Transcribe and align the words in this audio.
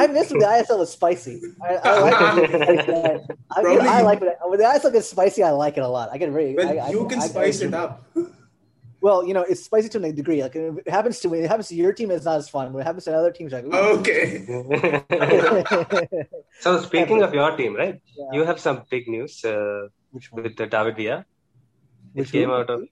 I 0.00 0.06
miss 0.06 0.30
when 0.30 0.40
the 0.40 0.46
ISL 0.46 0.78
was 0.78 0.92
spicy. 0.92 1.42
I, 1.62 1.74
I 1.76 2.00
like 2.00 2.14
it. 2.18 3.22
I, 3.50 3.62
mean, 3.62 3.80
I 3.80 4.02
like 4.02 4.22
it. 4.22 4.38
When 4.42 4.58
the 4.58 4.64
ISL 4.64 4.92
gets 4.92 5.10
spicy, 5.10 5.42
I 5.42 5.50
like 5.50 5.76
it 5.76 5.82
a 5.82 5.88
lot. 5.88 6.10
I 6.12 6.18
get 6.18 6.30
very. 6.30 6.54
Well, 6.54 6.80
I, 6.80 6.90
you 6.90 7.06
can 7.06 7.20
spice 7.20 7.60
it 7.60 7.74
up. 7.74 8.06
Well, 9.02 9.26
you 9.26 9.32
know, 9.32 9.42
it's 9.42 9.64
spicy 9.64 9.88
to 9.90 10.02
a 10.04 10.12
degree. 10.12 10.42
Like 10.42 10.54
it 10.54 10.88
happens 10.88 11.20
to 11.20 11.28
me, 11.30 11.40
it 11.40 11.48
happens 11.48 11.68
to 11.68 11.74
your 11.74 11.94
team, 11.94 12.10
it's 12.10 12.26
not 12.26 12.36
as 12.36 12.50
fun. 12.50 12.70
When 12.72 12.82
it 12.82 12.84
happens 12.84 13.04
to 13.04 13.16
other 13.16 13.32
teams, 13.32 13.52
like 13.52 13.64
okay. 13.64 14.44
so 16.60 16.82
speaking 16.82 17.22
of 17.22 17.32
your 17.32 17.56
team, 17.56 17.76
right? 17.76 17.98
Yeah. 18.14 18.26
You 18.34 18.44
have 18.44 18.60
some 18.60 18.82
big 18.90 19.08
news 19.08 19.42
uh, 19.42 19.88
with 20.12 20.54
the 20.54 20.66
David 20.66 20.96
Villa. 20.96 21.24
Which 22.12 22.28
it 22.28 22.32
came 22.32 22.50
one? 22.50 22.60
out 22.60 22.68
of 22.68 22.82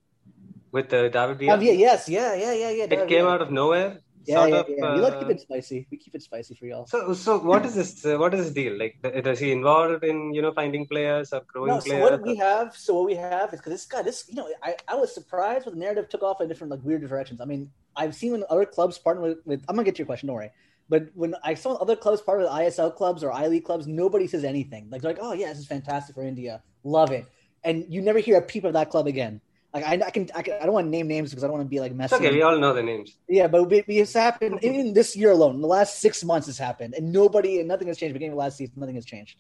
with 0.73 0.89
the 0.89 1.11
David 1.11 1.41
Villa. 1.41 1.59
Oh, 1.59 1.61
yeah, 1.61 1.73
yes, 1.73 2.09
yeah, 2.09 2.35
yeah, 2.35 2.55
yeah, 2.55 2.71
yeah. 2.71 2.87
David 2.87 3.05
it 3.05 3.09
came 3.09 3.29
Villa. 3.29 3.35
out 3.35 3.43
of 3.43 3.51
nowhere. 3.51 4.01
Yeah, 4.27 4.47
yeah, 4.47 4.57
of, 4.57 4.67
yeah. 4.69 4.95
We 4.95 5.01
like 5.01 5.15
to 5.15 5.19
keep 5.21 5.31
it 5.31 5.41
spicy. 5.41 5.87
We 5.91 5.97
keep 5.97 6.15
it 6.15 6.23
spicy 6.23 6.55
for 6.55 6.67
y'all. 6.67 6.87
So, 6.87 7.15
so 7.15 7.39
what 7.39 7.65
is 7.65 7.75
this? 7.75 8.05
Uh, 8.05 8.19
what 8.19 8.35
is 8.35 8.45
this 8.45 8.55
deal? 8.55 8.79
Like, 8.79 8.97
does 9.23 9.39
he 9.39 9.53
involved 9.53 10.05
in 10.05 10.35
you 10.35 10.43
know 10.43 10.53
finding 10.53 10.87
players 10.87 11.33
or 11.33 11.43
growing 11.47 11.69
no, 11.69 11.81
so 11.81 11.87
players? 11.87 12.05
So 12.05 12.11
what 12.11 12.23
we 12.23 12.37
have, 12.37 12.77
so 12.77 12.95
what 12.95 13.07
we 13.07 13.15
have 13.15 13.53
is 13.55 13.61
because 13.61 13.73
this 13.73 13.87
guy, 13.87 14.03
this 14.03 14.25
you 14.29 14.35
know, 14.35 14.49
I, 14.63 14.77
I 14.87 14.97
was 14.97 15.15
surprised 15.15 15.67
when 15.67 15.75
the 15.75 15.81
narrative 15.81 16.09
took 16.09 16.23
off 16.23 16.41
in 16.41 16.49
different 16.49 16.71
like 16.71 16.83
weird 16.83 17.01
directions. 17.07 17.41
I 17.41 17.45
mean, 17.45 17.71
I've 17.97 18.15
seen 18.15 18.33
when 18.33 18.45
other 18.51 18.67
clubs 18.67 18.99
partner 18.99 19.23
with, 19.23 19.39
with 19.45 19.63
I'm 19.69 19.77
gonna 19.77 19.85
get 19.85 19.95
to 19.97 20.01
your 20.01 20.07
question, 20.07 20.27
don't 20.27 20.37
worry. 20.37 20.51
But 20.91 21.09
when 21.15 21.35
I 21.43 21.55
saw 21.55 21.75
other 21.75 21.97
clubs 21.97 22.21
partner 22.21 22.45
with 22.45 22.53
ISL 22.53 22.95
clubs 22.95 23.23
or 23.23 23.33
I 23.33 23.47
League 23.47 23.65
clubs, 23.65 23.87
nobody 23.87 24.27
says 24.27 24.45
anything. 24.45 24.89
Like 24.91 25.03
they're 25.03 25.13
like, 25.13 25.21
oh 25.21 25.33
yeah, 25.33 25.49
this 25.49 25.59
is 25.59 25.67
fantastic 25.67 26.15
for 26.15 26.23
India, 26.23 26.63
love 26.83 27.13
it, 27.13 27.27
and 27.65 27.85
you 27.89 28.03
never 28.03 28.19
hear 28.19 28.39
a 28.39 28.43
peep 28.43 28.65
of 28.65 28.73
that 28.75 28.91
club 28.91 29.07
again. 29.07 29.41
Like 29.81 30.03
I, 30.03 30.07
I, 30.07 30.11
can, 30.11 30.29
I 30.35 30.43
can, 30.43 30.55
I 30.61 30.65
don't 30.65 30.73
want 30.73 30.87
to 30.87 30.91
name 30.91 31.09
names 31.09 31.31
because 31.31 31.45
I 31.45 31.47
don't 31.47 31.57
want 31.57 31.67
to 31.67 31.71
be 31.71 31.81
like 31.81 31.95
messy. 31.95 32.17
okay, 32.17 32.33
we 32.33 32.43
all 32.43 32.59
know 32.59 32.73
the 32.73 32.83
names. 32.83 33.17
Yeah, 33.29 33.47
but 33.47 33.65
we, 33.65 33.85
it's 33.87 34.13
happened 34.13 34.61
in 34.63 34.93
this 34.93 35.15
year 35.17 35.31
alone. 35.31 35.57
In 35.57 35.61
the 35.61 35.69
last 35.69 36.01
six 36.01 36.25
months, 36.25 36.47
has 36.47 36.59
happened, 36.59 36.95
and 36.95 37.13
nobody, 37.13 37.59
and 37.61 37.69
nothing 37.69 37.89
has 37.89 37.99
changed. 37.99 38.15
Beginning 38.15 38.33
of 38.33 38.39
last 38.39 38.57
season, 38.57 38.75
nothing 38.77 38.97
has 38.97 39.05
changed. 39.05 39.39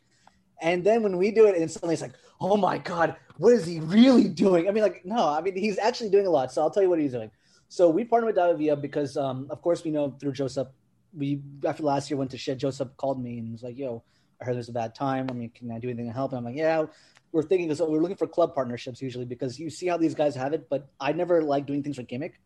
And 0.61 0.84
then 0.84 1.03
when 1.03 1.17
we 1.17 1.30
do 1.30 1.47
it, 1.47 1.56
and 1.56 1.70
suddenly 1.70 1.95
it's 1.95 2.03
like, 2.03 2.14
oh 2.41 2.56
my 2.56 2.78
god, 2.78 3.17
what 3.36 3.53
is 3.53 3.67
he 3.67 3.80
really 3.80 4.28
doing? 4.28 4.69
I 4.69 4.72
mean, 4.72 4.83
like, 4.83 5.05
no, 5.05 5.28
I 5.28 5.41
mean, 5.41 5.56
he's 5.56 5.78
actually 5.78 6.11
doing 6.11 6.27
a 6.27 6.30
lot. 6.30 6.52
So 6.52 6.62
I'll 6.62 6.70
tell 6.70 6.83
you 6.83 6.91
what 6.91 6.98
he's 6.98 7.12
doing. 7.12 7.30
So 7.69 7.89
we 7.89 8.05
partnered 8.05 8.28
with 8.28 8.36
David 8.36 8.58
Villa 8.58 8.77
because, 8.77 9.17
um, 9.17 9.47
of 9.50 9.62
course, 9.62 9.84
we 9.84 9.91
know 9.91 10.17
through 10.20 10.33
Joseph. 10.33 10.69
We 11.17 11.41
after 11.67 11.83
last 11.83 12.11
year 12.11 12.19
went 12.19 12.30
to 12.33 12.39
shed. 12.39 12.58
Joseph 12.58 12.89
called 12.97 13.23
me 13.23 13.39
and 13.39 13.52
was 13.52 13.62
like, 13.62 13.78
"Yo, 13.78 14.02
I 14.41 14.45
heard 14.45 14.56
there's 14.56 14.69
a 14.69 14.73
bad 14.73 14.95
time. 14.95 15.27
I 15.30 15.33
mean, 15.33 15.50
can 15.50 15.70
I 15.70 15.78
do 15.78 15.89
anything 15.89 16.06
to 16.06 16.12
help?" 16.12 16.33
And 16.33 16.39
I'm 16.39 16.45
like, 16.45 16.56
"Yeah, 16.56 16.86
we're 17.32 17.42
thinking 17.42 17.68
this. 17.68 17.80
We're 17.80 18.00
looking 18.00 18.16
for 18.16 18.26
club 18.26 18.54
partnerships 18.54 19.02
usually 19.02 19.24
because 19.24 19.58
you 19.58 19.70
see 19.70 19.86
how 19.86 19.96
these 19.96 20.14
guys 20.14 20.34
have 20.34 20.52
it. 20.52 20.68
But 20.68 20.88
I 20.98 21.12
never 21.12 21.42
like 21.42 21.66
doing 21.66 21.82
things 21.82 21.96
for 21.96 22.02
gimmick 22.02 22.40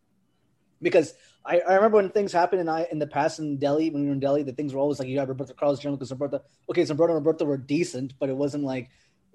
because 0.81 1.13
I, 1.45 1.59
I 1.59 1.75
remember 1.75 1.97
when 1.97 2.09
things 2.09 2.31
happened 2.31 2.61
in 2.61 2.69
I 2.69 2.87
in 2.91 2.99
the 2.99 3.07
past 3.07 3.39
in 3.39 3.57
Delhi 3.57 3.89
when 3.89 4.03
we 4.03 4.07
were 4.07 4.13
in 4.13 4.19
Delhi, 4.19 4.43
the 4.43 4.51
things 4.51 4.73
were 4.73 4.79
always 4.79 4.99
like 4.99 5.07
you 5.07 5.19
have 5.19 5.29
Roberto 5.29 5.53
Carlos 5.53 5.79
Jr. 5.79 5.91
because 5.91 6.11
Roberto. 6.11 6.41
Okay, 6.69 6.85
so 6.85 6.93
Roberto 6.93 7.15
and 7.15 7.25
Roberto 7.25 7.45
were 7.45 7.57
decent, 7.57 8.13
but 8.19 8.29
it 8.29 8.35
wasn't 8.35 8.63
like 8.63 8.89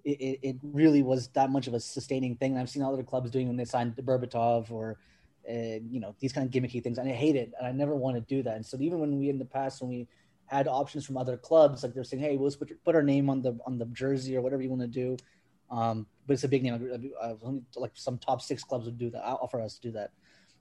it, 0.05 0.39
it, 0.43 0.57
really 0.63 1.03
was 1.03 1.29
that 1.29 1.51
much 1.51 1.67
of 1.67 1.75
a 1.75 1.81
sustaining 1.81 2.37
thing. 2.37 2.53
And 2.53 2.61
I've 2.61 2.71
seen 2.71 2.83
other 2.83 3.03
clubs 3.03 3.31
doing 3.31 3.49
when 3.49 3.57
they 3.57 3.65
signed 3.65 3.97
the 3.97 4.03
Berbatov 4.03 4.71
or 4.71 4.99
uh, 5.49 5.81
you 5.91 6.01
know 6.01 6.15
these 6.21 6.33
kind 6.33 6.47
of 6.47 6.53
gimmicky 6.53 6.83
things, 6.83 6.99
and 6.99 7.09
I 7.09 7.13
hate 7.13 7.37
it, 7.37 7.53
and 7.59 7.67
I 7.67 7.73
never 7.73 7.97
want 7.97 8.17
to 8.17 8.21
do 8.21 8.43
that. 8.43 8.57
And 8.57 8.65
so 8.65 8.79
even 8.81 9.01
when 9.01 9.19
we 9.19 9.29
in 9.29 9.39
the 9.39 9.45
past 9.45 9.81
when 9.81 9.91
we 9.91 10.09
had 10.47 10.67
options 10.67 11.05
from 11.05 11.17
other 11.17 11.37
clubs, 11.37 11.83
like 11.83 11.93
they're 11.93 12.05
saying, 12.05 12.23
hey, 12.23 12.37
we'll 12.37 12.51
put, 12.53 12.73
put 12.85 12.95
our 12.95 13.03
name 13.03 13.29
on 13.29 13.43
the 13.43 13.59
on 13.67 13.79
the 13.79 13.87
jersey 13.87 14.37
or 14.37 14.41
whatever 14.41 14.63
you 14.63 14.71
want 14.71 14.83
to 14.83 14.89
do. 14.89 15.17
Um, 15.71 16.07
but 16.27 16.35
it's 16.35 16.45
a 16.45 16.49
big 16.49 16.63
name. 16.63 17.13
Like 17.77 17.93
some 17.95 18.19
top 18.19 18.43
six 18.43 18.63
clubs 18.63 18.87
would 18.87 18.99
do 18.99 19.11
that. 19.11 19.23
Offer 19.25 19.61
us 19.61 19.75
to 19.75 19.81
do 19.81 19.93
that. 19.93 20.11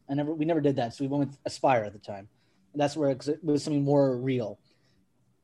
I 0.09 0.13
never, 0.13 0.33
we 0.33 0.45
never 0.45 0.61
did 0.61 0.77
that. 0.77 0.93
So 0.93 1.03
we 1.03 1.07
went 1.07 1.29
with 1.29 1.37
Aspire 1.45 1.83
at 1.83 1.93
the 1.93 1.99
time. 1.99 2.29
And 2.73 2.81
that's 2.81 2.95
where 2.95 3.09
it 3.09 3.43
was 3.43 3.63
something 3.63 3.83
more 3.83 4.17
real. 4.17 4.59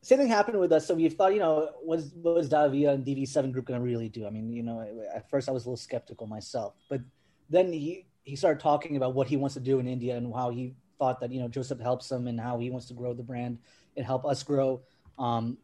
Same 0.02 0.18
thing 0.18 0.28
happened 0.28 0.60
with 0.60 0.72
us. 0.72 0.86
So 0.86 0.94
we 0.94 1.08
thought, 1.08 1.32
you 1.32 1.38
know, 1.38 1.70
what 1.82 1.98
is, 1.98 2.12
what 2.14 2.38
is 2.38 2.48
Davia 2.48 2.92
and 2.92 3.04
DV7 3.04 3.52
group 3.52 3.66
going 3.66 3.80
to 3.80 3.84
really 3.84 4.08
do? 4.08 4.26
I 4.26 4.30
mean, 4.30 4.52
you 4.52 4.62
know, 4.62 4.86
at 5.14 5.28
first 5.30 5.48
I 5.48 5.52
was 5.52 5.64
a 5.64 5.68
little 5.68 5.78
skeptical 5.78 6.26
myself, 6.26 6.74
but 6.90 7.00
then 7.48 7.72
he, 7.72 8.06
he 8.22 8.36
started 8.36 8.60
talking 8.60 8.96
about 8.96 9.14
what 9.14 9.28
he 9.28 9.36
wants 9.36 9.54
to 9.54 9.60
do 9.60 9.78
in 9.78 9.88
India 9.88 10.16
and 10.16 10.32
how 10.34 10.50
he 10.50 10.74
thought 10.98 11.20
that, 11.20 11.32
you 11.32 11.40
know, 11.40 11.48
Joseph 11.48 11.80
helps 11.80 12.10
him 12.10 12.26
and 12.26 12.38
how 12.38 12.58
he 12.58 12.70
wants 12.70 12.86
to 12.88 12.94
grow 12.94 13.14
the 13.14 13.22
brand 13.22 13.58
and 13.96 14.04
help 14.04 14.26
us 14.26 14.42
grow. 14.42 14.82
Um, 15.18 15.58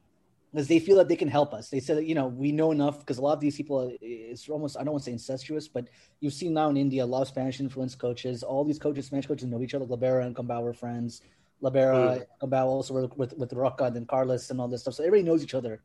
because 0.53 0.69
they 0.69 0.78
feel 0.78 0.97
that 0.97 1.09
they 1.09 1.16
can 1.16 1.28
help 1.28 1.55
us. 1.55 1.69
They 1.69 1.81
said 1.81 2.05
you 2.05 2.15
know 2.15 2.27
we 2.27 2.53
know 2.53 2.72
enough 2.72 2.99
because 3.00 3.19
a 3.19 3.22
lot 3.22 3.34
of 3.34 3.41
these 3.41 3.56
people 3.56 3.93
it's 4.00 4.49
almost 4.49 4.77
I 4.77 4.84
don't 4.84 4.93
want 4.93 5.05
to 5.05 5.11
say 5.11 5.12
incestuous, 5.12 5.69
but 5.69 5.88
you've 6.21 6.33
seen 6.33 6.55
now 6.55 6.69
in 6.71 6.77
India 6.77 7.05
a 7.05 7.06
lot 7.06 7.22
of 7.22 7.28
Spanish 7.28 7.61
influenced 7.61 7.99
coaches. 7.99 8.43
All 8.43 8.65
these 8.65 8.78
coaches, 8.78 9.06
Spanish 9.06 9.27
coaches, 9.27 9.47
know 9.47 9.62
each 9.62 9.75
other. 9.75 9.87
Lobera 9.87 10.27
and 10.27 10.34
Gombau 10.34 10.62
were 10.62 10.75
friends. 10.75 11.22
Lobera, 11.62 12.25
mm. 12.43 12.65
Also 12.65 12.94
worked 12.94 13.16
with 13.16 13.33
with 13.34 13.53
Roca 13.53 13.84
and 13.84 13.97
then 13.97 14.06
Carlos 14.06 14.50
and 14.50 14.61
all 14.61 14.69
this 14.69 14.83
stuff. 14.83 14.94
So 14.94 15.05
everybody 15.05 15.22
knows 15.28 15.43
each 15.43 15.55
other. 15.55 15.83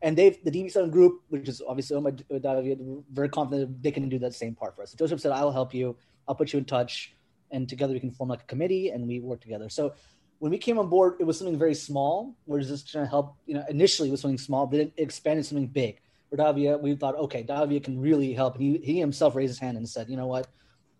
And 0.00 0.16
they've 0.16 0.38
the 0.44 0.50
DV7 0.50 0.92
group, 0.92 1.22
which 1.28 1.48
is 1.48 1.60
obviously 1.66 1.96
owned 1.96 2.24
by 2.30 2.38
David, 2.38 2.80
very 3.12 3.28
confident 3.28 3.82
they 3.82 3.90
can 3.90 4.08
do 4.08 4.18
that 4.20 4.32
same 4.32 4.54
part 4.54 4.76
for 4.76 4.82
us. 4.82 4.92
So 4.92 4.96
Joseph 4.96 5.20
said, 5.20 5.32
"I'll 5.32 5.50
help 5.50 5.74
you. 5.74 5.96
I'll 6.28 6.36
put 6.36 6.52
you 6.52 6.60
in 6.60 6.64
touch, 6.64 7.16
and 7.50 7.68
together 7.68 7.92
we 7.92 8.00
can 8.00 8.12
form 8.12 8.28
like 8.28 8.42
a 8.42 8.46
committee 8.46 8.90
and 8.90 9.08
we 9.08 9.18
work 9.18 9.40
together." 9.40 9.68
So 9.68 9.94
when 10.38 10.50
we 10.52 10.58
came 10.58 10.78
on 10.78 10.88
board, 10.88 11.16
it 11.18 11.24
was 11.24 11.38
something 11.38 11.58
very 11.58 11.74
small. 11.74 12.34
We're 12.46 12.60
just 12.60 12.90
trying 12.90 13.04
to 13.04 13.10
help. 13.10 13.36
You 13.46 13.54
know, 13.54 13.64
initially 13.68 14.08
it 14.08 14.12
was 14.12 14.20
something 14.20 14.38
small, 14.38 14.66
but 14.66 14.80
it 14.80 14.92
expanded 14.96 15.44
something 15.46 15.66
big. 15.66 16.00
For 16.30 16.36
Davia, 16.36 16.76
we 16.76 16.94
thought, 16.94 17.16
okay, 17.16 17.42
Davia 17.42 17.80
can 17.80 18.00
really 18.00 18.34
help. 18.34 18.54
And 18.54 18.62
he, 18.62 18.78
he 18.78 19.00
himself 19.00 19.34
raised 19.34 19.50
his 19.50 19.58
hand 19.58 19.76
and 19.76 19.88
said, 19.88 20.08
you 20.10 20.16
know 20.16 20.26
what, 20.26 20.46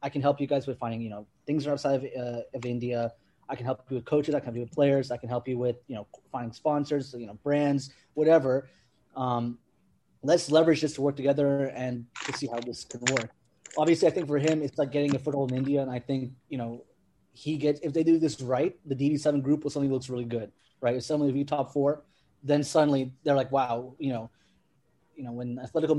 I 0.02 0.08
can 0.08 0.22
help 0.22 0.40
you 0.40 0.46
guys 0.46 0.66
with 0.66 0.78
finding, 0.78 1.02
you 1.02 1.10
know, 1.10 1.26
things 1.46 1.66
are 1.66 1.72
outside 1.72 1.96
of, 1.96 2.04
uh, 2.04 2.40
of 2.54 2.64
India. 2.64 3.12
I 3.48 3.54
can 3.54 3.64
help 3.64 3.84
you 3.90 3.96
with 3.96 4.04
coaches. 4.04 4.34
I 4.34 4.40
can 4.40 4.46
help 4.46 4.56
you 4.56 4.62
with 4.62 4.72
players. 4.72 5.10
I 5.10 5.16
can 5.16 5.28
help 5.28 5.46
you 5.46 5.58
with, 5.58 5.76
you 5.86 5.96
know, 5.96 6.06
finding 6.32 6.52
sponsors, 6.52 7.14
you 7.16 7.26
know, 7.26 7.34
brands, 7.42 7.92
whatever. 8.14 8.68
Um, 9.16 9.58
let's 10.22 10.50
leverage 10.50 10.80
this 10.80 10.94
to 10.94 11.02
work 11.02 11.16
together 11.16 11.66
and 11.66 12.06
to 12.24 12.32
see 12.32 12.46
how 12.46 12.58
this 12.60 12.84
can 12.84 13.00
work. 13.12 13.30
Obviously, 13.76 14.08
I 14.08 14.10
think 14.10 14.26
for 14.26 14.38
him, 14.38 14.62
it's 14.62 14.78
like 14.78 14.92
getting 14.92 15.14
a 15.14 15.18
foothold 15.18 15.52
in 15.52 15.58
India. 15.58 15.82
And 15.82 15.90
I 15.90 15.98
think, 15.98 16.32
you 16.48 16.58
know, 16.58 16.84
he 17.38 17.56
gets 17.56 17.78
if 17.84 17.92
they 17.92 18.02
do 18.02 18.18
this 18.18 18.40
right, 18.40 18.76
the 18.84 18.96
DV7 18.96 19.42
group 19.42 19.62
will 19.62 19.70
suddenly 19.70 19.92
looks 19.94 20.10
really 20.10 20.24
good, 20.24 20.50
right? 20.80 20.96
If 20.96 21.04
suddenly 21.04 21.30
if 21.30 21.36
you 21.36 21.44
top 21.44 21.72
four, 21.72 22.02
then 22.42 22.64
suddenly 22.64 23.12
they're 23.22 23.36
like, 23.36 23.52
wow, 23.52 23.94
you 24.00 24.12
know, 24.12 24.28
you 25.14 25.22
know, 25.22 25.30
when 25.30 25.56
Atletico, 25.56 25.94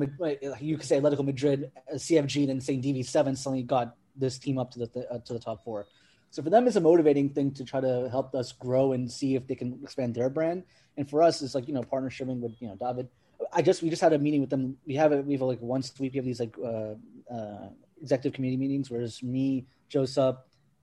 you 0.59 0.77
could 0.77 0.85
say 0.85 0.99
Atletico 0.99 1.23
Madrid, 1.25 1.71
uh, 1.89 1.95
CFG, 1.95 2.47
then 2.47 2.59
saying 2.59 2.81
DV7 2.81 3.37
suddenly 3.37 3.63
got 3.63 3.95
this 4.17 4.37
team 4.37 4.57
up 4.57 4.71
to 4.71 4.79
the 4.79 5.07
uh, 5.09 5.19
to 5.19 5.31
the 5.31 5.39
top 5.39 5.63
four. 5.63 5.85
So 6.29 6.43
for 6.43 6.49
them, 6.49 6.67
it's 6.67 6.75
a 6.75 6.81
motivating 6.81 7.29
thing 7.29 7.51
to 7.53 7.63
try 7.63 7.79
to 7.79 8.09
help 8.11 8.35
us 8.35 8.51
grow 8.51 8.91
and 8.91 9.09
see 9.09 9.35
if 9.35 9.47
they 9.47 9.55
can 9.55 9.79
expand 9.81 10.15
their 10.15 10.29
brand. 10.29 10.63
And 10.97 11.09
for 11.09 11.23
us, 11.23 11.41
it's 11.41 11.55
like 11.55 11.69
you 11.69 11.73
know 11.73 11.83
partnershiping 11.83 12.41
with 12.41 12.55
you 12.59 12.67
know 12.67 12.75
David. 12.75 13.07
I 13.53 13.61
just 13.61 13.81
we 13.81 13.89
just 13.89 14.01
had 14.01 14.11
a 14.11 14.19
meeting 14.19 14.41
with 14.41 14.49
them. 14.49 14.75
We 14.85 14.95
have 14.95 15.13
it. 15.13 15.25
We 15.25 15.33
have 15.35 15.41
like 15.41 15.61
once 15.61 15.89
a. 15.89 16.01
We 16.01 16.09
have 16.09 16.25
these 16.25 16.41
like 16.41 16.55
uh, 16.61 16.95
uh, 17.33 17.69
executive 18.01 18.33
committee 18.33 18.57
meetings, 18.57 18.91
where 18.91 19.01
it's 19.01 19.23
me, 19.23 19.65
Joseph, 19.87 20.35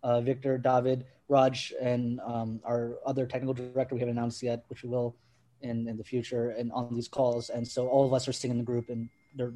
uh, 0.03 0.21
Victor, 0.21 0.59
David, 0.59 1.07
Raj, 1.29 1.73
and 1.81 2.21
um, 2.21 2.61
our 2.65 2.97
other 3.05 3.27
technical 3.27 3.55
director 3.55 3.95
we 3.95 4.01
haven't 4.01 4.17
announced 4.17 4.43
yet, 4.43 4.65
which 4.69 4.83
we 4.83 4.89
will 4.89 5.17
in, 5.62 5.89
in 5.89 5.97
the 5.97 6.05
future 6.05 6.51
and 6.51 6.71
on 6.73 6.95
these 6.95 7.09
calls. 7.09 7.51
And 7.51 7.67
so 7.67 7.89
all 7.89 8.07
of 8.07 8.12
us 8.12 8.29
are 8.29 8.33
sitting 8.33 8.53
in 8.53 8.59
the 8.59 8.65
group 8.65 8.89
and 8.89 9.09
they're, 9.34 9.53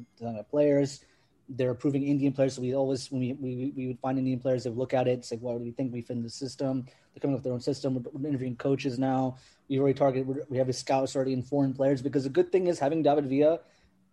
players. 0.49 1.05
They're 1.49 1.71
approving 1.71 2.03
Indian 2.03 2.33
players. 2.33 2.55
So 2.55 2.61
we 2.61 2.75
always, 2.75 3.11
when 3.11 3.21
we, 3.21 3.33
we, 3.33 3.73
we 3.75 3.87
would 3.87 3.99
find 3.99 4.17
Indian 4.17 4.39
players, 4.39 4.63
they 4.63 4.69
would 4.69 4.79
look 4.79 4.93
at 4.93 5.07
it, 5.07 5.25
say, 5.25 5.37
what 5.37 5.57
do 5.57 5.63
we 5.63 5.71
think 5.71 5.91
we 5.91 6.01
fit 6.01 6.17
in 6.17 6.23
the 6.23 6.29
system? 6.29 6.85
They're 6.85 7.21
coming 7.21 7.35
up 7.35 7.39
with 7.39 7.43
their 7.43 7.53
own 7.53 7.61
system. 7.61 7.95
We're, 7.95 8.03
we're 8.13 8.29
interviewing 8.29 8.55
coaches 8.55 8.97
now. 8.99 9.37
We 9.67 9.79
already 9.79 9.97
targeted, 9.97 10.45
we 10.49 10.57
have 10.57 10.69
a 10.69 10.73
scouts 10.73 11.15
already 11.15 11.33
in 11.33 11.41
foreign 11.41 11.73
players 11.73 12.01
because 12.01 12.23
the 12.23 12.29
good 12.29 12.51
thing 12.51 12.67
is 12.67 12.79
having 12.79 13.03
David 13.03 13.25
Villa, 13.27 13.59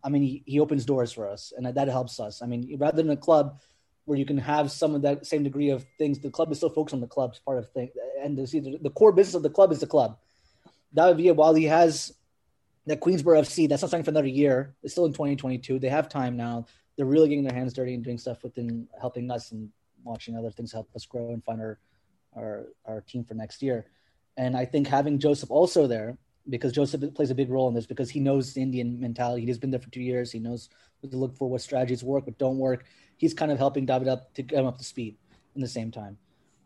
I 0.02 0.08
mean, 0.08 0.22
he, 0.22 0.42
he 0.46 0.60
opens 0.60 0.84
doors 0.84 1.12
for 1.12 1.28
us 1.28 1.52
and 1.56 1.66
that 1.66 1.88
helps 1.88 2.20
us. 2.20 2.42
I 2.42 2.46
mean, 2.46 2.76
rather 2.78 2.96
than 2.96 3.10
a 3.10 3.16
club, 3.16 3.60
where 4.08 4.18
you 4.18 4.24
can 4.24 4.38
have 4.38 4.72
some 4.72 4.94
of 4.94 5.02
that 5.02 5.26
same 5.26 5.42
degree 5.42 5.68
of 5.68 5.84
things. 5.98 6.18
The 6.18 6.30
club 6.30 6.50
is 6.50 6.56
still 6.56 6.70
focused 6.70 6.94
on 6.94 7.00
the 7.00 7.06
club's 7.06 7.38
part 7.40 7.58
of 7.58 7.68
thing, 7.68 7.90
and 8.22 8.38
the, 8.38 8.78
the 8.80 8.90
core 8.90 9.12
business 9.12 9.34
of 9.34 9.42
the 9.42 9.50
club 9.50 9.70
is 9.70 9.80
the 9.80 9.86
club. 9.86 10.16
David 10.94 11.18
Villa, 11.18 11.34
while 11.34 11.54
he 11.54 11.64
has 11.64 12.14
that 12.86 13.00
Queensboro 13.00 13.40
FC, 13.42 13.68
that's 13.68 13.82
not 13.82 13.90
something 13.90 14.04
for 14.04 14.10
another 14.10 14.26
year. 14.26 14.74
It's 14.82 14.94
still 14.94 15.04
in 15.04 15.12
2022. 15.12 15.78
They 15.78 15.90
have 15.90 16.08
time 16.08 16.38
now. 16.38 16.64
They're 16.96 17.04
really 17.04 17.28
getting 17.28 17.44
their 17.44 17.54
hands 17.54 17.74
dirty 17.74 17.92
and 17.92 18.02
doing 18.02 18.16
stuff 18.16 18.42
within 18.42 18.88
helping 18.98 19.30
us 19.30 19.52
and 19.52 19.68
watching 20.04 20.38
other 20.38 20.50
things 20.50 20.72
help 20.72 20.88
us 20.96 21.04
grow 21.04 21.32
and 21.32 21.44
find 21.44 21.60
our 21.60 21.78
our 22.34 22.66
our 22.86 23.00
team 23.02 23.24
for 23.24 23.34
next 23.34 23.62
year. 23.62 23.84
And 24.38 24.56
I 24.56 24.64
think 24.64 24.86
having 24.86 25.18
Joseph 25.18 25.50
also 25.50 25.86
there 25.86 26.16
because 26.48 26.72
Joseph 26.72 27.02
plays 27.14 27.30
a 27.30 27.34
big 27.34 27.50
role 27.50 27.68
in 27.68 27.74
this 27.74 27.86
because 27.86 28.08
he 28.08 28.20
knows 28.20 28.54
the 28.54 28.62
Indian 28.62 28.98
mentality. 28.98 29.44
He's 29.44 29.58
been 29.58 29.70
there 29.70 29.80
for 29.80 29.90
two 29.90 30.02
years. 30.02 30.32
He 30.32 30.38
knows 30.38 30.70
what 31.00 31.10
to 31.10 31.18
look 31.18 31.36
for, 31.36 31.48
what 31.48 31.60
strategies 31.60 32.02
work, 32.02 32.26
what 32.26 32.38
don't 32.38 32.58
work. 32.58 32.86
He's 33.18 33.34
kind 33.34 33.52
of 33.52 33.58
helping 33.58 33.84
David 33.84 34.08
up 34.08 34.32
to 34.34 34.42
get 34.42 34.60
him 34.60 34.66
up 34.66 34.78
to 34.78 34.84
speed 34.84 35.16
in 35.54 35.60
the 35.60 35.68
same 35.68 35.90
time. 35.90 36.16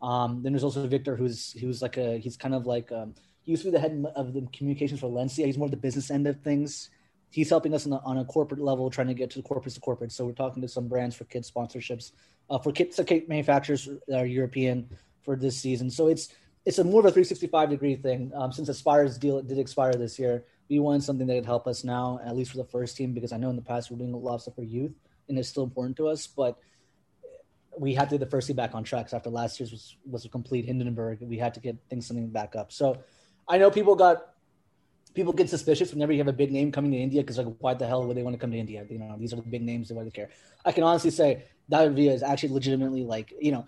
Um, 0.01 0.41
then 0.41 0.53
there's 0.53 0.63
also 0.63 0.87
Victor, 0.87 1.15
who's 1.15 1.51
who's 1.59 1.81
like 1.81 1.97
a 1.97 2.17
he's 2.17 2.37
kind 2.37 2.55
of 2.55 2.65
like 2.65 2.91
um, 2.91 3.13
he 3.41 3.51
used 3.51 3.63
to 3.63 3.69
be 3.69 3.71
the 3.71 3.79
head 3.79 4.05
of 4.15 4.33
the 4.33 4.47
communications 4.53 4.99
for 4.99 5.09
Valencia. 5.09 5.45
He's 5.45 5.57
more 5.57 5.69
the 5.69 5.77
business 5.77 6.11
end 6.11 6.27
of 6.27 6.39
things. 6.41 6.89
He's 7.29 7.49
helping 7.49 7.73
us 7.73 7.85
on 7.87 7.93
a, 7.93 7.97
on 8.05 8.19
a 8.19 8.25
corporate 8.25 8.61
level, 8.61 8.89
trying 8.89 9.07
to 9.07 9.13
get 9.13 9.31
to 9.31 9.39
the 9.39 9.43
corporate 9.43 9.73
to 9.73 9.81
corporate. 9.81 10.11
So 10.11 10.25
we're 10.25 10.33
talking 10.33 10.61
to 10.61 10.67
some 10.67 10.87
brands 10.87 11.15
for 11.15 11.23
kid 11.25 11.43
sponsorships, 11.43 12.11
uh, 12.49 12.59
for 12.59 12.71
kit, 12.71 12.93
so 12.93 13.03
kit 13.03 13.27
manufacturers 13.27 13.89
that 14.07 14.19
are 14.19 14.25
European 14.25 14.87
for 15.23 15.35
this 15.35 15.57
season. 15.57 15.89
So 15.89 16.07
it's 16.07 16.29
it's 16.65 16.79
a 16.79 16.83
more 16.83 16.99
of 16.99 17.05
a 17.05 17.11
365 17.11 17.69
degree 17.69 17.95
thing. 17.95 18.31
Um, 18.35 18.51
since 18.51 18.69
Aspire's 18.69 19.17
deal 19.17 19.41
did 19.41 19.57
expire 19.57 19.93
this 19.93 20.19
year, 20.19 20.45
we 20.69 20.79
want 20.79 21.03
something 21.03 21.27
that 21.27 21.35
could 21.35 21.45
help 21.45 21.67
us 21.67 21.83
now, 21.83 22.19
at 22.25 22.35
least 22.35 22.51
for 22.51 22.57
the 22.57 22.65
first 22.65 22.95
team, 22.95 23.13
because 23.13 23.31
I 23.31 23.37
know 23.37 23.49
in 23.49 23.55
the 23.55 23.61
past 23.61 23.91
we're 23.91 23.97
doing 23.97 24.13
a 24.13 24.17
lot 24.17 24.35
of 24.35 24.41
stuff 24.41 24.55
for 24.55 24.63
youth, 24.63 24.93
and 25.29 25.37
it's 25.37 25.49
still 25.49 25.63
important 25.63 25.97
to 25.97 26.07
us. 26.07 26.27
But 26.27 26.57
we 27.77 27.93
had 27.93 28.09
to 28.09 28.15
get 28.17 28.19
the 28.19 28.29
first 28.29 28.53
back 28.55 28.75
on 28.75 28.83
tracks 28.83 29.13
after 29.13 29.29
last 29.29 29.59
year's 29.59 29.71
was, 29.71 29.95
was 30.09 30.25
a 30.25 30.29
complete 30.29 30.65
Hindenburg. 30.65 31.19
We 31.21 31.37
had 31.37 31.53
to 31.55 31.59
get 31.59 31.77
things 31.89 32.07
something 32.07 32.29
back 32.29 32.55
up. 32.55 32.71
So 32.71 32.99
I 33.47 33.57
know 33.57 33.71
people 33.71 33.95
got 33.95 34.33
people 35.13 35.33
get 35.33 35.49
suspicious 35.49 35.93
whenever 35.93 36.11
you 36.11 36.17
have 36.17 36.27
a 36.27 36.33
big 36.33 36.51
name 36.51 36.71
coming 36.71 36.91
to 36.91 36.97
India 36.97 37.21
because 37.21 37.37
like 37.37 37.55
why 37.59 37.73
the 37.73 37.85
hell 37.85 38.05
would 38.05 38.17
they 38.17 38.23
want 38.23 38.33
to 38.33 38.39
come 38.39 38.51
to 38.51 38.57
India? 38.57 38.85
You 38.89 38.99
know, 38.99 39.15
these 39.19 39.33
are 39.33 39.37
the 39.37 39.41
big 39.43 39.61
names. 39.61 39.89
They 39.89 39.95
want 39.95 40.07
to 40.07 40.11
care. 40.11 40.29
I 40.65 40.71
can 40.71 40.83
honestly 40.83 41.11
say 41.11 41.43
David 41.69 41.95
Villa 41.95 42.13
is 42.13 42.23
actually 42.23 42.49
legitimately 42.49 43.03
like 43.03 43.33
you 43.39 43.51
know 43.51 43.67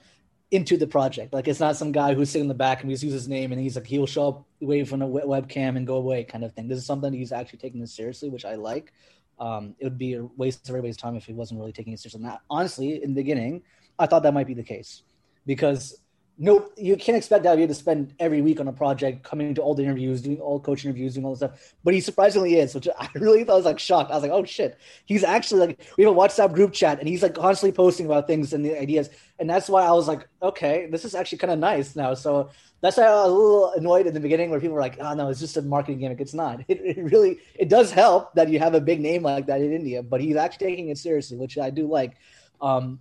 into 0.52 0.78
the 0.78 0.88
project. 0.88 1.34
Like 1.34 1.48
it's 1.48 1.60
not 1.60 1.76
some 1.76 1.92
guy 1.92 2.14
who's 2.14 2.30
sitting 2.30 2.46
in 2.46 2.50
the 2.50 2.54
back 2.54 2.82
and 2.82 2.88
we 2.88 2.94
just 2.94 3.04
use 3.04 3.14
his 3.14 3.28
name 3.28 3.52
and 3.52 3.60
he's 3.60 3.76
like 3.76 3.88
he'll 3.88 4.06
show 4.06 4.28
up 4.28 4.46
wave 4.60 4.88
from 4.88 5.02
a 5.02 5.08
webcam 5.08 5.78
and 5.78 5.88
go 5.88 5.96
away 5.96 6.24
kind 6.24 6.44
of 6.44 6.54
thing. 6.54 6.68
This 6.68 6.78
is 6.78 6.86
something 6.86 7.12
he's 7.14 7.32
actually 7.32 7.60
taking 7.60 7.82
this 7.82 7.94
seriously, 7.94 8.30
which 8.30 8.46
I 8.46 8.56
like. 8.56 8.94
Um, 9.40 9.76
it 9.80 9.84
would 9.84 9.98
be 9.98 10.14
a 10.14 10.24
waste 10.38 10.68
of 10.68 10.70
everybody's 10.70 10.98
time 10.98 11.16
if 11.16 11.26
he 11.26 11.34
wasn't 11.34 11.60
really 11.60 11.74
taking 11.74 11.94
it 11.94 12.00
seriously. 12.00 12.22
Not 12.22 12.42
honestly, 12.50 13.04
in 13.04 13.14
the 13.14 13.22
beginning, 13.22 13.62
I 14.00 14.06
thought 14.06 14.24
that 14.24 14.34
might 14.34 14.48
be 14.48 14.54
the 14.54 14.64
case 14.64 15.04
because 15.46 16.02
no, 16.38 16.70
you 16.76 16.98
can't 16.98 17.18
expect 17.18 17.44
David 17.44 17.70
to 17.70 17.76
spend 17.76 18.14
every 18.20 18.42
week 18.42 18.60
on 18.60 18.68
a 18.68 18.74
project, 18.74 19.24
coming 19.24 19.56
to 19.56 19.62
all 19.62 19.74
the 19.74 19.84
interviews, 19.84 20.22
doing 20.22 20.42
all 20.42 20.60
coach 20.60 20.84
interviews, 20.84 21.14
doing 21.14 21.26
all 21.26 21.32
this 21.32 21.40
stuff. 21.40 21.74
But 21.84 21.94
he 21.94 22.02
surprisingly 22.02 22.56
is, 22.60 22.76
which 22.76 22.90
I 23.00 23.08
really 23.16 23.46
thought 23.46 23.54
I 23.54 23.56
was 23.56 23.66
like 23.66 23.80
shocked. 23.80 24.12
I 24.12 24.16
was 24.16 24.24
like, 24.24 24.32
oh 24.32 24.44
shit, 24.44 24.78
he's 25.06 25.24
actually 25.24 25.68
like 25.68 25.80
we 25.98 26.04
have 26.04 26.14
a 26.14 26.16
WhatsApp 26.16 26.54
group 26.54 26.74
chat, 26.74 27.00
and 27.00 27.08
he's 27.08 27.24
like 27.24 27.36
constantly 27.36 27.74
posting 27.74 28.06
about 28.06 28.28
things 28.28 28.52
and 28.52 28.66
the 28.66 28.78
ideas, 28.78 29.10
and 29.40 29.50
that's 29.50 29.70
why 29.70 29.84
I 29.84 29.92
was 29.94 30.10
like, 30.10 30.28
okay, 30.42 30.88
this 30.92 31.06
is 31.06 31.16
actually 31.16 31.38
kind 31.38 31.54
of 31.54 31.60
nice 31.60 31.96
now. 31.96 32.14
So 32.14 32.50
that's 32.82 32.98
why 32.98 33.04
I 33.04 33.16
was 33.16 33.30
a 33.30 33.34
little 33.34 33.72
annoyed 33.72 34.06
in 34.06 34.14
the 34.14 34.20
beginning 34.20 34.50
where 34.50 34.60
people 34.60 34.76
were 34.76 34.82
like, 34.82 34.98
oh 35.00 35.14
no, 35.14 35.30
it's 35.30 35.40
just 35.40 35.56
a 35.56 35.62
marketing 35.62 36.00
gimmick. 36.00 36.20
It's 36.20 36.34
not. 36.34 36.62
It, 36.68 36.82
it 36.82 37.04
really 37.04 37.40
it 37.54 37.70
does 37.70 37.92
help 37.92 38.34
that 38.34 38.50
you 38.50 38.60
have 38.60 38.74
a 38.74 38.82
big 38.82 39.00
name 39.00 39.24
like 39.24 39.46
that 39.46 39.62
in 39.62 39.72
India, 39.72 40.04
but 40.04 40.20
he's 40.20 40.36
actually 40.36 40.68
taking 40.68 40.90
it 40.90 40.98
seriously, 40.98 41.38
which 41.38 41.58
I 41.58 41.70
do 41.70 41.88
like. 41.88 42.18
Um, 42.62 43.00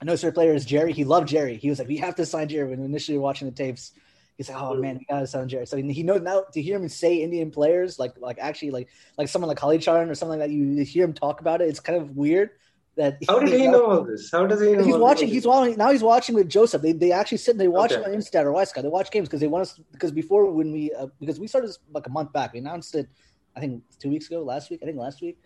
I 0.00 0.04
know 0.04 0.16
certain 0.16 0.34
player 0.34 0.54
is 0.54 0.64
Jerry. 0.64 0.92
He 0.92 1.04
loved 1.04 1.28
Jerry. 1.28 1.56
He 1.56 1.68
was 1.68 1.78
like, 1.78 1.88
we 1.88 1.98
have 1.98 2.14
to 2.16 2.26
sign 2.26 2.48
Jerry. 2.48 2.70
When 2.70 2.82
initially 2.82 3.18
watching 3.18 3.48
the 3.48 3.54
tapes, 3.54 3.92
he's 4.38 4.48
like, 4.48 4.60
oh 4.60 4.74
man, 4.74 4.98
we 4.98 5.04
gotta 5.04 5.26
sign 5.26 5.48
Jerry. 5.48 5.66
So 5.66 5.76
he 5.76 6.02
knows 6.02 6.22
now 6.22 6.44
to 6.52 6.62
hear 6.62 6.76
him 6.76 6.88
say 6.88 7.16
Indian 7.16 7.50
players, 7.50 7.98
like 7.98 8.14
like 8.18 8.38
actually 8.40 8.70
like 8.70 8.88
like 9.18 9.28
someone 9.28 9.48
like 9.48 9.58
Holly 9.58 9.78
Kalicharan 9.78 10.08
or 10.08 10.14
something 10.14 10.38
like 10.38 10.48
that. 10.48 10.54
You 10.54 10.84
hear 10.84 11.04
him 11.04 11.12
talk 11.12 11.40
about 11.40 11.60
it. 11.60 11.68
It's 11.68 11.80
kind 11.80 12.00
of 12.00 12.16
weird. 12.16 12.50
That 12.96 13.18
how 13.28 13.38
did 13.38 13.58
he 13.58 13.68
know 13.68 13.86
all 13.86 14.04
this? 14.04 14.30
How 14.32 14.46
does 14.46 14.60
he 14.60 14.72
know? 14.72 14.84
He's 14.84 14.96
watching. 14.96 15.28
He's 15.28 15.46
watching 15.46 15.76
now. 15.76 15.92
He's 15.92 16.02
watching 16.02 16.34
with 16.34 16.48
Joseph. 16.48 16.82
They, 16.82 16.92
they 16.92 17.12
actually 17.12 17.38
sit 17.38 17.52
and 17.52 17.60
they 17.60 17.68
watch 17.68 17.92
okay. 17.92 18.02
on 18.02 18.10
Instat 18.10 18.44
or 18.44 18.52
Wyscout. 18.52 18.82
They 18.82 18.88
watch 18.88 19.10
games 19.10 19.28
because 19.28 19.40
they 19.40 19.46
want 19.46 19.62
us 19.62 19.80
because 19.92 20.10
before 20.10 20.50
when 20.50 20.72
we 20.72 20.92
uh, 20.92 21.06
because 21.20 21.38
we 21.38 21.46
started 21.46 21.70
like 21.92 22.06
a 22.06 22.10
month 22.10 22.32
back. 22.32 22.52
We 22.52 22.58
announced 22.58 22.94
it, 22.94 23.08
I 23.54 23.60
think 23.60 23.84
two 24.00 24.08
weeks 24.08 24.26
ago, 24.26 24.42
last 24.42 24.70
week. 24.70 24.80
I 24.82 24.86
think 24.86 24.98
last 24.98 25.22
week. 25.22 25.38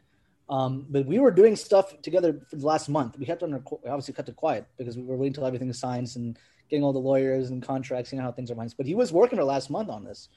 Um, 0.49 0.87
but 0.91 1.07
we 1.07 1.19
were 1.19 1.31
doing 1.31 1.57
stuff 1.57 2.01
together 2.03 2.41
for 2.51 2.57
the 2.57 2.67
last 2.67 2.89
month. 2.89 3.19
We 3.19 3.25
kept 3.25 3.43
on 3.43 3.55
obviously 3.87 4.15
kept 4.15 4.29
it 4.29 4.37
quiet 4.37 4.67
because 4.77 4.97
we 4.97 5.03
were 5.03 5.17
waiting 5.17 5.31
until 5.31 5.47
everything 5.47 5.71
is 5.71 5.79
signed 5.79 6.11
and 6.17 6.39
getting 6.69 6.85
all 6.85 6.93
the 6.93 6.99
lawyers 6.99 7.51
and 7.51 7.63
contracts, 7.63 8.13
you 8.13 8.19
know 8.19 8.25
how 8.25 8.33
things 8.33 8.51
are 8.51 8.55
behind. 8.55 8.75
But 8.77 8.87
he 8.87 8.95
was 8.95 9.13
working 9.13 9.39
for 9.39 9.45
last 9.45 9.71
month 9.71 9.89
on 9.89 10.05
this, 10.05 10.29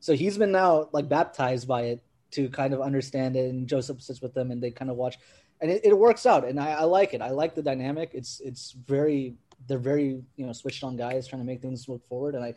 so 0.00 0.14
he's 0.14 0.38
been 0.38 0.52
now 0.52 0.88
like 0.92 1.08
baptized 1.08 1.66
by 1.66 1.82
it 1.82 2.02
to 2.32 2.48
kind 2.48 2.74
of 2.74 2.80
understand 2.80 3.36
it. 3.36 3.50
And 3.50 3.66
Joseph 3.66 4.02
sits 4.02 4.20
with 4.20 4.34
them 4.34 4.50
and 4.50 4.62
they 4.62 4.70
kind 4.70 4.90
of 4.90 4.96
watch, 4.96 5.18
and 5.60 5.70
it, 5.70 5.84
it 5.84 5.98
works 5.98 6.26
out. 6.26 6.46
And 6.46 6.60
I, 6.60 6.72
I 6.72 6.84
like 6.84 7.14
it. 7.14 7.20
I 7.20 7.30
like 7.30 7.54
the 7.54 7.62
dynamic. 7.62 8.10
It's 8.14 8.40
it's 8.40 8.72
very 8.72 9.34
they're 9.66 9.78
very 9.78 10.22
you 10.36 10.46
know 10.46 10.52
switched 10.52 10.84
on 10.84 10.96
guys 10.96 11.26
trying 11.26 11.42
to 11.42 11.46
make 11.46 11.60
things 11.60 11.88
move 11.88 12.02
forward. 12.08 12.34
And 12.34 12.44
i 12.44 12.54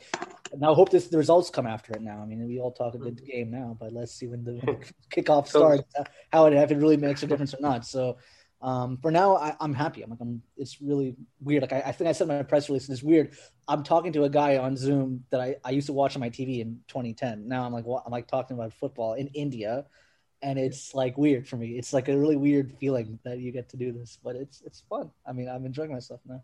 now 0.58 0.74
hope 0.74 0.90
this 0.90 1.08
the 1.08 1.18
results 1.18 1.50
come 1.50 1.68
after 1.68 1.94
it 1.94 2.02
now. 2.02 2.20
I 2.22 2.26
mean 2.26 2.46
we 2.48 2.60
all 2.60 2.72
talk 2.72 2.96
a 2.96 2.98
good 2.98 3.18
mm-hmm. 3.18 3.26
game 3.26 3.52
now 3.52 3.78
but 3.80 3.94
let's 3.94 4.14
see 4.14 4.28
when 4.28 4.44
the, 4.44 4.54
when 4.64 4.80
the 5.14 5.22
kickoff 5.24 5.48
starts 5.48 5.84
how 6.32 6.46
it 6.46 6.54
if 6.54 6.72
it 6.72 6.78
really 6.78 6.98
makes 6.98 7.24
a 7.24 7.28
difference 7.28 7.54
or 7.54 7.62
not. 7.62 7.86
So 7.86 8.18
um, 8.62 8.98
for 8.98 9.10
now 9.10 9.38
I, 9.38 9.56
am 9.62 9.74
happy. 9.74 10.02
I'm 10.02 10.10
like 10.10 10.20
i'm 10.22 10.42
it's 10.58 10.82
really 10.82 11.16
weird. 11.42 11.62
Like 11.62 11.74
I, 11.74 11.80
I, 11.80 11.92
think 11.92 12.10
i 12.10 12.12
said 12.12 12.30
in 12.30 12.36
my 12.36 12.44
press 12.44 12.68
release 12.70 12.90
it's 12.90 13.02
weird. 13.02 13.36
I'm 13.68 13.84
talking 13.84 14.12
to 14.14 14.26
a 14.26 14.30
guy 14.30 14.58
on 14.58 14.76
zoom 14.76 15.24
that 15.30 15.40
I, 15.40 15.56
I 15.64 15.72
used 15.72 15.88
to 15.88 15.94
watch 15.94 16.16
on 16.16 16.20
my 16.20 16.30
tv 16.30 16.60
in 16.60 16.80
2010 16.88 17.48
now 17.48 17.64
i'm 17.64 17.72
like 17.72 17.86
well, 17.86 18.02
i'm 18.06 18.12
like 18.12 18.28
talking 18.28 18.58
about 18.58 18.74
football 18.74 19.14
in 19.14 19.28
india 19.28 19.86
and 20.42 20.58
it's 20.58 20.96
like 20.96 21.18
weird 21.18 21.48
for 21.48 21.58
me. 21.58 21.78
It's 21.78 21.92
like 21.92 22.08
a 22.08 22.18
really 22.18 22.38
weird 22.38 22.72
feeling 22.80 23.20
that 23.26 23.40
you 23.40 23.52
get 23.52 23.70
to 23.70 23.78
do 23.78 23.92
this 23.92 24.18
but 24.24 24.36
it's 24.36 24.62
it's 24.66 24.84
fun. 24.90 25.12
I 25.26 25.34
mean 25.34 25.50
i'm 25.50 25.66
enjoying 25.66 25.92
myself 25.92 26.22
now 26.26 26.44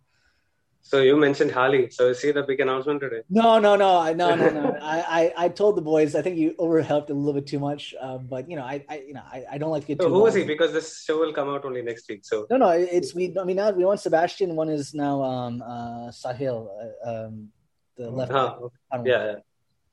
so 0.85 1.01
you 1.01 1.17
mentioned 1.17 1.49
Harley. 1.49 1.89
So 1.89 2.13
see 2.13 2.31
the 2.31 2.43
big 2.43 2.59
announcement 2.59 3.01
today? 3.01 3.21
No, 3.27 3.57
no, 3.57 3.75
no, 3.75 4.13
no, 4.13 4.35
no, 4.35 4.49
no. 4.51 4.77
I, 4.81 5.33
I, 5.35 5.45
I 5.45 5.49
told 5.49 5.77
the 5.77 5.81
boys. 5.81 6.13
I 6.13 6.21
think 6.21 6.37
you 6.37 6.53
overhelped 6.59 7.09
a 7.09 7.13
little 7.13 7.33
bit 7.33 7.47
too 7.47 7.57
much. 7.57 7.95
Um, 7.99 8.27
but 8.27 8.47
you 8.47 8.55
know, 8.55 8.61
I, 8.61 8.85
I, 8.87 8.99
you 8.99 9.15
know, 9.15 9.23
I, 9.25 9.45
I 9.53 9.57
don't 9.57 9.71
like 9.71 9.81
to 9.81 9.87
get. 9.87 9.99
So 9.99 10.09
who 10.09 10.27
is 10.27 10.35
he? 10.35 10.43
Because 10.43 10.73
this 10.73 11.01
show 11.03 11.17
will 11.19 11.33
come 11.33 11.49
out 11.49 11.65
only 11.65 11.81
next 11.81 12.07
week. 12.07 12.23
So 12.23 12.45
no, 12.51 12.57
no. 12.57 12.69
It's 12.69 13.15
we. 13.15 13.35
I 13.35 13.43
mean, 13.45 13.55
now 13.55 13.71
we 13.71 13.83
want 13.83 13.99
Sebastian. 13.99 14.55
One 14.55 14.69
is 14.69 14.93
now 14.93 15.23
um 15.23 15.63
uh 15.63 16.09
Sahil, 16.11 16.67
uh, 17.03 17.09
um, 17.09 17.49
the 17.97 18.11
left. 18.11 18.31
Oh, 18.31 18.71
yeah, 18.93 19.03
yeah. 19.05 19.35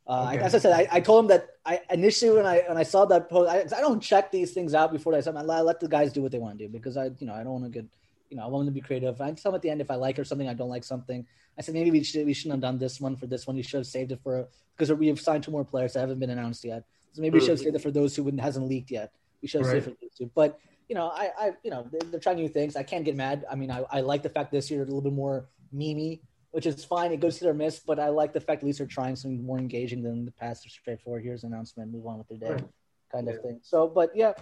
Uh, 0.07 0.33
okay. 0.35 0.45
As 0.45 0.55
I 0.55 0.59
said, 0.59 0.73
I, 0.73 0.89
I 0.93 1.01
told 1.01 1.25
him 1.25 1.29
that 1.29 1.47
I 1.65 1.81
initially 1.89 2.37
when 2.37 2.45
I 2.45 2.65
when 2.69 2.77
I 2.77 2.83
saw 2.83 3.07
that 3.07 3.31
post, 3.31 3.51
I, 3.51 3.61
I 3.79 3.81
don't 3.81 4.01
check 4.01 4.31
these 4.31 4.53
things 4.53 4.75
out 4.75 4.93
before 4.93 5.15
I 5.15 5.21
said 5.21 5.37
I 5.37 5.41
let 5.41 5.81
the 5.81 5.89
guys 5.89 6.13
do 6.13 6.21
what 6.21 6.33
they 6.33 6.39
want 6.39 6.59
to 6.59 6.67
do 6.67 6.71
because 6.71 6.99
I 6.99 7.07
you 7.19 7.27
know 7.27 7.33
I 7.33 7.43
don't 7.45 7.53
want 7.53 7.65
to 7.65 7.71
get 7.71 7.87
you 8.33 8.39
know, 8.39 8.45
I 8.45 8.47
want 8.47 8.65
them 8.65 8.75
to 8.75 8.81
be 8.81 8.81
creative. 8.81 9.21
I 9.21 9.31
tell 9.33 9.53
them 9.53 9.57
at 9.57 9.63
the 9.63 9.69
end 9.69 9.83
if 9.83 9.91
I 9.91 9.95
like 9.97 10.19
or 10.19 10.25
something, 10.25 10.49
I 10.49 10.55
don't 10.55 10.71
like 10.71 10.85
something. 10.85 11.27
I 11.59 11.61
said 11.61 11.75
maybe 11.75 11.91
we 11.91 12.03
should 12.03 12.25
we 12.25 12.33
shouldn't 12.33 12.55
have 12.55 12.63
done 12.63 12.79
this 12.79 12.99
one 12.99 13.15
for 13.15 13.27
this 13.27 13.47
one. 13.47 13.59
You 13.59 13.63
should 13.63 13.77
have 13.77 13.87
saved 13.87 14.11
it 14.11 14.21
for 14.23 14.49
because 14.75 14.91
we 14.91 15.09
have 15.09 15.21
signed 15.21 15.45
two 15.45 15.51
more 15.51 15.67
players 15.67 15.93
that 15.93 16.01
haven't 16.01 16.19
been 16.19 16.31
announced 16.31 16.65
yet. 16.65 16.85
So 17.13 17.21
maybe 17.21 17.35
we 17.35 17.41
should 17.41 17.51
have 17.51 17.59
saved 17.59 17.77
it 17.77 17.83
for 17.83 17.91
those 17.91 18.17
who 18.17 18.35
hasn't 18.39 18.67
leaked 18.67 18.91
yet. 18.91 19.13
We 19.43 19.49
should 19.49 19.61
have 19.61 19.67
right. 19.67 19.75
saved 19.75 19.89
it 19.89 19.91
for 19.91 19.99
those 20.01 20.15
two. 20.17 20.31
But 20.35 20.59
you 20.89 20.95
know, 20.95 21.09
I, 21.09 21.31
I 21.39 21.53
you 21.63 21.71
know, 21.71 21.87
they're, 21.93 22.11
they're, 22.11 22.21
trying 22.21 22.37
new 22.37 22.49
things. 22.49 22.75
I 22.75 22.85
can't 22.85 23.05
get 23.05 23.17
mad. 23.17 23.45
I 23.51 23.55
mean, 23.55 23.71
I, 23.71 23.85
I 23.91 24.01
like 24.01 24.23
the 24.23 24.31
fact 24.31 24.51
this 24.51 24.71
year 24.71 24.81
a 24.81 24.85
little 24.87 25.03
bit 25.03 25.13
more 25.13 25.45
memey, 25.77 26.21
which 26.53 26.65
is 26.65 26.83
fine. 26.87 27.13
It 27.13 27.21
goes 27.21 27.37
to 27.39 27.45
their 27.45 27.53
miss, 27.53 27.81
but 27.81 27.99
I 27.99 28.09
like 28.09 28.33
the 28.33 28.41
fact 28.41 28.63
at 28.63 28.67
least 28.67 28.79
they're 28.79 28.87
trying 28.87 29.15
something 29.15 29.45
more 29.45 29.59
engaging 29.59 30.03
than 30.03 30.25
the 30.25 30.33
past 30.33 30.63
straightforward. 30.71 31.23
Here's 31.23 31.45
an 31.45 31.53
announcement, 31.53 31.93
move 31.93 32.07
on 32.07 32.17
with 32.17 32.29
their 32.29 32.39
day, 32.39 32.55
right. 32.55 32.71
kind 33.13 33.29
of 33.29 33.43
thing. 33.43 33.61
So, 33.63 33.89
but 33.89 34.11
yeah, 34.15 34.33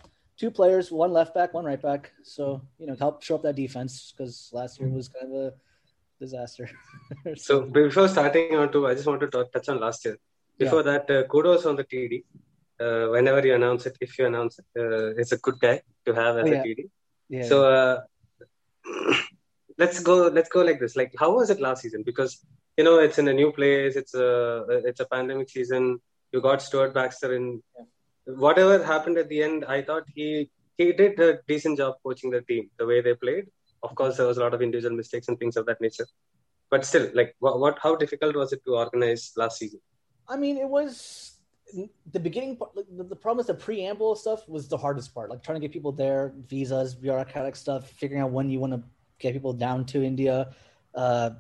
two 0.41 0.51
players, 0.51 0.91
one 0.91 1.13
left 1.13 1.35
back, 1.35 1.53
one 1.53 1.67
right 1.67 1.83
back. 1.91 2.13
So 2.23 2.63
you 2.79 2.87
know, 2.87 2.97
help 2.99 3.23
show 3.23 3.35
up 3.37 3.43
that 3.43 3.57
defense 3.57 4.13
because 4.13 4.51
last 4.53 4.81
year 4.81 4.89
was 4.89 5.09
kind 5.09 5.27
of 5.33 5.41
a 5.47 5.53
disaster. 6.19 6.67
so 7.37 7.63
before 7.63 8.09
starting 8.09 8.57
on 8.57 8.73
to, 8.73 8.87
I 8.89 8.95
just 8.95 9.07
want 9.07 9.21
to 9.21 9.29
touch 9.29 9.69
on 9.69 9.79
last 9.87 10.05
year. 10.05 10.17
Before 10.59 10.83
yeah. 10.85 10.93
that, 10.93 11.11
uh, 11.11 11.23
kudos 11.29 11.67
on 11.67 11.77
the 11.77 11.85
TD. 11.85 12.25
Uh, 12.81 13.11
whenever 13.11 13.47
you 13.47 13.55
announce 13.55 13.85
it, 13.85 13.97
if 14.01 14.19
you 14.19 14.27
announce 14.27 14.59
it, 14.59 14.69
uh, 14.83 15.21
it's 15.21 15.33
a 15.33 15.37
good 15.37 15.59
guy 15.61 15.83
to 16.07 16.15
have 16.15 16.39
as 16.39 16.49
oh, 16.49 16.53
yeah. 16.53 16.61
a 16.61 16.65
TD. 16.65 16.81
Yeah, 17.29 17.49
so 17.51 17.57
uh, 17.77 17.97
let's 19.79 20.01
go. 20.01 20.29
Let's 20.29 20.49
go 20.49 20.63
like 20.63 20.81
this. 20.81 20.97
Like, 20.97 21.13
how 21.19 21.31
was 21.37 21.51
it 21.51 21.61
last 21.61 21.83
season? 21.83 22.03
Because 22.11 22.33
you 22.79 22.85
know, 22.85 22.99
it's 22.99 23.19
in 23.19 23.29
a 23.29 23.35
new 23.35 23.53
place. 23.53 23.97
It's 23.97 24.15
a 24.15 24.65
it's 24.91 25.01
a 25.01 25.09
pandemic 25.15 25.51
season. 25.51 26.01
You 26.33 26.41
got 26.41 26.63
Stuart 26.63 26.95
Baxter 26.95 27.35
in 27.35 27.63
whatever 28.37 28.83
happened 28.85 29.19
at 29.19 29.29
the 29.29 29.43
end, 29.43 29.65
I 29.65 29.83
thought 29.83 30.05
he 30.15 30.51
he 30.77 30.93
did 30.93 31.21
a 31.21 31.39
decent 31.47 31.79
job 31.79 31.97
coaching 32.03 32.31
the 32.31 32.41
team 32.43 32.71
the 32.79 32.87
way 32.87 33.01
they 33.01 33.15
played. 33.15 33.47
Of 33.83 33.95
course, 33.95 34.17
there 34.17 34.27
was 34.27 34.39
a 34.39 34.41
lot 34.41 34.55
of 34.55 34.63
individual 34.63 34.97
mistakes 34.97 35.29
and 35.29 35.39
things 35.39 35.57
of 35.57 35.67
that 35.67 35.81
nature, 35.81 36.07
but 36.71 36.85
still, 36.85 37.11
like 37.15 37.35
what, 37.39 37.61
what 37.61 37.79
how 37.83 37.97
difficult 37.97 38.37
was 38.37 38.53
it 38.53 38.65
to 38.67 38.77
organize 38.77 39.33
last 39.37 39.59
season? 39.59 39.81
I 40.29 40.37
mean, 40.37 40.57
it 40.57 40.69
was 40.69 41.39
the 42.11 42.21
beginning. 42.21 42.59
The, 42.97 43.17
problem 43.17 43.41
is 43.41 43.47
the 43.47 43.55
preamble 43.55 44.17
stuff 44.17 44.49
was 44.49 44.69
the 44.69 44.77
hardest 44.77 45.15
part. 45.15 45.31
Like 45.31 45.43
trying 45.43 45.57
to 45.57 45.61
get 45.61 45.73
people 45.73 45.93
there, 45.93 46.33
visas, 46.47 46.95
bureaucratic 46.95 47.57
stuff, 47.57 47.91
figuring 47.91 48.23
out 48.23 48.31
when 48.31 48.51
you 48.51 48.61
want 48.61 48.73
to 48.73 48.83
get 49.19 49.33
people 49.33 49.53
down 49.53 49.85
to 49.87 50.03
India. 50.03 50.55
Uh, 50.95 51.31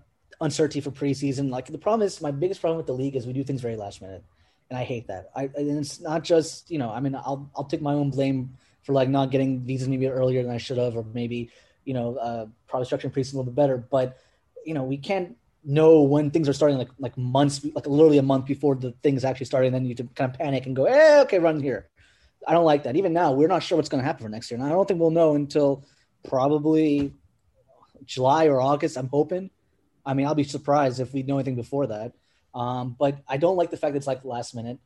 uncertainty 0.40 0.80
for 0.80 0.90
preseason. 0.90 1.50
Like 1.50 1.66
the 1.66 1.78
problem 1.78 2.06
is, 2.06 2.20
my 2.20 2.30
biggest 2.30 2.60
problem 2.60 2.78
with 2.78 2.86
the 2.86 2.94
league 2.94 3.16
is 3.16 3.26
we 3.26 3.32
do 3.32 3.44
things 3.44 3.60
very 3.60 3.76
last 3.76 4.00
minute 4.00 4.24
and 4.70 4.78
I 4.78 4.84
hate 4.84 5.08
that. 5.08 5.30
I 5.34 5.50
and 5.54 5.78
it's 5.78 6.00
not 6.00 6.22
just 6.22 6.70
you 6.70 6.78
know 6.78 6.90
I 6.90 7.00
mean 7.00 7.14
I'll 7.14 7.50
I'll 7.56 7.64
take 7.64 7.82
my 7.82 7.92
own 7.92 8.10
blame 8.10 8.56
for 8.82 8.92
like 8.92 9.08
not 9.08 9.30
getting 9.30 9.60
visas 9.60 9.88
maybe 9.88 10.06
earlier 10.06 10.42
than 10.42 10.52
I 10.52 10.58
should 10.58 10.78
have, 10.78 10.96
or 10.96 11.04
maybe 11.12 11.50
you 11.84 11.92
know 11.92 12.16
uh, 12.16 12.46
probably 12.68 12.86
structuring 12.88 13.12
pre 13.12 13.22
a 13.22 13.24
little 13.26 13.44
bit 13.44 13.54
better. 13.54 13.76
But 13.76 14.18
you 14.64 14.74
know 14.74 14.84
we 14.84 14.96
can't 14.96 15.36
know 15.62 16.02
when 16.02 16.30
things 16.30 16.48
are 16.48 16.52
starting 16.52 16.78
like 16.78 16.88
like 16.98 17.18
months 17.18 17.64
like 17.74 17.86
literally 17.86 18.18
a 18.18 18.22
month 18.22 18.46
before 18.46 18.76
the 18.76 18.92
things 19.02 19.24
actually 19.24 19.46
starting. 19.46 19.72
Then 19.72 19.84
you 19.84 19.94
to 19.96 20.04
kind 20.14 20.30
of 20.32 20.38
panic 20.38 20.66
and 20.66 20.74
go, 20.74 20.84
eh, 20.84 21.20
okay, 21.22 21.38
run 21.38 21.60
here. 21.60 21.88
I 22.46 22.54
don't 22.54 22.64
like 22.64 22.84
that. 22.84 22.96
Even 22.96 23.12
now, 23.12 23.32
we're 23.32 23.48
not 23.48 23.62
sure 23.62 23.76
what's 23.76 23.90
going 23.90 24.00
to 24.00 24.06
happen 24.06 24.22
for 24.22 24.30
next 24.30 24.50
year, 24.50 24.58
and 24.58 24.66
I 24.66 24.70
don't 24.70 24.86
think 24.86 25.00
we'll 25.00 25.10
know 25.10 25.34
until 25.34 25.84
probably 26.26 27.12
July 28.04 28.46
or 28.46 28.60
August. 28.60 28.96
I'm 28.96 29.08
hoping. 29.08 29.50
I 30.06 30.14
mean, 30.14 30.26
I'll 30.26 30.34
be 30.34 30.44
surprised 30.44 31.00
if 31.00 31.12
we 31.12 31.22
know 31.22 31.36
anything 31.36 31.56
before 31.56 31.88
that. 31.88 32.12
Um, 32.54 32.96
but 32.98 33.18
I 33.28 33.36
don't 33.36 33.56
like 33.56 33.70
the 33.70 33.76
fact 33.76 33.92
that 33.92 33.98
it's 33.98 34.06
like 34.06 34.24
last 34.24 34.54
minute. 34.54 34.78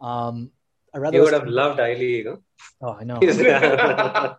Um, 0.00 0.50
I 0.94 0.98
rather 0.98 1.16
you 1.16 1.24
would 1.24 1.32
have 1.32 1.46
loved 1.46 1.80
I 1.80 1.94
League. 1.94 2.26
Huh? 2.26 2.36
Oh, 2.80 2.92
I 2.92 3.04
know. 3.04 3.18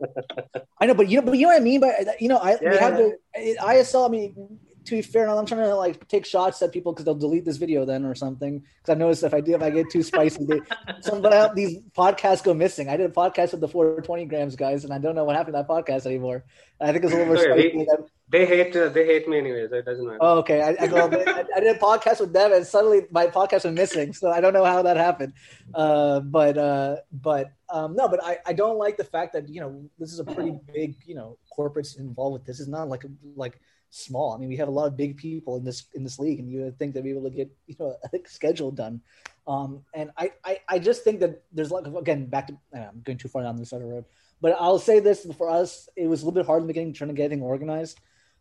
I 0.80 0.86
know, 0.86 0.94
but 0.94 1.10
you 1.10 1.18
know, 1.20 1.26
but 1.26 1.38
you 1.38 1.44
know 1.44 1.50
what 1.50 1.62
I 1.62 1.64
mean. 1.64 1.80
But 1.80 2.22
you 2.22 2.30
know, 2.30 2.38
I 2.38 2.58
yeah. 2.62 2.72
we 2.72 2.78
have 2.78 2.98
the 2.98 3.18
ISL. 3.62 4.08
I 4.08 4.12
mean, 4.12 4.60
to 4.90 4.96
be 4.96 5.02
fair, 5.02 5.30
I'm 5.30 5.46
trying 5.46 5.62
to 5.62 5.76
like 5.76 6.08
take 6.08 6.26
shots 6.26 6.62
at 6.62 6.72
people 6.72 6.92
because 6.92 7.06
they'll 7.06 7.16
delete 7.16 7.46
this 7.46 7.58
video 7.58 7.86
then 7.86 8.06
or 8.06 8.16
something. 8.16 8.60
Because 8.60 8.92
I've 8.92 8.98
noticed 8.98 9.24
if 9.24 9.34
I 9.34 9.42
do, 9.42 9.54
if 9.54 9.62
I 9.62 9.70
get 9.70 9.90
too 9.90 10.04
spicy, 10.04 10.46
they, 10.46 10.60
some 11.02 11.22
but 11.22 11.56
these 11.56 11.80
podcasts 11.96 12.44
go 12.44 12.54
missing. 12.54 12.90
I 12.90 12.98
did 12.98 13.10
a 13.10 13.14
podcast 13.14 13.52
with 13.52 13.62
the 13.62 13.68
420 13.68 14.26
grams 14.26 14.56
guys, 14.56 14.84
and 14.84 14.94
I 14.94 14.98
don't 14.98 15.16
know 15.16 15.24
what 15.24 15.36
happened 15.36 15.56
to 15.56 15.64
that 15.64 15.68
podcast 15.68 16.06
anymore. 16.06 16.44
I 16.82 16.92
think 16.92 17.04
it's 17.04 17.14
a 17.14 17.18
little 17.18 17.34
more 17.34 17.38
spicy. 17.38 17.86
They 18.32 18.46
hate 18.46 18.76
uh, 18.76 18.90
they 18.90 19.06
hate 19.06 19.28
me 19.28 19.40
anyways. 19.40 19.72
It 19.72 19.86
doesn't 19.86 20.06
matter. 20.06 20.20
Oh, 20.22 20.38
okay. 20.40 20.62
I, 20.62 20.70
I, 20.70 20.86
I, 20.86 21.46
I, 21.56 21.60
did 21.60 21.76
a 21.76 21.80
podcast 21.80 22.20
with 22.20 22.32
them, 22.32 22.54
and 22.54 22.66
suddenly 22.66 23.08
my 23.10 23.26
podcast 23.26 23.66
was 23.66 23.74
missing. 23.74 24.14
So 24.14 24.30
I 24.30 24.40
don't 24.40 24.54
know 24.54 24.66
how 24.66 24.84
that 24.84 24.98
happened. 24.98 25.34
Uh, 25.74 26.20
but 26.20 26.56
uh, 26.56 26.98
but 27.12 27.52
um, 27.70 27.96
no, 27.96 28.08
but 28.08 28.24
I, 28.24 28.38
I 28.46 28.54
don't 28.54 28.78
like 28.78 28.98
the 28.98 29.04
fact 29.04 29.34
that 29.34 29.50
you 29.50 29.62
know 29.62 29.84
this 29.98 30.14
is 30.14 30.20
a 30.20 30.24
pretty 30.24 30.54
big 30.72 30.96
you 31.08 31.16
know 31.16 31.40
corporates 31.58 31.98
involved 31.98 32.34
with 32.34 32.46
this. 32.46 32.60
It's 32.60 32.70
not 32.70 32.88
like 32.88 33.04
like 33.36 33.60
small. 33.90 34.34
I 34.34 34.38
mean, 34.38 34.50
we 34.50 34.58
have 34.58 34.68
a 34.68 34.72
lot 34.72 34.88
of 34.88 34.98
big 34.98 35.18
people 35.18 35.58
in 35.58 35.64
this 35.64 35.86
in 35.94 36.04
this 36.04 36.20
league, 36.20 36.40
and 36.40 36.50
you 36.50 36.62
would 36.62 36.78
think 36.78 36.94
they'd 36.94 37.04
be 37.04 37.12
able 37.12 37.30
to 37.30 37.36
get 37.36 37.50
you 37.68 37.76
know 37.80 37.96
a 38.14 38.20
schedule 38.28 38.72
done. 38.72 39.02
Um, 39.48 39.84
and 39.94 40.12
I, 40.18 40.32
I 40.44 40.60
I 40.68 40.80
just 40.80 41.04
think 41.04 41.20
that 41.22 41.44
there's 41.52 41.72
a 41.72 41.74
lot 41.74 41.88
of, 41.88 41.96
again 41.96 42.28
back 42.28 42.48
to 42.48 42.58
I'm 42.74 43.02
going 43.04 43.18
too 43.18 43.30
far 43.30 43.44
down 43.44 43.58
this 43.58 43.74
other 43.74 43.88
road. 43.88 44.06
But 44.42 44.56
I'll 44.60 44.80
say 44.80 45.00
this 45.00 45.28
for 45.38 45.50
us, 45.50 45.90
it 45.98 46.08
was 46.08 46.22
a 46.22 46.26
little 46.26 46.40
bit 46.40 46.46
hard 46.46 46.62
in 46.62 46.68
the 46.68 46.74
beginning 46.74 46.94
trying 46.94 47.10
to 47.10 47.14
get 47.14 47.26
everything 47.26 47.44
organized 47.44 48.00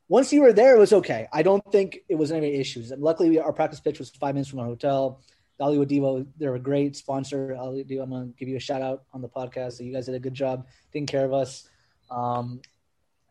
once 0.09 0.33
you 0.33 0.41
were 0.41 0.53
there, 0.53 0.75
it 0.75 0.79
was 0.79 0.93
okay. 0.93 1.29
I 1.33 1.43
don't 1.43 1.63
think 1.71 2.01
it 2.09 2.15
was 2.15 2.33
any 2.33 2.55
issues. 2.55 2.91
And 2.91 3.03
luckily, 3.03 3.29
we, 3.29 3.39
our 3.39 3.53
practice 3.53 3.79
pitch 3.79 3.99
was 3.99 4.11
five 4.11 4.35
minutes 4.35 4.49
from 4.49 4.61
our 4.61 4.67
hotel. 4.67 5.21
Hollywood 5.61 5.89
Devo, 5.89 6.27
they're 6.39 6.55
a 6.55 6.61
great 6.61 6.97
sponsor. 6.97 7.55
Hollywood 7.55 7.89
Devo, 7.89 8.03
I'm 8.03 8.11
going 8.11 8.33
to 8.33 8.39
give 8.39 8.49
you 8.49 8.57
a 8.57 8.61
shout 8.61 8.81
out 8.81 9.05
on 9.13 9.21
the 9.21 9.29
podcast. 9.29 9.73
So 9.73 9.85
you 9.85 9.93
guys 9.93 10.07
did 10.07 10.15
a 10.15 10.21
good 10.21 10.35
job 10.35 10.67
taking 10.93 11.07
care 11.07 11.25
of 11.25 11.35
us. 11.35 11.69
Um, 12.11 12.61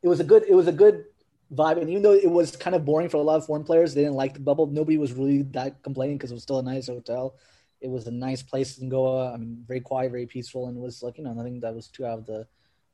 it 0.04 0.08
was 0.08 0.20
a 0.20 0.24
good, 0.24 0.44
it 0.48 0.54
was 0.54 0.68
a 0.68 0.72
good 0.72 1.06
vibe. 1.54 1.80
And 1.80 1.89
even 1.89 2.04
though 2.04 2.13
it 2.13 2.30
was 2.30 2.56
kind 2.56 2.75
of 2.75 2.86
boring 2.86 3.10
for 3.10 3.18
a 3.18 3.22
lot 3.22 3.38
of 3.38 3.46
foreign 3.46 3.63
players, 3.63 3.94
they 3.94 4.01
didn't 4.01 4.16
like 4.16 4.34
the 4.34 4.39
bubble. 4.39 4.68
Nobody 4.68 4.98
was 4.98 5.13
really 5.13 5.44
that 5.54 5.82
complaining 5.84 6.18
because 6.18 6.32
it 6.32 6.36
was 6.36 6.44
still 6.44 6.60
a 6.60 6.63
nice 6.63 6.88
hotel. 6.88 7.36
It 7.80 7.89
was 7.89 8.08
a 8.08 8.12
nice 8.12 8.42
place 8.42 8.80
in 8.80 8.89
Goa. 8.89 9.30
Uh, 9.30 9.34
I 9.34 9.38
mean, 9.38 9.63
very 9.68 9.82
quiet, 9.82 10.12
very 10.12 10.25
peaceful, 10.25 10.68
and 10.68 10.77
it 10.77 10.82
was 10.82 11.04
like 11.04 11.18
you 11.18 11.24
know 11.24 11.34
nothing 11.34 11.60
that 11.60 11.75
was 11.75 11.88
too 11.88 12.06
out 12.06 12.20
of 12.20 12.25
the 12.25 12.48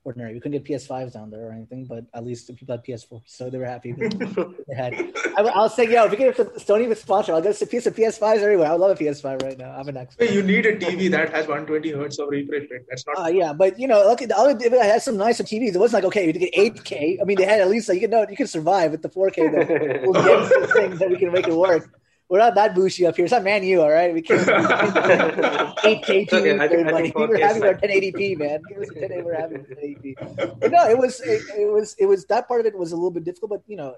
ordinary. 0.03 0.33
We 0.33 0.39
couldn't 0.39 0.62
get 0.62 0.65
PS5s 0.65 1.13
down 1.13 1.29
there 1.29 1.48
or 1.48 1.51
anything, 1.51 1.86
but 1.86 2.05
at 2.13 2.25
least 2.25 2.48
the 2.48 2.53
people 2.53 2.75
had 2.75 2.83
PS4, 2.83 3.22
so 3.25 3.50
they 3.50 3.57
were 3.57 3.65
happy. 3.65 3.93
they 3.93 4.75
had. 4.75 4.93
I, 5.38 5.41
will 5.41 5.69
say, 5.69 5.91
yo, 5.91 6.05
if 6.05 6.12
we 6.12 6.17
get 6.17 6.36
Sony 6.36 6.88
with 6.88 7.00
sponsor, 7.00 7.33
I'll 7.33 7.41
get 7.41 7.62
a 7.62 7.65
piece 7.65 7.86
of 7.86 7.95
PS5s 7.95 8.39
everywhere. 8.39 8.67
I 8.67 8.72
would 8.72 8.81
love 8.81 9.00
a 9.00 9.03
PS5 9.03 9.41
right 9.41 9.57
now. 9.57 9.72
I'm 9.72 9.88
an 9.88 9.98
expert. 9.98 10.29
You 10.29 10.43
need 10.43 10.65
a 10.65 10.75
TV 10.75 11.10
that 11.12 11.31
has 11.31 11.48
120 11.48 11.91
hertz 11.91 12.19
of 12.19 12.29
refresh 12.29 12.69
rate. 12.69 12.81
That's 12.89 13.05
not. 13.07 13.25
Uh, 13.25 13.29
yeah, 13.29 13.53
but 13.53 13.79
you 13.79 13.88
know, 13.88 14.03
look, 14.03 14.19
the 14.19 14.38
other 14.38 14.57
it 14.57 14.72
had 14.72 15.01
some 15.01 15.17
nicer 15.17 15.43
TVs. 15.43 15.75
It 15.75 15.79
wasn't 15.79 16.03
like 16.03 16.07
okay, 16.10 16.27
you 16.27 16.33
get 16.33 16.53
8K. 16.53 17.22
I 17.22 17.24
mean, 17.24 17.38
they 17.38 17.45
had 17.45 17.62
at 17.62 17.69
least 17.69 17.89
like 17.89 17.95
you 17.95 18.01
can 18.01 18.12
know 18.12 18.25
you 18.29 18.38
can 18.38 18.48
survive 18.48 18.91
with 18.91 19.01
the 19.01 19.10
4K. 19.10 19.51
That 19.51 20.01
we'll 20.03 20.13
get 20.13 20.51
some 20.51 20.67
things 20.67 21.00
that 21.00 21.10
we 21.10 21.17
can 21.17 21.31
make 21.31 21.48
it 21.48 21.55
work 21.55 21.89
we're 22.33 22.39
not 22.39 22.55
that 22.55 22.73
bougie 22.73 23.05
up 23.05 23.15
here. 23.15 23.25
It's 23.25 23.31
not 23.31 23.43
Man 23.43 23.63
U, 23.63 23.83
all 23.83 23.91
right? 23.91 24.11
We 24.11 24.23
can't. 24.23 24.41
8K 24.47 26.27
TV. 26.27 26.33
Okay, 26.33 26.57
I 26.59 26.67
think, 26.67 26.87
I 26.87 27.01
think 27.03 27.15
we 27.15 27.27
were 27.27 27.37
having 27.37 27.61
our 27.61 27.75
1080p, 27.75 28.39
man. 28.39 28.59
Give 28.67 28.79
us 28.79 28.89
a 28.89 28.99
1080. 29.01 29.21
We're 29.21 29.39
having 29.39 29.63
1080p. 29.63 30.59
But 30.59 30.71
no, 30.71 30.89
it 30.89 30.97
was 30.97 31.21
it, 31.21 31.43
it, 31.55 31.71
was 31.71 31.95
it 31.99 32.07
was 32.07 32.25
that 32.25 32.47
part 32.47 32.61
of 32.61 32.65
it 32.65 32.75
was 32.75 32.91
a 32.91 32.95
little 32.95 33.11
bit 33.11 33.23
difficult. 33.23 33.51
But 33.51 33.61
you 33.67 33.77
know, 33.77 33.97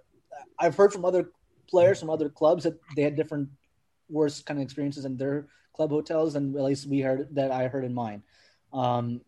I've 0.59 0.75
heard 0.75 0.91
from 0.91 1.05
other 1.05 1.31
players 1.69 2.01
from 2.01 2.09
other 2.09 2.27
clubs 2.27 2.65
that 2.65 2.77
they 2.97 3.03
had 3.03 3.15
different 3.15 3.47
worse 4.09 4.41
kind 4.41 4.59
of 4.59 4.65
experiences 4.65 5.05
in 5.05 5.15
their 5.15 5.47
club 5.71 5.91
hotels, 5.91 6.35
and 6.35 6.57
at 6.57 6.61
least 6.61 6.89
we 6.89 6.99
heard 6.99 7.33
that 7.35 7.51
I 7.51 7.69
heard 7.69 7.85
in 7.85 7.93
mine. 7.93 8.21
Um, 8.73 9.21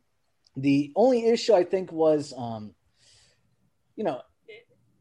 the 0.57 0.91
only 0.97 1.27
issue 1.27 1.53
I 1.53 1.63
think 1.63 1.93
was, 1.93 2.33
um, 2.35 2.75
you 3.95 4.03
know, 4.03 4.19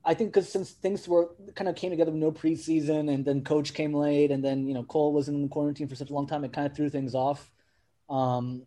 I 0.07 0.15
think 0.15 0.33
because 0.33 0.49
since 0.49 0.71
things 0.71 1.09
were 1.09 1.31
kind 1.57 1.69
of 1.69 1.75
came 1.75 1.91
together 1.91 2.13
with 2.13 2.21
no 2.21 2.31
preseason, 2.31 3.13
and 3.13 3.25
then 3.25 3.43
coach 3.43 3.75
came 3.75 3.93
late, 3.93 4.31
and 4.31 4.43
then 4.43 4.67
you 4.69 4.73
know 4.73 4.85
Cole 4.85 5.13
was 5.13 5.29
in 5.29 5.49
quarantine 5.49 5.89
for 5.89 5.97
such 5.97 6.11
a 6.11 6.15
long 6.15 6.29
time, 6.29 6.45
it 6.45 6.53
kind 6.53 6.67
of 6.67 6.77
threw 6.77 6.89
things 6.89 7.15
off. 7.15 7.51
Um, 8.09 8.63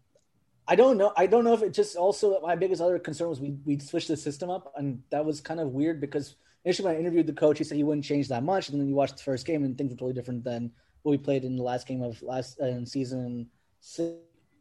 I 0.67 0.75
don't 0.75 0.97
know. 0.97 1.13
I 1.15 1.25
don't 1.27 1.45
know 1.45 1.53
if 1.53 1.63
it 1.63 1.73
just 1.73 1.95
also 1.95 2.39
my 2.41 2.55
biggest 2.55 2.81
other 2.81 2.99
concern 2.99 3.29
was 3.29 3.39
we 3.39 3.57
we 3.65 3.79
switched 3.79 4.09
the 4.09 4.17
system 4.17 4.49
up, 4.49 4.73
and 4.75 5.01
that 5.11 5.23
was 5.23 5.39
kind 5.39 5.61
of 5.61 5.69
weird 5.69 6.01
because 6.01 6.35
initially 6.65 6.87
when 6.87 6.97
I 6.97 6.99
interviewed 6.99 7.25
the 7.25 7.33
coach, 7.33 7.57
he 7.57 7.63
said 7.63 7.77
he 7.77 7.83
wouldn't 7.83 8.05
change 8.05 8.27
that 8.27 8.43
much, 8.43 8.69
and 8.69 8.79
then 8.79 8.87
you 8.87 8.95
watched 8.95 9.17
the 9.17 9.23
first 9.23 9.47
game 9.47 9.63
and 9.63 9.77
things 9.77 9.91
were 9.91 9.97
totally 9.97 10.13
different 10.13 10.43
than 10.43 10.71
what 11.03 11.11
we 11.11 11.17
played 11.17 11.45
in 11.45 11.55
the 11.55 11.63
last 11.63 11.87
game 11.87 12.03
of 12.03 12.21
last 12.21 12.59
uh, 12.59 12.83
season. 12.83 13.47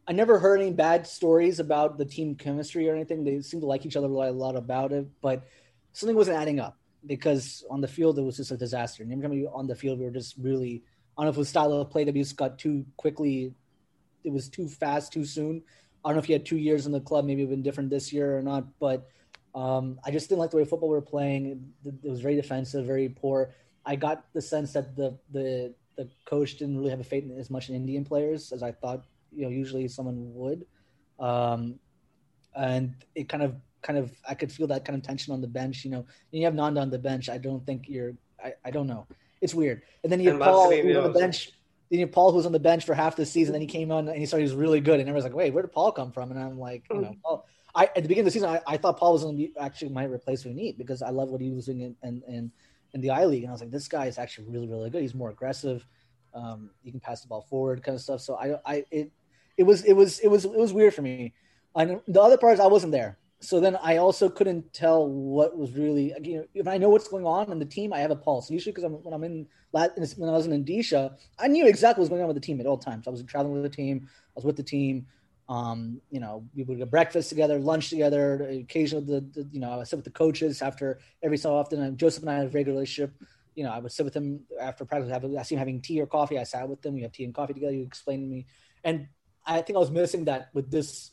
I 0.07 0.13
never 0.13 0.39
heard 0.39 0.61
any 0.61 0.71
bad 0.71 1.05
stories 1.05 1.59
about 1.59 1.97
the 1.97 2.05
team 2.05 2.35
chemistry 2.35 2.89
or 2.89 2.95
anything. 2.95 3.23
They 3.23 3.41
seem 3.41 3.59
to 3.59 3.67
like 3.67 3.85
each 3.85 3.97
other 3.97 4.07
a 4.07 4.31
lot 4.31 4.55
about 4.55 4.91
it, 4.91 5.07
but 5.21 5.45
something 5.93 6.15
wasn't 6.15 6.37
adding 6.37 6.59
up 6.59 6.77
because 7.05 7.63
on 7.69 7.81
the 7.81 7.87
field 7.87 8.19
it 8.19 8.23
was 8.23 8.37
just 8.37 8.51
a 8.51 8.57
disaster. 8.57 9.03
And 9.03 9.11
every 9.11 9.23
time 9.23 9.31
we 9.31 9.47
on 9.47 9.67
the 9.67 9.75
field, 9.75 9.99
we 9.99 10.05
were 10.05 10.11
just 10.11 10.35
really 10.37 10.83
I 11.17 11.21
don't 11.21 11.25
know 11.25 11.29
if 11.31 11.35
it 11.37 11.39
was 11.39 11.49
style 11.49 11.73
of 11.73 11.89
play 11.89 12.05
that 12.05 12.13
we 12.13 12.21
just 12.21 12.37
got 12.37 12.57
too 12.57 12.85
quickly. 12.95 13.53
It 14.23 14.31
was 14.31 14.47
too 14.47 14.69
fast, 14.69 15.11
too 15.11 15.25
soon. 15.25 15.61
I 16.03 16.09
don't 16.09 16.15
know 16.15 16.19
if 16.19 16.25
he 16.25 16.33
had 16.33 16.45
two 16.45 16.57
years 16.57 16.85
in 16.85 16.93
the 16.93 17.01
club, 17.01 17.25
maybe 17.25 17.43
it 17.43 17.49
been 17.49 17.61
different 17.61 17.89
this 17.89 18.13
year 18.13 18.37
or 18.37 18.41
not. 18.41 18.65
But 18.79 19.09
um, 19.53 19.99
I 20.05 20.11
just 20.11 20.29
didn't 20.29 20.39
like 20.39 20.51
the 20.51 20.57
way 20.57 20.65
football 20.65 20.87
we 20.87 20.95
were 20.95 21.01
playing. 21.01 21.71
It, 21.83 21.93
it 22.03 22.09
was 22.09 22.21
very 22.21 22.35
defensive, 22.35 22.85
very 22.85 23.09
poor. 23.09 23.53
I 23.85 23.97
got 23.97 24.31
the 24.33 24.41
sense 24.41 24.71
that 24.73 24.95
the 24.95 25.17
the 25.31 25.73
the 25.97 26.09
coach 26.23 26.57
didn't 26.57 26.77
really 26.77 26.91
have 26.91 27.01
a 27.01 27.03
faith 27.03 27.25
in 27.25 27.37
as 27.37 27.49
much 27.49 27.67
in 27.67 27.75
Indian 27.75 28.05
players 28.05 28.53
as 28.53 28.63
I 28.63 28.71
thought. 28.71 29.03
You 29.33 29.43
know, 29.43 29.49
usually 29.49 29.87
someone 29.89 30.33
would, 30.35 30.65
um, 31.19 31.79
and 32.55 32.95
it 33.13 33.27
kind 33.27 33.43
of 33.43 33.55
kind 33.81 33.97
of 33.97 34.11
I 34.27 34.35
could 34.35 34.51
feel 34.51 34.67
that 34.67 34.85
kind 34.85 34.97
of 34.97 35.03
tension 35.03 35.33
on 35.33 35.41
the 35.41 35.47
bench. 35.47 35.85
You 35.85 35.91
know, 35.91 36.05
you 36.31 36.45
have 36.45 36.53
Nanda 36.53 36.81
on 36.81 36.89
the 36.89 36.99
bench. 36.99 37.29
I 37.29 37.37
don't 37.37 37.65
think 37.65 37.87
you're. 37.87 38.13
I, 38.43 38.53
I 38.63 38.71
don't 38.71 38.87
know. 38.87 39.07
It's 39.41 39.53
weird. 39.53 39.81
And 40.03 40.11
then 40.11 40.19
you 40.19 40.31
have 40.31 40.39
Paul 40.39 40.71
who's 40.71 40.95
on 40.95 41.13
the 41.13 41.19
bench. 41.19 41.51
Then 41.89 41.99
you 41.99 42.05
have 42.05 42.13
Paul 42.13 42.31
who's 42.31 42.45
on 42.45 42.51
the 42.51 42.59
bench 42.59 42.85
for 42.85 42.93
half 42.93 43.15
the 43.15 43.25
season. 43.25 43.53
Then 43.53 43.61
he 43.61 43.67
came 43.67 43.91
on 43.91 44.07
and 44.07 44.17
he 44.17 44.25
started. 44.25 44.45
He 44.45 44.51
was 44.51 44.59
really 44.59 44.81
good. 44.81 44.99
And 44.99 45.09
everyone's 45.09 45.23
like, 45.23 45.33
"Wait, 45.33 45.53
where 45.53 45.63
did 45.63 45.71
Paul 45.71 45.91
come 45.91 46.11
from?" 46.11 46.31
And 46.31 46.39
I'm 46.39 46.59
like, 46.59 46.83
you 46.91 47.01
know, 47.01 47.15
Paul. 47.23 47.45
I 47.75 47.85
at 47.85 47.95
the 47.95 48.01
beginning 48.01 48.21
of 48.21 48.25
the 48.25 48.31
season, 48.31 48.49
I, 48.49 48.61
I 48.65 48.77
thought 48.77 48.97
Paul 48.97 49.13
was 49.13 49.23
going 49.23 49.37
to 49.37 49.43
be 49.43 49.53
actually 49.59 49.89
might 49.89 50.09
replace 50.09 50.43
Vinny 50.43 50.71
because 50.71 51.01
I 51.01 51.09
love 51.09 51.29
what 51.29 51.39
he 51.39 51.51
was 51.51 51.67
doing 51.67 51.81
in, 51.81 51.95
in, 52.03 52.23
in 52.27 52.51
in 52.93 53.01
the 53.01 53.11
I 53.11 53.25
League, 53.25 53.43
and 53.43 53.49
I 53.49 53.53
was 53.53 53.61
like, 53.61 53.71
this 53.71 53.87
guy 53.87 54.07
is 54.07 54.17
actually 54.17 54.47
really 54.49 54.67
really 54.67 54.89
good. 54.89 55.01
He's 55.01 55.13
more 55.13 55.29
aggressive. 55.29 55.85
Um, 56.33 56.71
he 56.83 56.91
can 56.91 56.99
pass 56.99 57.21
the 57.21 57.27
ball 57.27 57.41
forward, 57.41 57.83
kind 57.83 57.95
of 57.95 58.01
stuff. 58.01 58.21
So 58.21 58.35
I 58.35 58.59
I 58.65 58.85
it 58.91 59.11
it 59.57 59.63
was 59.63 59.83
it 59.83 59.93
was 59.93 60.19
it 60.19 60.27
was 60.27 60.45
it 60.45 60.57
was 60.57 60.73
weird 60.73 60.93
for 60.93 61.01
me. 61.01 61.33
And 61.75 62.01
the 62.07 62.21
other 62.21 62.37
part 62.37 62.55
is 62.55 62.59
I 62.59 62.67
wasn't 62.67 62.91
there 62.91 63.17
so 63.41 63.59
then 63.59 63.77
I 63.81 63.97
also 63.97 64.29
couldn't 64.29 64.73
tell 64.73 65.07
what 65.07 65.57
was 65.57 65.71
really 65.73 66.13
you 66.21 66.37
know 66.37 66.45
if 66.53 66.67
I 66.67 66.77
know 66.77 66.89
what's 66.89 67.07
going 67.07 67.25
on 67.25 67.51
in 67.51 67.59
the 67.59 67.65
team 67.65 67.93
I 67.93 67.99
have 67.99 68.11
a 68.11 68.15
pulse 68.15 68.51
usually 68.51 68.73
because 68.73 68.89
when 68.89 69.13
I'm 69.13 69.23
in 69.23 69.47
when 69.71 70.29
I 70.29 70.33
was 70.33 70.45
in 70.45 70.53
Indonesia 70.53 71.15
I 71.39 71.47
knew 71.47 71.65
exactly 71.67 72.01
what 72.01 72.03
was 72.03 72.09
going 72.09 72.21
on 72.21 72.27
with 72.27 72.35
the 72.35 72.41
team 72.41 72.59
at 72.59 72.65
all 72.65 72.77
times. 72.77 73.07
I 73.07 73.11
was 73.11 73.23
traveling 73.23 73.53
with 73.53 73.63
the 73.63 73.75
team 73.75 74.07
I 74.07 74.35
was 74.35 74.45
with 74.45 74.57
the 74.57 74.63
team 74.63 75.07
um, 75.47 76.01
you 76.11 76.19
know 76.19 76.45
we 76.53 76.63
would 76.63 76.77
get 76.77 76.91
breakfast 76.91 77.29
together 77.29 77.59
lunch 77.59 77.89
together 77.89 78.49
occasionally 78.49 79.05
the, 79.05 79.21
the, 79.21 79.49
you 79.51 79.59
know 79.59 79.71
I 79.71 79.77
would 79.77 79.87
sit 79.87 79.95
with 79.95 80.05
the 80.05 80.11
coaches 80.11 80.61
after 80.61 80.99
every 81.23 81.37
so 81.37 81.55
often 81.55 81.81
and 81.81 81.97
Joseph 81.97 82.23
and 82.23 82.29
I 82.29 82.35
had 82.35 82.47
a 82.47 82.49
regular 82.49 82.73
relationship. 82.73 83.13
You 83.55 83.63
know 83.63 83.71
I 83.71 83.79
would 83.79 83.91
sit 83.91 84.03
with 84.03 84.13
him 84.13 84.41
after 84.59 84.83
practice 84.83 85.11
I 85.11 85.43
see 85.43 85.55
him 85.55 85.59
having 85.59 85.81
tea 85.81 86.01
or 86.01 86.07
coffee 86.07 86.37
I 86.37 86.43
sat 86.43 86.67
with 86.67 86.81
them 86.81 86.93
we 86.93 87.03
have 87.03 87.13
tea 87.13 87.23
and 87.23 87.33
coffee 87.33 87.53
together 87.53 87.73
you 87.73 87.83
explain 87.83 88.19
to 88.19 88.27
me. 88.27 88.47
And 88.83 89.07
I 89.45 89.61
think 89.61 89.77
I 89.77 89.79
was 89.79 89.91
missing 89.91 90.25
that 90.25 90.49
with 90.53 90.69
this 90.69 91.11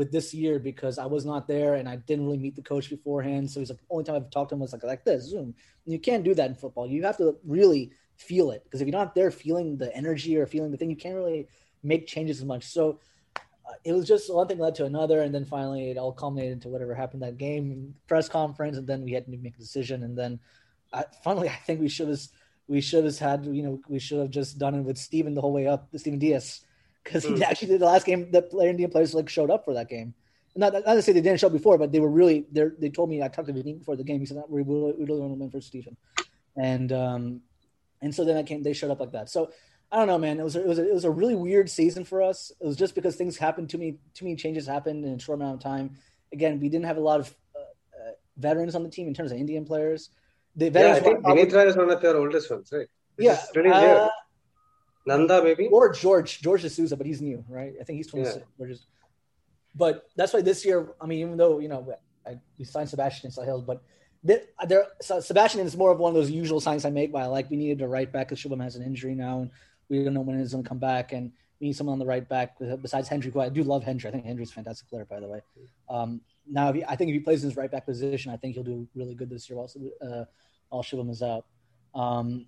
with 0.00 0.10
this 0.10 0.32
year 0.32 0.58
because 0.58 0.96
I 0.98 1.04
was 1.04 1.26
not 1.26 1.46
there 1.46 1.74
and 1.74 1.86
I 1.86 1.96
didn't 1.96 2.24
really 2.24 2.38
meet 2.38 2.56
the 2.56 2.62
coach 2.62 2.88
beforehand. 2.88 3.50
So 3.50 3.60
he's 3.60 3.68
like, 3.68 3.80
only 3.90 4.02
time 4.02 4.16
I've 4.16 4.30
talked 4.30 4.48
to 4.48 4.54
him 4.54 4.60
was 4.60 4.72
like 4.72 4.82
like 4.82 5.04
this 5.04 5.24
Zoom. 5.24 5.54
And 5.84 5.92
you 5.92 5.98
can't 5.98 6.24
do 6.24 6.34
that 6.36 6.48
in 6.48 6.56
football. 6.56 6.86
You 6.86 7.02
have 7.02 7.18
to 7.18 7.36
really 7.44 7.92
feel 8.16 8.50
it 8.50 8.64
because 8.64 8.80
if 8.80 8.86
you're 8.86 8.98
not 8.98 9.14
there 9.14 9.30
feeling 9.30 9.76
the 9.76 9.94
energy 9.94 10.38
or 10.38 10.46
feeling 10.46 10.70
the 10.70 10.78
thing, 10.78 10.88
you 10.88 10.96
can't 10.96 11.16
really 11.16 11.48
make 11.82 12.06
changes 12.06 12.38
as 12.38 12.46
much. 12.46 12.64
So 12.64 12.98
uh, 13.36 13.74
it 13.84 13.92
was 13.92 14.08
just 14.08 14.32
one 14.32 14.48
thing 14.48 14.58
led 14.58 14.74
to 14.76 14.86
another, 14.86 15.20
and 15.20 15.34
then 15.34 15.44
finally 15.44 15.90
it 15.90 15.98
all 15.98 16.12
culminated 16.12 16.54
into 16.54 16.70
whatever 16.70 16.94
happened 16.94 17.22
that 17.22 17.36
game 17.36 17.94
press 18.08 18.26
conference, 18.26 18.78
and 18.78 18.86
then 18.86 19.04
we 19.04 19.12
had 19.12 19.26
to 19.26 19.36
make 19.36 19.54
a 19.54 19.58
decision, 19.58 20.02
and 20.02 20.16
then 20.16 20.40
uh, 20.94 21.02
finally 21.22 21.50
I 21.50 21.56
think 21.66 21.78
we 21.78 21.90
should 21.90 22.08
have 22.08 22.22
we 22.68 22.80
should 22.80 23.04
have 23.04 23.18
had 23.18 23.44
you 23.44 23.62
know 23.62 23.80
we 23.86 23.98
should 23.98 24.20
have 24.20 24.30
just 24.30 24.58
done 24.58 24.76
it 24.76 24.80
with 24.80 24.96
Steven 24.96 25.34
the 25.34 25.42
whole 25.42 25.52
way 25.52 25.66
up, 25.66 25.88
Steven 25.94 26.18
Dias 26.18 26.64
because 27.04 27.24
he 27.24 27.34
mm. 27.34 27.42
actually 27.42 27.68
did 27.68 27.80
the 27.80 27.86
last 27.86 28.06
game. 28.06 28.30
The 28.30 28.42
player 28.42 28.70
Indian 28.70 28.90
players 28.90 29.14
like 29.14 29.28
showed 29.28 29.50
up 29.50 29.64
for 29.64 29.74
that 29.74 29.88
game. 29.88 30.14
Not, 30.56 30.72
not 30.72 30.94
to 30.94 31.02
say 31.02 31.12
they 31.12 31.20
didn't 31.20 31.40
show 31.40 31.46
up 31.46 31.52
before, 31.52 31.78
but 31.78 31.92
they 31.92 32.00
were 32.00 32.10
really. 32.10 32.46
They 32.50 32.90
told 32.90 33.08
me 33.08 33.22
I 33.22 33.28
talked 33.28 33.46
to 33.48 33.52
Vinny 33.52 33.74
before 33.74 33.96
the 33.96 34.04
game. 34.04 34.20
He 34.20 34.26
said 34.26 34.42
we 34.48 34.62
really, 34.62 34.92
we 34.92 35.04
really 35.04 35.20
want 35.20 35.32
to 35.32 35.38
win 35.38 35.50
for 35.50 35.60
Stephen, 35.60 35.96
and 36.56 36.92
um, 36.92 37.40
and 38.02 38.14
so 38.14 38.24
then 38.24 38.36
I 38.36 38.42
came. 38.42 38.62
They 38.62 38.72
showed 38.72 38.90
up 38.90 39.00
like 39.00 39.12
that. 39.12 39.30
So 39.30 39.52
I 39.92 39.96
don't 39.96 40.08
know, 40.08 40.18
man. 40.18 40.40
It 40.40 40.42
was 40.44 40.56
a, 40.56 40.60
it 40.60 40.66
was 40.66 40.78
a, 40.78 40.88
it 40.88 40.94
was 40.94 41.04
a 41.04 41.10
really 41.10 41.34
weird 41.34 41.70
season 41.70 42.04
for 42.04 42.22
us. 42.22 42.52
It 42.60 42.66
was 42.66 42.76
just 42.76 42.94
because 42.94 43.16
things 43.16 43.36
happened. 43.36 43.70
Too 43.70 43.78
many 43.78 43.98
too 44.14 44.24
many 44.24 44.36
changes 44.36 44.66
happened 44.66 45.04
in 45.04 45.14
a 45.14 45.18
short 45.18 45.38
amount 45.38 45.54
of 45.54 45.62
time. 45.62 45.98
Again, 46.32 46.60
we 46.60 46.68
didn't 46.68 46.86
have 46.86 46.96
a 46.96 47.00
lot 47.00 47.20
of 47.20 47.34
uh, 47.56 47.60
uh, 47.60 48.12
veterans 48.36 48.74
on 48.74 48.82
the 48.82 48.88
team 48.88 49.08
in 49.08 49.14
terms 49.14 49.32
of 49.32 49.38
Indian 49.38 49.64
players. 49.64 50.10
The 50.56 50.68
veterans 50.68 51.02
yeah, 51.04 51.12
I 51.30 51.34
think 51.34 51.52
Vinitra 51.52 51.66
is 51.66 51.76
one 51.76 51.90
of 51.90 52.00
their 52.00 52.16
oldest 52.16 52.50
ones, 52.50 52.70
right? 52.72 52.86
This 53.16 53.52
yeah, 53.54 53.72
uh, 53.72 54.08
Nanda 55.06 55.42
maybe 55.42 55.68
or 55.68 55.92
George 55.92 56.40
George 56.40 56.62
D'Souza, 56.62 56.96
but 56.96 57.06
he's 57.06 57.20
new, 57.20 57.44
right? 57.48 57.74
I 57.80 57.84
think 57.84 57.96
he's 57.96 58.08
26. 58.08 58.44
Yeah. 58.58 58.74
But 59.74 60.08
that's 60.16 60.32
why 60.32 60.42
this 60.42 60.64
year, 60.64 60.88
I 61.00 61.06
mean, 61.06 61.20
even 61.20 61.36
though 61.36 61.58
you 61.58 61.68
know 61.68 61.94
I, 62.26 62.38
we 62.58 62.64
signed 62.64 62.88
Sebastian 62.88 63.30
and 63.30 63.34
Sahil, 63.34 63.64
but 63.64 63.82
there, 64.22 64.42
there 64.66 64.86
so 65.00 65.20
Sebastian 65.20 65.60
is 65.60 65.76
more 65.76 65.92
of 65.92 65.98
one 65.98 66.10
of 66.10 66.14
those 66.14 66.30
usual 66.30 66.60
signs 66.60 66.84
I 66.84 66.90
make. 66.90 67.14
I 67.14 67.26
like 67.26 67.50
we 67.50 67.56
needed 67.56 67.82
a 67.82 67.88
right 67.88 68.10
back 68.10 68.28
because 68.28 68.42
Shubham 68.42 68.62
has 68.62 68.76
an 68.76 68.82
injury 68.82 69.14
now, 69.14 69.40
and 69.40 69.50
we 69.88 70.04
don't 70.04 70.14
know 70.14 70.20
when 70.20 70.38
he's 70.38 70.52
going 70.52 70.64
to 70.64 70.68
come 70.68 70.78
back. 70.78 71.12
And 71.12 71.32
we 71.60 71.68
need 71.68 71.76
someone 71.76 71.94
on 71.94 71.98
the 71.98 72.06
right 72.06 72.28
back 72.28 72.56
besides 72.82 73.08
Hendry. 73.08 73.30
Who 73.30 73.40
I 73.40 73.48
do 73.48 73.62
love 73.62 73.82
Hendry. 73.82 74.08
I 74.08 74.12
think 74.12 74.24
Hendry's 74.24 74.50
a 74.50 74.54
fantastic 74.54 74.88
player, 74.88 75.06
by 75.06 75.20
the 75.20 75.28
way. 75.28 75.40
Um, 75.88 76.20
now, 76.46 76.72
he, 76.72 76.84
I 76.84 76.96
think 76.96 77.10
if 77.10 77.14
he 77.14 77.20
plays 77.20 77.42
in 77.42 77.48
his 77.48 77.56
right 77.56 77.70
back 77.70 77.86
position, 77.86 78.32
I 78.32 78.36
think 78.36 78.54
he'll 78.54 78.64
do 78.64 78.86
really 78.94 79.14
good 79.14 79.30
this 79.30 79.48
year. 79.48 79.58
Also, 79.58 79.80
uh, 80.02 80.24
all 80.70 80.82
Shubham 80.82 81.10
is 81.10 81.22
out. 81.22 81.46
Um, 81.94 82.46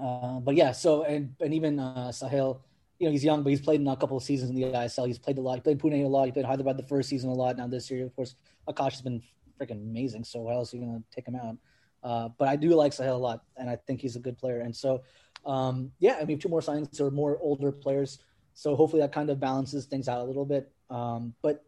uh, 0.00 0.40
but 0.40 0.54
yeah, 0.54 0.72
so 0.72 1.04
and 1.04 1.34
and 1.40 1.54
even 1.54 1.78
uh, 1.78 2.10
Sahil, 2.12 2.60
you 2.98 3.06
know, 3.06 3.12
he's 3.12 3.24
young, 3.24 3.42
but 3.42 3.50
he's 3.50 3.60
played 3.60 3.80
in 3.80 3.88
a 3.88 3.96
couple 3.96 4.16
of 4.16 4.22
seasons 4.22 4.50
in 4.50 4.56
the 4.56 4.64
ISL. 4.64 5.06
He's 5.06 5.18
played 5.18 5.38
a 5.38 5.40
lot. 5.40 5.56
He 5.56 5.60
played 5.60 5.78
Pune 5.78 6.04
a 6.04 6.08
lot. 6.08 6.26
He 6.26 6.32
played 6.32 6.44
Hyderabad 6.44 6.76
the 6.76 6.84
first 6.84 7.08
season 7.08 7.30
a 7.30 7.34
lot. 7.34 7.56
Now 7.56 7.66
this 7.66 7.90
year, 7.90 8.04
of 8.04 8.14
course, 8.14 8.34
Akash 8.68 8.92
has 8.92 9.02
been 9.02 9.22
freaking 9.60 9.82
amazing. 9.82 10.24
So 10.24 10.40
why 10.40 10.54
else 10.54 10.72
are 10.72 10.78
you 10.78 10.84
going 10.84 10.98
to 10.98 11.14
take 11.14 11.26
him 11.26 11.36
out? 11.36 11.56
Uh, 12.02 12.28
but 12.38 12.48
I 12.48 12.56
do 12.56 12.70
like 12.70 12.92
Sahil 12.92 13.14
a 13.14 13.16
lot, 13.16 13.44
and 13.56 13.70
I 13.70 13.76
think 13.76 14.00
he's 14.00 14.16
a 14.16 14.20
good 14.20 14.36
player. 14.36 14.60
And 14.60 14.74
so, 14.74 15.02
um, 15.46 15.92
yeah, 16.00 16.18
I 16.20 16.24
mean, 16.24 16.38
two 16.38 16.48
more 16.48 16.60
signings 16.60 17.00
or 17.00 17.10
more 17.10 17.38
older 17.40 17.72
players. 17.72 18.18
So 18.52 18.76
hopefully 18.76 19.02
that 19.02 19.12
kind 19.12 19.30
of 19.30 19.40
balances 19.40 19.86
things 19.86 20.08
out 20.08 20.20
a 20.20 20.24
little 20.24 20.44
bit. 20.44 20.70
Um, 20.90 21.34
but 21.42 21.64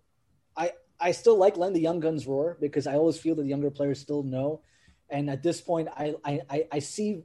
I 0.56 0.72
I 1.00 1.12
still 1.12 1.36
like 1.36 1.56
letting 1.56 1.74
the 1.74 1.80
young 1.80 2.00
guns 2.00 2.26
roar 2.26 2.56
because 2.60 2.86
I 2.86 2.94
always 2.94 3.18
feel 3.18 3.34
that 3.34 3.42
the 3.42 3.48
younger 3.48 3.70
players 3.70 4.00
still 4.00 4.22
know. 4.22 4.62
And 5.10 5.28
at 5.28 5.42
this 5.42 5.60
point, 5.60 5.88
I 5.96 6.14
I, 6.24 6.66
I 6.72 6.78
see 6.78 7.24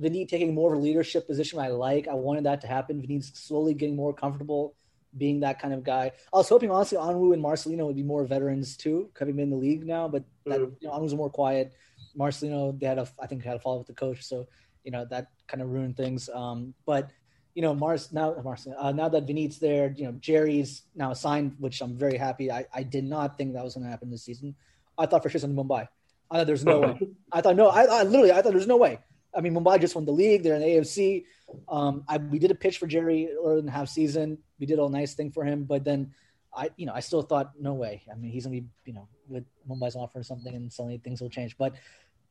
Vinny 0.00 0.24
taking 0.24 0.54
more 0.54 0.72
of 0.72 0.80
a 0.80 0.82
leadership 0.82 1.26
position. 1.26 1.58
I 1.58 1.68
like. 1.68 2.08
I 2.08 2.14
wanted 2.14 2.44
that 2.44 2.62
to 2.62 2.66
happen. 2.66 3.00
Vinny's 3.00 3.30
slowly 3.34 3.74
getting 3.74 3.96
more 3.96 4.14
comfortable 4.14 4.74
being 5.16 5.40
that 5.40 5.60
kind 5.60 5.74
of 5.74 5.84
guy. 5.84 6.12
I 6.32 6.36
was 6.36 6.48
hoping 6.48 6.70
honestly 6.70 6.96
Onwu 6.96 7.34
and 7.34 7.42
Marcelinho 7.42 7.86
would 7.86 7.96
be 7.96 8.02
more 8.02 8.24
veterans 8.24 8.76
too, 8.76 9.10
having 9.18 9.36
been 9.36 9.44
in 9.44 9.50
the 9.50 9.56
league 9.56 9.86
now. 9.86 10.08
But 10.08 10.24
that, 10.46 10.60
mm. 10.60 10.72
you 10.80 10.88
know, 10.88 10.94
Onwu's 10.94 11.14
more 11.14 11.30
quiet. 11.30 11.74
Marcelinho, 12.18 12.78
they 12.78 12.86
had 12.86 12.98
a 12.98 13.06
I 13.20 13.26
think 13.26 13.44
had 13.44 13.56
a 13.56 13.60
fall 13.60 13.78
with 13.78 13.86
the 13.86 13.92
coach, 13.92 14.22
so 14.24 14.46
you 14.84 14.90
know 14.90 15.04
that 15.10 15.28
kind 15.46 15.62
of 15.62 15.68
ruined 15.68 15.96
things. 15.96 16.28
Um, 16.32 16.74
but 16.86 17.10
you 17.54 17.62
know, 17.62 17.74
Mars 17.74 18.12
now 18.12 18.34
Mars, 18.42 18.66
uh, 18.66 18.92
now 18.92 19.08
that 19.08 19.26
Vinny's 19.26 19.58
there, 19.58 19.92
you 19.96 20.04
know, 20.04 20.12
Jerry's 20.12 20.82
now 20.94 21.12
signed, 21.12 21.56
which 21.58 21.82
I'm 21.82 21.96
very 21.96 22.16
happy. 22.16 22.50
I, 22.50 22.66
I 22.72 22.82
did 22.82 23.04
not 23.04 23.36
think 23.36 23.54
that 23.54 23.64
was 23.64 23.74
going 23.74 23.84
to 23.84 23.90
happen 23.90 24.10
this 24.10 24.24
season. 24.24 24.54
I 24.96 25.06
thought 25.06 25.22
for 25.22 25.28
sure 25.28 25.40
in 25.42 25.54
Mumbai. 25.54 25.88
I 26.30 26.38
thought 26.38 26.46
there's 26.46 26.64
no 26.64 26.80
way. 26.86 27.00
I 27.32 27.40
thought 27.40 27.56
no. 27.56 27.68
I, 27.68 27.84
I 27.84 28.02
literally 28.04 28.32
I 28.32 28.40
thought 28.42 28.52
there's 28.52 28.66
no 28.66 28.76
way. 28.76 28.98
I 29.34 29.40
mean, 29.40 29.54
Mumbai 29.54 29.80
just 29.80 29.94
won 29.94 30.04
the 30.04 30.12
league. 30.12 30.42
They're 30.42 30.56
in 30.56 30.62
the 30.62 30.66
AFC. 30.66 31.24
Um, 31.68 32.04
I, 32.08 32.18
we 32.18 32.38
did 32.38 32.50
a 32.50 32.54
pitch 32.54 32.78
for 32.78 32.86
Jerry 32.86 33.28
earlier 33.44 33.58
in 33.58 33.66
the 33.66 33.72
half 33.72 33.88
season. 33.88 34.38
We 34.58 34.66
did 34.66 34.78
a 34.78 34.88
nice 34.88 35.14
thing 35.14 35.30
for 35.30 35.44
him, 35.44 35.64
but 35.64 35.84
then 35.84 36.12
I, 36.54 36.70
you 36.76 36.86
know, 36.86 36.92
I 36.94 37.00
still 37.00 37.22
thought, 37.22 37.52
no 37.60 37.74
way. 37.74 38.02
I 38.10 38.16
mean, 38.16 38.30
he's 38.30 38.44
gonna 38.44 38.60
be, 38.60 38.66
you 38.84 38.92
know, 38.92 39.08
with 39.28 39.44
Mumbai's 39.68 39.96
offer 39.96 40.20
or 40.20 40.22
something, 40.22 40.54
and 40.54 40.72
suddenly 40.72 40.98
things 40.98 41.20
will 41.20 41.30
change. 41.30 41.56
But 41.56 41.74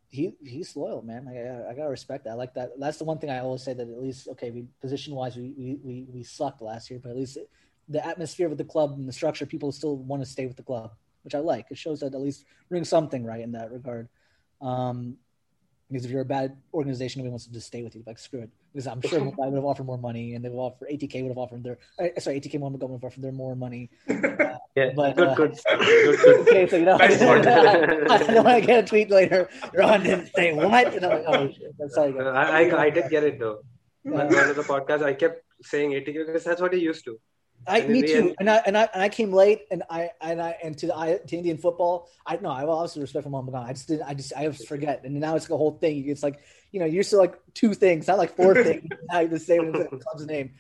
he 0.10 0.34
he's 0.44 0.75
loyal, 0.75 1.01
man. 1.01 1.27
I, 1.27 1.72
I 1.72 1.74
gotta 1.74 1.89
respect 1.89 2.25
that. 2.25 2.32
I 2.32 2.34
like 2.34 2.53
that. 2.56 2.72
That's 2.79 2.98
the 2.98 3.03
one 3.06 3.20
thing 3.20 3.29
I 3.29 3.39
always 3.39 3.63
say 3.63 3.74
that 3.74 3.88
at 3.88 4.01
least 4.01 4.27
okay, 4.29 4.51
we 4.51 4.65
position 4.82 5.15
wise 5.15 5.38
we, 5.38 5.53
we 5.58 5.79
we 5.84 6.08
we 6.12 6.24
sucked 6.24 6.62
last 6.62 6.89
year, 6.89 7.00
but 7.01 7.10
at 7.12 7.18
least 7.18 7.38
the 7.88 8.06
atmosphere 8.06 8.50
with 8.50 8.58
the 8.58 8.65
club 8.65 8.94
and 8.98 9.08
the 9.08 9.13
structure, 9.13 9.46
people 9.46 9.72
still 9.72 9.98
want 9.98 10.22
to 10.22 10.25
stay 10.25 10.46
with 10.46 10.58
the 10.58 10.63
club, 10.63 10.91
which 11.24 11.36
I 11.36 11.39
like. 11.39 11.68
It 11.72 11.77
shows 11.77 12.01
that 12.01 12.13
at 12.13 12.22
least 12.22 12.46
doing 12.70 12.84
something 12.84 13.24
right 13.24 13.41
in 13.41 13.53
that 13.53 13.72
regard. 13.72 14.10
Um, 14.62 15.18
because 15.89 16.05
if 16.05 16.12
you're 16.12 16.22
a 16.22 16.25
bad 16.25 16.55
organization, 16.74 17.19
nobody 17.19 17.31
wants 17.31 17.46
to 17.46 17.51
just 17.51 17.67
stay 17.67 17.81
with 17.81 17.96
you. 17.96 18.03
Like 18.05 18.19
screw 18.19 18.41
it. 18.41 18.50
Because 18.74 18.88
I'm 18.88 19.01
sure 19.01 19.19
Mumbai 19.19 19.50
would 19.50 19.55
have 19.55 19.65
offered 19.65 19.86
more 19.86 19.98
money, 19.98 20.36
and 20.36 20.46
they 20.46 20.50
would 20.50 20.60
offer 20.60 20.86
ATK 20.86 21.22
would 21.24 21.29
have 21.29 21.38
offered 21.38 21.63
their 21.63 21.79
uh, 22.00 22.19
sorry 22.19 22.39
ATK 22.39 22.60
would 22.60 22.81
have 22.81 23.03
offered 23.03 23.22
their 23.22 23.31
more 23.31 23.55
money. 23.55 23.89
Uh, 24.10 24.13
yeah, 24.75 24.91
but, 24.96 25.15
good, 25.15 25.29
uh, 25.29 25.36
good, 25.36 25.58
good, 25.75 26.19
good. 26.19 26.39
Okay, 26.39 26.67
so 26.67 26.77
you 26.77 26.86
know, 26.86 26.98
I 27.00 27.08
don't 27.08 28.46
want 28.46 28.62
to 28.62 28.65
get 28.65 28.84
a 28.84 28.88
tweet 28.88 29.10
later. 29.10 29.50
Ron 29.74 30.03
didn't 30.03 30.30
say 30.36 30.54
what, 30.54 30.93
and 30.93 31.06
I'm 31.06 31.12
like, 31.12 31.23
oh 31.28 31.47
shit. 31.47 31.75
That's 31.80 31.95
how 31.95 32.04
I, 32.04 32.63
I, 32.63 32.82
I 32.84 32.89
did 32.89 33.10
get 33.10 33.23
it 33.23 33.39
though. 33.39 33.62
One 34.04 34.28
of 34.28 34.56
the 34.56 34.63
podcast, 34.63 35.04
I 35.04 35.13
kept 35.13 35.43
saying 35.63 35.91
ATK 35.91 36.25
because 36.25 36.43
that's 36.43 36.62
what 36.62 36.73
he 36.73 36.80
used 36.80 37.04
to. 37.06 37.19
I, 37.69 37.88
me 37.88 38.01
too. 38.01 38.36
And 38.39 38.49
I 38.49 38.58
and 38.65 38.77
I 38.77 38.89
and 38.93 39.01
I 39.01 39.10
came 39.10 39.32
late, 39.32 39.62
and 39.71 39.84
I 39.89 40.12
and 40.21 40.41
I 40.41 40.58
and 40.63 40.77
to 40.79 40.88
the 40.88 40.97
I, 40.97 41.17
to 41.27 41.38
Indian 41.38 41.58
football. 41.58 42.10
I 42.25 42.38
know 42.38 42.49
I 42.49 42.63
will 42.63 42.73
also 42.73 42.99
respect 42.99 43.23
for 43.23 43.29
Mohamed 43.29 43.55
I 43.55 43.73
just 43.73 43.88
didn't. 43.88 44.03
I 44.03 44.13
just 44.13 44.34
I 44.36 44.47
just 44.47 44.67
forget, 44.67 45.03
and 45.03 45.19
now 45.19 45.36
it's 45.36 45.45
like 45.45 45.55
a 45.55 45.58
whole 45.58 45.77
thing. 45.77 46.08
It's 46.10 46.23
like 46.23 46.39
you 46.71 46.79
know, 46.79 46.86
you're 46.86 47.03
still 47.03 47.19
like 47.19 47.36
two 47.53 47.73
things, 47.73 48.08
not 48.08 48.17
like 48.17 48.36
four 48.36 48.53
things. 48.63 48.88
now 49.12 49.19
you 49.19 49.27
just 49.27 49.47
say 49.47 49.58
the 49.58 49.88
club's 49.88 50.25
name. 50.25 50.51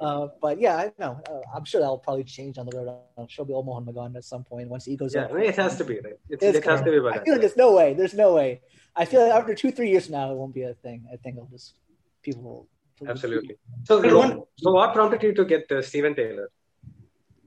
Uh, 0.00 0.28
but 0.40 0.60
yeah, 0.60 0.76
I 0.76 0.92
know. 0.98 1.20
Uh, 1.28 1.40
I'm 1.54 1.64
sure 1.64 1.80
that'll 1.80 1.98
probably 1.98 2.24
change 2.24 2.58
on 2.58 2.66
the 2.66 2.76
road. 2.76 2.96
I'm 3.18 3.28
sure 3.28 3.42
it'll 3.42 3.46
be 3.46 3.54
all 3.54 3.62
Mohan 3.62 3.84
Bagan 3.84 4.16
at 4.16 4.24
some 4.24 4.44
point 4.44 4.68
once 4.68 4.84
he 4.84 4.96
goes. 4.96 5.14
Yeah. 5.14 5.26
I 5.26 5.32
mean, 5.32 5.44
it 5.44 5.56
has 5.56 5.76
to 5.78 5.84
be. 5.84 6.00
Right? 6.00 6.14
It's, 6.28 6.42
it 6.42 6.64
has 6.64 6.82
to 6.82 6.90
be. 6.90 6.98
I 7.08 7.24
feel 7.24 7.34
like 7.34 7.40
there's 7.40 7.56
no 7.56 7.74
way. 7.74 7.94
There's 7.94 8.14
no 8.14 8.34
way. 8.34 8.60
I 8.94 9.04
feel 9.04 9.22
like 9.22 9.32
after 9.32 9.54
two, 9.54 9.70
three 9.70 9.90
years 9.90 10.06
from 10.06 10.12
now, 10.12 10.30
it 10.30 10.36
won't 10.36 10.54
be 10.54 10.62
a 10.62 10.74
thing. 10.74 11.06
I 11.12 11.16
think 11.16 11.36
it'll 11.36 11.48
just 11.48 11.74
people 12.22 12.42
will. 12.42 12.68
Absolutely. 13.06 13.56
So, 13.84 14.48
so 14.56 14.72
what 14.72 14.94
prompted 14.94 15.22
you 15.22 15.34
to 15.34 15.44
get 15.44 15.70
uh, 15.70 15.82
Steven 15.82 16.14
Taylor? 16.14 16.50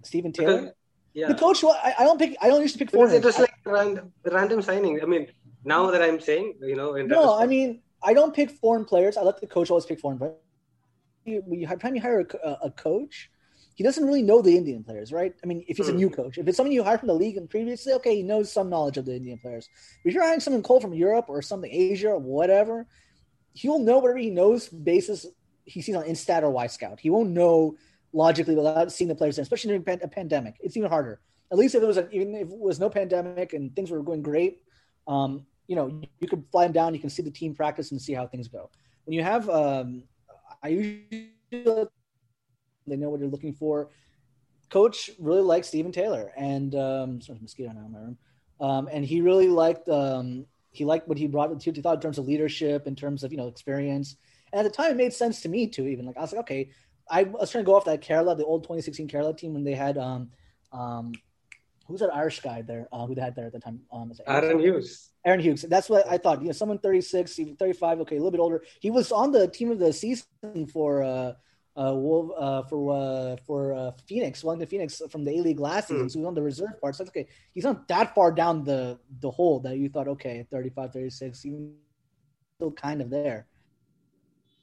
Steven 0.03 0.31
Taylor. 0.31 0.57
Because, 0.57 0.73
yeah. 1.13 1.27
The 1.27 1.35
coach. 1.35 1.63
I, 1.63 1.95
I, 1.99 2.03
don't 2.03 2.19
pick. 2.19 2.37
I 2.41 2.49
don't 2.49 2.61
usually 2.61 2.85
pick 2.85 2.91
foreigners. 2.91 3.17
It 3.17 3.25
was 3.25 3.39
like 3.39 3.53
random, 3.65 4.13
random 4.23 4.61
signing. 4.61 5.01
I 5.01 5.05
mean, 5.05 5.27
now 5.63 5.89
that 5.91 6.01
I'm 6.01 6.19
saying, 6.19 6.55
you 6.61 6.75
know, 6.75 6.93
no, 6.93 7.37
I 7.37 7.45
mean, 7.47 7.81
I 8.03 8.13
don't 8.13 8.33
pick 8.33 8.51
foreign 8.51 8.85
players. 8.85 9.17
I 9.17 9.23
let 9.23 9.41
the 9.41 9.47
coach 9.47 9.69
always 9.69 9.85
pick 9.85 9.99
foreign 9.99 10.17
players. 10.17 10.35
We 11.25 11.65
time 11.65 11.95
you 11.95 12.01
hire 12.01 12.25
a, 12.43 12.57
a, 12.63 12.71
coach, 12.71 13.29
he 13.75 13.83
doesn't 13.83 14.03
really 14.03 14.23
know 14.23 14.41
the 14.41 14.57
Indian 14.57 14.83
players, 14.83 15.11
right? 15.11 15.33
I 15.43 15.47
mean, 15.47 15.63
if 15.67 15.77
he's 15.77 15.89
a 15.89 15.93
new 15.93 16.09
coach, 16.09 16.37
if 16.37 16.47
it's 16.47 16.57
someone 16.57 16.71
you 16.71 16.83
hired 16.83 17.01
from 17.01 17.07
the 17.07 17.13
league 17.13 17.37
and 17.37 17.47
previously, 17.47 17.93
okay, 17.93 18.15
he 18.15 18.23
knows 18.23 18.51
some 18.51 18.69
knowledge 18.69 18.97
of 18.97 19.05
the 19.05 19.15
Indian 19.15 19.37
players. 19.37 19.69
But 20.03 20.09
if 20.09 20.15
you're 20.15 20.23
hiring 20.23 20.39
someone 20.39 20.63
cold 20.63 20.81
from 20.81 20.93
Europe 20.93 21.25
or 21.27 21.41
something 21.41 21.71
Asia 21.71 22.09
or 22.09 22.17
whatever, 22.17 22.87
he'll 23.53 23.79
know 23.79 23.99
whatever 23.99 24.17
he 24.17 24.31
knows 24.31 24.69
basis 24.69 25.25
he 25.69 25.81
sees 25.81 25.95
on 25.95 26.03
Instat 26.03 26.41
or 26.43 26.49
Y 26.49 26.65
Wyscout. 26.65 26.99
He 26.99 27.09
won't 27.09 27.29
know 27.29 27.75
logically 28.11 28.55
without 28.55 28.91
seeing 28.91 29.07
the 29.07 29.15
players, 29.15 29.37
especially 29.37 29.77
during 29.77 30.01
a 30.01 30.07
pandemic. 30.07 30.55
It's 30.59 30.75
even 30.75 30.89
harder. 30.89 31.19
At 31.51 31.57
least 31.57 31.75
if 31.75 31.83
it 31.83 31.85
was 31.85 31.97
a, 31.97 32.09
even 32.11 32.35
if 32.35 32.49
it 32.49 32.59
was 32.59 32.79
no 32.79 32.89
pandemic 32.89 33.53
and 33.53 33.75
things 33.75 33.91
were 33.91 34.03
going 34.03 34.21
great, 34.21 34.61
um, 35.07 35.45
you 35.67 35.75
know, 35.75 36.01
you 36.19 36.27
could 36.27 36.43
fly 36.51 36.63
them 36.63 36.71
down. 36.71 36.93
You 36.93 36.99
can 36.99 37.09
see 37.09 37.23
the 37.23 37.31
team 37.31 37.53
practice 37.55 37.91
and 37.91 38.01
see 38.01 38.13
how 38.13 38.27
things 38.27 38.47
go. 38.47 38.69
When 39.05 39.13
you 39.13 39.23
have, 39.23 39.49
um, 39.49 40.03
I 40.63 40.69
usually 40.69 41.31
they 41.51 42.95
know 42.95 43.09
what 43.09 43.19
you're 43.19 43.29
looking 43.29 43.53
for. 43.53 43.89
Coach 44.69 45.09
really 45.19 45.41
liked 45.41 45.65
Steven 45.65 45.91
Taylor, 45.91 46.31
and 46.37 46.75
um, 46.75 47.21
sorry, 47.21 47.39
mosquito 47.41 47.71
now 47.71 47.85
in 47.85 47.91
my 47.91 47.99
room. 47.99 48.17
Um, 48.61 48.89
and 48.91 49.05
he 49.05 49.21
really 49.21 49.47
liked 49.47 49.87
um, 49.89 50.45
he 50.71 50.85
liked 50.85 51.07
what 51.07 51.17
he 51.17 51.27
brought 51.27 51.47
to 51.47 51.71
the. 51.71 51.75
He 51.75 51.81
thought 51.81 51.95
in 51.95 52.01
terms 52.01 52.17
of 52.17 52.27
leadership, 52.27 52.85
in 52.85 52.95
terms 52.95 53.23
of 53.23 53.31
you 53.31 53.37
know 53.37 53.47
experience. 53.47 54.15
And 54.51 54.59
at 54.59 54.63
the 54.63 54.75
time, 54.75 54.91
it 54.91 54.97
made 54.97 55.13
sense 55.13 55.41
to 55.41 55.49
me 55.49 55.67
too. 55.67 55.87
Even 55.87 56.05
like 56.05 56.17
I 56.17 56.21
was 56.21 56.31
like, 56.31 56.41
okay, 56.41 56.69
I 57.09 57.23
was 57.23 57.51
trying 57.51 57.63
to 57.63 57.65
go 57.65 57.75
off 57.75 57.85
that 57.85 58.01
Kerala, 58.01 58.37
the 58.37 58.45
old 58.45 58.63
2016 58.63 59.07
Kerala 59.07 59.37
team 59.37 59.53
when 59.53 59.63
they 59.63 59.73
had 59.73 59.97
um 59.97 60.29
um 60.71 61.13
who's 61.87 61.99
that 62.01 62.13
Irish 62.13 62.39
guy 62.39 62.61
there 62.61 62.87
uh, 62.91 63.05
who 63.05 63.15
they 63.15 63.21
had 63.21 63.35
there 63.35 63.47
at 63.47 63.53
the 63.53 63.59
time? 63.59 63.81
Um, 63.91 64.11
Aaron 64.27 64.59
Hughes. 64.59 65.09
Aaron 65.25 65.39
Hughes. 65.39 65.63
That's 65.63 65.89
what 65.89 66.07
I 66.07 66.17
thought. 66.17 66.41
You 66.41 66.47
know, 66.47 66.53
someone 66.53 66.77
36, 66.77 67.39
even 67.39 67.55
35, 67.55 68.01
okay, 68.01 68.15
a 68.15 68.19
little 68.19 68.31
bit 68.31 68.39
older. 68.39 68.63
He 68.79 68.91
was 68.91 69.11
on 69.11 69.31
the 69.31 69.47
team 69.47 69.71
of 69.71 69.79
the 69.79 69.91
season 69.91 70.67
for 70.71 71.03
uh 71.03 71.33
uh, 71.75 71.93
Wolf, 71.93 72.31
uh 72.37 72.63
for 72.63 72.95
uh 72.95 73.37
for 73.45 73.73
uh 73.73 73.91
Phoenix, 74.07 74.41
the 74.41 74.67
Phoenix 74.67 75.01
from 75.09 75.25
the 75.25 75.31
A 75.31 75.41
League 75.41 75.59
last 75.59 75.87
season. 75.87 76.05
Mm. 76.05 76.11
So 76.11 76.19
he 76.19 76.19
was 76.19 76.27
on 76.27 76.33
the 76.35 76.41
reserve 76.41 76.79
part. 76.79 76.95
So 76.95 77.05
okay, 77.05 77.27
he's 77.53 77.63
not 77.63 77.87
that 77.87 78.13
far 78.13 78.31
down 78.31 78.63
the 78.63 78.99
the 79.19 79.31
hole 79.31 79.59
that 79.61 79.77
you 79.77 79.89
thought, 79.89 80.07
okay, 80.09 80.45
35, 80.51 80.93
36, 80.93 81.45
even 81.45 81.73
still 82.57 82.71
kind 82.71 83.01
of 83.01 83.09
there 83.09 83.47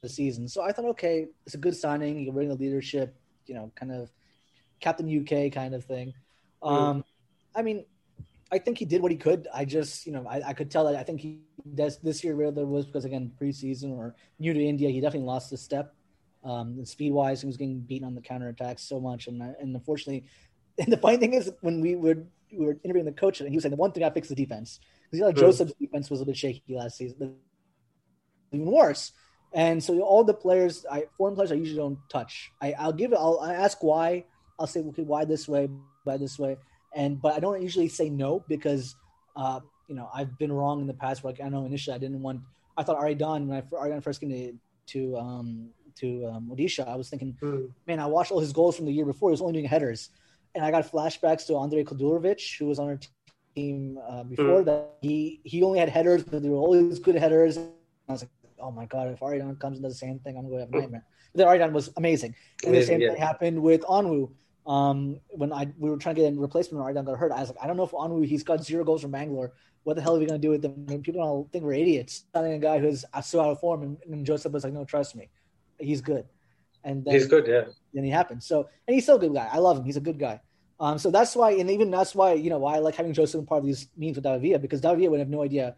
the 0.01 0.09
season. 0.09 0.47
So 0.47 0.61
I 0.61 0.71
thought, 0.71 0.85
okay, 0.85 1.27
it's 1.45 1.55
a 1.55 1.57
good 1.57 1.75
signing. 1.75 2.19
You 2.19 2.25
can 2.25 2.33
bring 2.33 2.49
the 2.49 2.55
leadership, 2.55 3.15
you 3.45 3.55
know, 3.55 3.71
kind 3.75 3.91
of 3.91 4.11
Captain 4.79 5.07
UK 5.07 5.51
kind 5.51 5.73
of 5.73 5.85
thing. 5.85 6.13
Um, 6.61 7.03
I 7.55 7.61
mean, 7.61 7.85
I 8.51 8.59
think 8.59 8.77
he 8.77 8.85
did 8.85 9.01
what 9.01 9.11
he 9.11 9.17
could. 9.17 9.47
I 9.53 9.65
just, 9.65 10.05
you 10.05 10.11
know, 10.11 10.25
I, 10.27 10.49
I 10.49 10.53
could 10.53 10.71
tell 10.71 10.85
that 10.85 10.95
I 10.95 11.03
think 11.03 11.19
he 11.19 11.39
does 11.75 11.99
this 11.99 12.23
year 12.23 12.39
it 12.41 12.53
was 12.53 12.85
because 12.85 13.05
again 13.05 13.31
preseason 13.41 13.91
or 13.91 14.15
new 14.39 14.53
to 14.53 14.63
India, 14.63 14.89
he 14.89 15.01
definitely 15.01 15.27
lost 15.27 15.51
a 15.51 15.57
step. 15.57 15.93
Um, 16.43 16.85
speed 16.85 17.11
wise, 17.11 17.41
he 17.41 17.47
was 17.47 17.57
getting 17.57 17.79
beaten 17.79 18.07
on 18.07 18.15
the 18.15 18.21
counter 18.21 18.47
attacks 18.47 18.83
so 18.83 18.99
much, 18.99 19.27
and 19.27 19.41
and 19.41 19.75
unfortunately, 19.75 20.25
and 20.77 20.91
the 20.91 20.97
funny 20.97 21.17
thing 21.17 21.33
is 21.33 21.51
when 21.61 21.81
we 21.81 21.95
were 21.95 22.23
we 22.51 22.65
were 22.65 22.77
interviewing 22.83 23.05
the 23.05 23.11
coach, 23.11 23.41
and 23.41 23.49
he 23.49 23.55
was 23.55 23.63
saying 23.63 23.71
the 23.71 23.77
one 23.77 23.91
thing 23.91 24.03
I 24.03 24.09
fixed 24.11 24.29
the 24.29 24.35
defense 24.35 24.79
because 25.03 25.17
you 25.17 25.21
know, 25.21 25.27
like 25.27 25.35
mm. 25.35 25.39
Joseph's 25.39 25.73
defense 25.73 26.09
was 26.09 26.21
a 26.21 26.25
bit 26.25 26.37
shaky 26.37 26.75
last 26.75 26.97
season. 26.97 27.35
Even 28.53 28.71
worse, 28.71 29.11
and 29.53 29.83
so 29.83 29.99
all 30.01 30.23
the 30.23 30.33
players, 30.33 30.85
I 30.91 31.05
foreign 31.17 31.35
players, 31.35 31.51
I 31.51 31.55
usually 31.55 31.77
don't 31.77 31.99
touch. 32.09 32.51
I, 32.61 32.73
I'll 32.77 32.93
give 32.93 33.11
it. 33.11 33.17
I'll 33.17 33.39
I 33.39 33.53
ask 33.53 33.81
why. 33.83 34.25
I'll 34.59 34.67
say, 34.67 34.81
okay, 34.81 35.03
why 35.03 35.25
this 35.25 35.47
way, 35.47 35.69
why 36.03 36.17
this 36.17 36.39
way, 36.39 36.57
and 36.95 37.21
but 37.21 37.33
I 37.33 37.39
don't 37.39 37.61
usually 37.61 37.87
say 37.87 38.09
no 38.09 38.43
because, 38.47 38.95
uh, 39.35 39.59
you 39.87 39.95
know, 39.95 40.09
I've 40.13 40.37
been 40.37 40.51
wrong 40.51 40.81
in 40.81 40.87
the 40.87 40.93
past. 40.93 41.23
Like 41.23 41.39
I 41.43 41.49
know 41.49 41.65
initially 41.65 41.95
I 41.95 41.99
didn't 41.99 42.21
want. 42.21 42.41
I 42.75 42.83
thought 42.83 42.99
Aridane 42.99 43.47
when 43.47 43.57
I 43.57 43.61
Aridane 43.61 44.03
first 44.03 44.19
came 44.19 44.29
to 44.29 44.53
to 44.87 45.17
um, 45.17 45.69
to 45.99 46.25
um, 46.27 46.51
Odisha, 46.53 46.87
I 46.87 46.95
was 46.95 47.09
thinking, 47.09 47.35
mm. 47.41 47.69
man, 47.87 47.99
I 47.99 48.05
watched 48.05 48.31
all 48.31 48.39
his 48.39 48.53
goals 48.53 48.75
from 48.75 48.85
the 48.85 48.91
year 48.91 49.05
before. 49.05 49.29
He 49.29 49.31
was 49.31 49.41
only 49.41 49.53
doing 49.53 49.65
headers, 49.65 50.09
and 50.55 50.63
I 50.63 50.71
got 50.71 50.89
flashbacks 50.89 51.45
to 51.47 51.53
Andrija 51.53 51.85
Kaluderovic, 51.85 52.57
who 52.57 52.67
was 52.67 52.79
on 52.79 52.87
our 52.87 52.99
team 53.55 53.99
uh, 54.07 54.23
before 54.23 54.61
mm. 54.61 54.65
that. 54.65 54.97
He 55.01 55.41
he 55.43 55.63
only 55.63 55.79
had 55.79 55.89
headers, 55.89 56.23
but 56.23 56.41
they 56.41 56.49
were 56.49 56.57
always 56.57 56.99
good 56.99 57.15
headers. 57.15 57.57
I 57.57 58.11
was 58.11 58.21
like, 58.21 58.31
oh 58.59 58.71
my 58.71 58.85
god, 58.85 59.09
if 59.09 59.19
Aridane 59.19 59.59
comes 59.59 59.77
and 59.77 59.83
does 59.83 59.93
the 59.93 59.99
same 59.99 60.19
thing, 60.19 60.37
I'm 60.37 60.49
going 60.49 60.59
to 60.59 60.65
have 60.65 60.73
a 60.73 60.77
nightmare. 60.77 61.05
But 61.33 61.37
then 61.37 61.47
Aridane 61.47 61.71
was 61.71 61.91
amazing, 61.97 62.35
and 62.65 62.73
the 62.73 62.83
same 62.83 63.01
yeah. 63.01 63.09
thing 63.09 63.21
happened 63.21 63.61
with 63.61 63.81
Onwu. 63.81 64.31
Um, 64.65 65.21
when 65.29 65.53
I 65.53 65.67
we 65.77 65.89
were 65.89 65.97
trying 65.97 66.15
to 66.15 66.21
get 66.21 66.33
a 66.33 66.39
replacement 66.39 66.83
when 66.83 66.93
Aridan 66.93 67.05
got 67.05 67.17
hurt, 67.17 67.31
I 67.31 67.39
was 67.39 67.49
like, 67.49 67.57
I 67.61 67.67
don't 67.67 67.77
know 67.77 67.83
if 67.83 67.91
Onwu 67.91 68.25
he's 68.25 68.43
got 68.43 68.63
zero 68.63 68.83
goals 68.83 69.01
from 69.01 69.11
Bangalore. 69.11 69.53
What 69.83 69.95
the 69.95 70.01
hell 70.01 70.17
are 70.17 70.19
we 70.19 70.25
going 70.25 70.41
to 70.41 70.45
do 70.45 70.51
with 70.51 70.61
them? 70.61 70.85
People 71.01 71.23
don't 71.23 71.51
think 71.51 71.63
we're 71.63 71.73
idiots. 71.73 72.25
Signing 72.33 72.53
a 72.53 72.59
guy 72.59 72.77
who's 72.77 73.05
so 73.23 73.39
out 73.39 73.51
of 73.51 73.59
form, 73.61 73.83
and, 73.83 73.97
and 74.11 74.25
Joseph 74.25 74.51
was 74.51 74.65
like, 74.65 74.73
no, 74.73 74.83
trust 74.83 75.15
me, 75.15 75.29
he's 75.79 76.01
good. 76.01 76.25
And 76.83 77.05
then, 77.05 77.13
he's 77.13 77.27
good, 77.27 77.47
yeah. 77.47 77.65
Then 77.93 78.03
he 78.03 78.09
happened. 78.09 78.43
So, 78.43 78.67
and 78.87 78.93
he's 78.93 79.03
still 79.03 79.15
a 79.15 79.19
good 79.19 79.33
guy. 79.33 79.47
I 79.51 79.57
love 79.59 79.77
him. 79.77 79.83
He's 79.83 79.97
a 79.97 80.01
good 80.01 80.19
guy. 80.19 80.41
Um, 80.79 80.97
so 80.99 81.09
that's 81.09 81.35
why, 81.35 81.51
and 81.51 81.71
even 81.71 81.89
that's 81.89 82.13
why, 82.13 82.33
you 82.33 82.49
know, 82.49 82.59
why 82.59 82.75
I 82.75 82.79
like 82.79 82.95
having 82.95 83.13
Joseph 83.13 83.45
part 83.45 83.59
of 83.59 83.65
these 83.65 83.87
meetings 83.97 84.17
with 84.17 84.25
Davia 84.25 84.59
because 84.59 84.79
Davia 84.79 85.09
would 85.09 85.19
have 85.19 85.29
no 85.29 85.43
idea 85.43 85.75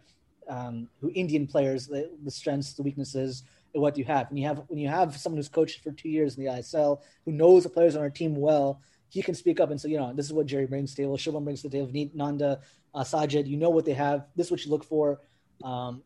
um, 0.49 0.89
who 0.99 1.11
Indian 1.13 1.47
players, 1.47 1.87
the, 1.87 2.09
the, 2.23 2.31
strengths, 2.31 2.73
the 2.73 2.83
weaknesses, 2.83 3.43
and 3.73 3.81
what 3.81 3.97
you 3.97 4.03
have. 4.05 4.29
And 4.29 4.39
you 4.39 4.47
have 4.47 4.63
when 4.67 4.79
you 4.79 4.89
have 4.89 5.15
someone 5.15 5.37
who's 5.37 5.49
coached 5.49 5.83
for 5.83 5.91
two 5.91 6.09
years 6.09 6.37
in 6.37 6.43
the 6.43 6.51
ISL, 6.51 7.01
who 7.25 7.31
knows 7.31 7.63
the 7.63 7.69
players 7.69 7.95
on 7.95 8.01
our 8.01 8.09
team 8.09 8.35
well, 8.35 8.81
he 9.09 9.21
can 9.21 9.35
speak 9.35 9.59
up 9.59 9.71
and 9.71 9.79
say, 9.79 9.89
you 9.89 9.97
know, 9.97 10.13
this 10.13 10.25
is 10.25 10.33
what 10.33 10.45
Jerry 10.45 10.65
brings 10.65 10.91
to 10.91 10.95
the 10.97 11.01
table, 11.03 11.17
Shivam 11.17 11.43
brings 11.43 11.61
to 11.61 11.69
the 11.69 11.77
table, 11.77 12.09
Nanda, 12.13 12.59
uh, 12.93 13.03
Sajid, 13.03 13.47
you 13.47 13.57
know 13.57 13.69
what 13.69 13.85
they 13.85 13.93
have. 13.93 14.25
This 14.35 14.47
is 14.47 14.51
what 14.51 14.65
you 14.65 14.71
look 14.71 14.83
for. 14.83 15.21
Um, 15.63 16.03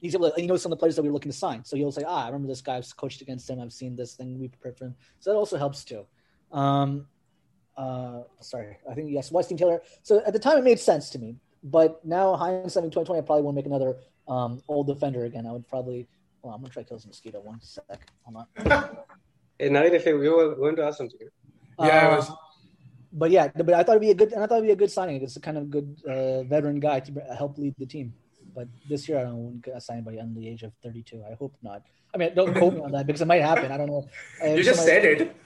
he's 0.00 0.14
able 0.14 0.30
to, 0.30 0.40
you 0.40 0.46
know 0.46 0.56
some 0.56 0.72
of 0.72 0.78
the 0.78 0.80
players 0.80 0.96
that 0.96 1.02
we 1.02 1.08
are 1.08 1.12
looking 1.12 1.32
to 1.32 1.36
sign. 1.36 1.64
So 1.64 1.76
he'll 1.76 1.92
say, 1.92 2.04
ah, 2.06 2.24
I 2.24 2.26
remember 2.26 2.48
this 2.48 2.60
guy. 2.60 2.76
I've 2.76 2.96
coached 2.96 3.20
against 3.22 3.48
him. 3.48 3.60
I've 3.60 3.72
seen 3.72 3.96
this 3.96 4.14
thing. 4.14 4.38
We 4.38 4.48
prepared 4.48 4.78
for 4.78 4.84
him. 4.86 4.94
So 5.20 5.30
that 5.30 5.36
also 5.36 5.58
helps 5.58 5.84
too. 5.84 6.06
Um, 6.52 7.06
uh, 7.76 8.22
sorry, 8.40 8.78
I 8.90 8.94
think 8.94 9.10
yes, 9.10 9.30
Weston 9.30 9.56
Taylor. 9.56 9.82
So 10.02 10.22
at 10.26 10.32
the 10.32 10.38
time, 10.38 10.58
it 10.58 10.64
made 10.64 10.78
sense 10.78 11.10
to 11.10 11.18
me, 11.18 11.36
but 11.66 12.04
now 12.04 12.36
hindsight 12.36 12.84
2020, 12.84 13.18
I 13.18 13.22
probably 13.22 13.42
won't 13.42 13.56
make 13.56 13.66
another 13.66 13.96
um, 14.28 14.62
old 14.68 14.86
defender 14.86 15.24
again. 15.24 15.46
I 15.46 15.52
would 15.52 15.68
probably. 15.68 16.06
Well, 16.42 16.54
I'm 16.54 16.60
gonna 16.60 16.72
try 16.72 16.82
to 16.84 16.88
kill 16.88 16.96
this 16.96 17.06
mosquito. 17.06 17.40
One 17.40 17.60
sec. 17.60 18.12
Hold 18.22 18.46
on. 18.56 18.96
hey, 19.58 19.68
now 19.68 19.82
if 19.82 20.04
we 20.04 20.12
were 20.12 20.54
going 20.54 20.76
to 20.76 20.84
ask 20.84 20.98
something. 20.98 21.18
Yeah, 21.80 21.86
uh, 21.86 22.16
was... 22.16 22.30
But 23.12 23.30
yeah, 23.32 23.48
but 23.48 23.72
I 23.72 23.82
thought 23.82 23.96
it'd 23.96 24.00
be 24.00 24.10
a 24.10 24.14
good, 24.14 24.32
and 24.32 24.44
I 24.44 24.46
thought 24.46 24.58
it'd 24.58 24.68
be 24.68 24.72
a 24.72 24.76
good 24.76 24.92
signing. 24.92 25.22
It's 25.22 25.36
a 25.36 25.40
kind 25.40 25.58
of 25.58 25.70
good 25.70 26.00
uh, 26.06 26.44
veteran 26.44 26.78
guy 26.78 27.00
to 27.00 27.12
help 27.36 27.58
lead 27.58 27.74
the 27.78 27.86
team. 27.86 28.14
But 28.54 28.68
this 28.88 29.08
year, 29.08 29.18
I 29.18 29.22
don't 29.24 29.36
want 29.36 29.64
to 29.64 29.80
sign 29.80 29.98
anybody 29.98 30.20
under 30.20 30.38
the 30.38 30.48
age 30.48 30.62
of 30.62 30.72
32. 30.82 31.24
I 31.28 31.34
hope 31.34 31.56
not. 31.62 31.82
I 32.14 32.18
mean, 32.18 32.34
don't 32.34 32.54
quote 32.54 32.74
me 32.74 32.80
on 32.80 32.92
that 32.92 33.06
because 33.06 33.20
it 33.22 33.26
might 33.26 33.42
happen. 33.42 33.72
I 33.72 33.76
don't 33.76 33.88
know. 33.88 34.08
You 34.42 34.62
just 34.62 34.84
said 34.84 35.04
it. 35.04 35.36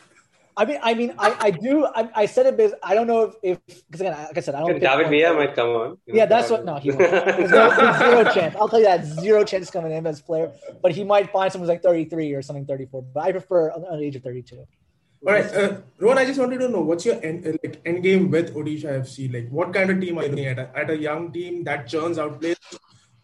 I 0.56 0.64
mean, 0.64 0.78
I 0.82 0.94
mean, 0.94 1.14
I, 1.18 1.36
I 1.40 1.50
do. 1.50 1.86
I, 1.86 2.10
I 2.14 2.26
said 2.26 2.46
it 2.46 2.56
because 2.56 2.74
I 2.82 2.94
don't 2.94 3.06
know 3.06 3.32
if 3.42 3.58
because 3.66 4.00
again, 4.00 4.12
like 4.12 4.36
I 4.36 4.40
said, 4.40 4.54
I 4.54 4.60
don't. 4.60 4.80
David 4.80 5.08
Villa 5.08 5.34
might 5.34 5.54
come 5.54 5.68
on. 5.68 5.98
Yeah, 6.06 6.26
that's 6.26 6.50
what. 6.50 6.64
No, 6.64 6.76
he 6.76 6.90
won't. 6.90 7.00
There's, 7.10 7.50
no, 7.50 7.70
there's 7.74 7.98
zero 7.98 8.24
chance. 8.32 8.56
I'll 8.56 8.68
tell 8.68 8.80
you 8.80 8.86
that 8.86 9.04
zero 9.04 9.44
chance 9.44 9.70
coming 9.70 9.92
in 9.92 10.06
as 10.06 10.20
player. 10.20 10.52
But 10.82 10.92
he 10.92 11.04
might 11.04 11.30
find 11.30 11.50
someone 11.52 11.68
who's 11.68 11.74
like 11.74 11.82
33 11.82 12.32
or 12.34 12.42
something, 12.42 12.66
34. 12.66 13.02
But 13.02 13.20
I 13.24 13.32
prefer 13.32 13.70
under 13.70 13.96
the 13.96 14.04
age 14.04 14.16
of 14.16 14.22
32. 14.22 14.56
All 14.56 15.32
right, 15.34 15.44
uh, 15.54 15.76
Rohan, 15.98 16.16
I 16.18 16.24
just 16.24 16.40
wanted 16.40 16.58
to 16.60 16.68
know 16.68 16.80
what's 16.80 17.04
your 17.04 17.22
end, 17.22 17.46
uh, 17.46 17.52
like 17.62 17.80
end 17.84 18.02
game 18.02 18.30
with 18.30 18.54
Odisha 18.54 19.00
FC. 19.00 19.32
Like, 19.32 19.50
what 19.50 19.72
kind 19.72 19.90
of 19.90 20.00
team 20.00 20.18
are 20.18 20.24
you 20.24 20.30
looking 20.30 20.46
at? 20.46 20.58
At 20.74 20.90
a 20.90 20.96
young 20.96 21.30
team 21.30 21.62
that 21.64 21.86
churns 21.86 22.18
out 22.18 22.40
players 22.40 22.58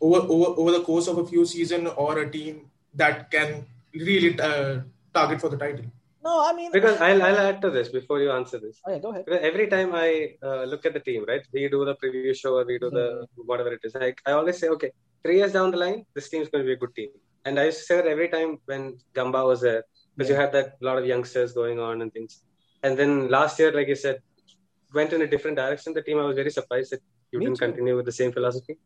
over 0.00 0.18
over 0.18 0.60
over 0.60 0.72
the 0.72 0.82
course 0.82 1.08
of 1.08 1.18
a 1.18 1.26
few 1.26 1.46
seasons, 1.46 1.88
or 1.96 2.18
a 2.18 2.30
team 2.30 2.70
that 2.94 3.30
can 3.30 3.64
really 3.94 4.38
uh, 4.38 4.80
target 5.14 5.40
for 5.40 5.48
the 5.48 5.56
title? 5.56 5.86
No, 6.26 6.34
I 6.48 6.52
mean 6.58 6.70
because 6.76 6.96
I'll 7.06 7.22
I'll 7.26 7.40
add 7.48 7.58
to 7.64 7.70
this 7.76 7.88
before 7.96 8.18
you 8.24 8.30
answer 8.38 8.58
this. 8.64 8.76
Oh, 8.84 8.92
yeah, 8.92 9.00
go 9.04 9.10
ahead. 9.12 9.24
Because 9.26 9.42
every 9.50 9.66
time 9.74 9.90
I 9.94 10.08
uh, 10.48 10.64
look 10.72 10.84
at 10.88 10.94
the 10.98 11.04
team, 11.08 11.24
right? 11.30 11.44
We 11.52 11.68
do 11.74 11.84
the 11.90 11.96
preview 12.02 12.34
show 12.42 12.54
or 12.58 12.64
we 12.70 12.78
do 12.84 12.90
the 12.98 13.06
mm-hmm. 13.08 13.46
whatever 13.50 13.72
it 13.76 13.82
is. 13.88 13.94
I 14.06 14.08
I 14.30 14.32
always 14.38 14.58
say, 14.62 14.68
okay, 14.76 14.90
three 15.24 15.36
years 15.40 15.52
down 15.58 15.70
the 15.74 15.80
line, 15.84 16.00
this 16.16 16.28
team's 16.32 16.48
going 16.52 16.64
to 16.64 16.68
be 16.70 16.76
a 16.78 16.82
good 16.84 16.94
team. 17.00 17.10
And 17.44 17.60
I 17.60 17.66
used 17.70 17.78
to 17.82 17.84
say 17.90 17.96
that 18.00 18.08
every 18.16 18.28
time 18.36 18.58
when 18.70 18.82
Gombau 19.18 19.44
was 19.52 19.60
there, 19.68 19.84
because 20.16 20.30
yeah. 20.30 20.36
you 20.36 20.40
had 20.42 20.52
that 20.56 20.68
lot 20.88 20.98
of 21.00 21.06
youngsters 21.12 21.52
going 21.60 21.78
on 21.88 22.02
and 22.02 22.12
things. 22.16 22.42
And 22.82 22.98
then 23.00 23.12
last 23.36 23.60
year, 23.60 23.70
like 23.78 23.88
you 23.92 23.98
said, 24.06 24.18
went 24.98 25.12
in 25.12 25.22
a 25.28 25.30
different 25.34 25.56
direction. 25.62 25.94
The 26.00 26.04
team, 26.08 26.18
I 26.18 26.26
was 26.30 26.36
very 26.42 26.52
surprised 26.58 26.90
that 26.92 27.02
you 27.30 27.38
Me 27.38 27.46
didn't 27.46 27.58
too. 27.58 27.66
continue 27.66 27.96
with 28.00 28.06
the 28.10 28.16
same 28.20 28.32
philosophy. 28.32 28.76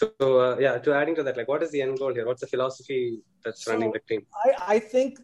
So 0.00 0.10
uh, 0.46 0.56
yeah, 0.66 0.74
to 0.84 0.92
adding 1.00 1.14
to 1.20 1.22
that, 1.22 1.36
like, 1.40 1.48
what 1.52 1.62
is 1.62 1.70
the 1.70 1.80
end 1.86 1.98
goal 2.00 2.12
here? 2.12 2.26
What's 2.26 2.42
the 2.46 2.52
philosophy 2.54 3.20
that's 3.44 3.64
so 3.64 3.72
running 3.72 3.92
the 3.92 4.02
team? 4.10 4.26
I 4.44 4.48
I 4.74 4.78
think 4.78 5.20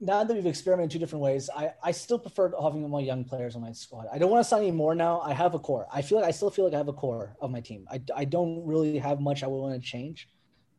now 0.00 0.24
that 0.24 0.32
we've 0.32 0.46
experimented 0.46 0.90
two 0.90 0.98
different 0.98 1.22
ways, 1.22 1.50
I, 1.54 1.72
I 1.82 1.92
still 1.92 2.18
prefer 2.18 2.52
having 2.60 2.88
more 2.88 3.02
young 3.02 3.22
players 3.24 3.54
on 3.54 3.60
my 3.60 3.72
squad. 3.72 4.06
I 4.10 4.18
don't 4.18 4.30
want 4.30 4.42
to 4.42 4.48
sign 4.48 4.62
any 4.62 4.70
more 4.70 4.94
now. 4.94 5.20
I 5.20 5.34
have 5.34 5.54
a 5.54 5.58
core. 5.58 5.86
I 5.92 6.00
feel 6.00 6.18
like 6.18 6.26
I 6.26 6.30
still 6.30 6.50
feel 6.50 6.64
like 6.64 6.74
I 6.74 6.78
have 6.78 6.88
a 6.88 6.92
core 6.92 7.36
of 7.40 7.50
my 7.50 7.60
team. 7.60 7.86
I, 7.90 8.00
I 8.16 8.24
don't 8.24 8.64
really 8.64 8.98
have 8.98 9.20
much 9.20 9.42
I 9.42 9.46
would 9.46 9.58
want 9.58 9.74
to 9.74 9.86
change 9.86 10.28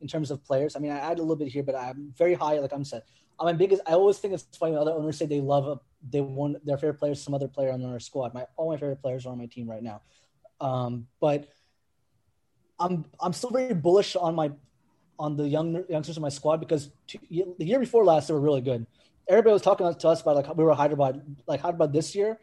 in 0.01 0.07
terms 0.07 0.31
of 0.31 0.43
players. 0.43 0.75
I 0.75 0.79
mean, 0.79 0.91
I 0.91 0.97
add 0.97 1.19
a 1.19 1.21
little 1.21 1.35
bit 1.35 1.49
here, 1.49 1.61
but 1.61 1.75
I'm 1.75 2.11
very 2.17 2.33
high. 2.33 2.57
Like 2.57 2.73
I'm 2.73 2.83
said, 2.83 3.03
I'm 3.39 3.45
my 3.45 3.53
biggest. 3.53 3.83
I 3.85 3.91
always 3.91 4.17
think 4.17 4.33
it's 4.33 4.45
funny 4.57 4.71
when 4.71 4.81
other 4.81 4.91
owners 4.91 5.17
say 5.17 5.27
they 5.27 5.39
love 5.39 5.67
a, 5.67 5.79
they 6.09 6.21
want 6.21 6.65
their 6.65 6.77
favorite 6.77 6.97
players, 6.97 7.21
some 7.21 7.35
other 7.35 7.47
player 7.47 7.71
on 7.71 7.81
their 7.81 7.99
squad. 7.99 8.33
My 8.33 8.47
all 8.57 8.71
my 8.71 8.77
favorite 8.77 9.01
players 9.03 9.27
are 9.27 9.29
on 9.29 9.37
my 9.37 9.45
team 9.45 9.69
right 9.69 9.83
now, 9.83 10.01
um, 10.59 11.05
but 11.19 11.47
I'm 12.79 13.05
I'm 13.19 13.33
still 13.33 13.51
very 13.51 13.75
bullish 13.75 14.15
on 14.15 14.33
my 14.33 14.51
on 15.19 15.37
the 15.37 15.47
young 15.47 15.83
youngsters 15.87 16.17
in 16.17 16.23
my 16.23 16.29
squad 16.29 16.59
because 16.59 16.89
two, 17.05 17.19
the 17.29 17.65
year 17.65 17.79
before 17.79 18.03
last 18.03 18.27
they 18.27 18.33
were 18.33 18.39
really 18.39 18.61
good 18.61 18.87
everybody 19.31 19.53
was 19.53 19.61
talking 19.61 19.91
to 19.91 20.07
us 20.07 20.21
about 20.21 20.35
like 20.35 20.55
we 20.55 20.63
were 20.63 20.73
Hyderabad, 20.73 21.21
like 21.47 21.61
Hyderabad 21.61 21.93
this 21.93 22.13
year, 22.15 22.37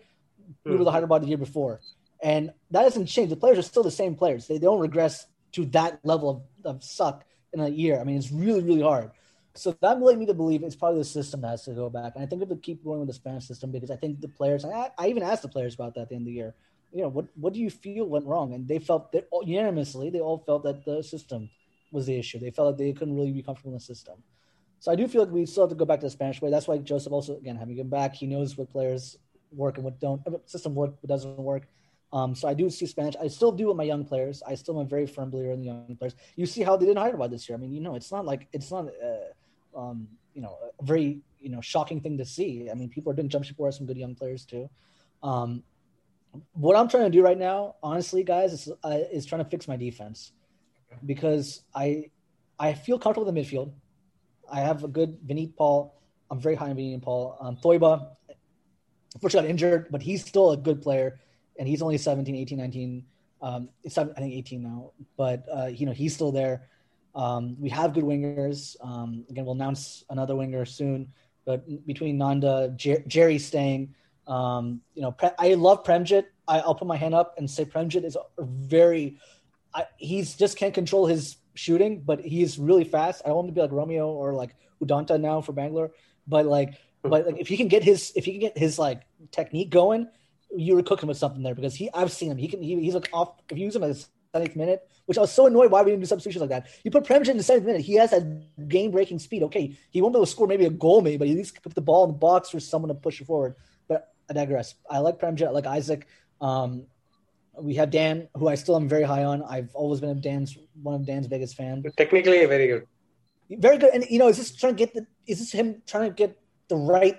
we 0.64 0.77
were 0.77 0.85
the. 0.85 0.90
Hyderabad 0.90 1.22
the 1.22 1.29
year 1.29 1.38
before, 1.38 1.81
and 2.22 2.53
that 2.70 2.83
hasn't 2.83 3.09
changed. 3.09 3.31
The 3.31 3.37
players 3.37 3.59
are 3.59 3.62
still 3.62 3.83
the 3.83 3.90
same 3.90 4.14
players. 4.14 4.46
They, 4.46 4.55
they 4.55 4.66
don't 4.66 4.81
regress 4.81 5.27
to 5.53 5.66
that 5.66 6.01
level 6.03 6.44
of, 6.64 6.77
of 6.77 6.85
suck 6.85 7.24
in 7.53 7.61
a 7.61 7.68
year. 7.68 8.01
I 8.01 8.05
mean, 8.05 8.16
it's 8.16 8.33
really 8.33 8.62
really 8.62 8.83
hard. 8.83 9.11
So 9.55 9.77
that 9.83 10.01
led 10.01 10.18
me 10.18 10.27
to 10.27 10.35
believe 10.35 10.62
it's 10.62 10.77
probably 10.77 11.01
the 11.01 11.05
system 11.05 11.40
that 11.40 11.48
has 11.48 11.64
to 11.64 11.72
go 11.72 11.90
back. 11.90 12.12
And 12.14 12.22
I 12.22 12.27
think 12.27 12.40
we 12.40 12.48
have 12.48 12.57
to 12.57 12.62
keep 12.62 12.85
going 12.85 13.01
with 13.01 13.09
the 13.09 13.14
Spanish 13.14 13.46
system 13.46 13.72
because 13.72 13.90
I 13.90 13.96
think 13.96 14.20
the 14.20 14.29
players. 14.29 14.64
I, 14.64 14.90
I 14.96 15.09
even 15.09 15.22
asked 15.22 15.42
the 15.42 15.48
players 15.48 15.74
about 15.74 15.94
that 15.94 16.03
at 16.03 16.09
the 16.11 16.14
end 16.14 16.22
of 16.22 16.27
the 16.27 16.33
year. 16.33 16.55
You 16.92 17.03
know, 17.03 17.09
what 17.09 17.27
what 17.35 17.53
do 17.53 17.61
you 17.61 17.68
feel 17.68 18.07
went 18.07 18.24
wrong? 18.24 18.55
And 18.55 18.66
they 18.66 18.79
felt 18.79 19.12
that 19.12 19.29
unanimously, 19.42 20.11
they 20.11 20.20
all 20.20 20.38
felt 20.38 20.62
that 20.62 20.85
the 20.85 21.03
system 21.03 21.51
was 21.92 22.07
the 22.07 22.18
issue. 22.18 22.38
They 22.38 22.51
felt 22.51 22.68
like 22.68 22.79
they 22.79 22.92
couldn't 22.92 23.16
really 23.16 23.33
be 23.33 23.42
comfortable 23.42 23.72
in 23.72 23.79
the 23.79 23.85
system. 23.85 24.22
So 24.80 24.92
I 24.92 24.94
do 24.94 25.08
feel 25.08 25.22
like 25.22 25.32
we 25.32 25.44
still 25.46 25.64
have 25.64 25.70
to 25.70 25.76
go 25.76 25.84
back 25.84 26.00
to 26.00 26.06
the 26.06 26.10
Spanish 26.10 26.40
way. 26.40 26.50
That's 26.50 26.68
why 26.68 26.78
Joseph 26.78 27.12
also 27.12 27.36
again 27.36 27.56
having 27.56 27.76
him 27.76 27.88
back, 27.88 28.14
he 28.14 28.26
knows 28.26 28.56
what 28.56 28.70
players 28.70 29.18
work 29.52 29.76
and 29.76 29.84
what 29.84 29.98
don't 29.98 30.22
system 30.48 30.74
work, 30.74 30.94
what 31.00 31.08
doesn't 31.08 31.38
work. 31.38 31.68
Um, 32.12 32.34
so 32.34 32.48
I 32.48 32.54
do 32.54 32.70
see 32.70 32.86
Spanish. 32.86 33.14
I 33.20 33.28
still 33.28 33.52
do 33.52 33.68
with 33.68 33.76
my 33.76 33.84
young 33.84 34.04
players. 34.04 34.42
I 34.46 34.54
still 34.54 34.80
am 34.80 34.86
a 34.86 34.88
very 34.88 35.06
firm 35.06 35.30
believer 35.30 35.52
in 35.52 35.60
the 35.60 35.66
young 35.66 35.96
players. 35.98 36.14
You 36.36 36.46
see 36.46 36.62
how 36.62 36.76
they 36.76 36.86
didn't 36.86 37.02
hire 37.02 37.14
about 37.14 37.30
this 37.30 37.48
year. 37.48 37.56
I 37.56 37.60
mean, 37.60 37.72
you 37.72 37.80
know, 37.80 37.96
it's 37.96 38.10
not 38.10 38.24
like 38.24 38.48
it's 38.52 38.70
not 38.70 38.86
uh, 38.86 39.78
um, 39.78 40.08
you 40.34 40.40
know 40.40 40.56
a 40.80 40.84
very 40.84 41.20
you 41.38 41.50
know 41.50 41.60
shocking 41.60 42.00
thing 42.00 42.16
to 42.18 42.24
see. 42.24 42.70
I 42.70 42.74
mean, 42.74 42.88
people 42.88 43.12
are 43.12 43.14
doing 43.14 43.28
jump 43.28 43.44
ship 43.44 43.56
for 43.56 43.70
some 43.72 43.86
good 43.86 43.98
young 43.98 44.14
players 44.14 44.46
too. 44.46 44.70
Um, 45.22 45.62
what 46.52 46.76
I'm 46.76 46.88
trying 46.88 47.04
to 47.04 47.10
do 47.10 47.22
right 47.22 47.38
now, 47.38 47.76
honestly, 47.82 48.22
guys, 48.22 48.52
is 48.52 48.72
uh, 48.82 48.98
is 49.12 49.26
trying 49.26 49.44
to 49.44 49.50
fix 49.50 49.68
my 49.68 49.76
defense 49.76 50.32
because 51.04 51.62
I 51.74 52.10
I 52.58 52.72
feel 52.72 52.98
comfortable 52.98 53.28
in 53.28 53.34
the 53.34 53.40
midfield. 53.40 53.72
I 54.50 54.61
have 54.61 54.84
a 54.84 54.88
good 54.88 55.18
Vineet 55.26 55.56
Paul. 55.56 55.94
I'm 56.30 56.40
very 56.40 56.54
high 56.54 56.70
on 56.70 56.76
Vineet 56.76 57.02
Paul. 57.02 57.37
Um, 57.40 57.56
Thoiba, 57.56 58.08
unfortunately, 59.14 59.48
got 59.48 59.50
injured, 59.50 59.87
but 59.90 60.02
he's 60.02 60.24
still 60.24 60.52
a 60.52 60.56
good 60.56 60.82
player, 60.82 61.20
and 61.58 61.68
he's 61.68 61.82
only 61.82 61.98
17, 61.98 62.34
18, 62.34 62.58
19. 62.58 63.04
Um, 63.40 63.68
I 63.87 63.88
think 63.88 64.34
18 64.34 64.62
now, 64.62 64.90
but 65.16 65.44
uh, 65.54 65.66
you 65.66 65.87
know 65.87 65.92
he's 65.92 66.14
still 66.14 66.32
there. 66.32 66.68
Um, 67.14 67.56
we 67.61 67.68
have 67.70 67.94
good 67.94 68.04
wingers. 68.04 68.76
Um, 68.80 69.24
again, 69.30 69.44
we'll 69.44 69.54
announce 69.54 70.04
another 70.11 70.37
winger 70.37 70.64
soon. 70.64 71.12
But 71.44 71.87
between 71.87 72.18
Nanda, 72.18 72.72
Jer- 72.76 73.02
Jerry 73.06 73.38
staying, 73.38 73.94
um, 74.26 74.82
you 74.94 75.02
know, 75.02 75.12
Pre- 75.12 75.30
I 75.38 75.54
love 75.54 75.82
Premjit. 75.82 76.24
I, 76.46 76.61
will 76.66 76.74
put 76.74 76.87
my 76.87 76.96
hand 76.96 77.14
up 77.14 77.34
and 77.38 77.50
say 77.50 77.64
Premjit 77.64 78.04
is 78.04 78.16
very. 78.38 79.18
I, 79.74 79.87
he's 79.96 80.34
just 80.34 80.56
can't 80.56 80.74
control 80.74 81.06
his 81.06 81.37
shooting, 81.59 82.01
but 82.01 82.21
he's 82.21 82.59
really 82.59 82.85
fast. 82.85 83.23
I 83.27 83.33
want 83.33 83.49
him 83.49 83.55
to 83.55 83.59
be 83.59 83.62
like 83.62 83.73
Romeo 83.73 84.09
or 84.09 84.33
like 84.35 84.55
Udanta 84.83 85.21
now 85.21 85.40
for 85.40 85.53
Bangalore, 85.53 85.90
but 86.27 86.47
like, 86.47 86.75
but 87.03 87.27
like 87.27 87.38
if 87.38 87.49
he 87.49 87.57
can 87.57 87.68
get 87.68 87.83
his 87.83 88.12
if 88.16 88.25
he 88.25 88.33
can 88.33 88.40
get 88.40 88.57
his 88.57 88.79
like 88.79 89.03
technique 89.31 89.71
going, 89.71 90.09
you 90.57 90.75
were 90.75 90.83
cooking 90.83 91.09
with 91.09 91.18
something 91.18 91.42
there 91.42 91.55
because 91.55 91.75
he 91.75 91.90
I've 91.92 92.12
seen 92.12 92.31
him. 92.31 92.38
He 92.38 92.49
can 92.49 92.62
he, 92.62 92.81
he's 92.81 92.94
like 92.94 93.09
off 93.12 93.35
if 93.51 93.59
you 93.59 93.64
use 93.64 93.77
him 93.77 93.85
at 93.85 93.88
the 93.88 94.07
seventh 94.35 94.57
minute, 94.57 94.88
which 95.07 95.18
I 95.18 95.23
was 95.23 95.33
so 95.33 95.47
annoyed 95.47 95.71
why 95.71 95.83
we 95.83 95.90
didn't 95.90 96.03
do 96.03 96.07
substitutions 96.07 96.40
like 96.40 96.51
that. 96.51 96.71
You 96.85 96.90
put 96.90 97.05
Premjit 97.05 97.29
in 97.29 97.37
the 97.37 97.42
seventh 97.42 97.66
minute, 97.66 97.83
he 97.83 97.94
has 97.94 98.11
that 98.11 98.68
game 98.68 98.90
breaking 98.90 99.18
speed. 99.18 99.42
Okay, 99.44 99.77
he 99.90 100.01
won't 100.01 100.14
be 100.14 100.18
able 100.18 100.27
to 100.27 100.31
score 100.31 100.47
maybe 100.47 100.66
a 100.66 100.71
goal, 100.71 101.01
maybe, 101.01 101.16
but 101.16 101.29
at 101.29 101.35
least 101.35 101.62
put 101.62 101.75
the 101.75 101.81
ball 101.81 102.05
in 102.05 102.11
the 102.11 102.18
box 102.18 102.51
for 102.51 102.61
someone 102.61 102.88
to 102.88 102.94
push 102.94 103.21
it 103.21 103.27
forward. 103.27 103.57
But 103.88 104.12
I 104.31 104.35
digress. 104.35 104.75
I 104.88 104.99
like 104.99 105.18
Premjit, 105.18 105.49
I 105.49 105.51
like 105.51 105.66
Isaac. 105.66 106.07
Um, 106.40 106.87
we 107.61 107.75
have 107.75 107.90
Dan, 107.90 108.29
who 108.35 108.49
I 108.49 108.55
still 108.55 108.77
am 108.77 108.88
very 108.88 109.05
high 109.05 109.25
on. 109.25 109.42
I've 109.42 109.75
always 109.75 110.01
been 110.01 110.11
a 110.11 110.14
Dan's 110.14 110.57
one 110.83 110.94
of 110.94 111.07
Dan's 111.07 111.29
biggest 111.29 111.57
fans. 111.57 111.85
Technically, 111.97 112.44
very 112.47 112.66
good. 112.66 112.87
Very 113.51 113.79
good, 113.79 113.94
and 113.94 114.05
you 114.11 114.18
know, 114.18 114.29
is 114.29 114.37
this 114.37 114.55
trying 114.55 114.75
to 114.75 114.79
get 114.79 114.94
the? 114.94 115.07
Is 115.27 115.38
this 115.38 115.53
him 115.53 115.83
trying 115.87 116.11
to 116.11 116.14
get 116.14 116.38
the 116.68 116.77
right 116.77 117.18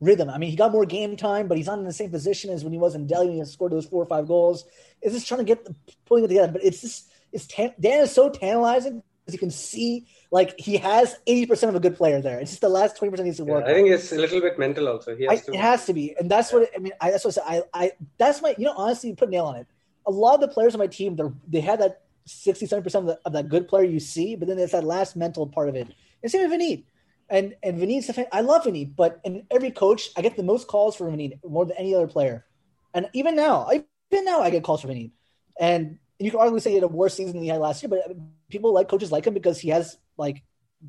rhythm. 0.00 0.30
I 0.30 0.38
mean, 0.38 0.50
he 0.50 0.56
got 0.56 0.72
more 0.72 0.84
game 0.84 1.16
time, 1.16 1.48
but 1.48 1.56
he's 1.56 1.66
not 1.66 1.78
in 1.78 1.84
the 1.84 1.92
same 1.92 2.10
position 2.10 2.50
as 2.50 2.64
when 2.64 2.72
he 2.72 2.78
was 2.78 2.94
in 2.94 3.06
Delhi 3.06 3.28
when 3.28 3.38
he 3.38 3.44
scored 3.44 3.72
those 3.72 3.86
four 3.86 4.02
or 4.02 4.06
five 4.06 4.26
goals. 4.26 4.64
Is 5.02 5.12
this 5.12 5.26
trying 5.26 5.38
to 5.38 5.44
get 5.44 5.64
the, 5.64 5.74
pulling 6.06 6.24
it 6.24 6.28
together. 6.28 6.52
But 6.52 6.64
it's 6.64 6.80
just 6.80 7.10
it's 7.32 7.46
tan- 7.46 7.74
Dan 7.78 8.02
is 8.02 8.12
so 8.12 8.30
tantalizing 8.30 9.02
because 9.24 9.34
you 9.34 9.38
can 9.38 9.50
see 9.50 10.06
like 10.30 10.58
he 10.58 10.76
has 10.78 11.16
eighty 11.26 11.46
percent 11.46 11.70
of 11.70 11.76
a 11.76 11.80
good 11.80 11.96
player 11.96 12.20
there. 12.20 12.38
It's 12.40 12.52
just 12.52 12.60
the 12.60 12.68
last 12.68 12.96
twenty 12.96 13.10
percent 13.10 13.26
needs 13.26 13.38
to 13.38 13.44
work. 13.44 13.64
Yeah, 13.64 13.72
I 13.72 13.74
think 13.74 13.88
it's 13.88 14.12
a 14.12 14.16
little 14.16 14.40
bit 14.40 14.58
mental 14.58 14.88
also. 14.88 15.16
He 15.16 15.24
has 15.24 15.40
I, 15.40 15.44
to. 15.44 15.52
It 15.52 15.60
has 15.60 15.86
to 15.86 15.92
be, 15.92 16.14
and 16.18 16.30
that's 16.30 16.52
what 16.52 16.68
I 16.74 16.78
mean. 16.78 16.92
I, 17.00 17.10
that's 17.10 17.24
what 17.24 17.38
I, 17.44 17.62
I 17.72 17.92
that's 18.18 18.42
my 18.42 18.54
you 18.58 18.64
know 18.64 18.74
honestly 18.76 19.10
you 19.10 19.16
put 19.16 19.30
nail 19.30 19.46
on 19.46 19.56
it. 19.56 19.66
A 20.06 20.10
lot 20.10 20.34
of 20.34 20.40
the 20.40 20.48
players 20.48 20.74
on 20.74 20.78
my 20.78 20.86
team 20.86 21.16
they 21.16 21.24
they 21.48 21.60
had 21.60 21.80
that 21.80 22.02
67 22.26 22.82
percent 22.82 23.08
of, 23.08 23.18
of 23.24 23.32
that 23.32 23.48
good 23.48 23.68
player 23.68 23.84
you 23.84 24.00
see, 24.00 24.36
but 24.36 24.48
then 24.48 24.56
there's 24.56 24.72
that 24.72 24.84
last 24.84 25.16
mental 25.16 25.46
part 25.46 25.68
of 25.68 25.74
it. 25.74 25.88
And 26.22 26.30
same 26.30 26.42
with 26.42 26.50
Vinny. 26.50 26.86
And 27.28 27.54
and 27.62 27.78
Vinny's 27.78 28.10
I 28.32 28.40
love 28.40 28.64
Vinny, 28.64 28.84
but 28.84 29.20
in 29.24 29.46
every 29.50 29.70
coach, 29.70 30.10
I 30.16 30.22
get 30.22 30.36
the 30.36 30.42
most 30.42 30.66
calls 30.66 30.96
for 30.96 31.08
Vinny 31.10 31.38
more 31.44 31.64
than 31.64 31.76
any 31.76 31.94
other 31.94 32.08
player. 32.08 32.44
And 32.92 33.08
even 33.12 33.36
now, 33.36 33.68
even 33.72 34.24
now, 34.24 34.40
I 34.40 34.50
get 34.50 34.64
calls 34.64 34.80
for 34.80 34.88
Vinny. 34.88 35.12
And 35.58 35.98
you 36.18 36.30
can 36.30 36.40
arguably 36.40 36.60
say 36.60 36.70
he 36.70 36.76
had 36.76 36.84
a 36.84 36.88
worse 36.88 37.14
season 37.14 37.34
than 37.34 37.42
he 37.42 37.48
had 37.48 37.60
last 37.60 37.82
year, 37.82 37.88
but 37.88 38.16
people 38.50 38.72
like 38.72 38.88
coaches 38.88 39.12
like 39.12 39.26
him 39.26 39.34
because 39.34 39.58
he 39.58 39.68
has 39.70 39.96
like 40.16 40.42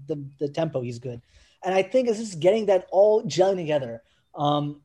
the 0.08 0.24
the 0.40 0.50
tempo. 0.50 0.82
He's 0.82 1.00
good, 1.00 1.22
and 1.64 1.74
I 1.74 1.84
think 1.84 2.08
it's 2.08 2.20
just 2.20 2.40
getting 2.40 2.66
that 2.68 2.88
all 2.92 3.24
gelling 3.24 3.58
together. 3.58 4.02
Um, 4.36 4.82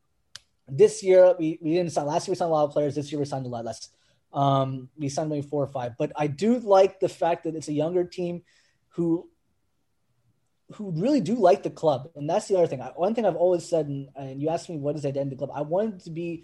this 0.67 1.03
year 1.03 1.35
we, 1.39 1.57
we 1.61 1.73
didn't 1.73 1.91
sign. 1.91 2.05
Last 2.05 2.27
year 2.27 2.33
we 2.33 2.37
signed 2.37 2.51
a 2.51 2.53
lot 2.53 2.65
of 2.65 2.71
players. 2.71 2.95
This 2.95 3.11
year 3.11 3.19
we 3.19 3.25
signed 3.25 3.45
a 3.45 3.49
lot 3.49 3.65
less. 3.65 3.89
Um, 4.33 4.89
we 4.97 5.09
signed 5.09 5.29
maybe 5.29 5.47
four 5.47 5.63
or 5.63 5.67
five, 5.67 5.93
but 5.97 6.11
I 6.15 6.27
do 6.27 6.59
like 6.59 6.99
the 6.99 7.09
fact 7.09 7.45
that 7.45 7.55
it's 7.55 7.69
a 7.69 7.73
younger 7.73 8.03
team 8.03 8.43
who 8.89 9.29
who 10.73 10.91
really 10.91 11.21
do 11.21 11.35
like 11.35 11.63
the 11.63 11.69
club, 11.69 12.11
and 12.15 12.29
that's 12.29 12.47
the 12.47 12.57
other 12.57 12.67
thing. 12.67 12.79
One 12.79 13.15
thing 13.15 13.25
I've 13.25 13.37
always 13.37 13.63
said, 13.63 13.87
and, 13.87 14.09
and 14.15 14.41
you 14.41 14.49
asked 14.49 14.69
me 14.69 14.77
what 14.77 14.95
is 14.95 15.03
the 15.03 15.07
identity 15.07 15.35
of 15.35 15.39
the 15.39 15.45
club. 15.45 15.57
I 15.57 15.61
wanted 15.61 16.01
to 16.01 16.09
be 16.09 16.43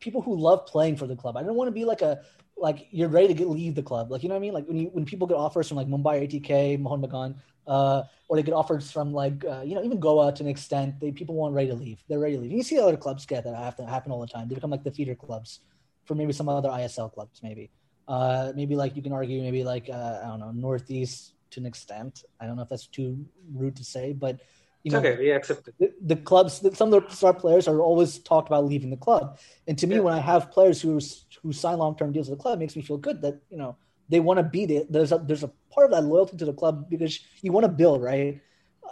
people 0.00 0.22
who 0.22 0.36
love 0.36 0.66
playing 0.66 0.96
for 0.96 1.06
the 1.06 1.16
club. 1.16 1.36
I 1.36 1.42
don't 1.42 1.54
want 1.54 1.68
to 1.68 1.72
be 1.72 1.84
like 1.84 2.02
a 2.02 2.22
like 2.56 2.86
you're 2.90 3.08
ready 3.08 3.28
to 3.28 3.34
get, 3.34 3.48
leave 3.48 3.74
the 3.74 3.82
club. 3.82 4.10
Like 4.10 4.22
you 4.22 4.28
know 4.28 4.34
what 4.34 4.38
I 4.38 4.42
mean? 4.42 4.54
Like 4.54 4.66
when 4.66 4.78
you 4.78 4.86
when 4.92 5.04
people 5.04 5.26
get 5.26 5.36
offers 5.36 5.68
from 5.68 5.76
like 5.76 5.88
Mumbai 5.88 6.26
ATK, 6.26 6.80
Mohun 6.80 7.02
Bagan, 7.02 7.34
uh, 7.66 8.02
or 8.28 8.36
they 8.36 8.42
get 8.42 8.54
offers 8.54 8.90
from 8.90 9.12
like 9.12 9.44
uh, 9.44 9.62
you 9.62 9.74
know 9.74 9.84
even 9.84 10.00
Goa 10.00 10.32
to 10.34 10.42
an 10.42 10.48
extent, 10.48 11.00
they 11.00 11.10
people 11.10 11.34
want 11.34 11.54
ready 11.54 11.68
to 11.68 11.74
leave. 11.74 12.02
They're 12.08 12.18
ready 12.18 12.36
to 12.36 12.40
leave. 12.40 12.52
You 12.52 12.62
see 12.62 12.78
other 12.78 12.96
clubs 12.96 13.26
get 13.26 13.44
that 13.44 13.76
to 13.76 13.86
happen 13.86 14.12
all 14.12 14.20
the 14.20 14.26
time. 14.26 14.48
They 14.48 14.54
become 14.54 14.70
like 14.70 14.84
the 14.84 14.90
feeder 14.90 15.14
clubs 15.14 15.60
for 16.04 16.14
maybe 16.14 16.32
some 16.32 16.48
other 16.48 16.68
ISL 16.68 17.12
clubs, 17.12 17.40
maybe. 17.42 17.70
Uh, 18.06 18.52
maybe 18.54 18.76
like 18.76 18.96
you 18.96 19.02
can 19.02 19.12
argue 19.12 19.40
maybe 19.40 19.64
like 19.64 19.88
uh, 19.88 20.20
I 20.22 20.28
don't 20.28 20.40
know 20.40 20.52
Northeast 20.52 21.34
to 21.50 21.60
an 21.60 21.66
extent. 21.66 22.24
I 22.38 22.46
don't 22.46 22.56
know 22.56 22.62
if 22.62 22.68
that's 22.68 22.86
too 22.86 23.24
rude 23.54 23.76
to 23.76 23.84
say, 23.84 24.12
but 24.12 24.40
you 24.82 24.90
know, 24.90 24.98
okay, 24.98 25.16
we 25.16 25.30
accept 25.30 25.68
it. 25.68 25.74
The, 25.78 26.14
the 26.14 26.16
clubs, 26.16 26.62
some 26.76 26.92
of 26.92 27.08
the 27.08 27.14
star 27.14 27.32
players 27.32 27.66
are 27.66 27.80
always 27.80 28.18
talked 28.18 28.48
about 28.48 28.66
leaving 28.66 28.90
the 28.90 28.98
club, 28.98 29.38
and 29.66 29.78
to 29.78 29.86
me, 29.86 29.96
yeah. 29.96 30.02
when 30.02 30.12
I 30.12 30.20
have 30.20 30.50
players 30.50 30.82
who 30.82 31.00
who 31.42 31.52
sign 31.52 31.78
long 31.78 31.96
term 31.96 32.12
deals 32.12 32.28
with 32.28 32.38
the 32.38 32.42
club, 32.42 32.58
it 32.58 32.60
makes 32.60 32.76
me 32.76 32.82
feel 32.82 32.98
good 32.98 33.22
that 33.22 33.40
you 33.48 33.56
know 33.56 33.76
they 34.10 34.20
want 34.20 34.38
to 34.38 34.44
be 34.44 34.66
there. 34.66 34.82
There's 34.88 35.12
a 35.12 35.18
there's 35.18 35.42
a 35.42 35.50
part 35.70 35.86
of 35.86 35.90
that 35.92 36.04
loyalty 36.04 36.36
to 36.36 36.44
the 36.44 36.52
club 36.52 36.90
because 36.90 37.20
you 37.40 37.50
want 37.50 37.64
to 37.64 37.72
build, 37.72 38.02
right? 38.02 38.42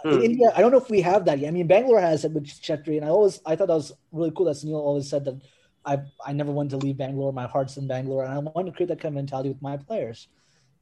Hmm. 0.03 0.13
In 0.13 0.21
India, 0.23 0.51
I 0.55 0.61
don't 0.61 0.71
know 0.71 0.79
if 0.79 0.89
we 0.89 1.01
have 1.01 1.25
that 1.25 1.37
yet. 1.37 1.49
I 1.49 1.51
mean, 1.51 1.67
Bangalore 1.67 2.01
has 2.01 2.25
it 2.25 2.31
with 2.31 2.47
Chhetri, 2.47 2.97
and 2.97 3.05
I 3.05 3.09
always 3.09 3.39
I 3.45 3.55
thought 3.55 3.67
that 3.67 3.75
was 3.75 3.91
really 4.11 4.31
cool 4.31 4.47
that 4.47 4.55
Sunil 4.55 4.73
always 4.73 5.07
said 5.07 5.25
that 5.25 5.39
I 5.85 6.01
I 6.25 6.33
never 6.33 6.51
wanted 6.51 6.71
to 6.71 6.77
leave 6.77 6.97
Bangalore. 6.97 7.33
My 7.33 7.47
heart's 7.47 7.77
in 7.77 7.87
Bangalore, 7.87 8.23
and 8.23 8.33
I 8.33 8.37
wanted 8.37 8.71
to 8.71 8.75
create 8.75 8.89
that 8.89 8.99
kind 8.99 9.13
of 9.13 9.15
mentality 9.15 9.49
with 9.49 9.61
my 9.61 9.77
players, 9.77 10.27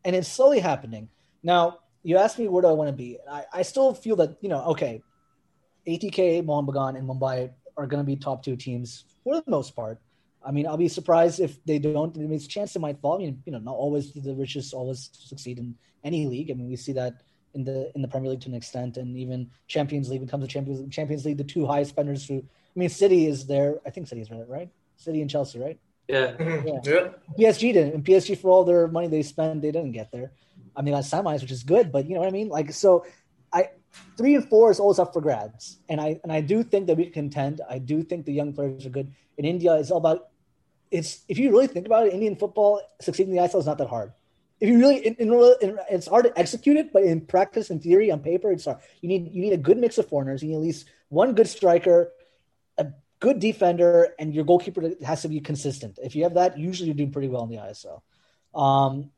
and 0.06 0.16
it's 0.16 0.28
slowly 0.28 0.60
happening 0.60 1.10
now 1.44 1.80
you 2.04 2.18
asked 2.18 2.40
me 2.40 2.48
where 2.48 2.62
do 2.62 2.68
I 2.68 2.74
want 2.74 2.90
to 2.90 2.94
be. 2.94 3.20
I, 3.30 3.46
I 3.54 3.62
still 3.62 3.94
feel 3.94 4.16
that, 4.18 4.38
you 4.42 4.50
know, 4.50 4.64
okay, 4.66 5.02
ATK, 5.88 6.44
Mohun 6.44 6.68
Bagan, 6.68 6.98
and 6.98 7.08
Mumbai 7.08 7.52
are 7.78 7.88
going 7.88 8.04
to 8.04 8.06
be 8.06 8.16
top 8.16 8.44
two 8.44 8.56
teams 8.56 9.06
for 9.24 9.36
the 9.36 9.44
most 9.48 9.76
part. 9.76 10.00
I 10.44 10.52
mean, 10.52 10.66
I'll 10.66 10.78
be 10.78 10.88
surprised 10.88 11.40
if 11.40 11.64
they 11.66 11.78
don't. 11.78 12.16
I 12.16 12.20
mean, 12.22 12.34
it's 12.34 12.46
a 12.46 12.50
chance 12.50 12.74
they 12.74 12.80
might 12.80 13.00
fall. 13.00 13.16
I 13.16 13.26
mean, 13.26 13.44
you 13.46 13.52
know, 13.52 13.60
not 13.60 13.76
always 13.76 14.12
the 14.12 14.34
richest 14.34 14.74
always 14.74 15.12
succeed 15.14 15.60
in 15.60 15.76
any 16.04 16.26
league. 16.26 16.50
I 16.50 16.56
mean, 16.56 16.68
we 16.68 16.76
see 16.76 16.94
that 16.94 17.22
in 17.54 17.64
the 17.64 17.92
in 17.94 18.02
the 18.02 18.08
Premier 18.08 18.32
League 18.32 18.42
to 18.42 18.50
an 18.50 18.56
extent, 18.56 18.98
and 18.98 19.16
even 19.16 19.52
Champions 19.68 20.10
League 20.10 20.22
becomes 20.22 20.44
a 20.44 20.48
Champions 20.48 20.94
Champions 20.94 21.26
League. 21.26 21.38
The 21.38 21.44
two 21.44 21.68
highest 21.68 21.92
spenders 21.92 22.28
who, 22.28 22.38
I 22.40 22.80
mean, 22.80 22.90
City 22.90 23.28
is 23.28 23.46
there. 23.46 23.80
I 23.86 23.92
think 23.92 24.08
City 24.08 24.22
is 24.22 24.32
right, 24.32 24.50
right? 24.50 24.70
City 25.02 25.22
and 25.22 25.30
Chelsea, 25.30 25.60
right? 25.60 25.80
Yeah. 26.08 26.34
Mm-hmm. 26.34 26.68
yeah. 26.68 27.10
yeah. 27.38 27.52
PSG 27.52 27.74
didn't, 27.74 27.94
and 27.94 28.04
PSG 28.04 28.38
for 28.38 28.52
all 28.52 28.64
their 28.64 28.88
money 28.88 29.08
they 29.08 29.24
spend, 29.24 29.62
they 29.62 29.72
didn't 29.72 29.94
get 29.94 30.12
there. 30.12 30.32
I 30.76 30.82
mean, 30.82 30.94
got 30.94 31.04
semis, 31.04 31.42
which 31.42 31.52
is 31.52 31.64
good, 31.64 31.92
but 31.92 32.08
you 32.08 32.16
know 32.16 32.22
what 32.22 32.30
I 32.30 32.32
mean. 32.32 32.50
Like, 32.50 32.72
so 32.72 33.06
I 33.52 33.70
three 34.18 34.36
and 34.36 34.48
four 34.48 34.72
is 34.72 34.80
always 34.80 35.00
up 35.00 35.14
for 35.14 35.22
grabs, 35.22 35.80
and 35.90 36.00
I 36.00 36.20
and 36.24 36.32
I 36.32 36.42
do 36.42 36.64
think 36.64 36.88
that 36.88 36.98
we 36.98 37.08
contend. 37.08 37.62
I 37.70 37.80
do 37.80 38.04
think 38.04 38.26
the 38.26 38.34
young 38.34 38.54
players 38.54 38.86
are 38.86 38.90
good. 38.90 39.12
In 39.38 39.46
India, 39.46 39.76
it's 39.76 39.92
all 39.92 39.98
about 39.98 40.30
it's 40.92 41.24
if 41.28 41.40
you 41.40 41.52
really 41.52 41.68
think 41.68 41.86
about 41.86 42.08
it, 42.08 42.14
Indian 42.14 42.36
football 42.36 42.82
succeeding 43.00 43.36
in 43.36 43.42
the 43.42 43.48
ISL 43.48 43.60
is 43.60 43.66
not 43.66 43.78
that 43.78 43.88
hard. 43.88 44.12
If 44.60 44.70
you 44.70 44.78
really, 44.78 44.98
in, 45.06 45.16
in, 45.16 45.34
in, 45.62 45.80
it's 45.90 46.08
hard 46.08 46.26
to 46.26 46.38
execute 46.38 46.78
it, 46.78 46.94
but 46.94 47.04
in 47.04 47.22
practice, 47.22 47.72
in 47.72 47.80
theory, 47.80 48.12
on 48.12 48.20
paper, 48.20 48.52
it's 48.52 48.66
hard. 48.66 48.78
You 49.02 49.10
need 49.10 49.34
you 49.34 49.42
need 49.42 49.54
a 49.54 49.58
good 49.58 49.78
mix 49.78 49.98
of 49.98 50.08
foreigners. 50.08 50.44
You 50.44 50.50
need 50.50 50.56
at 50.56 50.62
least 50.62 50.90
one 51.10 51.34
good 51.34 51.48
striker, 51.48 52.12
a 52.78 52.88
good 53.22 53.40
defender, 53.40 54.10
and 54.20 54.34
your 54.34 54.44
goalkeeper 54.44 54.92
has 55.06 55.22
to 55.22 55.30
be 55.30 55.40
consistent. 55.40 56.00
If 56.04 56.16
you 56.16 56.24
have 56.24 56.34
that, 56.34 56.58
usually 56.58 56.88
you're 56.88 57.02
doing 57.02 57.12
pretty 57.12 57.30
well 57.30 57.44
in 57.44 57.50
the 57.50 57.58
ISL. 57.58 58.02
Um, 58.54 59.12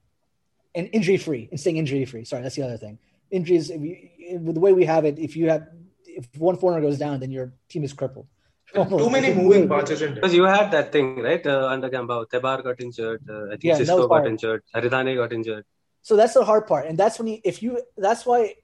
and 0.75 0.89
injury 0.91 1.17
free 1.17 1.47
and 1.49 1.59
staying 1.59 1.77
injury 1.77 2.05
free. 2.05 2.25
Sorry, 2.25 2.43
that's 2.43 2.55
the 2.55 2.63
other 2.63 2.77
thing. 2.77 2.99
Injuries, 3.31 3.69
you, 3.69 3.97
the 4.39 4.59
way 4.59 4.73
we 4.73 4.85
have 4.85 5.05
it, 5.05 5.17
if 5.17 5.35
you 5.35 5.49
have 5.49 5.67
if 6.05 6.27
one 6.37 6.57
foreigner 6.57 6.81
goes 6.81 6.99
down, 6.99 7.19
then 7.19 7.31
your 7.31 7.53
team 7.69 7.83
is 7.83 7.93
crippled. 7.93 8.27
Too 8.73 9.09
many 9.09 9.33
moving 9.41 9.67
parts, 9.67 9.91
isn't 9.91 10.11
it? 10.11 10.15
Because 10.15 10.33
you 10.33 10.43
had 10.43 10.71
that 10.71 10.91
thing, 10.91 11.21
right? 11.21 11.45
Uh, 11.45 11.67
under 11.67 11.89
Gombau, 11.89 12.27
Tebar 12.27 12.63
got 12.63 12.79
injured. 12.81 13.21
Uh, 13.27 13.45
I 13.45 13.49
think 13.57 13.63
yeah, 13.63 13.79
Xisco 13.79 14.09
got 14.09 14.27
injured. 14.27 14.63
Aridane 14.75 15.15
got 15.15 15.33
injured. 15.33 15.65
So 16.01 16.15
that's 16.15 16.33
the 16.33 16.43
hard 16.43 16.67
part, 16.67 16.87
and 16.87 16.97
that's 16.97 17.17
when 17.17 17.27
you, 17.27 17.39
if 17.45 17.63
you, 17.63 17.81
that's 17.97 18.25
why 18.25 18.55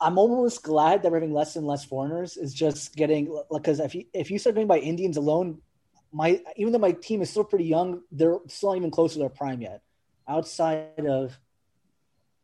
I'm 0.00 0.18
almost 0.18 0.62
glad 0.62 1.02
that 1.02 1.10
we're 1.10 1.18
having 1.18 1.34
less 1.34 1.56
and 1.56 1.66
less 1.66 1.84
foreigners. 1.84 2.36
Is 2.36 2.54
just 2.54 2.96
getting 2.96 3.42
because 3.50 3.80
if 3.80 3.94
you 3.94 4.04
if 4.12 4.30
you 4.30 4.38
start 4.38 4.54
going 4.54 4.66
by 4.66 4.78
Indians 4.78 5.16
alone, 5.16 5.60
my 6.12 6.40
even 6.56 6.72
though 6.72 6.78
my 6.78 6.92
team 6.92 7.22
is 7.22 7.30
still 7.30 7.44
pretty 7.44 7.66
young, 7.66 8.02
they're 8.10 8.38
still 8.48 8.70
not 8.70 8.76
even 8.78 8.90
close 8.90 9.12
to 9.14 9.18
their 9.18 9.28
prime 9.28 9.60
yet 9.60 9.82
outside 10.28 11.06
of 11.06 11.38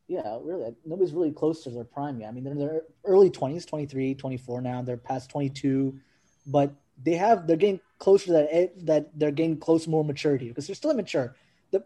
yeah, 0.08 0.38
really, 0.42 0.74
nobody's 0.84 1.12
really 1.12 1.32
close 1.32 1.64
to 1.64 1.70
their 1.70 1.84
prime 1.84 2.20
yet. 2.20 2.28
I 2.28 2.32
mean, 2.32 2.44
they're 2.44 2.52
in 2.52 2.58
their 2.58 2.82
early 3.04 3.28
20s, 3.28 3.66
23, 3.66 4.14
24 4.14 4.60
now. 4.60 4.82
They're 4.82 4.96
past 4.96 5.30
22, 5.30 5.98
but 6.46 6.74
they 7.02 7.14
have 7.14 7.46
they're 7.46 7.56
getting 7.56 7.80
closer 7.98 8.26
to 8.26 8.32
that 8.32 8.86
that 8.86 9.18
they're 9.18 9.32
getting 9.32 9.58
close 9.58 9.86
more 9.86 10.04
maturity 10.04 10.48
because 10.48 10.66
they're 10.66 10.76
still 10.76 10.90
immature 10.90 11.34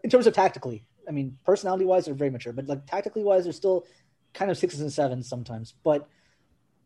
in 0.03 0.09
terms 0.09 0.27
of 0.27 0.33
tactically. 0.33 0.83
I 1.07 1.11
mean, 1.11 1.37
personality 1.43 1.83
wise, 1.83 2.05
they're 2.05 2.13
very 2.13 2.29
mature, 2.29 2.53
but 2.53 2.67
like 2.67 2.85
tactically 2.85 3.23
wise, 3.23 3.45
they're 3.45 3.53
still 3.53 3.85
kind 4.33 4.51
of 4.51 4.57
sixes 4.57 4.81
and 4.81 4.91
sevens 4.91 5.27
sometimes. 5.27 5.73
But 5.83 6.07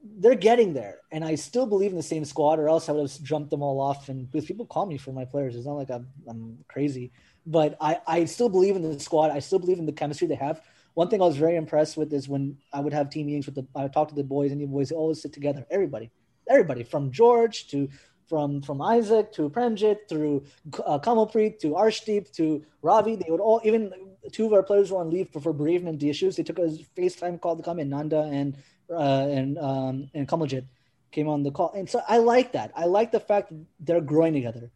they're 0.04 0.36
getting 0.36 0.74
there, 0.74 1.00
and 1.12 1.26
I 1.26 1.36
still 1.36 1.66
believe 1.66 1.92
in 1.92 1.98
the 1.98 2.04
same 2.04 2.26
squad, 2.26 2.60
or 2.60 2.70
else 2.70 2.90
I 2.90 2.92
would 2.92 3.10
have 3.10 3.24
jumped 3.24 3.50
them 3.50 3.64
all 3.64 3.82
off. 3.82 4.10
And 4.10 4.30
because 4.30 4.46
people 4.46 4.66
call 4.66 4.86
me 4.86 4.98
for 4.98 5.12
my 5.12 5.26
players, 5.26 5.56
it's 5.56 5.66
not 5.66 5.74
like 5.74 5.90
I'm, 5.90 6.08
I'm 6.28 6.60
crazy 6.68 7.12
but 7.46 7.78
I, 7.80 8.00
I 8.08 8.26
still 8.26 8.50
believe 8.50 8.76
in 8.76 8.82
the 8.82 9.00
squad. 9.00 9.32
I 9.32 9.40
still 9.40 9.60
believe 9.60 9.80
in 9.80 9.86
the 9.86 9.92
chemistry 9.92 10.28
they 10.28 10.36
have. 10.36 10.62
One 10.94 11.10
thing 11.10 11.22
I 11.22 11.26
was 11.26 11.38
very 11.38 11.56
impressed 11.56 11.98
with 11.98 12.12
is 12.14 12.28
when 12.28 12.58
I 12.74 12.80
would 12.80 12.94
have 12.94 13.10
team 13.10 13.28
meetings 13.28 13.46
with 13.46 13.56
the, 13.56 13.68
I 13.76 13.84
would 13.84 13.94
talk 13.94 14.08
to 14.10 14.16
the 14.16 14.24
boys, 14.24 14.52
and 14.52 14.62
the 14.62 14.66
boys 14.66 14.92
always 14.92 15.22
sit 15.22 15.34
together. 15.34 15.66
Everybody, 15.70 16.10
everybody 16.50 16.84
from 16.84 17.12
George 17.12 17.68
to 17.68 17.90
from 18.28 18.62
from 18.62 18.82
Isaac 18.82 19.32
to 19.34 19.50
Pranjit 19.50 20.10
through 20.10 20.46
uh, 20.84 20.98
Kamalpreet 20.98 21.60
to 21.60 21.72
Arshdeep 21.72 22.32
to 22.36 22.66
Ravi. 22.82 23.18
They 23.18 23.30
would 23.30 23.42
all 23.42 23.62
even 23.64 23.92
two 24.32 24.46
of 24.46 24.54
our 24.54 24.64
players 24.64 24.92
were 24.92 25.00
on 25.00 25.10
leave 25.10 25.30
for, 25.30 25.40
for 25.40 25.54
bereavement 25.54 26.02
issues. 26.04 26.36
They 26.36 26.44
took 26.44 26.60
a 26.60 26.70
FaceTime 26.98 27.40
call 27.42 27.56
to 27.56 27.64
come 27.64 27.80
in. 27.80 27.90
Nanda 27.90 28.22
and 28.22 28.58
uh, 28.90 29.28
and 29.30 29.58
um, 29.58 30.10
and 30.14 30.28
Kamaljit 30.28 30.66
came 31.12 31.28
on 31.28 31.44
the 31.44 31.52
call, 31.52 31.72
and 31.74 31.90
so 31.90 32.02
I 32.08 32.18
like 32.18 32.52
that. 32.54 32.72
I 32.76 32.86
like 32.86 33.12
the 33.12 33.20
fact 33.20 33.52
they're 33.80 34.02
growing 34.02 34.34
together 34.34 34.72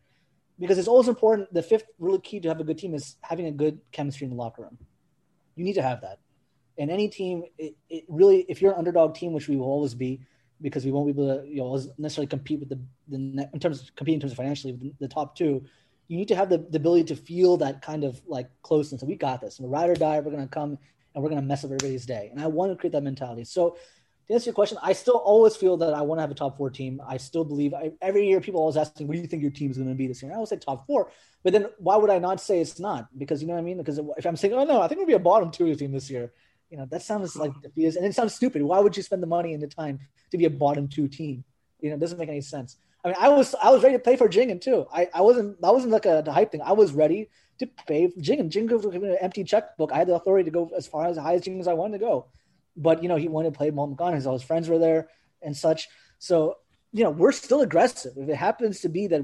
because 0.59 0.77
it's 0.77 0.87
always 0.87 1.07
important. 1.07 1.53
The 1.53 1.63
fifth 1.63 1.85
really 1.99 2.19
key 2.19 2.39
to 2.41 2.47
have 2.47 2.59
a 2.59 2.63
good 2.63 2.77
team 2.77 2.93
is 2.93 3.15
having 3.21 3.45
a 3.45 3.51
good 3.51 3.79
chemistry 3.91 4.25
in 4.25 4.31
the 4.31 4.35
locker 4.35 4.63
room. 4.63 4.77
You 5.55 5.63
need 5.63 5.73
to 5.73 5.81
have 5.81 6.01
that. 6.01 6.19
And 6.77 6.89
any 6.89 7.09
team, 7.09 7.43
it, 7.57 7.75
it 7.89 8.05
really, 8.07 8.45
if 8.47 8.61
you're 8.61 8.71
an 8.71 8.77
underdog 8.77 9.13
team, 9.15 9.33
which 9.33 9.49
we 9.49 9.57
will 9.57 9.65
always 9.65 9.93
be, 9.93 10.21
because 10.61 10.85
we 10.85 10.91
won't 10.91 11.07
be 11.07 11.11
able 11.11 11.41
to 11.41 11.47
you 11.47 11.57
know, 11.57 11.75
necessarily 11.97 12.27
compete 12.27 12.59
with 12.59 12.69
the, 12.69 12.79
the 13.09 13.49
in 13.53 13.59
terms 13.59 13.81
of 13.81 13.95
competing 13.95 14.15
in 14.15 14.21
terms 14.21 14.31
of 14.31 14.37
financially 14.37 14.73
with 14.73 14.81
the, 14.81 14.93
the 14.99 15.07
top 15.07 15.35
two, 15.35 15.63
you 16.09 16.17
need 16.17 16.27
to 16.27 16.35
have 16.35 16.49
the, 16.49 16.57
the 16.57 16.77
ability 16.77 17.05
to 17.05 17.15
feel 17.15 17.55
that 17.57 17.81
kind 17.81 18.03
of 18.03 18.19
like 18.27 18.49
closeness. 18.63 19.01
And 19.01 19.09
we 19.09 19.15
got 19.15 19.39
this. 19.39 19.59
We're 19.59 19.69
ride 19.69 19.89
or 19.89 19.95
die. 19.95 20.19
We're 20.19 20.31
going 20.31 20.47
to 20.47 20.53
come 20.53 20.77
and 21.13 21.23
we're 21.23 21.29
going 21.29 21.41
to 21.41 21.47
mess 21.47 21.63
up 21.63 21.71
everybody's 21.71 22.05
day. 22.05 22.29
And 22.31 22.41
I 22.41 22.47
want 22.47 22.71
to 22.71 22.75
create 22.75 22.93
that 22.93 23.03
mentality. 23.03 23.43
So 23.43 23.77
to 24.27 24.33
answer 24.33 24.49
your 24.49 24.55
question, 24.55 24.79
I 24.81 24.93
still 24.93 25.17
always 25.17 25.55
feel 25.55 25.77
that 25.77 25.93
I 25.93 26.01
want 26.01 26.17
to 26.17 26.21
have 26.21 26.31
a 26.31 26.35
top 26.35 26.57
four 26.57 26.71
team. 26.71 26.99
I 27.07 27.17
still 27.17 27.45
believe 27.45 27.75
I, 27.75 27.91
every 28.01 28.27
year 28.27 28.41
people 28.41 28.59
always 28.59 28.77
ask 28.77 28.99
me, 28.99 29.05
"What 29.05 29.15
do 29.15 29.21
you 29.21 29.27
think 29.27 29.43
your 29.43 29.51
team 29.51 29.69
is 29.71 29.77
going 29.77 29.89
to 29.89 29.95
be 29.95 30.07
this 30.07 30.21
year?" 30.21 30.29
And 30.29 30.35
I 30.35 30.37
always 30.37 30.49
say 30.49 30.57
top 30.57 30.85
four, 30.85 31.11
but 31.43 31.53
then 31.53 31.67
why 31.77 31.95
would 31.95 32.11
I 32.11 32.19
not 32.19 32.39
say 32.39 32.59
it's 32.59 32.79
not? 32.79 33.07
Because 33.17 33.41
you 33.41 33.47
know 33.47 33.55
what 33.55 33.61
I 33.61 33.63
mean. 33.63 33.77
Because 33.77 33.99
if 34.17 34.25
I'm 34.25 34.35
saying, 34.35 34.53
"Oh 34.53 34.63
no, 34.65 34.81
I 34.81 34.87
think 34.87 34.99
we'll 34.99 35.07
be 35.07 35.13
a 35.13 35.19
bottom 35.19 35.49
two 35.49 35.73
team 35.75 35.91
this 35.91 36.11
year," 36.11 36.31
you 36.69 36.77
know 36.77 36.85
that 36.91 37.01
sounds 37.01 37.35
like 37.35 37.51
defeatist, 37.61 37.97
and 37.97 38.05
it 38.05 38.13
sounds 38.13 38.35
stupid. 38.35 38.61
Why 38.61 38.79
would 38.79 38.95
you 38.95 39.01
spend 39.01 39.23
the 39.23 39.27
money 39.27 39.53
and 39.53 39.63
the 39.63 39.67
time 39.67 39.99
to 40.29 40.37
be 40.37 40.45
a 40.45 40.49
bottom 40.49 40.87
two 40.87 41.07
team? 41.07 41.43
You 41.79 41.89
know, 41.89 41.95
it 41.95 41.99
doesn't 41.99 42.19
make 42.19 42.29
any 42.29 42.41
sense. 42.41 42.77
I 43.03 43.07
mean, 43.07 43.17
I 43.19 43.29
was 43.29 43.55
I 43.61 43.69
was 43.69 43.81
ready 43.83 43.95
to 43.95 44.03
play 44.03 44.17
for 44.17 44.27
Jhingan 44.27 44.61
too. 44.61 44.85
I, 44.93 45.07
I 45.13 45.21
wasn't 45.21 45.61
that 45.61 45.73
wasn't 45.73 45.93
like 45.93 46.05
a 46.05 46.21
the 46.23 46.33
hype 46.33 46.51
thing. 46.51 46.61
I 46.61 46.73
was 46.73 46.91
ready 46.91 47.29
to 47.59 47.67
pay 47.87 48.07
Jhingan. 48.07 48.51
Jhingan 48.51 48.71
was 48.71 48.85
an 48.85 49.17
empty 49.21 49.43
checkbook. 49.43 49.91
I 49.91 49.97
had 49.97 50.07
the 50.07 50.15
authority 50.15 50.45
to 50.45 50.51
go 50.51 50.69
as 50.75 50.87
far 50.87 51.07
as 51.07 51.17
high 51.17 51.35
as 51.35 51.41
Jhingan 51.41 51.61
as 51.61 51.67
I 51.67 51.73
wanted 51.73 51.99
to 51.99 52.05
go. 52.05 52.27
But 52.75 53.01
you 53.01 53.09
know, 53.09 53.15
he 53.15 53.27
wanted 53.27 53.53
to 53.53 53.57
play 53.57 53.71
Mulligan. 53.71 54.25
All 54.25 54.33
his 54.33 54.43
friends 54.43 54.67
were 54.67 54.79
there 54.79 55.09
and 55.41 55.55
such. 55.55 55.87
So 56.19 56.57
you 56.91 57.03
know, 57.03 57.11
we're 57.11 57.31
still 57.31 57.61
aggressive. 57.61 58.13
If 58.17 58.29
it 58.29 58.35
happens 58.35 58.81
to 58.81 58.89
be 58.89 59.07
that 59.07 59.23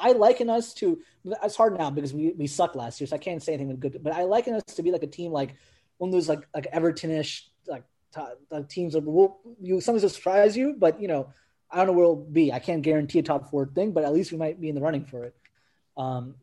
I, 0.00 0.12
liken 0.12 0.48
us 0.48 0.74
to 0.74 1.00
it's 1.42 1.56
hard 1.56 1.76
now 1.76 1.90
because 1.90 2.14
we, 2.14 2.32
we 2.38 2.46
sucked 2.46 2.76
last 2.76 3.00
year, 3.00 3.08
so 3.08 3.16
I 3.16 3.18
can't 3.18 3.42
say 3.42 3.54
anything 3.54 3.80
good. 3.80 3.98
But 4.00 4.12
I 4.12 4.24
liken 4.24 4.54
us 4.54 4.62
to 4.76 4.82
be 4.82 4.92
like 4.92 5.02
a 5.02 5.08
team 5.08 5.32
like 5.32 5.56
one 5.96 6.08
of 6.08 6.12
those 6.12 6.28
like 6.28 6.46
like 6.54 6.70
Evertonish 6.72 7.42
like, 7.66 7.82
t- 8.14 8.20
like 8.50 8.68
teams 8.68 8.92
that 8.92 9.04
will 9.04 9.40
you 9.60 9.80
sometimes 9.80 10.02
will 10.02 10.10
surprise 10.10 10.56
you, 10.56 10.74
but 10.78 11.00
you 11.00 11.08
know 11.08 11.32
I 11.70 11.76
don't 11.76 11.86
know 11.88 11.92
where 11.92 12.04
it'll 12.04 12.16
be. 12.16 12.52
I 12.52 12.58
can't 12.58 12.82
guarantee 12.82 13.18
a 13.18 13.22
top 13.22 13.50
four 13.50 13.66
thing, 13.66 13.92
but 13.92 14.04
at 14.04 14.12
least 14.12 14.32
we 14.32 14.38
might 14.38 14.60
be 14.60 14.68
in 14.68 14.74
the 14.74 14.80
running 14.80 15.04
for 15.04 15.24
it. 15.24 15.34
Um, 15.96 16.34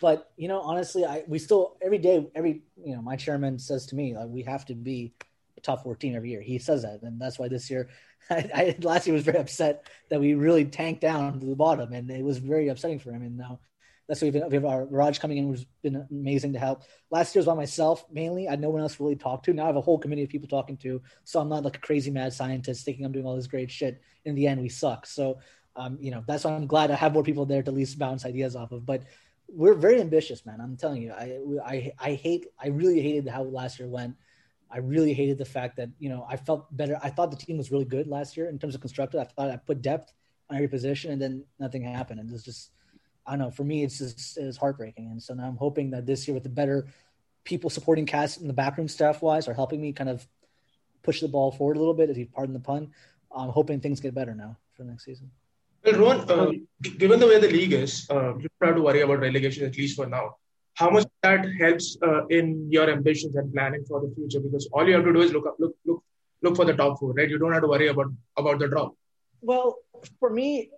but 0.00 0.30
you 0.36 0.48
know, 0.48 0.60
honestly, 0.60 1.04
I 1.04 1.24
we 1.26 1.38
still 1.38 1.76
every 1.82 1.98
day, 1.98 2.26
every 2.34 2.62
you 2.76 2.94
know, 2.94 3.02
my 3.02 3.16
chairman 3.16 3.58
says 3.58 3.86
to 3.86 3.96
me 3.96 4.14
like 4.16 4.28
we 4.28 4.42
have 4.42 4.64
to 4.66 4.74
be 4.74 5.14
a 5.56 5.60
top 5.60 5.82
four 5.82 5.96
team 5.96 6.14
every 6.14 6.30
year. 6.30 6.40
He 6.40 6.58
says 6.58 6.82
that, 6.82 7.02
and 7.02 7.20
that's 7.20 7.38
why 7.38 7.48
this 7.48 7.70
year, 7.70 7.88
I, 8.30 8.50
I 8.54 8.76
last 8.82 9.06
year 9.06 9.14
was 9.14 9.24
very 9.24 9.38
upset 9.38 9.88
that 10.10 10.20
we 10.20 10.34
really 10.34 10.64
tanked 10.64 11.00
down 11.00 11.40
to 11.40 11.46
the 11.46 11.56
bottom, 11.56 11.92
and 11.92 12.10
it 12.10 12.24
was 12.24 12.38
very 12.38 12.68
upsetting 12.68 12.98
for 12.98 13.12
him. 13.12 13.22
And 13.22 13.36
now 13.36 13.60
that's 14.06 14.20
been. 14.20 14.48
We 14.48 14.54
have 14.54 14.64
our 14.64 14.84
Raj 14.84 15.18
coming 15.18 15.38
in, 15.38 15.48
who's 15.48 15.64
been 15.82 16.06
amazing 16.10 16.52
to 16.52 16.58
help. 16.58 16.82
Last 17.10 17.34
year 17.34 17.40
was 17.40 17.46
by 17.46 17.54
myself 17.54 18.04
mainly. 18.12 18.46
I 18.46 18.52
had 18.52 18.60
no 18.60 18.70
one 18.70 18.82
else 18.82 19.00
really 19.00 19.16
talk 19.16 19.42
to. 19.44 19.52
Now 19.52 19.64
I 19.64 19.66
have 19.66 19.76
a 19.76 19.80
whole 19.80 19.98
committee 19.98 20.24
of 20.24 20.28
people 20.28 20.48
talking 20.48 20.76
to, 20.78 21.00
so 21.24 21.40
I'm 21.40 21.48
not 21.48 21.64
like 21.64 21.76
a 21.76 21.80
crazy 21.80 22.10
mad 22.10 22.32
scientist 22.32 22.84
thinking 22.84 23.04
I'm 23.04 23.12
doing 23.12 23.26
all 23.26 23.36
this 23.36 23.46
great 23.46 23.70
shit. 23.70 24.02
In 24.24 24.34
the 24.34 24.46
end, 24.46 24.60
we 24.60 24.68
suck. 24.68 25.06
So, 25.06 25.38
um, 25.76 25.96
you 26.00 26.10
know, 26.10 26.22
that's 26.26 26.44
why 26.44 26.52
I'm 26.52 26.66
glad 26.66 26.90
I 26.90 26.96
have 26.96 27.14
more 27.14 27.22
people 27.22 27.46
there 27.46 27.62
to 27.62 27.70
at 27.70 27.74
least 27.74 27.98
bounce 27.98 28.26
ideas 28.26 28.56
off 28.56 28.72
of. 28.72 28.84
But 28.84 29.04
we're 29.48 29.74
very 29.74 30.00
ambitious, 30.00 30.44
man. 30.44 30.60
I'm 30.60 30.76
telling 30.76 31.02
you, 31.02 31.12
I, 31.12 31.38
I, 31.64 31.92
I 31.98 32.14
hate, 32.14 32.46
I 32.58 32.68
really 32.68 33.00
hated 33.00 33.28
how 33.28 33.42
last 33.42 33.78
year 33.78 33.88
went. 33.88 34.16
I 34.70 34.78
really 34.78 35.14
hated 35.14 35.38
the 35.38 35.44
fact 35.44 35.76
that 35.76 35.88
you 36.00 36.08
know 36.08 36.26
I 36.28 36.36
felt 36.36 36.74
better. 36.76 36.98
I 37.02 37.08
thought 37.08 37.30
the 37.30 37.36
team 37.36 37.58
was 37.58 37.70
really 37.70 37.84
good 37.84 38.08
last 38.08 38.36
year 38.36 38.48
in 38.48 38.58
terms 38.58 38.74
of 38.74 38.80
constructed. 38.80 39.20
I 39.20 39.24
thought 39.24 39.50
I 39.50 39.56
put 39.56 39.82
depth 39.82 40.12
on 40.50 40.56
every 40.56 40.68
position, 40.68 41.12
and 41.12 41.22
then 41.22 41.44
nothing 41.60 41.82
happened. 41.82 42.18
And 42.18 42.28
it 42.28 42.32
was 42.32 42.42
just 42.42 42.70
I 43.26 43.32
don't 43.32 43.38
know. 43.38 43.50
For 43.50 43.64
me, 43.64 43.84
it's 43.84 43.98
just 43.98 44.36
it's 44.36 44.56
heartbreaking. 44.56 45.06
And 45.10 45.22
so 45.22 45.34
now 45.34 45.46
I'm 45.46 45.56
hoping 45.56 45.90
that 45.90 46.06
this 46.06 46.26
year, 46.26 46.34
with 46.34 46.42
the 46.42 46.48
better 46.50 46.86
people 47.44 47.70
supporting 47.70 48.06
cast 48.06 48.40
in 48.40 48.46
the 48.46 48.52
backroom 48.52 48.88
staff 48.88 49.22
wise, 49.22 49.48
are 49.48 49.54
helping 49.54 49.80
me 49.80 49.92
kind 49.92 50.10
of 50.10 50.26
push 51.02 51.20
the 51.20 51.28
ball 51.28 51.52
forward 51.52 51.76
a 51.76 51.78
little 51.78 51.94
bit. 51.94 52.10
If 52.10 52.16
you 52.16 52.26
pardon 52.26 52.54
the 52.54 52.60
pun, 52.60 52.90
I'm 53.34 53.50
hoping 53.50 53.80
things 53.80 54.00
get 54.00 54.14
better 54.14 54.34
now 54.34 54.56
for 54.76 54.84
next 54.84 55.04
season. 55.04 55.30
Well, 55.84 55.98
Rohan, 55.98 56.30
uh, 56.30 56.50
given 56.80 57.20
the 57.20 57.26
way 57.26 57.38
the 57.38 57.48
league 57.48 57.72
is, 57.72 58.06
uh, 58.10 58.36
you 58.36 58.48
don't 58.60 58.68
have 58.68 58.76
to 58.76 58.82
worry 58.82 59.02
about 59.02 59.20
relegation 59.20 59.66
at 59.66 59.76
least 59.76 59.96
for 59.96 60.06
now. 60.06 60.36
How 60.74 60.90
much 60.90 61.06
that 61.22 61.46
helps 61.60 61.96
uh, 62.02 62.26
in 62.26 62.68
your 62.70 62.90
ambitions 62.90 63.36
and 63.36 63.52
planning 63.52 63.84
for 63.84 64.00
the 64.00 64.12
future? 64.14 64.40
Because 64.40 64.68
all 64.72 64.86
you 64.88 64.94
have 64.94 65.04
to 65.04 65.12
do 65.12 65.20
is 65.20 65.32
look 65.32 65.46
up, 65.46 65.56
look, 65.58 65.74
look, 65.84 66.02
look 66.42 66.56
for 66.56 66.64
the 66.64 66.72
top 66.72 66.98
four, 66.98 67.12
right? 67.12 67.28
You 67.28 67.38
don't 67.38 67.52
have 67.52 67.62
to 67.62 67.68
worry 67.68 67.88
about 67.88 68.06
about 68.36 68.58
the 68.58 68.68
drop. 68.68 68.96
Well, 69.40 69.76
for 70.18 70.30
me, 70.30 70.70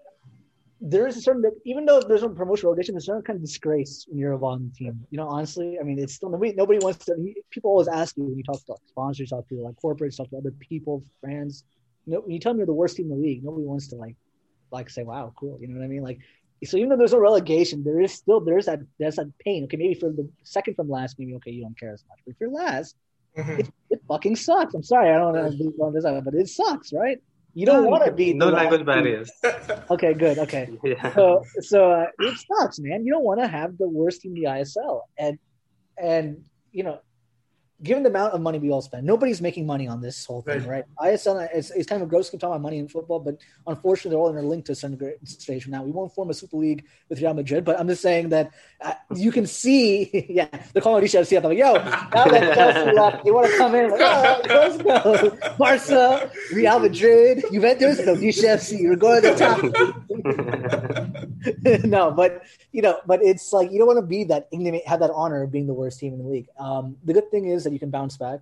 there 0.81 1.07
is 1.07 1.17
a 1.17 1.23
certain 1.23 1.43
even 1.65 1.87
though 1.87 2.01
there's 2.01 2.23
no 2.23 2.29
promotion 2.29 2.69
relegation, 2.69 2.95
there's 2.95 3.05
a 3.05 3.07
certain 3.07 3.23
kind 3.23 3.37
of 3.37 3.43
disgrace 3.43 4.05
when 4.09 4.19
you're 4.19 4.45
on 4.45 4.71
the 4.71 4.85
team. 4.85 5.07
You 5.11 5.19
know, 5.19 5.29
honestly, 5.29 5.79
I 5.81 5.83
mean, 5.83 5.99
it's 5.99 6.15
still 6.15 6.29
nobody 6.29 6.53
nobody 6.53 6.79
wants 6.79 7.05
to. 7.07 7.15
People 7.51 7.71
always 7.71 7.89
ask 7.89 8.17
you 8.17 8.25
when 8.25 8.37
you 8.37 8.45
talk 8.45 8.65
to 8.67 8.75
sponsors, 8.87 9.31
talk 9.31 9.49
to 9.49 9.55
like 9.57 9.75
corporates, 9.83 10.19
talk 10.19 10.29
to 10.31 10.37
other 10.37 10.53
people, 10.53 11.03
friends. 11.21 11.65
You 12.05 12.15
know, 12.15 12.21
when 12.21 12.33
you 12.33 12.41
tell 12.41 12.53
them 12.53 12.59
you're 12.59 12.67
the 12.67 12.75
worst 12.75 12.97
team 12.97 13.07
in 13.07 13.11
the 13.11 13.17
league, 13.17 13.43
nobody 13.43 13.65
wants 13.65 13.89
to 13.89 13.97
like 13.97 14.17
like 14.71 14.91
say, 14.91 15.03
"Wow, 15.03 15.33
cool." 15.37 15.59
You 15.61 15.69
know 15.69 15.79
what 15.79 15.85
I 15.85 15.89
mean? 15.89 16.03
Like, 16.03 16.19
so 16.65 16.77
even 16.77 16.91
though 16.91 16.97
there's 16.97 17.13
no 17.13 17.19
relegation, 17.19 17.83
there 17.83 18.01
is 18.01 18.13
still 18.13 18.41
there's 18.41 18.67
that 18.67 18.81
there's 18.99 19.17
that 19.17 19.33
pain. 19.39 19.65
Okay, 19.65 19.79
maybe 19.79 19.95
for 19.95 20.11
the 20.11 20.29
second 20.43 20.75
from 20.75 20.91
last, 20.91 21.19
maybe 21.19 21.35
okay, 21.37 21.53
you 21.53 21.63
don't 21.63 21.79
care 21.79 21.95
as 21.95 22.05
much. 22.09 22.19
But 22.27 22.33
if 22.33 22.37
you're 22.41 22.51
last, 22.51 22.97
mm-hmm. 23.37 23.61
it, 23.61 23.71
it, 23.91 24.03
fucking 24.09 24.37
sucks. 24.37 24.75
I'm 24.75 24.83
sorry, 24.83 25.11
I 25.11 25.17
don't 25.17 25.35
want 25.35 25.53
to 25.53 25.59
be 25.59 25.65
on 25.81 25.95
this, 25.95 26.05
but 26.05 26.35
it 26.35 26.49
sucks, 26.49 26.93
right? 26.93 27.19
You 27.57 27.65
don't 27.65 27.89
want 27.89 28.05
to 28.05 28.13
be 28.13 28.35
no 28.35 28.51
language 28.51 28.85
barriers. 28.85 29.33
okay, 29.91 30.13
good. 30.13 30.37
Okay, 30.41 30.69
yeah. 30.85 31.15
so 31.15 31.43
so 31.61 31.91
uh, 31.91 32.07
it 32.19 32.37
sucks, 32.37 32.79
man. 32.79 33.07
You 33.07 33.15
don't 33.15 33.25
want 33.25 33.41
to 33.41 33.49
have 33.49 33.79
the 33.79 33.89
worst 33.89 34.27
in 34.27 34.35
the 34.35 34.43
ISL, 34.43 35.01
and 35.19 35.39
and 35.97 36.45
you 36.71 36.85
know 36.85 37.01
given 37.83 38.03
the 38.03 38.09
amount 38.09 38.33
of 38.33 38.41
money 38.41 38.59
we 38.59 38.71
all 38.71 38.81
spend, 38.81 39.07
nobody's 39.07 39.43
making 39.43 39.67
money 39.67 39.87
on 39.87 40.01
this 40.01 40.25
whole 40.25 40.43
thing, 40.43 40.67
right? 40.67 40.85
right? 40.99 41.13
ISL, 41.15 41.49
it's, 41.53 41.71
it's 41.71 41.87
kind 41.89 42.01
of 42.01 42.09
a 42.09 42.11
gross 42.11 42.31
to 42.31 42.39
talk 42.39 42.49
about 42.49 42.63
money 42.63 42.79
in 42.79 42.89
football, 42.89 43.21
but 43.21 43.37
unfortunately, 43.67 44.11
they're 44.11 44.19
all 44.19 44.31
interlinked 44.31 44.67
to 44.67 44.73
a 44.73 44.75
certain 44.75 44.99
stage 45.27 45.65
from 45.65 45.73
now. 45.73 45.83
We 45.83 45.91
won't 45.91 46.15
form 46.15 46.31
a 46.31 46.35
super 46.35 46.57
league 46.57 46.85
with 47.09 47.21
Real 47.21 47.35
Madrid, 47.35 47.65
but 47.65 47.79
I'm 47.79 47.87
just 47.89 48.01
saying 48.03 48.31
that 48.31 48.53
uh, 48.81 48.95
you 49.15 49.31
can 49.31 49.47
see, 49.47 50.27
yeah, 50.31 50.49
the 50.73 50.81
calling 50.81 51.05
Odisha 51.05 51.21
FC. 51.21 51.37
I'm 51.37 51.45
like, 51.45 51.59
yo, 51.59 51.75
now 51.75 52.25
that 52.25 52.55
Chelsea 52.55 52.93
left, 52.93 53.27
you 53.27 53.35
want 53.35 53.51
to 53.51 53.59
come 53.59 53.75
in? 53.75 53.91
Like, 53.91 54.01
oh, 54.01 54.41
let's 54.49 54.83
go. 54.83 55.39
Barca, 55.59 56.31
Real 56.53 56.79
Madrid, 56.79 57.45
Juventus, 57.53 57.99
no, 57.99 58.15
Odisha 58.15 58.57
FC. 58.57 58.81
You're 58.81 58.97
going 58.97 59.23
to 59.23 59.31
the 59.31 59.37
top. 59.37 59.61
no, 61.85 62.11
but 62.11 62.43
you 62.73 62.83
know, 62.83 63.01
but 63.07 63.23
it's 63.23 63.53
like 63.53 63.71
you 63.71 63.79
don't 63.79 63.87
want 63.87 63.99
to 63.99 64.07
be 64.07 64.25
that 64.25 64.49
have 64.87 65.01
that 65.01 65.11
honor 65.13 65.43
of 65.43 65.53
being 65.53 65.67
the 65.67 65.75
worst 65.75 66.01
team 66.01 66.15
in 66.15 66.19
the 66.19 66.29
league. 66.29 66.49
Um, 66.59 66.97
the 67.05 67.13
good 67.13 67.31
thing 67.31 67.47
is 67.47 67.66
that 67.67 67.73
you 67.73 67.79
can 67.79 67.91
bounce 67.91 68.17
back. 68.17 68.41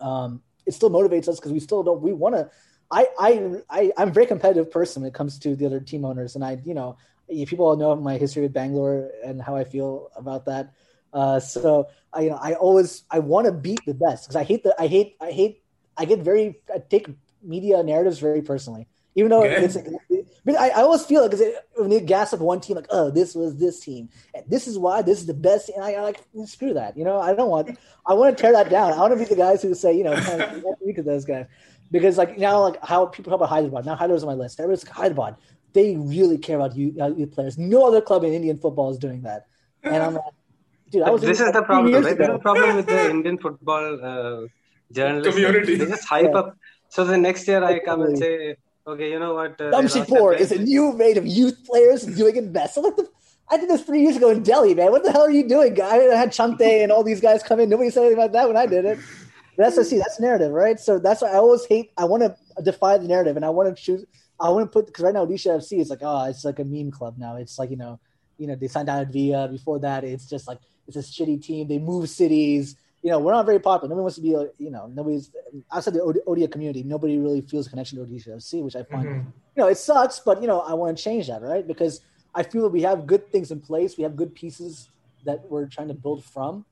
Um, 0.00 0.42
it 0.66 0.74
still 0.74 0.90
motivates 0.90 1.28
us 1.28 1.38
because 1.38 1.52
we 1.52 1.60
still 1.60 1.82
don't. 1.82 2.00
We 2.00 2.12
want 2.12 2.34
to. 2.34 2.50
I, 2.90 3.08
I 3.18 3.50
I 3.68 3.92
I'm 3.96 4.08
a 4.08 4.12
very 4.12 4.26
competitive 4.26 4.70
person 4.70 5.02
when 5.02 5.08
it 5.08 5.14
comes 5.14 5.38
to 5.40 5.56
the 5.56 5.66
other 5.66 5.80
team 5.80 6.04
owners, 6.04 6.34
and 6.34 6.44
I 6.44 6.60
you 6.64 6.74
know 6.74 6.96
people 7.28 7.66
all 7.66 7.76
know 7.76 7.96
my 7.96 8.16
history 8.16 8.42
with 8.42 8.52
Bangalore 8.52 9.10
and 9.24 9.42
how 9.42 9.56
I 9.56 9.64
feel 9.64 10.10
about 10.16 10.46
that. 10.46 10.72
Uh, 11.12 11.40
so 11.40 11.88
I 12.12 12.20
you 12.22 12.30
know 12.30 12.38
I 12.40 12.54
always 12.54 13.02
I 13.10 13.20
want 13.20 13.46
to 13.46 13.52
beat 13.52 13.80
the 13.86 13.94
best 13.94 14.24
because 14.24 14.36
I 14.36 14.44
hate 14.44 14.62
the 14.62 14.74
I 14.78 14.86
hate 14.86 15.16
I 15.20 15.30
hate 15.30 15.62
I 15.96 16.04
get 16.04 16.20
very 16.20 16.60
I 16.72 16.78
take 16.78 17.08
media 17.42 17.82
narratives 17.82 18.18
very 18.18 18.42
personally 18.42 18.88
even 19.16 19.30
though 19.30 19.44
okay. 19.44 19.64
it's 19.64 19.76
but 20.46 20.54
I, 20.54 20.68
I 20.68 20.82
always 20.82 21.04
feel 21.04 21.22
like 21.22 21.32
because 21.32 21.46
when 21.74 21.90
you 21.90 22.00
gas 22.00 22.32
up 22.32 22.40
one 22.40 22.60
team, 22.60 22.76
like, 22.76 22.86
oh, 22.90 23.10
this 23.10 23.34
was 23.34 23.56
this 23.56 23.80
team, 23.80 24.08
and 24.32 24.44
this 24.48 24.68
is 24.68 24.78
why 24.78 25.02
this 25.02 25.18
is 25.18 25.26
the 25.26 25.34
best. 25.34 25.68
And 25.68 25.84
I, 25.84 25.94
I 25.94 26.02
like 26.02 26.20
screw 26.46 26.72
that, 26.74 26.96
you 26.96 27.04
know. 27.04 27.20
I 27.20 27.34
don't 27.34 27.50
want. 27.50 27.76
I 28.06 28.14
want 28.14 28.34
to 28.34 28.40
tear 28.40 28.52
that 28.52 28.70
down. 28.70 28.92
I 28.92 28.98
want 28.98 29.12
to 29.12 29.18
be 29.18 29.24
the 29.24 29.34
guys 29.34 29.60
who 29.60 29.74
say, 29.74 29.92
you 29.92 30.04
know, 30.04 30.14
kind 30.14 30.40
of, 30.40 30.62
look 30.62 30.98
at 30.98 31.04
those 31.04 31.24
guys, 31.24 31.46
because 31.90 32.16
like 32.16 32.38
now, 32.38 32.62
like 32.62 32.82
how 32.82 33.06
people 33.06 33.30
talk 33.32 33.40
about 33.40 33.48
Hyderabad. 33.48 33.84
Now 33.84 33.96
Hyderabad's 33.96 34.22
on 34.22 34.28
my 34.28 34.34
list. 34.34 34.60
Everybody's 34.60 34.86
like 34.86 34.94
Hyderabad. 34.94 35.36
They 35.72 35.96
really 35.96 36.38
care 36.38 36.56
about 36.56 36.76
you, 36.76 36.94
uh, 37.00 37.08
youth 37.08 37.32
players. 37.32 37.58
No 37.58 37.86
other 37.86 38.00
club 38.00 38.24
in 38.24 38.32
Indian 38.32 38.56
football 38.56 38.90
is 38.92 38.98
doing 38.98 39.22
that. 39.22 39.46
And 39.82 40.00
I'm 40.02 40.14
like, 40.14 40.24
dude, 40.90 41.02
I 41.02 41.10
was. 41.10 41.22
This 41.22 41.40
is 41.40 41.52
the 41.52 41.62
problem. 41.62 41.92
Right? 41.92 42.02
This 42.02 42.12
is 42.12 42.18
the 42.18 42.38
problem 42.38 42.76
with 42.76 42.86
the 42.86 43.10
Indian 43.10 43.36
football 43.36 43.84
uh, 44.00 44.46
journalists. 44.92 45.34
Community. 45.34 45.74
They 45.74 45.86
just 45.86 46.08
hype 46.08 46.30
yeah. 46.32 46.38
up. 46.38 46.56
So 46.88 47.04
the 47.04 47.18
next 47.18 47.48
year 47.48 47.64
I 47.64 47.80
come 47.80 48.02
and 48.02 48.16
say 48.16 48.56
Okay, 48.86 49.10
you 49.10 49.18
know 49.18 49.34
what? 49.34 49.60
Uh, 49.60 49.72
Jamshedpur 49.72 50.38
is 50.38 50.52
a 50.52 50.62
new 50.62 50.92
made 50.92 51.16
of 51.16 51.26
youth 51.26 51.64
players 51.66 52.04
doing 52.04 52.36
it 52.36 52.52
best. 52.52 52.76
I'm 52.76 52.84
like, 52.84 52.94
the, 52.94 53.08
I 53.50 53.56
did 53.56 53.68
this 53.68 53.82
three 53.82 54.00
years 54.00 54.16
ago 54.16 54.30
in 54.30 54.44
Delhi, 54.44 54.74
man. 54.74 54.92
What 54.92 55.02
the 55.02 55.10
hell 55.10 55.22
are 55.22 55.30
you 55.30 55.48
doing, 55.48 55.74
guy? 55.74 55.96
I 55.96 56.14
had 56.14 56.30
Chhangte 56.30 56.60
and 56.82 56.92
all 56.92 57.02
these 57.02 57.20
guys 57.20 57.42
come 57.42 57.58
in. 57.58 57.68
Nobody 57.68 57.90
said 57.90 58.02
anything 58.02 58.18
about 58.18 58.32
that 58.32 58.46
when 58.46 58.56
I 58.56 58.66
did 58.66 58.84
it. 58.84 58.98
But 59.56 59.74
that's 59.74 59.88
see, 59.88 59.98
that's 59.98 60.20
narrative, 60.20 60.52
right? 60.52 60.78
So 60.78 61.00
that's 61.00 61.22
why 61.22 61.30
I 61.30 61.36
always 61.36 61.64
hate. 61.66 61.90
I 61.96 62.04
want 62.04 62.22
to 62.22 62.36
defy 62.62 62.98
the 62.98 63.08
narrative, 63.08 63.36
and 63.36 63.44
I 63.44 63.50
want 63.50 63.74
to 63.74 63.82
choose. 63.82 64.04
I 64.38 64.50
want 64.50 64.66
to 64.66 64.70
put 64.70 64.86
because 64.86 65.02
right 65.02 65.14
now 65.14 65.24
Odisha 65.24 65.56
FC 65.56 65.80
is 65.80 65.90
like, 65.90 66.00
oh, 66.02 66.24
it's 66.24 66.44
like 66.44 66.58
a 66.58 66.64
meme 66.64 66.90
club 66.90 67.16
now. 67.18 67.36
It's 67.36 67.58
like 67.58 67.70
you 67.70 67.76
know, 67.76 67.98
you 68.38 68.46
know, 68.46 68.54
they 68.54 68.68
signed 68.68 68.88
out 68.88 69.08
Via. 69.08 69.48
Before 69.48 69.80
that, 69.80 70.04
it's 70.04 70.28
just 70.28 70.46
like 70.46 70.58
it's 70.86 70.96
a 70.96 71.00
shitty 71.00 71.42
team. 71.42 71.66
They 71.66 71.78
move 71.78 72.08
cities 72.08 72.76
you 73.02 73.10
know, 73.10 73.18
we're 73.18 73.32
not 73.32 73.46
very 73.46 73.60
popular. 73.60 73.88
Nobody 73.88 74.02
wants 74.02 74.16
to 74.16 74.22
be, 74.22 74.34
a, 74.34 74.48
you 74.58 74.70
know, 74.70 74.90
nobody's 74.92 75.30
outside 75.70 75.94
the 75.94 76.22
Odia 76.26 76.50
community. 76.50 76.82
Nobody 76.82 77.18
really 77.18 77.40
feels 77.40 77.66
a 77.66 77.70
connection 77.70 77.98
to 77.98 78.04
Odisha 78.04 78.28
FC, 78.28 78.62
which 78.62 78.74
I 78.74 78.82
find, 78.82 79.06
mm-hmm. 79.06 79.28
you 79.54 79.62
know, 79.62 79.68
it 79.68 79.78
sucks. 79.78 80.18
But 80.18 80.40
you 80.40 80.48
know, 80.48 80.60
I 80.60 80.74
want 80.74 80.96
to 80.96 81.02
change 81.02 81.28
that, 81.28 81.42
right? 81.42 81.66
Because 81.66 82.00
I 82.34 82.42
feel 82.42 82.62
that 82.62 82.70
we 82.70 82.82
have 82.82 83.06
good 83.06 83.30
things 83.30 83.50
in 83.50 83.60
place. 83.60 83.96
We 83.96 84.02
have 84.02 84.16
good 84.16 84.34
pieces 84.34 84.90
that 85.24 85.48
we're 85.48 85.66
trying 85.66 85.88
to 85.88 85.94
build 85.94 86.24
from. 86.24 86.64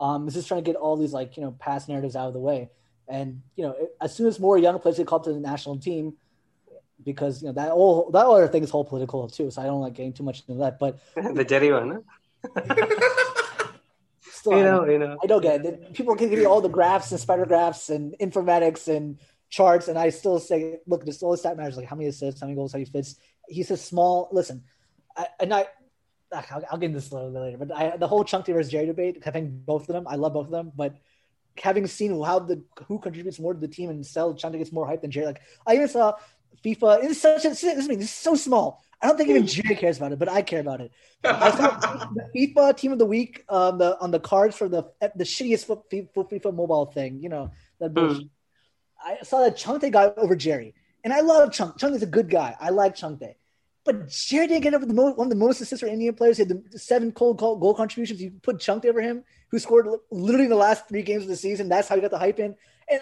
Um, 0.00 0.26
it's 0.26 0.34
just 0.34 0.48
trying 0.48 0.62
to 0.62 0.70
get 0.70 0.76
all 0.76 0.96
these 0.96 1.12
like 1.12 1.36
you 1.36 1.42
know 1.42 1.52
past 1.58 1.88
narratives 1.88 2.16
out 2.16 2.28
of 2.28 2.34
the 2.34 2.40
way. 2.40 2.70
And 3.08 3.42
you 3.56 3.64
know, 3.64 3.76
as 4.00 4.14
soon 4.14 4.26
as 4.26 4.40
more 4.40 4.58
young 4.58 4.78
players 4.78 4.96
get 4.96 5.06
called 5.06 5.24
to 5.24 5.32
the 5.32 5.40
national 5.40 5.78
team, 5.78 6.14
because 7.04 7.42
you 7.42 7.48
know 7.48 7.54
that 7.54 7.70
whole 7.70 8.10
that 8.10 8.26
other 8.26 8.48
thing 8.48 8.62
is 8.62 8.70
whole 8.70 8.84
political 8.84 9.28
too. 9.28 9.50
So 9.50 9.62
I 9.62 9.66
don't 9.66 9.80
like 9.80 9.94
getting 9.94 10.12
too 10.12 10.22
much 10.22 10.42
into 10.48 10.60
that. 10.60 10.78
But 10.78 10.98
the 11.14 11.44
Jerry 11.44 11.72
one. 11.72 12.04
Still, 14.44 14.58
you 14.58 14.64
know, 14.64 14.84
you 14.84 14.98
know. 14.98 15.16
I 15.22 15.26
don't 15.26 15.40
get 15.40 15.64
it. 15.64 15.94
People 15.94 16.14
can 16.16 16.28
give 16.28 16.38
you 16.38 16.46
all 16.46 16.60
the 16.60 16.68
graphs 16.68 17.10
and 17.12 17.18
spider 17.18 17.46
graphs 17.46 17.88
and 17.88 18.14
informatics 18.20 18.94
and 18.94 19.18
charts, 19.48 19.88
and 19.88 19.98
I 19.98 20.10
still 20.10 20.38
say, 20.38 20.80
look, 20.86 21.06
this 21.06 21.22
all 21.22 21.34
stat 21.34 21.56
matters 21.56 21.78
like 21.78 21.88
how 21.88 21.96
many 21.96 22.10
assists, 22.10 22.42
how 22.42 22.46
many 22.46 22.54
goals, 22.54 22.72
how 22.72 22.76
many 22.76 22.84
fits. 22.84 23.16
He 23.48 23.62
says 23.62 23.82
small. 23.82 24.28
Listen, 24.32 24.64
I, 25.16 25.28
and 25.40 25.54
I, 25.54 25.64
ah, 26.30 26.44
I'll, 26.50 26.62
I'll, 26.72 26.78
get 26.78 26.86
into 26.86 26.98
this 26.98 27.10
a 27.10 27.14
little 27.14 27.30
bit 27.30 27.40
later, 27.40 27.56
but 27.56 27.74
I, 27.74 27.96
the 27.96 28.06
whole 28.06 28.22
Chunky 28.22 28.52
versus 28.52 28.70
Jerry 28.70 28.84
debate, 28.84 29.24
having 29.24 29.62
both 29.64 29.88
of 29.88 29.94
them, 29.94 30.06
I 30.06 30.16
love 30.16 30.34
both 30.34 30.46
of 30.46 30.52
them, 30.52 30.72
but 30.76 30.94
having 31.56 31.86
seen 31.86 32.22
how 32.22 32.40
the 32.40 32.62
who 32.86 32.98
contributes 32.98 33.40
more 33.40 33.54
to 33.54 33.60
the 33.60 33.68
team 33.68 33.88
and 33.88 34.04
sell 34.04 34.34
Chunky 34.34 34.58
gets 34.58 34.72
more 34.72 34.86
hype 34.86 35.00
than 35.00 35.10
Jerry. 35.10 35.24
Like 35.24 35.40
I 35.66 35.76
even 35.76 35.88
saw 35.88 36.16
FIFA 36.62 37.04
is 37.04 37.18
such 37.18 37.46
a 37.46 37.48
this 37.48 37.64
is, 37.64 37.88
this 37.88 37.98
is 37.98 38.10
so 38.10 38.34
small. 38.34 38.84
I 39.04 39.08
don't 39.08 39.18
think 39.18 39.28
even 39.28 39.46
Jerry 39.54 39.76
cares 39.76 39.98
about 39.98 40.12
it, 40.12 40.18
but 40.18 40.30
I 40.30 40.40
care 40.40 40.60
about 40.60 40.80
it. 40.80 40.90
I 41.24 41.50
saw 41.50 42.08
the 42.14 42.30
FIFA 42.34 42.76
Team 42.76 42.92
of 42.92 42.98
the 42.98 43.06
Week 43.06 43.44
on 43.50 43.76
the 43.76 44.00
on 44.00 44.10
the 44.10 44.18
cards 44.18 44.56
for 44.56 44.68
the 44.68 44.84
the 45.14 45.24
shittiest 45.24 45.66
FIFA, 45.66 46.10
FIFA 46.14 46.54
mobile 46.54 46.86
thing. 46.86 47.20
You 47.22 47.28
know 47.28 47.50
that 47.80 47.90
hmm. 47.90 47.94
bullshit. 47.94 48.24
Mm. 48.24 48.30
I 49.06 49.18
saw 49.22 49.40
that 49.40 49.56
Chhangte 49.56 49.92
got 49.92 50.16
over 50.16 50.34
Jerry, 50.34 50.74
and 51.04 51.12
I 51.12 51.20
love 51.20 51.52
Chunk. 51.52 51.76
Chunk 51.78 51.94
is 51.94 52.02
a 52.02 52.06
good 52.06 52.30
guy. 52.30 52.56
I 52.58 52.70
like 52.70 52.96
Chhangte. 52.96 53.34
But 53.84 54.08
Jerry 54.08 54.46
didn't 54.46 54.62
get 54.62 54.72
over 54.72 54.86
the 54.86 54.94
most, 54.94 55.18
one 55.18 55.26
of 55.26 55.30
the 55.30 55.36
most 55.36 55.60
assists 55.60 55.82
for 55.82 55.86
Indian 55.86 56.14
players. 56.14 56.38
He 56.38 56.44
had 56.44 56.48
the 56.70 56.78
seven 56.78 57.10
goal, 57.10 57.34
goal, 57.34 57.56
goal 57.56 57.74
contributions. 57.74 58.22
You 58.22 58.32
put 58.42 58.58
Chunk 58.58 58.86
over 58.86 59.02
him, 59.02 59.24
who 59.50 59.58
scored 59.58 59.86
literally 60.10 60.46
the 60.46 60.54
last 60.54 60.88
three 60.88 61.02
games 61.02 61.24
of 61.24 61.28
the 61.28 61.36
season. 61.36 61.68
That's 61.68 61.86
how 61.86 61.94
he 61.94 62.00
got 62.00 62.10
the 62.10 62.18
hype 62.18 62.38
in. 62.38 62.56
And 62.88 63.00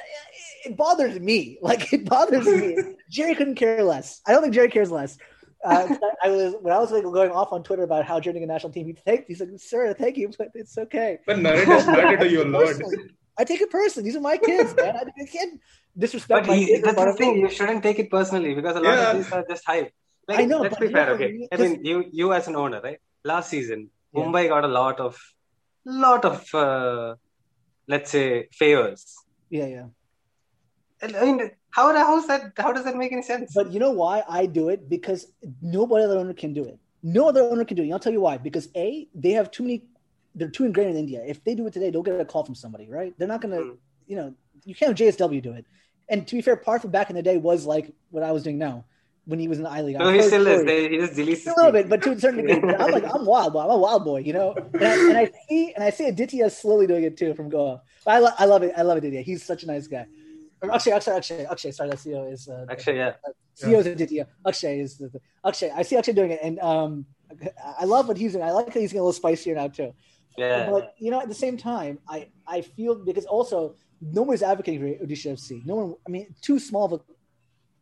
it 0.64 0.76
bothers 0.76 1.18
me. 1.20 1.58
Like 1.62 1.92
it 1.92 2.04
bothers 2.04 2.46
me. 2.46 2.76
Jerry 3.08 3.36
couldn't 3.36 3.54
care 3.54 3.84
less. 3.84 4.20
I 4.26 4.32
don't 4.32 4.42
think 4.42 4.54
Jerry 4.54 4.68
cares 4.68 4.90
less. 4.90 5.16
Uh, 5.64 5.94
I 6.22 6.28
was 6.28 6.54
when 6.60 6.72
I 6.74 6.78
was 6.78 6.90
like 6.90 7.04
going 7.04 7.30
off 7.30 7.52
on 7.52 7.62
Twitter 7.62 7.84
about 7.84 8.04
how 8.04 8.18
joining 8.18 8.42
a 8.42 8.46
national 8.46 8.72
team, 8.72 8.86
he 8.86 8.94
thank 8.94 9.26
he 9.26 9.34
said, 9.34 9.48
"Sir, 9.60 9.94
thank 9.94 10.16
you, 10.16 10.30
but 10.36 10.48
it's 10.54 10.76
okay." 10.76 11.18
But 11.26 11.38
narrative 11.38 11.86
matter 11.86 12.16
to 12.18 12.28
your 12.28 12.46
lord. 12.46 12.82
I 13.38 13.44
take 13.44 13.60
it 13.60 13.70
personally. 13.70 14.08
These 14.08 14.16
are 14.16 14.20
my 14.20 14.36
kids, 14.36 14.74
man. 14.76 14.94
I 14.96 15.24
can't 15.24 15.60
disrespect. 15.96 16.46
But 16.46 16.56
he, 16.56 16.78
that's 16.78 16.96
the 16.96 17.12
thing. 17.14 17.38
You 17.38 17.48
shouldn't 17.48 17.82
take 17.82 17.98
it 17.98 18.10
personally 18.10 18.54
because 18.54 18.76
a 18.76 18.80
lot 18.80 18.94
yeah. 18.94 19.10
of 19.10 19.16
these 19.16 19.32
are 19.32 19.44
just 19.48 19.64
hype. 19.64 19.92
Like, 20.28 20.40
I 20.40 20.44
know. 20.44 20.60
Let's 20.60 20.78
be 20.78 20.88
fair. 20.88 21.10
Okay, 21.10 21.48
I 21.50 21.56
mean, 21.56 21.84
you 21.84 22.04
you 22.12 22.32
as 22.32 22.48
an 22.48 22.56
owner, 22.56 22.80
right? 22.82 22.98
Last 23.24 23.48
season, 23.50 23.90
yeah. 24.12 24.24
Mumbai 24.24 24.48
got 24.48 24.64
a 24.64 24.68
lot 24.68 25.00
of, 25.00 25.16
lot 25.84 26.24
of, 26.24 26.54
uh, 26.54 27.14
let's 27.86 28.10
say, 28.10 28.48
favors. 28.52 29.16
Yeah, 29.48 29.66
yeah. 29.66 29.86
I 31.02 31.24
mean, 31.24 31.50
how 31.72 31.94
how's 31.94 32.26
that? 32.28 32.52
How 32.56 32.72
does 32.72 32.84
that 32.84 32.96
make 32.96 33.12
any 33.12 33.22
sense? 33.22 33.52
But 33.54 33.72
you 33.72 33.80
know 33.80 33.90
why 33.90 34.22
I 34.28 34.46
do 34.46 34.68
it? 34.68 34.88
Because 34.88 35.26
nobody 35.60 36.04
other 36.04 36.18
owner 36.18 36.34
can 36.34 36.52
do 36.52 36.64
it. 36.64 36.78
No 37.02 37.28
other 37.28 37.42
owner 37.42 37.64
can 37.64 37.76
do 37.76 37.82
it. 37.82 37.86
And 37.86 37.94
I'll 37.94 37.98
tell 37.98 38.12
you 38.12 38.20
why. 38.20 38.36
Because 38.36 38.68
a, 38.76 39.08
they 39.14 39.32
have 39.32 39.50
too 39.50 39.64
many. 39.64 39.84
They're 40.34 40.50
too 40.50 40.64
ingrained 40.64 40.90
in 40.90 40.96
India. 40.96 41.22
If 41.26 41.42
they 41.44 41.54
do 41.54 41.66
it 41.66 41.72
today, 41.72 41.90
they'll 41.90 42.02
get 42.02 42.20
a 42.20 42.24
call 42.24 42.44
from 42.44 42.54
somebody, 42.54 42.88
right? 42.88 43.14
They're 43.18 43.28
not 43.28 43.40
gonna. 43.40 43.60
Mm. 43.60 43.76
You 44.06 44.16
know, 44.16 44.34
you 44.64 44.74
can't 44.74 44.96
have 44.98 45.16
JSW 45.16 45.42
do 45.42 45.52
it. 45.52 45.66
And 46.08 46.26
to 46.26 46.36
be 46.36 46.42
fair, 46.42 46.56
Partha 46.56 46.88
back 46.88 47.08
in 47.08 47.16
the 47.16 47.22
day 47.22 47.38
was 47.38 47.64
like 47.64 47.90
what 48.10 48.22
I 48.22 48.32
was 48.32 48.42
doing 48.42 48.58
now 48.58 48.84
when 49.24 49.38
he 49.38 49.48
was 49.48 49.58
in 49.58 49.64
the 49.64 49.70
I 49.70 49.80
League. 49.80 49.98
No, 49.98 50.12
he 50.12 50.20
still 50.20 50.46
is. 50.46 50.62
he 50.62 50.98
just 50.98 51.14
deletes 51.14 51.46
a 51.46 51.56
little 51.56 51.72
bit, 51.72 51.88
but 51.88 52.02
to 52.02 52.10
a 52.10 52.20
certain 52.20 52.44
degree. 52.44 52.74
I'm 52.78 52.90
like, 52.90 53.04
I'm 53.04 53.24
wild 53.24 53.54
boy. 53.54 53.60
I'm 53.60 53.70
a 53.70 53.78
wild 53.78 54.04
boy, 54.04 54.18
you 54.18 54.32
know. 54.32 54.54
And 54.74 54.84
I, 54.84 55.08
and 55.08 55.16
I 55.16 55.30
see, 55.48 55.72
and 55.74 55.84
I 55.84 55.90
see 55.90 56.08
Aditya 56.08 56.50
slowly 56.50 56.86
doing 56.86 57.04
it 57.04 57.16
too 57.16 57.32
from 57.34 57.48
Goa. 57.48 57.80
But 58.04 58.10
I, 58.14 58.18
lo- 58.18 58.34
I 58.38 58.44
love 58.44 58.62
it. 58.62 58.72
I 58.76 58.82
love 58.82 58.98
Aditya. 58.98 59.22
He's 59.22 59.42
such 59.42 59.62
a 59.62 59.66
nice 59.66 59.86
guy. 59.86 60.06
Akshay, 60.70 60.92
Akshay, 60.92 61.12
Akshay, 61.12 61.44
Akshay. 61.46 61.70
Sorry, 61.72 61.90
that 61.90 61.98
CEO 61.98 62.32
is 62.32 62.48
uh, 62.48 62.66
Akshay. 62.70 62.96
Yeah, 62.96 63.14
uh, 63.26 63.32
CEO 63.60 63.78
is 63.80 63.86
Aditya. 63.86 64.26
Akshay 64.46 64.80
is 64.80 64.98
the, 64.98 65.08
the, 65.08 65.20
Akshay. 65.44 65.70
I 65.70 65.82
see 65.82 65.96
Akshay 65.96 66.12
doing 66.12 66.30
it, 66.30 66.40
and 66.42 66.58
um, 66.60 67.06
I 67.78 67.84
love 67.84 68.08
what 68.08 68.16
he's 68.16 68.32
doing. 68.32 68.44
I 68.44 68.50
like 68.50 68.66
that 68.66 68.80
he's 68.80 68.90
getting 68.90 69.00
a 69.00 69.04
little 69.04 69.12
spicier 69.12 69.54
now 69.54 69.68
too. 69.68 69.92
Yeah. 70.36 70.70
But 70.70 70.94
you 70.98 71.10
know, 71.10 71.20
at 71.20 71.28
the 71.28 71.34
same 71.34 71.56
time, 71.56 71.98
I 72.08 72.28
I 72.46 72.62
feel 72.62 72.94
because 72.94 73.26
also 73.26 73.76
no 74.00 74.22
one's 74.22 74.42
advocating 74.42 74.80
for 74.80 75.06
Odisha 75.06 75.32
FC. 75.32 75.64
No 75.64 75.74
one. 75.76 75.94
I 76.06 76.10
mean, 76.10 76.34
too 76.40 76.58
small 76.58 76.86
of 76.86 76.92
a 76.92 77.00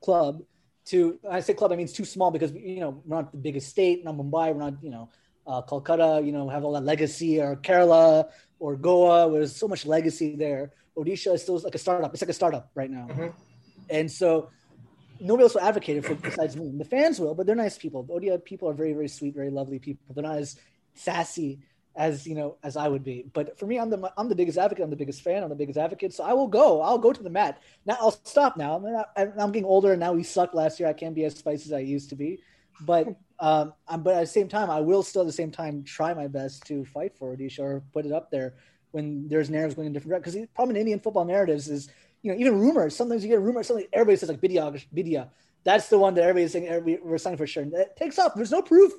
club. 0.05 0.43
To 0.87 1.18
I 1.31 1.41
say 1.41 1.55
club, 1.55 1.72
I 1.72 1.76
mean 1.76 1.85
it's 1.85 1.93
too 1.93 2.05
small 2.05 2.31
because 2.31 2.53
you 2.53 2.81
know 2.81 3.03
we're 3.05 3.16
not 3.16 3.33
the 3.33 3.39
biggest 3.39 3.68
state. 3.68 4.05
Not 4.05 4.16
Mumbai. 4.16 4.53
We're 4.55 4.70
not 4.70 4.83
you 4.83 4.91
know 4.91 5.11
uh, 5.47 5.62
Kolkata. 5.62 6.24
You 6.24 6.33
know 6.33 6.49
have 6.49 6.64
all 6.64 6.72
that 6.72 6.85
legacy 6.85 7.41
or 7.41 7.57
Kerala 7.57 8.31
or 8.59 8.76
Goa. 8.76 9.28
Where 9.28 9.41
there's 9.41 9.55
so 9.55 9.68
much 9.68 9.87
legacy 9.87 10.37
there. 10.37 10.72
Odisha 11.05 11.35
is 11.35 11.43
still 11.43 11.59
like 11.59 11.75
a 11.75 11.79
startup. 11.79 12.13
It's 12.13 12.23
like 12.23 12.31
a 12.31 12.35
startup 12.35 12.71
right 12.75 12.91
now. 12.91 13.07
Mm-hmm. 13.11 13.29
And 13.89 14.11
so 14.11 14.51
nobody 15.21 15.45
else 15.45 15.55
will 15.55 15.63
advocate 15.63 16.05
for 16.05 16.15
besides 16.15 16.57
me. 16.57 16.73
The 16.77 16.85
fans 16.85 17.21
will, 17.21 17.35
but 17.35 17.47
they're 17.47 17.57
nice 17.57 17.79
people. 17.79 18.03
The 18.03 18.15
Odia 18.15 18.45
people 18.45 18.69
are 18.69 18.75
very, 18.75 18.93
very 18.93 19.09
sweet, 19.09 19.35
very 19.35 19.51
lovely 19.51 19.79
people. 19.79 20.15
They're 20.15 20.23
not 20.23 20.39
as 20.39 20.57
sassy 20.95 21.61
as 21.97 22.27
you 22.27 22.35
know 22.35 22.57
as 22.63 22.77
I 22.77 22.89
would 22.89 23.05
be. 23.05 23.27
But 23.33 23.59
for 23.59 23.67
me, 23.67 23.79
I'm 23.79 23.91
the 23.91 24.13
I'm 24.17 24.29
the 24.29 24.35
biggest 24.35 24.59
advocate. 24.59 24.85
I'm 24.85 24.91
the 24.91 24.97
biggest 24.97 25.23
fan. 25.23 25.43
I'm 25.43 25.49
the 25.49 25.55
biggest 25.55 25.79
advocate. 25.79 26.15
So 26.15 26.25
I 26.25 26.33
will 26.33 26.49
go. 26.49 26.81
I'll 26.81 26.99
go 26.99 27.13
to 27.13 27.23
the 27.23 27.31
mat. 27.31 27.61
Now 27.87 27.97
I'll 28.01 28.13
stop. 28.25 28.57
Now 28.57 29.05
I'm, 29.17 29.33
I'm 29.39 29.53
getting 29.53 29.65
older, 29.65 29.93
and 29.93 30.01
now 30.01 30.13
we 30.13 30.23
sucked 30.23 30.55
last 30.55 30.81
year. 30.81 30.89
I 30.89 30.93
can't 30.93 31.15
be 31.15 31.25
as 31.25 31.37
spicy 31.37 31.67
as 31.67 31.73
I 31.73 31.81
used 31.81 32.11
to 32.11 32.17
be. 32.17 32.41
But 32.81 33.09
um, 33.41 33.75
I'm, 33.89 34.03
but 34.03 34.15
at 34.15 34.21
the 34.21 34.27
same 34.27 34.49
time, 34.49 34.71
I 34.71 34.81
will 34.81 35.03
still 35.03 35.23
at 35.23 35.27
the 35.27 35.33
same 35.33 35.51
time 35.51 35.83
try 35.85 36.15
my 36.15 36.29
best 36.29 36.65
to 36.67 36.85
fight 36.85 37.17
for 37.17 37.37
Odisha 37.37 37.61
or 37.61 37.83
put 37.93 38.07
it 38.07 38.13
up 38.13 38.31
there 38.31 38.55
when 38.93 39.28
there's 39.28 39.51
narratives 39.51 39.74
going 39.74 39.86
in 39.86 39.93
different 39.93 40.11
directions. 40.11 40.34
Because 40.34 40.49
the 40.49 40.55
problem 40.55 40.76
in 40.76 40.80
Indian 40.80 41.01
football 41.01 41.24
narratives 41.24 41.68
is, 41.68 41.88
you 42.22 42.32
know, 42.32 42.38
even 42.38 42.59
rumors. 42.59 42.97
Sometimes 42.97 43.22
you 43.22 43.28
get 43.28 43.36
a 43.36 43.41
rumor, 43.41 43.62
something 43.62 43.86
everybody 43.93 44.16
says 44.16 44.28
like 44.28 44.41
Bidya, 44.41 44.84
Bidya. 44.95 45.28
That's 45.64 45.88
the 45.88 45.99
one 45.99 46.14
that 46.14 46.22
everybody's 46.22 46.53
saying 46.53 46.68
everybody, 46.68 47.03
we're 47.03 47.18
signing 47.18 47.38
for 47.38 47.47
sure. 47.47 47.62
And 47.62 47.72
that 47.72 47.97
takes 47.97 48.18
off. 48.18 48.34
There's 48.34 48.51
no 48.51 48.62
proof, 48.62 48.93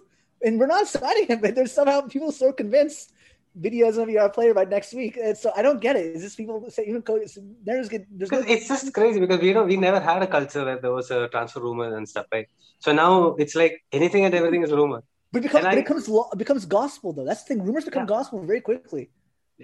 and 0.44 0.60
we're 0.60 0.68
not 0.68 0.88
signing 1.00 1.28
him. 1.28 1.42
But 1.42 1.56
there's 1.56 1.72
somehow 1.72 2.02
people 2.02 2.32
so 2.32 2.52
convinced 2.54 3.14
Bidya 3.60 3.90
is 3.90 3.96
going 3.96 4.08
to 4.08 4.14
be 4.14 4.18
our 4.18 4.30
player 4.30 4.54
by 4.54 4.64
next 4.64 4.94
week. 4.94 5.18
And 5.18 5.38
so 5.38 5.52
I 5.56 5.62
don't 5.62 5.82
get 5.82 5.96
it. 5.96 6.16
Is 6.16 6.22
this 6.22 6.36
people 6.36 6.64
say 6.70 6.86
even 6.88 7.02
coaches? 7.02 7.38
There's, 7.64 7.90
there's 7.90 8.32
no- 8.32 8.44
it's 8.48 8.68
just 8.68 8.94
crazy 8.94 9.20
because 9.20 9.40
we 9.40 9.54
know 9.54 9.64
we 9.64 9.76
never 9.76 10.00
had 10.00 10.22
a 10.22 10.28
culture 10.28 10.64
where 10.64 10.80
there 10.80 10.92
was 10.92 11.12
a 11.12 11.28
transfer 11.28 11.60
rumor 11.60 11.96
and 11.96 12.08
stuff, 12.08 12.28
right? 12.32 12.48
So 12.80 12.94
now 12.94 13.36
it's 13.38 13.56
like 13.56 13.84
anything 13.92 14.24
and 14.26 14.34
everything 14.34 14.64
is 14.64 14.72
a 14.72 14.76
rumor. 14.76 15.04
But, 15.34 15.44
because, 15.44 15.64
but 15.64 15.74
I, 15.74 15.74
it 15.74 15.84
becomes 15.84 16.08
it 16.10 16.38
becomes 16.38 16.66
gospel 16.66 17.14
though. 17.14 17.26
That's 17.26 17.44
the 17.44 17.56
thing. 17.56 17.64
Rumors 17.66 17.86
become 17.86 18.04
yeah. 18.04 18.08
gospel 18.08 18.44
very 18.44 18.62
quickly. 18.62 19.10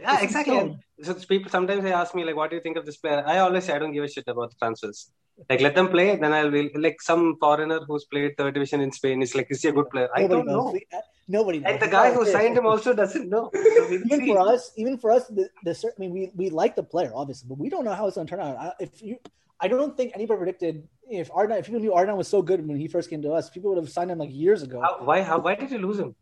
Yeah, 0.01 0.21
exactly. 0.21 0.77
So 1.01 1.13
people 1.33 1.49
sometimes 1.51 1.83
they 1.83 1.93
ask 1.93 2.13
me 2.15 2.23
like, 2.23 2.35
"What 2.35 2.49
do 2.49 2.55
you 2.57 2.61
think 2.61 2.77
of 2.77 2.85
this 2.85 2.97
player?" 2.97 3.23
I 3.25 3.39
always 3.39 3.65
say 3.65 3.73
I 3.73 3.79
don't 3.79 3.93
give 3.93 4.03
a 4.03 4.07
shit 4.07 4.27
about 4.27 4.51
the 4.51 4.57
transfers. 4.61 5.11
Like, 5.49 5.61
let 5.61 5.75
them 5.75 5.89
play. 5.89 6.15
Then 6.15 6.33
I'll 6.33 6.51
be 6.51 6.69
like 6.75 7.01
some 7.01 7.35
foreigner 7.39 7.79
who's 7.87 8.05
played 8.05 8.35
third 8.37 8.55
division 8.55 8.81
in 8.81 8.91
Spain 8.91 9.21
is 9.21 9.35
like, 9.35 9.47
"Is 9.49 9.61
he 9.61 9.69
a 9.69 9.71
good 9.71 9.89
player?" 9.89 10.09
I 10.15 10.27
don't 10.27 10.47
knows. 10.47 10.73
know. 10.73 10.97
Uh, 10.97 11.01
nobody 11.27 11.59
knows. 11.59 11.71
And 11.71 11.81
the 11.81 11.87
guy 11.87 12.11
who 12.11 12.25
signed 12.25 12.57
him 12.57 12.65
also 12.65 12.93
doesn't 12.93 13.29
know. 13.29 13.51
So 13.77 13.93
even 13.93 14.19
see. 14.19 14.27
for 14.27 14.39
us, 14.39 14.71
even 14.75 14.97
for 14.97 15.11
us, 15.11 15.27
the, 15.27 15.49
the 15.63 15.73
I 15.85 15.99
mean, 15.99 16.11
we 16.11 16.31
we 16.35 16.49
like 16.49 16.75
the 16.75 16.83
player 16.83 17.11
obviously, 17.13 17.47
but 17.47 17.57
we 17.57 17.69
don't 17.69 17.85
know 17.85 17.93
how 17.93 18.07
it's 18.07 18.15
going 18.15 18.27
to 18.27 18.31
turn 18.31 18.43
out. 18.45 18.57
I, 18.57 18.73
if 18.79 19.01
you, 19.01 19.17
I 19.59 19.67
don't 19.67 19.95
think 19.95 20.13
anybody 20.15 20.37
predicted 20.39 20.87
if 21.09 21.31
Aridane, 21.31 21.59
if 21.59 21.65
people 21.65 21.79
knew 21.79 21.91
Aridane 21.91 22.17
was 22.17 22.27
so 22.27 22.41
good 22.41 22.67
when 22.67 22.77
he 22.77 22.87
first 22.87 23.09
came 23.09 23.21
to 23.21 23.31
us, 23.33 23.49
people 23.49 23.69
would 23.69 23.77
have 23.77 23.89
signed 23.89 24.11
him 24.11 24.17
like 24.17 24.33
years 24.33 24.61
ago. 24.63 24.81
How, 24.81 24.97
why? 25.03 25.21
How? 25.21 25.39
Why 25.39 25.55
did 25.55 25.71
you 25.71 25.79
lose 25.79 25.99
him? 25.99 26.15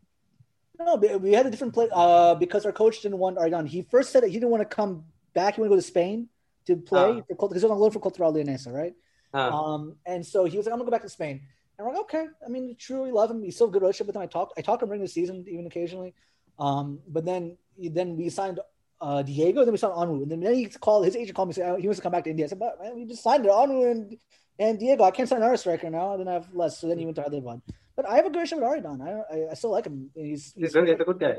No, 0.78 0.96
we 0.96 1.32
had 1.32 1.46
a 1.46 1.50
different 1.50 1.72
play 1.72 1.88
uh, 1.92 2.34
because 2.34 2.66
our 2.66 2.72
coach 2.72 3.00
didn't 3.00 3.18
want 3.18 3.38
Aridane. 3.38 3.66
He 3.66 3.82
first 3.82 4.10
said 4.10 4.22
that 4.22 4.28
he 4.28 4.34
didn't 4.34 4.50
want 4.50 4.62
to 4.62 4.76
come 4.76 5.04
back. 5.34 5.54
He 5.54 5.60
wanted 5.60 5.70
to 5.70 5.76
go 5.76 5.80
to 5.80 5.86
Spain 5.86 6.28
to 6.66 6.76
play 6.76 7.18
uh. 7.18 7.20
because 7.28 7.52
he's 7.52 7.64
on 7.64 7.78
loan 7.78 7.90
for 7.90 8.00
Cultural 8.00 8.32
Leonesa, 8.32 8.72
right? 8.72 8.94
Uh. 9.32 9.50
Um, 9.50 9.96
and 10.04 10.24
so 10.24 10.44
he 10.44 10.56
was 10.56 10.66
like, 10.66 10.72
"I'm 10.72 10.78
gonna 10.78 10.90
go 10.90 10.94
back 10.94 11.02
to 11.02 11.08
Spain." 11.08 11.40
And 11.78 11.86
we're 11.86 11.92
like, 11.92 12.02
"Okay." 12.02 12.26
I 12.44 12.48
mean, 12.48 12.76
truly 12.78 13.10
love 13.10 13.30
him. 13.30 13.42
He's 13.42 13.54
still 13.54 13.68
a 13.68 13.70
good 13.70 13.82
relationship 13.82 14.08
with 14.08 14.16
him. 14.16 14.22
I 14.22 14.26
talked, 14.26 14.54
I 14.58 14.62
talked 14.62 14.82
him 14.82 14.88
during 14.88 15.02
the 15.02 15.08
season, 15.08 15.44
even 15.48 15.66
occasionally. 15.66 16.14
Um, 16.58 17.00
but 17.08 17.24
then, 17.24 17.56
then 17.78 18.16
we 18.16 18.28
signed 18.30 18.60
uh, 19.00 19.22
Diego. 19.22 19.64
Then 19.64 19.72
we 19.72 19.78
signed 19.78 19.94
Onwu. 19.94 20.22
And 20.22 20.30
then, 20.30 20.40
then 20.40 20.54
he 20.54 20.66
called 20.66 21.04
his 21.04 21.16
agent 21.16 21.36
called 21.36 21.48
me. 21.48 21.54
Said, 21.54 21.70
oh, 21.70 21.76
he 21.76 21.86
wants 21.86 21.98
to 21.98 22.02
come 22.02 22.12
back 22.12 22.24
to 22.24 22.30
India. 22.30 22.46
I 22.46 22.48
said, 22.48 22.58
"But 22.58 22.80
man, 22.80 22.96
we 22.96 23.04
just 23.04 23.22
signed 23.22 23.44
it 23.44 23.50
Onwu 23.50 23.90
and 23.90 24.16
and 24.58 24.78
Diego. 24.78 25.04
I 25.04 25.10
can't 25.10 25.28
sign 25.28 25.38
another 25.38 25.56
striker 25.56 25.90
now. 25.90 26.14
I 26.14 26.16
didn't 26.16 26.32
have 26.32 26.54
less." 26.54 26.78
So 26.78 26.88
then 26.88 26.98
he 26.98 27.04
went 27.04 27.16
to 27.16 27.22
Hyderabad. 27.22 27.60
But 27.96 28.08
I 28.08 28.16
have 28.16 28.26
a 28.26 28.28
good 28.28 28.36
relationship 28.36 28.62
with 28.62 28.84
Aridane. 28.84 29.00
I, 29.00 29.34
I, 29.34 29.50
I 29.52 29.54
still 29.54 29.70
like 29.70 29.86
him. 29.86 30.10
He's 30.14 30.52
he's, 30.54 30.74
he's, 30.74 30.76
a 30.76 30.96
good 30.96 31.18
guy. 31.18 31.36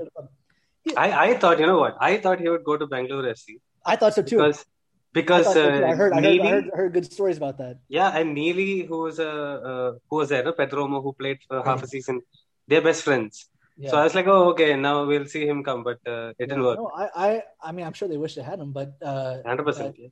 I, 0.96 1.30
I 1.30 1.38
thought 1.38 1.60
you 1.60 1.68
know 1.68 1.80
what 1.80 1.98
I 2.00 2.18
thought 2.18 2.40
he 2.40 2.50
would 2.50 2.64
go 2.64 2.78
to 2.78 2.88
Bangalore 2.88 3.24
FC. 3.24 3.60
I 3.86 3.96
thought 3.96 4.16
so 4.16 4.24
too. 4.24 4.38
Because 4.38 4.66
because 5.14 5.48
I, 5.48 5.62
uh, 5.62 5.88
I, 5.92 5.96
heard, 5.96 6.14
I, 6.14 6.22
heard, 6.22 6.42
I 6.42 6.48
heard, 6.50 6.70
heard 6.74 6.94
good 6.94 7.12
stories 7.12 7.38
about 7.38 7.58
that. 7.60 7.80
Yeah, 7.88 8.10
and 8.10 8.36
Nili, 8.36 8.88
who 8.88 9.00
was 9.00 9.20
a 9.20 9.30
uh, 9.30 9.92
who 10.10 10.16
was 10.18 10.30
there, 10.30 10.44
no? 10.44 10.54
Perdomo, 10.54 11.02
who 11.02 11.14
played 11.14 11.40
for 11.48 11.64
half 11.64 11.84
a 11.84 11.88
season, 11.88 12.22
they're 12.68 12.82
best 12.82 13.04
friends. 13.04 13.50
Yeah. 13.78 13.92
So 13.92 13.98
I 13.98 14.04
was 14.04 14.16
like, 14.16 14.28
oh, 14.28 14.50
okay, 14.50 14.76
now 14.76 15.06
we'll 15.06 15.28
see 15.28 15.46
him 15.46 15.64
come, 15.64 15.84
but 15.84 16.00
uh, 16.08 16.34
it 16.40 16.48
didn't 16.50 16.64
work. 16.64 16.80
No, 16.80 16.90
I, 16.90 17.10
I, 17.16 17.44
I 17.62 17.72
mean, 17.72 17.86
I'm 17.86 17.94
sure 17.94 18.08
they 18.08 18.18
wish 18.18 18.34
they 18.34 18.42
had 18.42 18.60
him, 18.60 18.72
but 18.72 18.98
uh, 19.02 19.44
hundred 19.46 19.66
percent. 19.66 19.96
Yeah, 20.00 20.08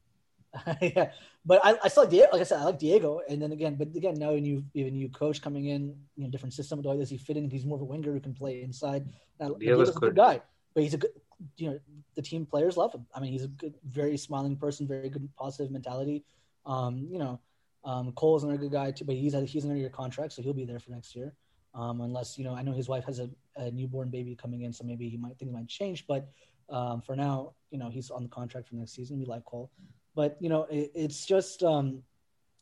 but 1.45 1.61
I, 1.63 1.77
I 1.83 1.87
saw 1.87 2.05
Diego. 2.05 2.29
Like 2.31 2.41
I 2.41 2.43
said, 2.43 2.59
I 2.59 2.65
like 2.65 2.79
Diego, 2.79 3.21
and 3.27 3.41
then 3.41 3.51
again, 3.51 3.75
but 3.75 3.89
again, 3.95 4.15
now 4.15 4.31
a 4.31 4.39
new, 4.39 4.63
a 4.75 4.89
new 4.89 5.09
coach 5.09 5.41
coming 5.41 5.65
in, 5.65 5.95
you 6.15 6.23
know, 6.23 6.29
different 6.29 6.53
system. 6.53 6.81
Way 6.81 6.97
does 6.97 7.09
he 7.09 7.17
fit 7.17 7.37
in? 7.37 7.49
He's 7.49 7.65
more 7.65 7.75
of 7.75 7.81
a 7.81 7.85
winger 7.85 8.13
who 8.13 8.19
can 8.19 8.33
play 8.33 8.61
inside. 8.61 9.07
Now, 9.39 9.49
Diego's, 9.49 9.59
Diego's 9.59 9.89
a 9.89 9.99
good 9.99 10.15
guy, 10.15 10.41
but 10.73 10.83
he's 10.83 10.93
a 10.93 10.97
good. 10.97 11.11
You 11.57 11.71
know, 11.71 11.79
the 12.15 12.21
team 12.21 12.45
players 12.45 12.77
love 12.77 12.93
him. 12.93 13.05
I 13.13 13.19
mean, 13.19 13.33
he's 13.33 13.43
a 13.43 13.49
good, 13.49 13.75
very 13.85 14.15
smiling 14.17 14.55
person, 14.55 14.87
very 14.87 15.09
good, 15.09 15.27
positive 15.35 15.69
mentality. 15.69 16.23
Um, 16.65 17.07
you 17.11 17.19
know, 17.19 17.41
um, 17.83 18.13
Cole's 18.13 18.43
another 18.43 18.57
good 18.57 18.71
guy 18.71 18.91
too, 18.91 19.05
but 19.05 19.15
he's 19.15 19.33
he's 19.33 19.65
under 19.65 19.75
your 19.75 19.89
contract, 19.89 20.33
so 20.33 20.41
he'll 20.41 20.53
be 20.53 20.65
there 20.65 20.79
for 20.79 20.91
next 20.91 21.15
year. 21.15 21.33
Um, 21.73 22.01
unless 22.01 22.37
you 22.37 22.45
know, 22.45 22.55
I 22.55 22.61
know 22.61 22.71
his 22.71 22.87
wife 22.87 23.03
has 23.05 23.19
a, 23.19 23.29
a, 23.57 23.69
newborn 23.69 24.09
baby 24.09 24.33
coming 24.33 24.61
in, 24.61 24.71
so 24.71 24.85
maybe 24.85 25.09
he 25.09 25.17
might 25.17 25.37
things 25.37 25.51
might 25.51 25.67
change. 25.67 26.07
But 26.07 26.29
um, 26.69 27.01
for 27.01 27.15
now, 27.15 27.53
you 27.69 27.77
know, 27.77 27.89
he's 27.89 28.09
on 28.09 28.23
the 28.23 28.29
contract 28.29 28.69
for 28.69 28.75
next 28.75 28.95
season. 28.95 29.19
We 29.19 29.25
like 29.25 29.43
Cole. 29.43 29.69
But 30.15 30.37
you 30.39 30.49
know, 30.49 30.63
it, 30.63 30.91
it's 30.95 31.25
just 31.25 31.61
um, 31.63 32.01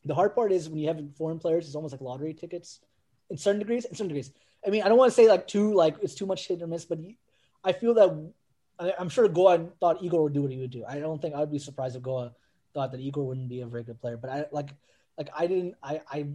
the 0.04 0.14
hard 0.14 0.34
part 0.34 0.52
is 0.52 0.68
when 0.68 0.78
you 0.78 0.88
have 0.88 1.00
foreign 1.16 1.38
players, 1.38 1.66
it's 1.66 1.76
almost 1.76 1.92
like 1.92 2.00
lottery 2.00 2.34
tickets 2.34 2.80
in 3.30 3.38
certain 3.38 3.60
degrees. 3.60 3.84
In 3.84 3.94
certain 3.94 4.08
degrees, 4.08 4.32
I 4.66 4.70
mean, 4.70 4.82
I 4.82 4.88
don't 4.88 4.98
want 4.98 5.10
to 5.10 5.14
say 5.14 5.28
like 5.28 5.46
too 5.46 5.72
like 5.74 5.96
it's 6.02 6.14
too 6.14 6.26
much 6.26 6.48
hit 6.48 6.62
or 6.62 6.66
miss, 6.66 6.84
but 6.84 6.98
I 7.62 7.72
feel 7.72 7.94
that 7.94 8.32
I'm 8.98 9.08
sure 9.08 9.28
Goa 9.28 9.66
thought 9.80 10.02
Igor 10.02 10.24
would 10.24 10.32
do 10.32 10.42
what 10.42 10.50
he 10.50 10.58
would 10.58 10.70
do. 10.70 10.84
I 10.86 10.98
don't 10.98 11.20
think 11.22 11.34
I 11.34 11.40
would 11.40 11.52
be 11.52 11.58
surprised 11.58 11.96
if 11.96 12.02
Goa 12.02 12.32
thought 12.72 12.90
that 12.92 13.00
Igor 13.00 13.24
wouldn't 13.24 13.48
be 13.48 13.60
a 13.60 13.66
very 13.66 13.84
good 13.84 14.00
player. 14.00 14.16
But 14.16 14.30
I 14.30 14.46
like 14.50 14.70
like 15.16 15.30
I 15.36 15.46
didn't 15.46 15.74
I 15.82 16.00
I 16.10 16.26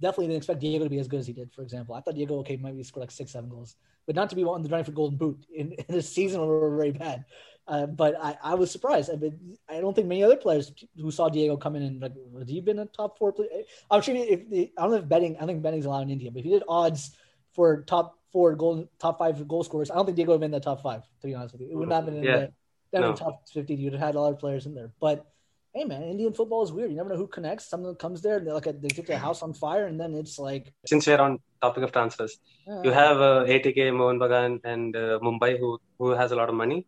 definitely 0.00 0.26
didn't 0.26 0.38
expect 0.38 0.60
Diego 0.60 0.84
to 0.84 0.90
be 0.90 0.98
as 0.98 1.08
good 1.08 1.20
as 1.20 1.26
he 1.26 1.32
did. 1.32 1.52
For 1.52 1.62
example, 1.62 1.94
I 1.94 2.00
thought 2.00 2.14
Diego 2.14 2.38
okay 2.38 2.56
maybe 2.56 2.82
score 2.82 3.02
like 3.02 3.10
six, 3.10 3.32
seven 3.32 3.50
goals, 3.50 3.76
but 4.06 4.14
not 4.14 4.30
to 4.30 4.36
be 4.36 4.44
on 4.44 4.62
the 4.62 4.68
running 4.68 4.84
for 4.84 4.92
Golden 4.92 5.18
Boot 5.18 5.44
in, 5.52 5.72
in 5.88 5.94
a 5.96 6.02
season 6.02 6.40
where 6.40 6.48
we 6.48 6.60
were 6.60 6.76
very 6.76 6.92
bad. 6.92 7.24
Uh, 7.68 7.84
but 7.84 8.16
I, 8.20 8.36
I 8.42 8.54
was 8.54 8.70
surprised. 8.70 9.10
I 9.10 9.16
mean, 9.16 9.58
I 9.68 9.80
don't 9.80 9.94
think 9.94 10.08
many 10.08 10.24
other 10.24 10.36
players 10.36 10.72
who 10.96 11.10
saw 11.10 11.28
Diego 11.28 11.56
come 11.58 11.76
in 11.76 11.82
and 11.82 12.00
like, 12.00 12.14
would 12.16 12.48
he 12.48 12.62
been 12.62 12.78
a 12.78 12.86
top 12.86 13.18
four 13.18 13.30
player? 13.30 13.48
I'm 13.90 14.00
sure 14.00 14.16
if 14.16 14.40
I 14.50 14.70
don't 14.80 14.90
know 14.90 14.96
if 14.96 15.08
betting, 15.08 15.36
I 15.38 15.44
think 15.44 15.62
betting's 15.62 15.84
allowed 15.84 16.02
in 16.02 16.10
India, 16.10 16.30
but 16.30 16.40
if 16.40 16.46
you 16.46 16.52
did 16.52 16.62
odds 16.66 17.14
for 17.52 17.82
top 17.82 18.18
four 18.32 18.54
goal, 18.54 18.88
top 18.98 19.18
five 19.18 19.46
goal 19.46 19.64
scorers, 19.64 19.90
I 19.90 19.96
don't 19.96 20.06
think 20.06 20.16
Diego 20.16 20.32
would 20.32 20.36
have 20.36 20.40
been 20.40 20.54
in 20.54 20.60
the 20.60 20.64
top 20.64 20.82
five. 20.82 21.02
To 21.20 21.26
be 21.26 21.34
honest 21.34 21.52
with 21.52 21.60
you, 21.60 21.70
it 21.70 21.76
would 21.76 21.90
not 21.90 21.96
have 21.96 22.06
been 22.06 22.16
in 22.16 22.24
yeah. 22.24 22.46
the, 22.90 23.00
no. 23.00 23.12
top 23.14 23.46
fifty. 23.52 23.74
You'd 23.74 23.92
have 23.92 24.00
had 24.00 24.14
a 24.14 24.20
lot 24.20 24.32
of 24.32 24.38
players 24.38 24.64
in 24.64 24.74
there, 24.74 24.90
but 24.98 25.26
hey 25.74 25.84
man, 25.84 26.02
Indian 26.02 26.32
football 26.32 26.62
is 26.62 26.72
weird. 26.72 26.90
You 26.90 26.96
never 26.96 27.10
know 27.10 27.16
who 27.16 27.26
connects. 27.26 27.66
Someone 27.66 27.94
comes 27.96 28.22
there, 28.22 28.38
and 28.38 28.46
they 28.46 28.52
like 28.52 28.64
they 28.64 28.88
get 28.88 29.06
their 29.06 29.18
house 29.18 29.42
on 29.42 29.52
fire, 29.52 29.86
and 29.86 30.00
then 30.00 30.14
it's 30.14 30.38
like. 30.38 30.72
Since 30.86 31.06
we're 31.06 31.20
on 31.20 31.38
topic 31.60 31.84
of 31.84 31.92
transfers, 31.92 32.38
yeah. 32.66 32.80
you 32.82 32.92
have 32.92 33.18
uh, 33.18 33.44
ATK, 33.44 33.92
Mohun 33.92 34.18
Bagan, 34.18 34.60
and 34.64 34.96
uh, 34.96 35.18
Mumbai, 35.22 35.58
who 35.58 35.78
who 35.98 36.12
has 36.12 36.32
a 36.32 36.36
lot 36.36 36.48
of 36.48 36.54
money. 36.54 36.86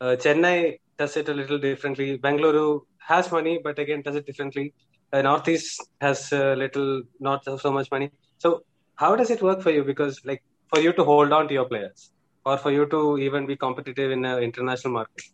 Uh, 0.00 0.16
Chennai 0.24 0.78
does 0.96 1.16
it 1.16 1.28
a 1.28 1.34
little 1.34 1.58
differently. 1.58 2.16
Bangalore 2.16 2.82
has 2.98 3.30
money, 3.32 3.58
but 3.62 3.78
again 3.78 4.02
does 4.02 4.16
it 4.16 4.26
differently. 4.26 4.74
Uh, 5.12 5.22
Northeast 5.22 5.82
has 6.00 6.32
a 6.32 6.54
little 6.54 7.02
not 7.18 7.44
so 7.44 7.72
much 7.72 7.90
money. 7.90 8.10
So 8.38 8.62
how 8.96 9.16
does 9.16 9.30
it 9.30 9.42
work 9.42 9.62
for 9.62 9.70
you? 9.70 9.84
Because 9.84 10.20
like 10.24 10.42
for 10.72 10.80
you 10.80 10.92
to 10.92 11.04
hold 11.04 11.32
on 11.32 11.48
to 11.48 11.54
your 11.54 11.64
players, 11.64 12.10
or 12.44 12.58
for 12.58 12.70
you 12.70 12.86
to 12.86 13.18
even 13.18 13.46
be 13.46 13.56
competitive 13.56 14.10
in 14.10 14.24
an 14.24 14.42
international 14.42 14.92
market, 14.92 15.24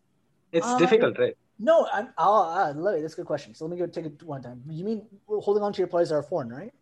it's 0.53 0.67
uh, 0.67 0.79
difficult, 0.79 1.19
right? 1.19 1.37
No, 1.59 1.87
I'm. 1.93 2.09
I'll, 2.19 2.43
I 2.43 2.71
love 2.71 2.95
it. 2.95 3.03
That's 3.03 3.15
a 3.15 3.17
good 3.17 3.27
question. 3.27 3.55
So 3.55 3.65
let 3.65 3.73
me 3.73 3.79
go 3.79 3.87
take 3.87 4.07
it 4.07 4.23
one 4.23 4.43
time. 4.43 4.62
You 4.69 4.85
mean 4.85 5.07
holding 5.29 5.62
on 5.62 5.73
to 5.73 5.79
your 5.79 5.89
players 5.89 6.09
that 6.09 6.17
are 6.17 6.23
foreign, 6.23 6.51
right? 6.51 6.73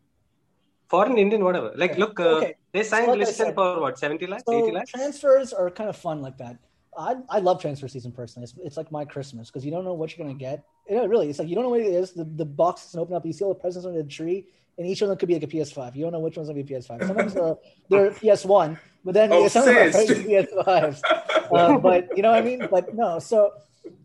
Foreign, 0.89 1.17
Indian, 1.17 1.43
whatever. 1.43 1.73
Like, 1.75 1.93
okay. 1.93 2.01
look, 2.01 2.21
uh, 2.21 2.37
okay. 2.37 2.55
they 2.73 2.83
signed 2.83 3.07
so 3.07 3.15
like 3.15 3.55
for 3.55 3.81
what, 3.81 3.99
70 3.99 4.27
lakhs, 4.27 4.45
so 4.47 4.53
80 4.53 4.73
lakhs? 4.73 4.91
Transfers 4.91 5.53
are 5.55 5.71
kind 5.71 5.89
of 5.89 5.97
fun 5.97 6.21
like 6.21 6.37
that. 6.37 6.59
I, 6.97 7.17
I 7.29 7.39
love 7.39 7.61
transfer 7.61 7.89
season 7.89 8.13
personally. 8.13 8.45
It's, 8.45 8.55
it's 8.63 8.77
like 8.77 8.93
my 8.93 9.05
Christmas 9.05 9.49
because 9.49 9.65
you 9.65 9.71
don't 9.71 9.85
know 9.85 9.95
what 9.95 10.17
you're 10.17 10.25
going 10.25 10.37
to 10.37 10.41
get. 10.41 10.65
Know, 10.91 11.07
really, 11.07 11.31
it's 11.31 11.39
like 11.39 11.49
you 11.49 11.55
don't 11.55 11.65
know 11.65 11.71
what 11.71 11.81
it 11.81 11.87
is. 11.87 12.13
The, 12.13 12.25
the 12.25 12.45
box 12.45 12.85
doesn't 12.85 13.01
open 13.01 13.15
up. 13.15 13.25
You 13.25 13.33
see 13.33 13.45
all 13.45 13.55
the 13.55 13.61
presents 13.61 13.87
under 13.87 14.03
the 14.03 14.09
tree, 14.09 14.47
and 14.77 14.87
each 14.87 15.01
of 15.01 15.09
them 15.09 15.17
could 15.17 15.29
be 15.29 15.35
like 15.35 15.43
a 15.43 15.47
PS5. 15.47 15.97
You 15.97 16.03
don't 16.03 16.13
know 16.13 16.21
which 16.21 16.37
one's 16.37 16.49
going 16.49 16.59
to 16.59 16.65
be 16.65 16.75
a 16.75 16.79
PS5. 16.79 17.07
Sometimes 17.07 17.35
they're, 17.35 17.57
they're 17.89 18.11
PS1, 18.11 18.79
but 19.05 19.15
then 19.15 19.33
oh, 19.33 19.49
some 19.49 19.67
of 19.69 19.75
them 19.75 19.87
are 19.87 19.91
PS5s. 19.91 21.01
Uh, 21.53 21.77
but 21.77 22.09
you 22.17 22.23
know 22.23 22.31
what 22.31 22.39
I 22.39 22.47
mean? 22.47 22.67
But 22.71 22.95
no, 22.95 23.19
so 23.19 23.53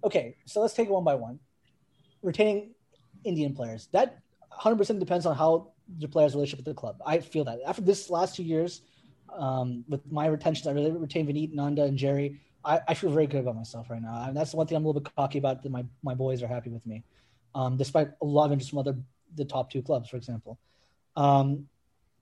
okay, 0.03 0.35
so 0.43 0.59
let's 0.59 0.73
take 0.73 0.89
it 0.89 0.91
one 0.91 1.05
by 1.05 1.15
one. 1.15 1.39
Retaining 2.21 2.71
Indian 3.23 3.53
players. 3.53 3.87
That 3.93 4.19
100% 4.51 4.99
depends 4.99 5.25
on 5.25 5.33
how 5.33 5.71
the 5.99 6.07
players' 6.07 6.33
relationship 6.33 6.65
with 6.65 6.75
the 6.75 6.79
club. 6.79 6.97
I 7.05 7.19
feel 7.19 7.45
that 7.45 7.59
after 7.65 7.81
this 7.81 8.09
last 8.09 8.35
two 8.35 8.43
years, 8.43 8.81
um, 9.33 9.85
with 9.87 10.01
my 10.11 10.27
retentions, 10.27 10.67
I 10.67 10.71
really 10.71 10.91
retained 10.91 11.29
Vineet, 11.29 11.53
Nanda, 11.53 11.83
and 11.83 11.97
Jerry. 11.97 12.41
I, 12.63 12.81
I, 12.87 12.93
feel 12.93 13.09
very 13.09 13.27
good 13.27 13.41
about 13.41 13.55
myself 13.55 13.89
right 13.89 14.01
now. 14.01 14.25
And 14.27 14.35
that's 14.35 14.51
the 14.51 14.57
one 14.57 14.67
thing 14.67 14.77
I'm 14.77 14.85
a 14.85 14.87
little 14.87 15.01
bit 15.01 15.11
cocky 15.15 15.37
about. 15.37 15.63
That 15.63 15.71
my 15.71 15.85
my 16.03 16.15
boys 16.15 16.43
are 16.43 16.47
happy 16.47 16.69
with 16.69 16.85
me, 16.85 17.03
um, 17.55 17.77
despite 17.77 18.09
a 18.21 18.25
lot 18.25 18.45
of 18.45 18.51
interest 18.51 18.71
from 18.71 18.79
other 18.79 18.97
the 19.35 19.45
top 19.45 19.71
two 19.71 19.81
clubs, 19.81 20.09
for 20.09 20.17
example. 20.17 20.59
Um, 21.15 21.67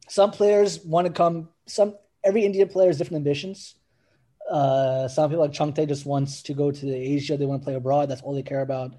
some 0.07 0.31
players 0.31 0.79
want 0.83 1.07
to 1.07 1.13
come. 1.13 1.49
Some 1.65 1.95
every 2.23 2.45
Indian 2.45 2.67
player 2.67 2.87
has 2.87 2.97
different 2.97 3.17
ambitions. 3.17 3.75
Uh, 4.49 5.07
some 5.07 5.29
people 5.29 5.43
like 5.43 5.53
Chhangte 5.53 5.87
just 5.87 6.05
wants 6.05 6.43
to 6.43 6.53
go 6.53 6.71
to 6.71 6.93
Asia. 6.93 7.37
They 7.37 7.45
want 7.45 7.61
to 7.61 7.65
play 7.65 7.75
abroad. 7.75 8.09
That's 8.09 8.21
all 8.21 8.33
they 8.33 8.43
care 8.43 8.61
about. 8.61 8.93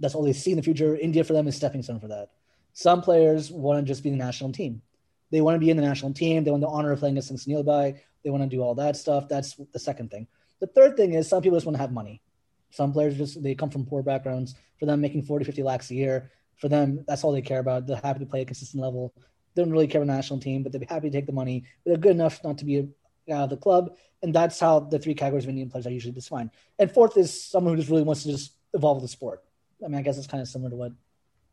That's 0.00 0.14
all 0.14 0.22
they 0.22 0.32
see 0.32 0.50
in 0.50 0.56
the 0.56 0.62
future. 0.62 0.96
India 0.96 1.22
for 1.22 1.32
them 1.32 1.46
is 1.46 1.54
stepping 1.56 1.82
stone 1.82 2.00
for 2.00 2.08
that. 2.08 2.30
Some 2.72 3.02
players 3.02 3.50
want 3.50 3.78
to 3.78 3.88
just 3.88 4.02
be 4.02 4.10
the 4.10 4.16
national 4.16 4.52
team. 4.52 4.82
They 5.30 5.40
want 5.40 5.54
to 5.54 5.60
be 5.60 5.70
in 5.70 5.76
the 5.76 5.82
national 5.82 6.12
team. 6.12 6.42
They 6.42 6.50
want 6.50 6.62
the 6.62 6.68
honor 6.68 6.92
of 6.92 6.98
playing 6.98 7.16
against 7.16 7.48
Neilbai. 7.48 8.00
They 8.24 8.30
want 8.30 8.42
to 8.42 8.48
do 8.48 8.62
all 8.62 8.74
that 8.76 8.96
stuff. 8.96 9.28
That's 9.28 9.54
the 9.72 9.78
second 9.78 10.10
thing. 10.10 10.26
The 10.60 10.66
third 10.66 10.96
thing 10.96 11.14
is 11.14 11.28
some 11.28 11.42
people 11.42 11.56
just 11.56 11.66
want 11.66 11.76
to 11.76 11.80
have 11.80 11.92
money. 11.92 12.22
Some 12.70 12.92
players 12.92 13.16
just 13.16 13.42
they 13.42 13.54
come 13.54 13.70
from 13.70 13.86
poor 13.86 14.02
backgrounds. 14.02 14.54
For 14.78 14.86
them, 14.86 15.00
making 15.00 15.24
40, 15.24 15.44
50 15.44 15.62
lakhs 15.62 15.90
a 15.90 15.94
year, 15.94 16.30
for 16.56 16.68
them, 16.68 17.04
that's 17.06 17.24
all 17.24 17.32
they 17.32 17.42
care 17.42 17.58
about. 17.58 17.86
They're 17.86 18.00
happy 18.02 18.20
to 18.20 18.26
play 18.26 18.42
a 18.42 18.44
consistent 18.44 18.82
level. 18.82 19.12
They 19.54 19.62
don't 19.62 19.72
really 19.72 19.88
care 19.88 20.02
about 20.02 20.14
national 20.14 20.40
team, 20.40 20.62
but 20.62 20.72
they'd 20.72 20.78
be 20.78 20.86
happy 20.86 21.10
to 21.10 21.16
take 21.16 21.26
the 21.26 21.32
money. 21.32 21.64
They're 21.84 21.96
good 21.96 22.12
enough 22.12 22.42
not 22.44 22.58
to 22.58 22.64
be 22.64 22.88
out 23.30 23.44
of 23.44 23.50
the 23.50 23.56
club, 23.56 23.96
and 24.22 24.34
that's 24.34 24.60
how 24.60 24.80
the 24.80 24.98
three 24.98 25.14
categories 25.14 25.44
of 25.44 25.50
Indian 25.50 25.70
players 25.70 25.86
are 25.86 25.90
usually 25.90 26.12
defined. 26.12 26.50
And 26.78 26.90
fourth 26.90 27.16
is 27.16 27.44
someone 27.44 27.74
who 27.74 27.80
just 27.80 27.90
really 27.90 28.02
wants 28.02 28.22
to 28.22 28.30
just 28.30 28.52
evolve 28.74 29.02
the 29.02 29.08
sport. 29.08 29.42
I 29.84 29.88
mean, 29.88 29.98
I 29.98 30.02
guess 30.02 30.18
it's 30.18 30.26
kind 30.26 30.40
of 30.40 30.48
similar 30.48 30.70
to 30.70 30.76
what 30.76 30.92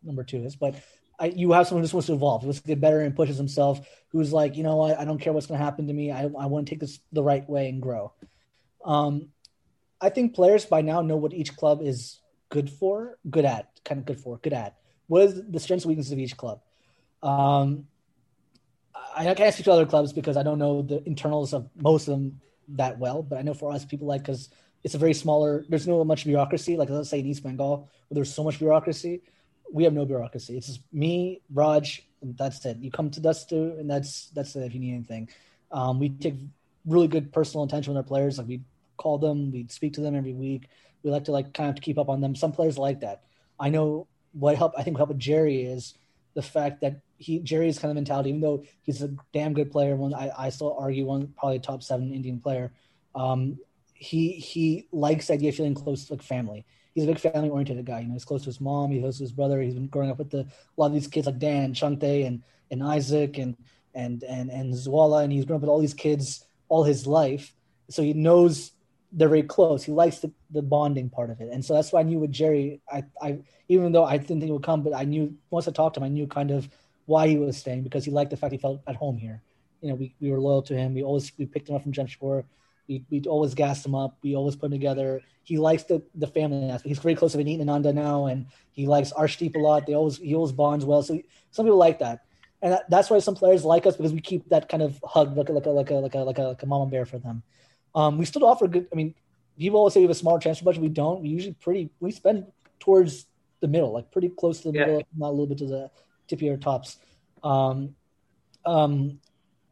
number 0.04 0.24
two 0.24 0.44
is, 0.44 0.56
but 0.56 0.76
I, 1.20 1.28
you 1.28 1.52
have 1.54 1.68
someone 1.68 1.82
who 1.82 1.86
just 1.86 1.94
wants 1.94 2.08
to 2.08 2.14
evolve, 2.14 2.42
who 2.42 2.48
wants 2.48 2.62
to 2.62 2.68
get 2.68 2.80
better 2.80 3.02
and 3.02 3.16
pushes 3.16 3.38
himself, 3.38 3.88
who's 4.10 4.32
like, 4.32 4.56
you 4.56 4.64
know 4.64 4.76
what, 4.76 5.00
I 5.00 5.06
don't 5.06 5.20
care 5.20 5.34
what's 5.34 5.48
going 5.48 5.60
to 5.60 5.64
happen 5.64 5.88
to 5.88 5.94
me. 5.94 6.12
I, 6.12 6.24
I 6.24 6.46
want 6.46 6.68
to 6.68 6.70
take 6.70 6.80
this 6.80 7.00
the 7.12 7.24
right 7.24 7.48
way 7.50 7.70
and 7.70 7.82
grow. 7.82 8.14
Um, 8.84 9.30
I 10.00 10.10
think 10.10 10.36
players 10.36 10.66
by 10.66 10.82
now 10.82 11.02
know 11.02 11.18
what 11.18 11.34
each 11.34 11.56
club 11.56 11.82
is 11.82 12.20
good 12.50 12.70
for, 12.70 13.18
good 13.30 13.46
at, 13.46 13.70
kind 13.84 14.00
of 14.00 14.06
good 14.06 14.20
for, 14.20 14.38
good 14.38 14.54
at. 14.54 14.76
What 15.08 15.24
is 15.24 15.42
the 15.50 15.60
strengths 15.60 15.86
and 15.86 15.90
weaknesses 15.90 16.12
of 16.12 16.20
each 16.20 16.38
club? 16.38 16.62
Um, 17.24 17.88
I 19.16 19.34
can't 19.34 19.54
speak 19.54 19.66
to 19.66 19.72
other 19.72 19.86
clubs 19.86 20.14
because 20.14 20.38
I 20.38 20.44
don't 20.44 20.60
know 20.60 20.82
the 20.82 21.04
internals 21.08 21.54
of 21.54 21.70
most 21.76 22.08
of 22.08 22.14
them 22.14 22.42
that 22.70 23.00
well. 23.00 23.24
But 23.24 23.40
I 23.40 23.42
know 23.42 23.54
for 23.54 23.72
us, 23.72 23.86
people 23.86 24.08
like 24.08 24.22
because 24.22 24.50
it's 24.84 24.96
a 24.96 24.98
very 24.98 25.14
smaller. 25.14 25.66
There's 25.70 25.88
no 25.88 26.04
much 26.04 26.26
bureaucracy. 26.26 26.78
Like 26.78 26.90
let's 26.90 27.10
say 27.10 27.20
in 27.20 27.26
East 27.26 27.44
Bengal, 27.44 27.90
where 28.08 28.16
there's 28.16 28.34
so 28.34 28.44
much 28.44 28.60
bureaucracy, 28.60 29.22
we 29.72 29.84
have 29.84 29.94
no 29.94 30.06
bureaucracy. 30.06 30.58
It's 30.58 30.68
just 30.68 30.82
me, 30.94 31.42
Raj, 31.54 32.08
and 32.22 32.38
that's 32.38 32.64
it. 32.66 32.78
You 32.78 32.92
come 32.92 33.10
to 33.12 33.30
us 33.30 33.46
to, 33.48 33.56
and 33.78 33.90
that's 33.90 34.28
that's 34.30 34.56
it. 34.56 34.64
If 34.64 34.74
you 34.74 34.80
need 34.80 34.94
anything, 34.94 35.30
um, 35.72 36.00
we 36.00 36.10
take 36.10 36.36
really 36.88 37.08
good 37.08 37.32
personal 37.32 37.66
attention 37.66 37.94
with 37.94 37.98
our 37.98 38.08
players. 38.08 38.38
Like 38.38 38.48
we 38.48 38.62
call 38.96 39.18
them, 39.18 39.52
we 39.52 39.68
speak 39.70 39.94
to 39.94 40.02
them 40.02 40.16
every 40.16 40.34
week. 40.34 40.68
We 41.04 41.12
like 41.12 41.26
to 41.26 41.32
like 41.32 41.54
kind 41.54 41.70
of 41.70 41.82
keep 41.82 42.00
up 42.00 42.10
on 42.10 42.22
them. 42.22 42.36
Some 42.36 42.52
players 42.52 42.78
like 42.78 43.02
that. 43.02 43.24
I 43.60 43.70
know 43.70 44.08
what 44.34 44.56
help. 44.56 44.74
I 44.78 44.84
think 44.84 44.98
what 44.98 45.08
helped 45.08 45.20
Jerry 45.20 45.64
is 45.64 45.94
the 46.34 46.42
fact 46.42 46.82
that 46.82 47.02
he 47.18 47.40
Jerry's 47.40 47.80
kind 47.80 47.92
of 47.92 47.96
mentality, 47.96 48.30
even 48.30 48.42
though 48.42 48.64
he's 48.84 49.02
a 49.02 49.10
damn 49.34 49.54
good 49.54 49.72
player, 49.72 49.96
one 49.96 50.14
I, 50.14 50.32
I 50.38 50.50
still 50.50 50.76
argue 50.80 51.06
one 51.06 51.34
probably 51.38 51.60
top 51.60 51.84
seven 51.84 52.14
Indian 52.14 52.40
player. 52.40 52.72
Um, 53.16 53.60
he 53.94 54.32
he 54.34 54.88
likes 54.92 55.28
the 55.28 55.34
idea 55.34 55.50
of 55.50 55.56
feeling 55.56 55.74
close 55.74 56.06
to 56.06 56.14
like 56.14 56.22
family. 56.22 56.66
He's 56.94 57.04
a 57.04 57.08
big 57.08 57.20
family 57.20 57.50
oriented 57.50 57.84
guy. 57.86 58.00
You 58.00 58.08
know, 58.08 58.14
he's 58.14 58.26
close 58.26 58.42
to 58.42 58.48
his 58.48 58.62
mom, 58.62 58.92
he's 58.92 59.02
close 59.02 59.18
to 59.18 59.24
his 59.24 59.32
brother. 59.32 59.62
He's 59.62 59.74
been 59.74 59.88
growing 59.88 60.10
up 60.12 60.20
with 60.20 60.32
the, 60.32 60.40
a 60.40 60.48
lot 60.78 60.88
of 60.88 60.94
these 60.94 61.08
kids 61.08 61.26
like 61.26 61.40
Dan, 61.40 61.74
Chhangte, 61.74 62.26
and 62.26 62.44
and 62.70 62.84
Isaac, 62.84 63.38
and 63.38 63.56
and 63.96 64.24
and 64.24 64.52
and 64.52 64.74
Zwala, 64.74 65.24
and 65.24 65.34
he's 65.34 65.46
grown 65.46 65.58
up 65.58 65.62
with 65.62 65.70
all 65.70 65.80
these 65.80 65.94
kids 65.94 66.47
all 66.70 66.84
his 66.84 67.08
life. 67.08 67.54
So 67.90 68.02
he 68.02 68.14
knows 68.14 68.72
they're 69.12 69.30
very 69.30 69.44
close. 69.44 69.84
He 69.84 69.92
likes 69.92 70.20
the, 70.20 70.32
the 70.52 70.62
bonding 70.62 71.10
part 71.10 71.30
of 71.30 71.40
it, 71.40 71.50
and 71.52 71.64
so 71.64 71.74
that's 71.74 71.92
why 71.94 72.02
I 72.02 72.04
knew 72.04 72.20
with 72.20 72.32
Jerry. 72.32 72.82
I 72.92 73.04
I 73.22 73.40
even 73.70 73.92
though 73.92 74.04
I 74.04 74.18
didn't 74.18 74.40
think 74.40 74.50
it 74.50 74.52
would 74.52 74.64
come, 74.64 74.84
but 74.84 74.94
I 74.94 75.04
knew 75.04 75.36
once 75.50 75.68
I 75.68 75.72
talked 75.72 75.96
to 75.96 76.02
him, 76.02 76.06
I 76.06 76.10
knew 76.10 76.28
kind 76.28 76.52
of 76.52 76.70
why 77.06 77.28
he 77.28 77.38
was 77.38 77.58
staying 77.58 77.84
because 77.84 78.06
he 78.06 78.12
liked 78.12 78.32
the 78.32 78.38
fact 78.38 78.52
he 78.52 78.58
felt 78.58 78.82
at 78.86 78.96
home 78.96 79.18
here. 79.18 79.42
You 79.82 79.90
know, 79.90 79.96
we, 79.96 80.14
we 80.20 80.30
were 80.30 80.40
loyal 80.40 80.62
to 80.64 80.76
him. 80.76 80.94
We 80.94 81.04
always 81.04 81.32
we 81.38 81.46
picked 81.46 81.70
him 81.70 81.76
up 81.76 81.84
from 81.84 81.94
Jamshedpur. 81.94 82.44
We 82.88 83.06
we 83.10 83.22
always 83.22 83.54
gassed 83.54 83.86
him 83.86 83.96
up. 83.96 84.18
We 84.22 84.36
always 84.36 84.56
put 84.56 84.68
him 84.68 84.72
together. 84.72 85.22
He 85.44 85.58
likes 85.58 85.84
the 85.84 86.04
the 86.16 86.28
family 86.28 86.70
aspect. 86.70 86.90
He's 86.90 87.00
very 87.00 87.16
close 87.16 87.32
to 87.32 87.38
Vineet 87.38 87.62
Ananda 87.62 87.94
now, 87.94 88.26
and 88.26 88.48
he 88.74 88.88
likes 88.88 89.14
Arshdeep 89.14 89.56
a 89.56 89.60
lot. 89.60 89.86
They 89.86 89.94
always 89.94 90.18
he 90.18 90.36
always 90.36 90.52
bonds 90.52 90.84
well. 90.84 91.02
So 91.02 91.20
some 91.52 91.66
people 91.66 91.78
like 91.78 92.00
that, 92.00 92.26
and 92.62 92.74
that, 92.74 92.90
that's 92.90 93.10
why 93.10 93.20
some 93.20 93.36
players 93.36 93.64
like 93.64 93.86
us 93.86 93.96
because 93.96 94.14
we 94.14 94.22
keep 94.22 94.50
that 94.50 94.70
kind 94.70 94.82
of 94.82 95.00
hug 95.04 95.38
like 95.38 95.50
a 95.50 95.52
like 95.52 95.66
a 95.66 95.70
like 95.70 95.90
a 95.90 95.94
like 95.96 96.16
a 96.16 96.20
like 96.20 96.38
a, 96.38 96.42
like 96.44 96.64
a 96.64 96.66
mama 96.66 96.90
bear 96.90 97.06
for 97.06 97.20
them. 97.20 97.44
Um, 97.94 98.18
we 98.18 98.26
still 98.26 98.46
offer 98.46 98.68
good. 98.68 98.88
I 98.92 98.96
mean, 98.96 99.14
people 99.58 99.80
always 99.80 99.94
say 99.94 100.00
we 100.00 100.06
have 100.06 100.12
a 100.12 100.16
small 100.16 100.40
transfer 100.40 100.66
budget. 100.66 100.82
We 100.82 100.90
don't. 100.90 101.22
We 101.22 101.30
usually 101.30 101.54
pretty 101.54 101.90
we 102.00 102.12
spend 102.12 102.48
towards 102.80 103.26
the 103.60 103.68
middle, 103.68 103.92
like 103.92 104.12
pretty 104.12 104.30
close 104.30 104.62
to 104.62 104.72
the 104.72 104.80
yeah. 104.80 104.86
middle, 104.86 105.08
not 105.16 105.30
a 105.30 105.32
little 105.32 105.48
bit 105.48 105.60
to 105.60 105.66
the 105.66 105.92
tippier 106.28 106.60
tops. 106.60 106.98
Um, 107.44 107.96
um, 108.66 109.20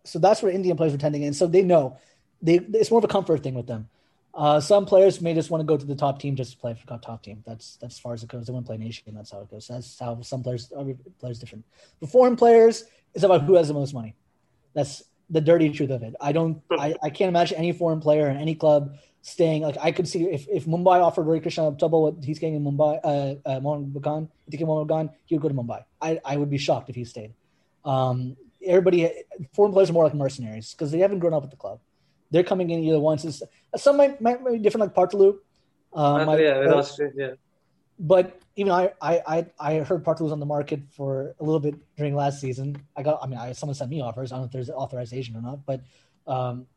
so 0.03 0.19
that's 0.19 0.41
where 0.41 0.51
Indian 0.51 0.77
players 0.77 0.93
are 0.93 0.97
tending 0.97 1.23
in. 1.23 1.33
So 1.33 1.47
they 1.47 1.61
know 1.61 1.97
they 2.41 2.55
it's 2.55 2.91
more 2.91 2.99
of 2.99 3.03
a 3.03 3.09
comfort 3.09 3.43
thing 3.43 3.55
with 3.55 3.67
them. 3.67 3.89
Uh, 4.35 4.59
some 4.59 4.85
players 4.85 5.21
may 5.21 5.33
just 5.33 5.49
want 5.49 5.61
to 5.61 5.65
go 5.65 5.77
to 5.77 5.85
the 5.85 5.95
top 5.95 6.19
team 6.19 6.35
just 6.35 6.51
to 6.51 6.57
play 6.57 6.73
for 6.73 6.97
top 6.97 7.23
team. 7.23 7.41
That's 7.47 7.77
that's 7.77 7.95
as 7.95 7.99
far 7.99 8.13
as 8.13 8.21
it 8.21 8.29
goes. 8.29 8.47
They 8.47 8.53
want 8.53 8.65
to 8.65 8.69
play 8.69 8.77
nation. 8.77 9.13
That's 9.15 9.31
how 9.31 9.39
it 9.39 9.49
goes. 9.49 9.67
That's 9.67 9.97
how 9.97 10.21
some 10.21 10.43
players 10.43 10.71
every 10.77 10.97
players 11.19 11.39
different. 11.39 11.63
For 12.01 12.07
foreign 12.07 12.35
players, 12.35 12.83
it's 13.13 13.23
about 13.23 13.43
who 13.43 13.53
has 13.55 13.69
the 13.69 13.73
most 13.73 13.93
money. 13.93 14.13
That's 14.73 15.03
the 15.29 15.39
dirty 15.39 15.69
truth 15.69 15.89
of 15.89 16.03
it. 16.03 16.15
I 16.19 16.33
don't. 16.33 16.61
I, 16.69 16.95
I 17.01 17.09
can't 17.11 17.29
imagine 17.29 17.57
any 17.57 17.71
foreign 17.71 18.01
player 18.01 18.29
in 18.29 18.35
any 18.35 18.55
club 18.55 18.97
staying. 19.21 19.61
Like 19.61 19.77
I 19.81 19.93
could 19.93 20.07
see 20.07 20.25
if, 20.25 20.47
if 20.49 20.65
Mumbai 20.65 21.01
offered 21.01 21.25
Rohit 21.25 21.41
Krishna 21.41 21.71
double 21.71 22.03
what 22.03 22.23
he's 22.23 22.37
getting 22.37 22.55
in 22.55 22.63
Mumbai, 22.63 22.99
uh, 23.03 23.49
uh, 23.49 23.59
Mohun 23.61 23.91
Bagan, 23.91 24.27
Mohun 24.51 24.87
Bagan, 24.87 25.13
he 25.25 25.35
would 25.35 25.41
go 25.41 25.47
to 25.47 25.55
Mumbai. 25.55 25.85
I, 26.01 26.19
I 26.25 26.35
would 26.35 26.49
be 26.49 26.57
shocked 26.57 26.89
if 26.89 26.95
he 26.95 27.05
stayed. 27.05 27.33
Um, 27.85 28.35
everybody, 28.63 29.09
foreign 29.53 29.71
players 29.71 29.89
are 29.89 29.93
more 29.93 30.03
like 30.03 30.13
mercenaries 30.13 30.73
because 30.73 30.91
they 30.91 30.99
haven't 30.99 31.19
grown 31.19 31.33
up 31.33 31.41
with 31.41 31.51
the 31.51 31.57
club. 31.57 31.79
They're 32.35 32.43
coming 32.43 32.69
in 32.69 32.83
either 32.83 32.99
once. 32.99 33.23
Is, 33.23 33.41
some 33.77 33.95
might, 33.95 34.19
might, 34.19 34.43
be 34.43 34.57
different, 34.59 34.87
like 34.87 34.93
Paartalu. 34.93 35.37
Um, 35.93 36.27
uh, 36.27 36.35
yeah, 36.35 36.65
uh, 36.67 36.75
Australia, 36.75 37.13
yeah. 37.15 37.31
but 37.97 38.41
even 38.57 38.73
I, 38.73 38.91
I, 39.01 39.45
I 39.57 39.75
heard 39.75 40.03
Parkley 40.03 40.23
was 40.23 40.33
on 40.33 40.41
the 40.41 40.45
market 40.45 40.81
for 40.91 41.33
a 41.39 41.43
little 41.45 41.61
bit 41.61 41.75
during 41.95 42.13
last 42.13 42.41
season. 42.41 42.75
I 42.97 43.03
got, 43.03 43.19
I 43.23 43.27
mean, 43.27 43.39
I, 43.39 43.53
someone 43.53 43.73
sent 43.73 43.89
me 43.89 44.01
offers. 44.01 44.33
I 44.33 44.35
don't 44.35 44.41
know 44.41 44.45
if 44.47 44.51
there's 44.51 44.69
authorization 44.69 45.37
or 45.37 45.41
not, 45.41 45.65
but 45.65 45.79
um, 46.27 46.67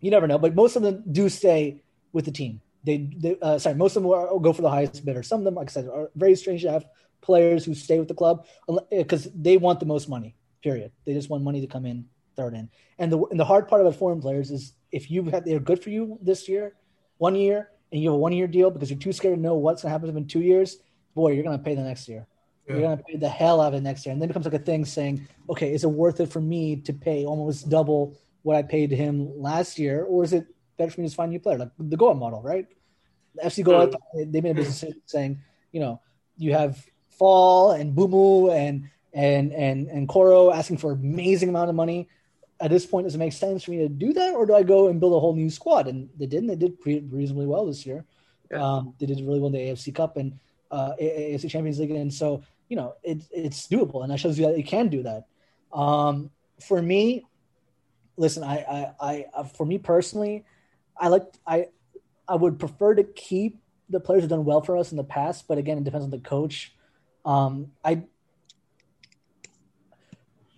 you 0.00 0.10
never 0.10 0.26
know. 0.26 0.38
But 0.38 0.54
most 0.54 0.74
of 0.74 0.82
them 0.82 1.04
do 1.12 1.28
stay 1.28 1.82
with 2.14 2.24
the 2.24 2.32
team. 2.32 2.62
They, 2.84 3.10
they 3.14 3.36
uh, 3.42 3.58
sorry, 3.58 3.74
most 3.74 3.96
of 3.96 4.02
them 4.02 4.10
will 4.10 4.40
go 4.40 4.54
for 4.54 4.62
the 4.62 4.70
highest 4.70 5.04
bidder. 5.04 5.22
Some 5.22 5.40
of 5.40 5.44
them, 5.44 5.54
like 5.54 5.68
I 5.68 5.72
said, 5.72 5.88
are 5.88 6.10
very 6.14 6.34
strange 6.34 6.62
to 6.62 6.70
have 6.70 6.86
players 7.20 7.66
who 7.66 7.74
stay 7.74 7.98
with 7.98 8.08
the 8.08 8.14
club 8.14 8.46
because 8.90 9.28
they 9.34 9.58
want 9.58 9.80
the 9.80 9.86
most 9.86 10.08
money. 10.08 10.34
Period. 10.62 10.92
They 11.04 11.12
just 11.12 11.28
want 11.28 11.44
money 11.44 11.60
to 11.60 11.66
come 11.66 11.84
in, 11.84 12.06
third 12.36 12.54
in. 12.54 12.70
And 12.98 13.12
the 13.12 13.22
and 13.26 13.38
the 13.38 13.44
hard 13.44 13.68
part 13.68 13.82
about 13.82 13.96
foreign 13.96 14.22
players 14.22 14.50
is 14.50 14.72
if 14.94 15.10
you 15.10 15.24
have 15.24 15.44
they're 15.44 15.58
good 15.58 15.82
for 15.82 15.90
you 15.90 16.18
this 16.22 16.48
year, 16.48 16.74
one 17.18 17.34
year, 17.34 17.70
and 17.90 18.00
you 18.00 18.08
have 18.08 18.14
a 18.14 18.18
one 18.18 18.32
year 18.32 18.46
deal 18.46 18.70
because 18.70 18.90
you're 18.90 18.98
too 18.98 19.12
scared 19.12 19.36
to 19.36 19.40
know 19.40 19.56
what's 19.56 19.82
going 19.82 19.90
to 19.90 19.92
happen 19.92 20.16
in 20.16 20.26
two 20.26 20.40
years, 20.40 20.78
boy, 21.14 21.32
you're 21.32 21.42
going 21.42 21.58
to 21.58 21.62
pay 21.62 21.74
the 21.74 21.82
next 21.82 22.08
year. 22.08 22.26
Yeah. 22.66 22.74
You're 22.74 22.82
going 22.82 22.96
to 22.98 23.04
pay 23.04 23.16
the 23.16 23.28
hell 23.28 23.60
out 23.60 23.68
of 23.68 23.74
it 23.74 23.82
next 23.82 24.06
year. 24.06 24.12
And 24.12 24.22
then 24.22 24.28
it 24.28 24.32
becomes 24.32 24.46
like 24.46 24.54
a 24.54 24.64
thing 24.64 24.84
saying, 24.84 25.26
okay, 25.50 25.74
is 25.74 25.84
it 25.84 25.90
worth 25.90 26.20
it 26.20 26.30
for 26.30 26.40
me 26.40 26.76
to 26.76 26.92
pay 26.92 27.24
almost 27.24 27.68
double 27.68 28.16
what 28.42 28.56
I 28.56 28.62
paid 28.62 28.90
him 28.90 29.40
last 29.40 29.78
year? 29.78 30.04
Or 30.04 30.24
is 30.24 30.32
it 30.32 30.46
better 30.76 30.90
for 30.92 31.00
me 31.00 31.08
to 31.08 31.14
find 31.14 31.28
a 31.28 31.32
new 31.32 31.40
player? 31.40 31.58
Like 31.58 31.70
the 31.78 31.96
Goa 31.96 32.14
model, 32.14 32.40
right? 32.40 32.66
The 33.34 33.42
FC 33.42 33.64
Goa, 33.64 33.88
mm. 33.88 34.32
they 34.32 34.40
made 34.40 34.52
a 34.52 34.54
business 34.54 34.94
saying, 35.06 35.40
you 35.72 35.80
know, 35.80 36.00
you 36.36 36.52
have 36.52 36.84
Fall 37.10 37.72
and 37.72 37.96
Boumous 37.96 38.54
and 38.54 38.90
and 39.12 39.52
and 39.52 39.88
and 39.88 40.08
Coro 40.08 40.50
asking 40.50 40.78
for 40.78 40.92
amazing 40.92 41.48
amount 41.48 41.70
of 41.70 41.76
money 41.76 42.08
at 42.64 42.70
this 42.70 42.86
point, 42.86 43.04
does 43.04 43.14
it 43.14 43.18
make 43.18 43.34
sense 43.34 43.62
for 43.62 43.72
me 43.72 43.78
to 43.78 43.90
do 43.90 44.14
that, 44.14 44.32
or 44.32 44.46
do 44.46 44.54
I 44.54 44.62
go 44.62 44.88
and 44.88 44.98
build 44.98 45.12
a 45.12 45.20
whole 45.20 45.36
new 45.36 45.50
squad? 45.50 45.86
And 45.86 46.08
they 46.16 46.24
didn't. 46.24 46.46
They 46.46 46.56
did 46.56 46.80
pre- 46.80 47.06
reasonably 47.10 47.46
well 47.46 47.66
this 47.66 47.84
year. 47.84 48.06
Yeah. 48.50 48.64
Um, 48.64 48.94
they 48.98 49.04
did 49.04 49.20
really 49.20 49.38
well 49.38 49.48
in 49.48 49.52
the 49.52 49.58
AFC 49.58 49.94
Cup 49.94 50.16
and 50.16 50.38
uh, 50.70 50.92
AFC 50.98 51.50
Champions 51.50 51.78
League, 51.78 51.90
and 51.90 52.12
so 52.12 52.42
you 52.70 52.76
know 52.76 52.94
it, 53.02 53.22
it's 53.30 53.68
doable, 53.68 54.02
and 54.02 54.10
that 54.10 54.18
shows 54.18 54.38
you 54.38 54.46
that 54.46 54.56
you 54.56 54.64
can 54.64 54.88
do 54.88 55.02
that. 55.02 55.26
Um, 55.74 56.30
for 56.58 56.80
me, 56.80 57.26
listen, 58.16 58.42
I, 58.42 58.94
I, 58.98 59.26
I, 59.36 59.42
for 59.42 59.66
me 59.66 59.76
personally, 59.76 60.46
I 60.96 61.08
like 61.08 61.24
I, 61.46 61.66
I 62.26 62.34
would 62.34 62.58
prefer 62.58 62.94
to 62.94 63.04
keep 63.04 63.58
the 63.90 64.00
players 64.00 64.22
who've 64.22 64.30
done 64.30 64.46
well 64.46 64.62
for 64.62 64.78
us 64.78 64.90
in 64.90 64.96
the 64.96 65.04
past, 65.04 65.46
but 65.48 65.58
again, 65.58 65.76
it 65.76 65.84
depends 65.84 66.04
on 66.04 66.10
the 66.10 66.18
coach. 66.18 66.74
Um, 67.26 67.72
I 67.84 68.04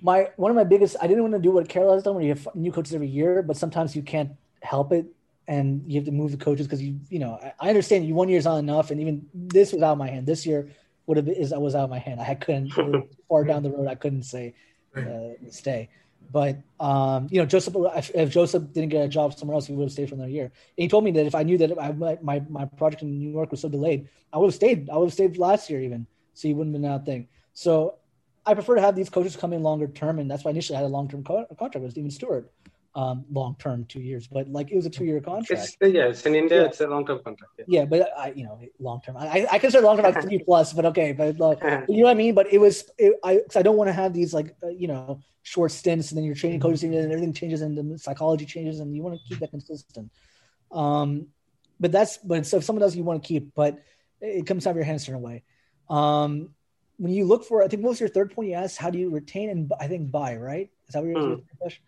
my 0.07 0.31
one 0.37 0.53
of 0.53 0.57
my 0.57 0.63
biggest 0.63 0.97
I 1.03 1.09
didn't 1.09 1.25
want 1.25 1.35
to 1.35 1.41
do 1.41 1.51
what 1.51 1.69
Carol 1.69 1.93
has 1.95 2.05
done 2.05 2.15
where 2.15 2.23
you 2.23 2.31
have 2.31 2.47
new 2.55 2.71
coaches 2.71 2.95
every 2.95 3.09
year, 3.09 3.43
but 3.43 3.57
sometimes 3.57 3.97
you 3.97 4.03
can't 4.03 4.31
help 4.63 4.93
it 4.93 5.05
and 5.49 5.83
you 5.87 5.97
have 5.97 6.05
to 6.05 6.13
move 6.13 6.31
the 6.31 6.37
coaches 6.37 6.67
because 6.67 6.81
you 6.81 7.01
you 7.11 7.19
know 7.19 7.33
I, 7.61 7.69
understand 7.69 8.07
you 8.07 8.15
one 8.15 8.29
year's 8.29 8.45
not 8.45 8.59
enough 8.59 8.93
and 8.93 9.01
even 9.01 9.27
this 9.35 9.73
was 9.73 9.83
out 9.83 9.93
of 9.93 9.99
my 9.99 10.09
hand. 10.09 10.25
This 10.25 10.47
year 10.47 10.71
would 11.07 11.17
have 11.17 11.29
is 11.29 11.53
I 11.53 11.59
was 11.59 11.75
out 11.75 11.85
of 11.85 11.91
my 11.91 11.99
hand. 11.99 12.21
I 12.21 12.37
couldn't 12.37 12.71
far 13.29 13.43
down 13.43 13.65
the 13.65 13.71
road 13.71 13.89
I 13.89 13.97
couldn't 13.97 14.23
say 14.23 14.55
uh, 14.97 15.35
stay. 15.51 15.91
But 16.31 16.63
um, 16.79 17.27
you 17.33 17.41
know, 17.41 17.47
Joseph, 17.47 17.75
if 18.15 18.31
Joseph 18.31 18.73
didn't 18.73 18.91
get 18.91 19.05
a 19.05 19.09
job 19.09 19.37
somewhere 19.37 19.57
else, 19.57 19.67
he 19.67 19.73
would 19.73 19.87
have 19.87 19.93
stayed 19.93 20.09
for 20.09 20.15
another 20.15 20.31
year. 20.31 20.47
And 20.47 20.83
he 20.85 20.89
told 20.89 21.03
me 21.03 21.11
that 21.13 21.27
if 21.27 21.35
I 21.35 21.43
knew 21.43 21.59
that 21.59 21.71
I, 21.81 21.91
my 22.23 22.41
my 22.49 22.65
project 22.65 23.03
in 23.03 23.19
New 23.19 23.31
York 23.31 23.51
was 23.51 23.61
so 23.61 23.69
delayed, 23.69 24.09
I 24.33 24.39
would 24.39 24.49
have 24.49 24.55
stayed. 24.55 24.89
I 24.89 24.97
would 24.99 25.07
have 25.07 25.15
stayed 25.15 25.37
last 25.37 25.69
year 25.69 25.81
even, 25.81 26.07
so 26.35 26.47
he 26.47 26.55
wouldn't 26.55 26.75
have 26.77 26.83
been 26.83 26.91
out 26.91 27.07
thing. 27.07 27.29
So 27.55 27.97
I 28.47 28.55
prefer 28.55 28.77
to 28.77 28.81
have 28.81 28.95
these 28.95 29.11
coaches 29.11 29.37
come 29.37 29.53
in 29.53 29.63
longer 29.63 29.89
term, 29.89 30.19
and 30.19 30.31
that's 30.31 30.45
why 30.45 30.53
initially 30.53 30.77
I 30.77 30.81
had 30.81 30.87
a 30.87 30.93
long 30.93 31.09
term 31.09 31.25
co- 31.25 31.47
contract 31.59 31.83
with 31.83 31.93
Steven 31.93 32.11
Stewart. 32.11 32.51
Um, 32.95 33.27
long 33.31 33.57
term, 33.59 33.85
two 33.85 34.01
years, 34.01 34.27
but 34.27 34.49
like 34.49 34.71
it 34.71 34.77
was 34.77 34.87
a 34.87 34.91
two 34.91 35.05
year 35.05 35.21
contract. 35.21 35.77
It's, 35.83 35.95
yeah, 35.95 36.07
it's 36.07 36.25
in 36.25 36.35
India, 36.35 36.63
yeah. 36.63 36.69
it's 36.69 36.81
a 36.81 36.87
long 36.87 37.05
term 37.05 37.21
contract. 37.23 37.53
Yeah. 37.59 37.65
yeah. 37.69 37.85
but 37.85 38.09
I, 38.17 38.33
you 38.35 38.45
know, 38.45 38.59
long 38.79 39.03
term. 39.03 39.19
I, 39.19 39.47
I 39.53 39.59
consider 39.59 39.85
long 39.85 39.97
term 39.97 40.07
like 40.07 40.23
three 40.23 40.39
plus, 40.39 40.73
but 40.73 40.87
okay, 40.87 41.13
but 41.13 41.39
uh, 41.39 41.83
you 41.91 41.99
know 41.99 42.05
what 42.05 42.13
I 42.13 42.15
mean. 42.15 42.35
But 42.35 42.51
it 42.51 42.57
was, 42.57 42.89
it, 42.97 43.21
I, 43.23 43.41
cause 43.47 43.57
I 43.57 43.61
don't 43.61 43.77
want 43.77 43.89
to 43.89 43.93
have 43.93 44.15
these 44.15 44.33
like 44.33 44.57
uh, 44.63 44.69
you 44.69 44.89
know 44.89 45.21
short 45.43 45.73
stints, 45.73 46.11
and 46.11 46.17
then 46.17 46.25
you're 46.25 46.35
training 46.35 46.61
coaches, 46.61 46.85
and 46.85 46.95
everything 46.95 47.35
changes, 47.35 47.61
and 47.61 47.77
the 47.77 47.99
psychology 47.99 48.47
changes, 48.47 48.81
and 48.81 48.97
you 48.97 49.03
want 49.03 49.21
to 49.21 49.29
keep 49.29 49.41
that 49.41 49.51
consistent. 49.51 50.11
Um, 50.73 51.27
but 51.79 51.93
that's, 51.93 52.17
but 52.19 52.47
so 52.47 52.57
if 52.57 52.65
someone 52.65 52.81
does, 52.81 52.97
you 52.97 53.05
want 53.05 53.23
to 53.23 53.27
keep, 53.27 53.55
but 53.55 53.79
it 54.21 54.47
comes 54.47 54.67
out 54.67 54.71
of 54.71 54.77
your 54.77 54.85
hands 54.85 55.07
in 55.09 55.15
a 55.15 55.19
way. 55.19 55.45
Um, 55.89 56.51
when 56.99 57.13
you 57.13 57.25
look 57.25 57.45
for, 57.45 57.63
I 57.63 57.69
think 57.69 57.83
most 57.83 57.97
of 57.97 58.01
your 58.01 58.09
third 58.09 58.33
point 58.33 58.49
you 58.49 58.55
asked, 58.55 58.79
how 58.79 58.91
do 58.91 58.99
you 58.99 59.11
retain 59.11 59.51
and 59.51 59.73
I 59.81 59.87
think 59.89 60.11
buy, 60.11 60.37
right? 60.37 60.71
Is 60.89 60.95
that 60.95 61.03
what 61.03 61.09
you're 61.09 61.37
mm. 61.37 61.43
question? 61.61 61.83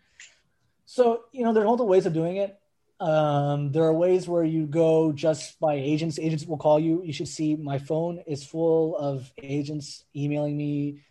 So, 0.85 1.23
you 1.31 1.43
know, 1.43 1.53
there's 1.53 1.65
multiple 1.65 1.87
ways 1.87 2.05
of 2.05 2.13
doing 2.13 2.37
it. 2.37 2.59
Um, 2.99 3.71
there 3.71 3.83
are 3.83 3.93
ways 3.93 4.27
where 4.27 4.43
you 4.43 4.65
go 4.65 5.11
just 5.11 5.59
by 5.59 5.75
agents. 5.75 6.19
Agents 6.19 6.45
will 6.45 6.57
call 6.57 6.79
you. 6.79 7.01
You 7.03 7.13
should 7.13 7.27
see 7.27 7.55
my 7.55 7.79
phone 7.79 8.23
is 8.27 8.43
full 8.43 8.97
of 8.97 9.31
agents 9.41 10.03
emailing 10.15 10.57
me, 10.57 11.01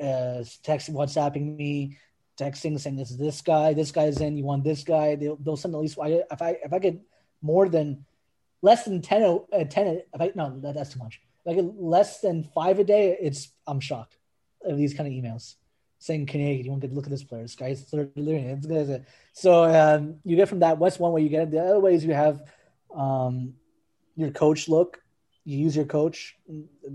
uh, 0.00 0.42
texting, 0.64 0.94
WhatsApping 0.94 1.56
me, 1.56 1.98
texting 2.38 2.78
saying 2.80 2.96
this 2.96 3.10
is 3.10 3.18
this 3.18 3.42
guy, 3.42 3.74
this 3.74 3.92
guy's 3.92 4.20
in. 4.20 4.36
You 4.36 4.44
want 4.44 4.64
this 4.64 4.82
guy? 4.82 5.16
They'll, 5.16 5.36
they'll 5.36 5.56
send 5.56 5.74
at 5.74 5.80
least. 5.80 5.98
If 6.00 6.40
I 6.40 6.56
if 6.64 6.72
I 6.72 6.78
get 6.78 7.00
more 7.42 7.68
than 7.68 8.06
less 8.62 8.84
than 8.84 9.02
10, 9.02 9.22
uh, 9.52 9.64
10 9.64 10.02
if 10.14 10.20
I 10.20 10.32
no 10.34 10.58
that, 10.60 10.74
that's 10.74 10.94
too 10.94 10.98
much 10.98 11.20
like 11.46 11.58
less 11.78 12.20
than 12.20 12.42
five 12.42 12.78
a 12.80 12.84
day, 12.84 13.16
it's 13.20 13.52
I'm 13.66 13.80
shocked 13.80 14.18
of 14.64 14.76
these 14.76 14.92
kind 14.94 15.06
of 15.06 15.12
emails 15.12 15.54
saying, 15.98 16.26
"Canadian, 16.26 16.64
you 16.64 16.70
want 16.70 16.82
to 16.82 16.88
look 16.88 17.06
at 17.06 17.10
this 17.10 17.24
player? 17.24 17.42
This 17.42 17.54
guy's 17.54 17.82
third 17.82 18.12
So 19.32 19.64
um, 19.64 20.16
you 20.24 20.36
get 20.36 20.48
from 20.48 20.58
that. 20.60 20.78
What's 20.78 20.98
one 20.98 21.12
way 21.12 21.22
you 21.22 21.28
get 21.28 21.44
it? 21.44 21.50
The 21.52 21.60
other 21.60 21.80
ways 21.80 22.04
you 22.04 22.12
have 22.12 22.42
um, 22.94 23.54
your 24.16 24.30
coach 24.30 24.68
look. 24.68 25.00
You 25.44 25.58
use 25.58 25.76
your 25.76 25.84
coach. 25.84 26.36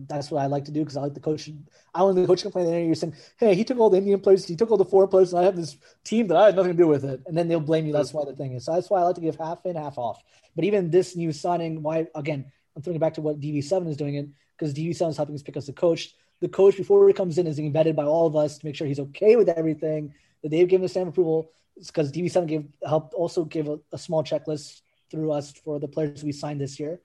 That's 0.09 0.29
what 0.29 0.41
I 0.41 0.47
like 0.47 0.65
to 0.65 0.71
do 0.71 0.81
because 0.81 0.97
I 0.97 1.01
like 1.01 1.13
the 1.13 1.21
coach. 1.21 1.49
I 1.95 2.03
want 2.03 2.17
the 2.17 2.27
coach 2.27 2.41
complain. 2.41 2.67
And 2.67 2.85
you're 2.85 2.95
saying, 2.95 3.15
"Hey, 3.37 3.55
he 3.55 3.63
took 3.63 3.79
all 3.79 3.89
the 3.89 3.97
Indian 3.97 4.19
players. 4.19 4.45
He 4.45 4.57
took 4.57 4.69
all 4.69 4.77
the 4.77 4.83
foreign 4.83 5.09
players, 5.09 5.31
and 5.31 5.41
I 5.41 5.45
have 5.45 5.55
this 5.55 5.77
team 6.03 6.27
that 6.27 6.35
I 6.35 6.47
had 6.47 6.57
nothing 6.57 6.73
to 6.73 6.77
do 6.77 6.87
with 6.87 7.05
it." 7.05 7.21
And 7.25 7.37
then 7.37 7.47
they'll 7.47 7.61
blame 7.61 7.85
you. 7.85 7.93
That's 7.93 8.13
why 8.13 8.25
the 8.25 8.35
thing 8.35 8.51
is. 8.53 8.65
So 8.65 8.73
that's 8.73 8.89
why 8.89 8.99
I 8.99 9.03
like 9.03 9.15
to 9.15 9.21
give 9.21 9.37
half 9.37 9.65
in, 9.65 9.77
half 9.77 9.97
off. 9.97 10.21
But 10.53 10.65
even 10.65 10.91
this 10.91 11.15
new 11.15 11.31
signing, 11.31 11.81
why 11.81 12.07
again? 12.13 12.51
I'm 12.75 12.81
throwing 12.81 12.95
it 12.95 12.99
back 12.99 13.13
to 13.15 13.21
what 13.21 13.39
DV7 13.39 13.87
is 13.89 13.97
doing 13.97 14.15
it 14.15 14.27
because 14.57 14.73
DV7 14.73 15.09
is 15.09 15.17
helping 15.17 15.35
us 15.35 15.41
pick 15.41 15.57
us 15.57 15.67
a 15.67 15.73
coach. 15.73 16.13
The 16.39 16.47
coach, 16.47 16.77
before 16.77 17.07
he 17.07 17.13
comes 17.13 17.37
in, 17.37 17.47
is 17.47 17.59
vetted 17.59 17.95
by 17.95 18.05
all 18.05 18.25
of 18.27 18.35
us 18.35 18.57
to 18.57 18.65
make 18.65 18.75
sure 18.75 18.87
he's 18.87 18.99
okay 18.99 19.35
with 19.35 19.49
everything, 19.49 20.13
that 20.41 20.49
they've 20.49 20.67
given 20.67 20.81
the 20.81 20.89
stamp 20.89 21.09
approval. 21.09 21.51
because 21.77 22.11
DV7 22.11 22.47
gave 22.47 22.65
helped 22.85 23.13
also 23.13 23.43
give 23.45 23.67
a, 23.67 23.79
a, 23.91 23.97
small 23.97 24.23
checklist 24.23 24.81
through 25.09 25.31
us 25.31 25.51
for 25.51 25.79
the 25.79 25.87
players 25.87 26.23
we 26.23 26.31
signed 26.31 26.59
this 26.59 26.79
year. 26.79 26.99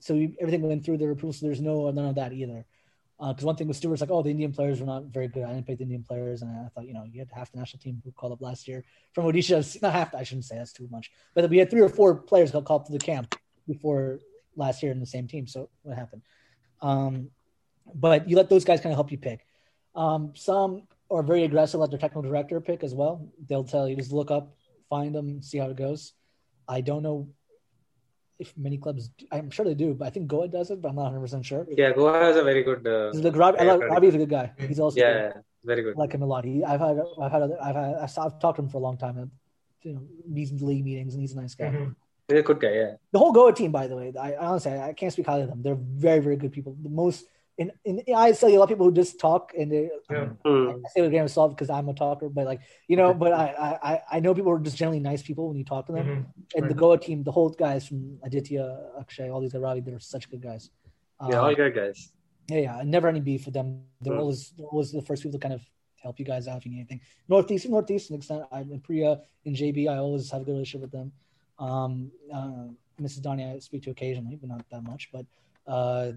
So 0.00 0.14
we, 0.14 0.36
everything 0.40 0.62
went 0.62 0.84
through 0.84 0.98
their 0.98 1.10
approval. 1.10 1.32
So 1.32 1.46
there's 1.46 1.60
no 1.60 1.90
none 1.90 2.06
of 2.06 2.14
that 2.14 2.32
either. 2.32 2.64
Because 3.18 3.42
uh, 3.42 3.46
one 3.46 3.56
thing 3.56 3.66
with 3.66 3.76
Stewart's 3.76 4.00
like, 4.00 4.12
oh, 4.12 4.22
the 4.22 4.30
Indian 4.30 4.52
players 4.52 4.78
were 4.78 4.86
not 4.86 5.06
very 5.06 5.26
good. 5.26 5.42
I 5.42 5.52
didn't 5.52 5.66
pick 5.66 5.78
the 5.78 5.82
Indian 5.82 6.04
players, 6.04 6.42
and 6.42 6.52
I 6.52 6.68
thought, 6.68 6.86
you 6.86 6.94
know, 6.94 7.02
you 7.02 7.18
had 7.18 7.28
half 7.32 7.50
the 7.50 7.58
national 7.58 7.80
team 7.80 8.00
who 8.04 8.12
called 8.12 8.32
up 8.32 8.40
last 8.40 8.68
year 8.68 8.84
from 9.12 9.24
Odisha. 9.24 9.82
Not 9.82 9.92
half. 9.92 10.14
I 10.14 10.22
shouldn't 10.22 10.44
say 10.44 10.56
that's 10.56 10.72
too 10.72 10.88
much, 10.90 11.10
but 11.34 11.50
we 11.50 11.58
had 11.58 11.68
three 11.68 11.80
or 11.80 11.88
four 11.88 12.14
players 12.14 12.52
called 12.52 12.70
up 12.70 12.86
to 12.86 12.92
the 12.92 12.98
camp 12.98 13.34
before 13.66 14.20
last 14.58 14.82
year 14.82 14.92
in 14.92 15.00
the 15.00 15.06
same 15.06 15.26
team. 15.26 15.46
So 15.46 15.70
what 15.82 15.96
happened? 15.96 16.22
Um, 16.82 17.30
but 17.94 18.28
you 18.28 18.36
let 18.36 18.50
those 18.50 18.64
guys 18.64 18.80
kind 18.80 18.92
of 18.92 18.96
help 18.96 19.10
you 19.10 19.18
pick. 19.18 19.46
Um, 19.94 20.32
some 20.34 20.82
are 21.10 21.22
very 21.22 21.44
aggressive, 21.44 21.80
let 21.80 21.90
their 21.90 21.98
technical 21.98 22.22
director 22.22 22.60
pick 22.60 22.82
as 22.82 22.94
well. 22.94 23.26
They'll 23.48 23.64
tell 23.64 23.88
you 23.88 23.96
just 23.96 24.12
look 24.12 24.30
up, 24.30 24.54
find 24.90 25.14
them, 25.14 25.40
see 25.42 25.58
how 25.58 25.70
it 25.70 25.76
goes. 25.76 26.12
I 26.68 26.82
don't 26.82 27.02
know 27.02 27.28
if 28.38 28.56
many 28.56 28.78
clubs, 28.78 29.10
I'm 29.32 29.50
sure 29.50 29.64
they 29.64 29.74
do, 29.74 29.94
but 29.94 30.06
I 30.06 30.10
think 30.10 30.28
Goa 30.28 30.48
does 30.48 30.70
it, 30.70 30.80
but 30.82 30.90
I'm 30.90 30.96
not 30.96 31.04
100 31.04 31.20
percent 31.20 31.46
sure. 31.46 31.66
Yeah, 31.70 31.92
Goa 31.92 32.12
has 32.20 32.36
a 32.36 32.44
very 32.44 32.62
good. 32.62 32.86
Uh, 32.86 33.10
like 33.14 33.34
Robbie, 33.34 33.64
like, 33.64 33.80
Robbie's 33.80 34.14
a 34.14 34.18
good 34.18 34.28
guy. 34.28 34.52
He's 34.58 34.78
also 34.78 35.00
yeah, 35.00 35.32
good. 35.32 35.42
very 35.64 35.82
good. 35.82 35.96
I 35.96 35.98
like 35.98 36.12
him 36.12 36.22
a 36.22 36.26
lot. 36.26 36.44
He, 36.44 36.62
I've 36.62 36.80
had, 36.80 37.00
I've 37.20 37.32
had, 37.32 37.42
I've 37.60 37.74
had, 37.74 37.94
I've 37.96 38.38
talked 38.38 38.56
to 38.56 38.62
him 38.62 38.68
for 38.68 38.76
a 38.76 38.80
long 38.80 38.96
time. 38.96 39.18
At, 39.18 39.28
you 39.82 39.94
know, 39.94 40.02
these 40.26 40.52
league 40.52 40.84
meetings, 40.84 41.14
and 41.14 41.20
he's 41.20 41.32
a 41.32 41.40
nice 41.40 41.54
guy. 41.54 41.66
Mm-hmm. 41.66 41.92
He's 42.28 42.38
a 42.38 42.42
good 42.42 42.60
guy, 42.60 42.72
yeah. 42.72 42.94
The 43.12 43.18
whole 43.18 43.32
Goa 43.32 43.54
team, 43.54 43.72
by 43.72 43.86
the 43.86 43.96
way, 43.96 44.12
I, 44.20 44.32
I 44.32 44.46
honestly 44.46 44.72
I 44.72 44.92
can't 44.92 45.12
speak 45.12 45.26
highly 45.26 45.42
of 45.42 45.48
them. 45.48 45.62
They're 45.62 45.78
very, 45.80 46.20
very 46.20 46.36
good 46.36 46.52
people. 46.52 46.76
The 46.82 46.90
most 46.90 47.24
in, 47.58 47.72
in 47.84 48.02
I 48.14 48.32
see 48.32 48.54
a 48.54 48.58
lot 48.58 48.64
of 48.64 48.68
people 48.68 48.86
who 48.86 48.92
just 48.92 49.18
talk 49.18 49.52
and 49.58 49.72
they 49.72 49.90
yeah. 50.10 50.28
I, 50.44 50.48
I 50.48 50.74
say 50.94 51.00
the 51.00 51.10
game 51.10 51.24
is 51.24 51.32
solved 51.32 51.56
because 51.56 51.70
I'm 51.70 51.88
a 51.88 51.94
talker, 51.94 52.28
but 52.28 52.46
like 52.46 52.60
you 52.86 52.96
know, 52.96 53.12
but 53.12 53.32
I, 53.32 53.78
I 53.82 54.16
I 54.16 54.20
know 54.20 54.32
people 54.34 54.52
are 54.52 54.58
just 54.60 54.76
generally 54.76 55.00
nice 55.00 55.22
people 55.22 55.48
when 55.48 55.56
you 55.56 55.64
talk 55.64 55.86
to 55.86 55.92
them. 55.92 56.06
Mm-hmm. 56.06 56.22
And 56.54 56.62
right. 56.62 56.68
the 56.68 56.74
Goa 56.74 56.98
team, 56.98 57.24
the 57.24 57.32
whole 57.32 57.48
guys 57.48 57.88
from 57.88 58.18
Aditya, 58.22 58.90
Akshay, 59.00 59.28
all 59.30 59.40
these 59.40 59.52
guys, 59.52 59.62
Ravi, 59.62 59.80
they're 59.80 59.98
such 59.98 60.30
good 60.30 60.40
guys. 60.40 60.70
Um, 61.18 61.32
yeah, 61.32 61.38
all 61.38 61.54
good 61.54 61.74
guys. 61.74 62.12
Yeah, 62.48 62.60
yeah. 62.60 62.82
Never 62.84 63.08
any 63.08 63.20
beef 63.20 63.44
with 63.44 63.54
them. 63.54 63.82
They're 64.00 64.14
mm. 64.14 64.20
always 64.20 64.52
they're 64.56 64.66
always 64.66 64.92
the 64.92 65.02
first 65.02 65.22
people 65.22 65.38
to 65.38 65.42
kind 65.42 65.54
of 65.54 65.62
help 66.00 66.20
you 66.20 66.24
guys 66.24 66.46
out 66.46 66.58
if 66.58 66.66
you 66.66 66.70
need 66.70 66.78
anything. 66.78 67.00
Northeast, 67.28 67.68
Northeast, 67.68 68.06
to 68.06 68.14
an 68.14 68.18
extent. 68.18 68.44
I'm 68.52 68.70
in 68.70 68.80
Priya 68.80 69.20
and 69.44 69.56
JB. 69.56 69.88
I 69.88 69.96
always 69.96 70.30
have 70.30 70.42
a 70.42 70.44
good 70.44 70.52
relationship 70.52 70.82
with 70.82 70.92
them. 70.92 71.10
Um, 71.58 72.10
uh, 72.32 72.68
Mrs. 73.00 73.22
Donnie, 73.22 73.44
I 73.44 73.58
speak 73.58 73.82
to 73.84 73.90
occasionally, 73.90 74.36
but 74.36 74.48
not 74.48 74.64
that 74.70 74.82
much. 74.82 75.10
But 75.12 75.26
uh, 75.66 76.12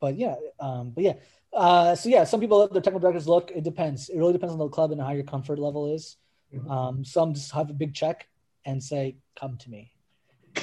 but 0.00 0.16
yeah, 0.16 0.34
um, 0.60 0.90
but 0.90 1.04
yeah. 1.04 1.14
Uh, 1.52 1.94
so 1.94 2.08
yeah, 2.08 2.24
some 2.24 2.40
people, 2.40 2.66
the 2.68 2.80
technical 2.80 3.00
directors 3.00 3.26
look. 3.26 3.50
It 3.54 3.64
depends. 3.64 4.08
It 4.08 4.18
really 4.18 4.32
depends 4.32 4.52
on 4.52 4.58
the 4.58 4.68
club 4.68 4.92
and 4.92 5.00
how 5.00 5.12
your 5.12 5.24
comfort 5.24 5.58
level 5.58 5.94
is. 5.94 6.16
Mm-hmm. 6.54 6.70
Um, 6.70 7.04
some 7.04 7.34
just 7.34 7.52
have 7.52 7.70
a 7.70 7.72
big 7.72 7.94
check 7.94 8.28
and 8.64 8.82
say, 8.82 9.16
"Come 9.38 9.56
to 9.58 9.70
me," 9.70 9.92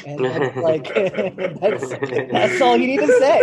And 0.06 0.20
that's 0.26 0.58
like 0.58 0.94
that's 1.60 1.90
that's 2.32 2.62
all 2.62 2.78
you 2.78 2.88
need 2.88 3.00
to 3.00 3.20
say. 3.20 3.40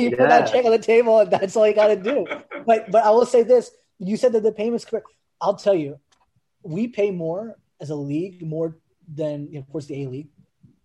you 0.00 0.10
put 0.10 0.28
that 0.28 0.50
check 0.50 0.64
on 0.64 0.70
the 0.70 0.78
table, 0.78 1.18
and 1.20 1.30
that's 1.30 1.56
all 1.56 1.66
you 1.66 1.74
got 1.74 1.88
to 1.88 1.96
do. 1.96 2.26
But 2.66 2.90
but 2.90 3.04
I 3.04 3.10
will 3.10 3.26
say 3.26 3.42
this: 3.42 3.70
you 3.98 4.16
said 4.16 4.32
that 4.32 4.42
the 4.42 4.52
payments. 4.52 4.84
Correct. 4.84 5.06
I'll 5.40 5.56
tell 5.56 5.74
you, 5.74 5.98
we 6.62 6.88
pay 6.88 7.10
more 7.10 7.58
as 7.80 7.90
a 7.90 7.96
league 7.96 8.46
more 8.46 8.78
than 9.12 9.48
you 9.48 9.54
know, 9.54 9.60
of 9.60 9.70
course 9.70 9.86
the 9.86 10.02
A 10.02 10.08
League. 10.08 10.28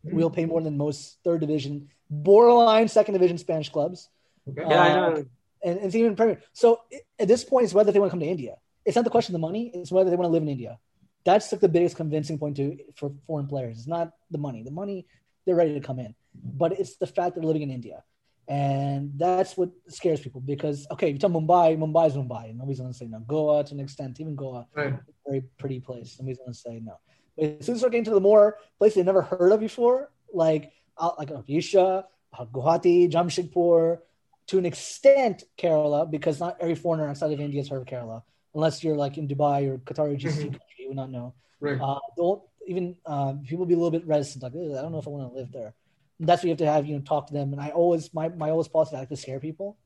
Mm-hmm. 0.05 0.15
We'll 0.15 0.30
pay 0.30 0.45
more 0.45 0.61
than 0.61 0.78
most 0.78 1.20
third 1.24 1.41
division, 1.41 1.89
borderline 2.09 2.88
second 2.88 3.13
division 3.13 3.38
Spanish 3.38 3.70
clubs. 3.70 4.09
Okay. 4.47 4.63
Yeah, 4.67 4.82
I 4.82 4.89
know. 4.93 5.15
And, 5.63 5.78
and 5.78 5.80
it's 5.80 5.95
even 5.95 6.15
Premier. 6.15 6.41
So 6.53 6.82
at 7.20 7.28
this 7.28 7.43
point, 7.43 7.65
it's 7.65 7.74
whether 7.74 7.91
they 7.91 7.99
want 7.99 8.09
to 8.09 8.13
come 8.13 8.22
to 8.22 8.26
India. 8.26 8.55
It's 8.86 8.95
not 8.95 9.03
the 9.03 9.11
question 9.11 9.36
of 9.36 9.41
the 9.41 9.47
money; 9.47 9.72
it's 9.74 9.91
whether 9.91 10.09
they 10.09 10.15
want 10.15 10.28
to 10.28 10.32
live 10.32 10.43
in 10.43 10.49
India. 10.49 10.80
That's 11.26 11.51
like 11.51 11.61
the 11.61 11.70
biggest 11.70 11.97
convincing 11.97 12.38
point 12.39 12.57
to 12.57 12.78
for 12.95 13.11
foreign 13.28 13.47
players. 13.47 13.78
It's 13.78 13.88
not 13.88 14.13
the 14.32 14.38
money. 14.38 14.63
The 14.63 14.72
money, 14.72 15.05
they're 15.45 15.55
ready 15.55 15.74
to 15.74 15.82
come 15.82 15.99
in, 15.99 16.15
but 16.34 16.80
it's 16.80 16.95
the 16.95 17.07
fact 17.07 17.36
that 17.36 17.41
they're 17.41 17.47
living 17.47 17.63
in 17.63 17.72
India, 17.72 18.03
and 18.47 19.11
that's 19.17 19.57
what 19.57 19.70
scares 19.89 20.22
people. 20.22 20.41
Because 20.41 20.88
okay, 20.91 21.09
you 21.09 21.20
tell 21.20 21.30
Mumbai, 21.30 21.78
Mumbai 21.78 22.07
is 22.07 22.15
Mumbai. 22.15 22.55
Nobody's 22.55 22.80
gonna 22.80 22.93
say 22.93 23.07
no. 23.07 23.20
Goa 23.20 23.63
to 23.65 23.74
an 23.74 23.82
extent, 23.82 24.20
even 24.22 24.36
Goa, 24.36 24.65
right. 24.74 24.95
very 25.28 25.41
pretty 25.57 25.82
place. 25.82 26.17
Nobody's 26.20 26.39
gonna 26.39 26.53
say 26.53 26.80
no. 26.80 26.99
As 27.39 27.65
soon 27.65 27.73
as 27.73 27.77
we 27.77 27.77
start 27.79 27.91
getting 27.93 28.05
to 28.05 28.11
the 28.11 28.19
more 28.19 28.57
places 28.77 28.95
they've 28.95 29.05
never 29.05 29.21
heard 29.21 29.51
of 29.51 29.59
before, 29.59 30.11
like 30.33 30.71
uh, 30.97 31.11
like 31.17 31.29
Odisha, 31.29 32.03
uh, 32.37 32.45
Guwahati, 32.45 33.09
Jamshedpur, 33.09 33.99
to 34.47 34.57
an 34.57 34.65
extent 34.65 35.43
Kerala, 35.57 36.09
because 36.09 36.39
not 36.39 36.57
every 36.59 36.75
foreigner 36.75 37.07
outside 37.07 37.31
of 37.31 37.39
India 37.39 37.61
has 37.61 37.69
heard 37.69 37.81
of 37.81 37.87
Kerala, 37.87 38.23
unless 38.53 38.83
you're 38.83 38.95
like 38.95 39.17
in 39.17 39.27
Dubai 39.27 39.69
or 39.69 39.77
Qatar 39.77 40.11
or 40.11 40.15
GCC 40.15 40.31
mm-hmm. 40.31 40.43
country, 40.43 40.59
you 40.79 40.87
would 40.89 40.97
not 40.97 41.09
know. 41.09 41.33
Right. 41.59 41.79
Uh, 41.79 41.99
don't 42.17 42.41
even 42.67 42.95
uh, 43.05 43.33
people 43.47 43.65
be 43.65 43.73
a 43.73 43.77
little 43.77 43.91
bit 43.91 44.05
reticent, 44.05 44.43
like 44.43 44.53
I 44.53 44.81
don't 44.81 44.91
know 44.91 44.99
if 44.99 45.07
I 45.07 45.11
want 45.11 45.31
to 45.31 45.37
live 45.37 45.51
there. 45.51 45.73
And 46.19 46.27
that's 46.27 46.41
what 46.41 46.45
you 46.45 46.51
have 46.51 46.57
to 46.59 46.65
have, 46.65 46.85
you 46.85 46.95
know, 46.95 47.01
talk 47.01 47.27
to 47.27 47.33
them. 47.33 47.53
And 47.53 47.61
I 47.61 47.69
always 47.69 48.13
my 48.13 48.29
my 48.29 48.49
always 48.49 48.67
policy 48.67 48.95
I 48.95 48.99
like 48.99 49.09
to 49.09 49.15
scare 49.15 49.39
people. 49.39 49.77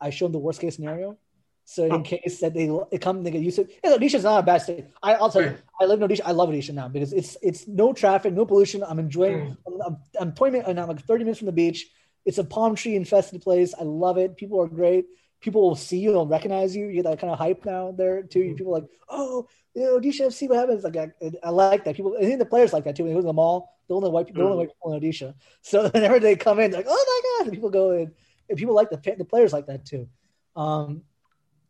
I 0.00 0.10
show 0.10 0.26
them 0.26 0.32
the 0.32 0.38
worst 0.38 0.60
case 0.60 0.76
scenario. 0.76 1.18
So 1.64 1.84
in 1.84 2.02
case 2.02 2.40
that 2.40 2.54
they, 2.54 2.98
come, 2.98 3.22
they 3.22 3.30
get 3.30 3.42
used 3.42 3.56
to 3.56 3.62
it. 3.62 3.80
And 3.84 3.94
Odisha 3.94 4.16
is 4.16 4.24
not 4.24 4.40
a 4.40 4.42
bad 4.42 4.62
state. 4.62 4.86
I, 5.02 5.16
will 5.16 5.30
tell 5.30 5.42
you, 5.42 5.56
I 5.80 5.84
live 5.84 6.02
in 6.02 6.08
Odisha. 6.08 6.22
I 6.24 6.32
love 6.32 6.48
Odisha 6.48 6.74
now 6.74 6.88
because 6.88 7.12
it's 7.12 7.36
it's 7.40 7.68
no 7.68 7.92
traffic, 7.92 8.34
no 8.34 8.44
pollution. 8.44 8.82
I'm 8.82 8.98
enjoying. 8.98 9.56
Mm. 9.66 9.86
I'm, 9.86 9.96
I'm 10.20 10.32
20 10.32 10.52
minutes, 10.52 10.68
I'm 10.68 10.88
like 10.88 11.00
30 11.00 11.24
minutes 11.24 11.38
from 11.38 11.46
the 11.46 11.52
beach. 11.52 11.88
It's 12.24 12.38
a 12.38 12.44
palm 12.44 12.74
tree 12.74 12.96
infested 12.96 13.42
place. 13.42 13.74
I 13.78 13.84
love 13.84 14.18
it. 14.18 14.36
People 14.36 14.60
are 14.60 14.68
great. 14.68 15.06
People 15.40 15.62
will 15.62 15.76
see 15.76 15.98
you 15.98 16.20
and 16.20 16.30
recognize 16.30 16.74
you. 16.74 16.86
You 16.86 17.02
get 17.02 17.04
that 17.04 17.18
kind 17.18 17.32
of 17.32 17.38
hype 17.38 17.64
now 17.64 17.92
there 17.92 18.22
too. 18.22 18.40
Mm. 18.40 18.56
People 18.56 18.76
are 18.76 18.80
like, 18.80 18.90
oh, 19.08 19.48
you 19.74 19.82
know, 19.82 19.98
Odisha 19.98 20.26
FC, 20.26 20.48
what 20.48 20.58
happens? 20.58 20.84
Like 20.84 20.96
I, 20.96 21.10
I, 21.42 21.50
like 21.50 21.84
that. 21.84 21.96
People, 21.96 22.16
I 22.18 22.22
think 22.22 22.38
the 22.38 22.44
players 22.44 22.72
like 22.72 22.84
that 22.84 22.96
too. 22.96 23.04
When 23.04 23.12
they 23.12 23.16
go 23.16 23.22
to 23.22 23.26
the 23.26 23.32
mall, 23.32 23.76
the 23.88 23.94
only 23.94 24.10
white 24.10 24.26
people, 24.26 24.42
mm. 24.42 24.46
the 24.46 24.50
only 24.50 24.66
white 24.66 24.74
people 24.74 24.92
in 24.92 25.00
Odisha. 25.00 25.34
So 25.62 25.88
whenever 25.94 26.20
they 26.20 26.36
come 26.36 26.60
in, 26.60 26.72
like, 26.72 26.86
oh 26.88 27.04
my 27.06 27.44
god, 27.44 27.46
and 27.46 27.54
people 27.54 27.70
go 27.70 27.92
in. 27.92 28.12
And 28.48 28.58
people 28.58 28.74
like 28.74 28.90
the 28.90 29.14
the 29.16 29.24
players 29.24 29.52
like 29.52 29.66
that 29.66 29.86
too. 29.86 30.08
Um, 30.54 31.02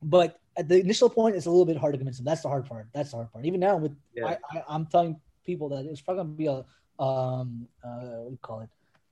but 0.02 0.38
at 0.56 0.68
the 0.68 0.78
initial 0.80 1.08
point, 1.08 1.36
it's 1.36 1.46
a 1.46 1.50
little 1.50 1.64
bit 1.64 1.76
hard 1.76 1.94
to 1.94 1.98
convince 1.98 2.18
them. 2.18 2.24
That's 2.24 2.42
the 2.42 2.48
hard 2.48 2.66
part. 2.66 2.88
That's 2.92 3.10
the 3.10 3.16
hard 3.16 3.32
part. 3.32 3.46
Even 3.46 3.60
now, 3.60 3.76
with 3.76 3.96
yeah. 4.14 4.36
I, 4.50 4.74
am 4.74 4.86
telling 4.86 5.20
people 5.44 5.68
that 5.70 5.86
it's 5.86 6.00
probably 6.00 6.24
going 6.24 6.32
to 6.32 6.38
be 6.38 6.46
a 6.46 7.02
um, 7.02 7.66
uh, 7.84 7.88
what 7.88 8.26
do 8.26 8.30
you 8.30 8.38
call 8.42 8.60
it, 8.60 8.68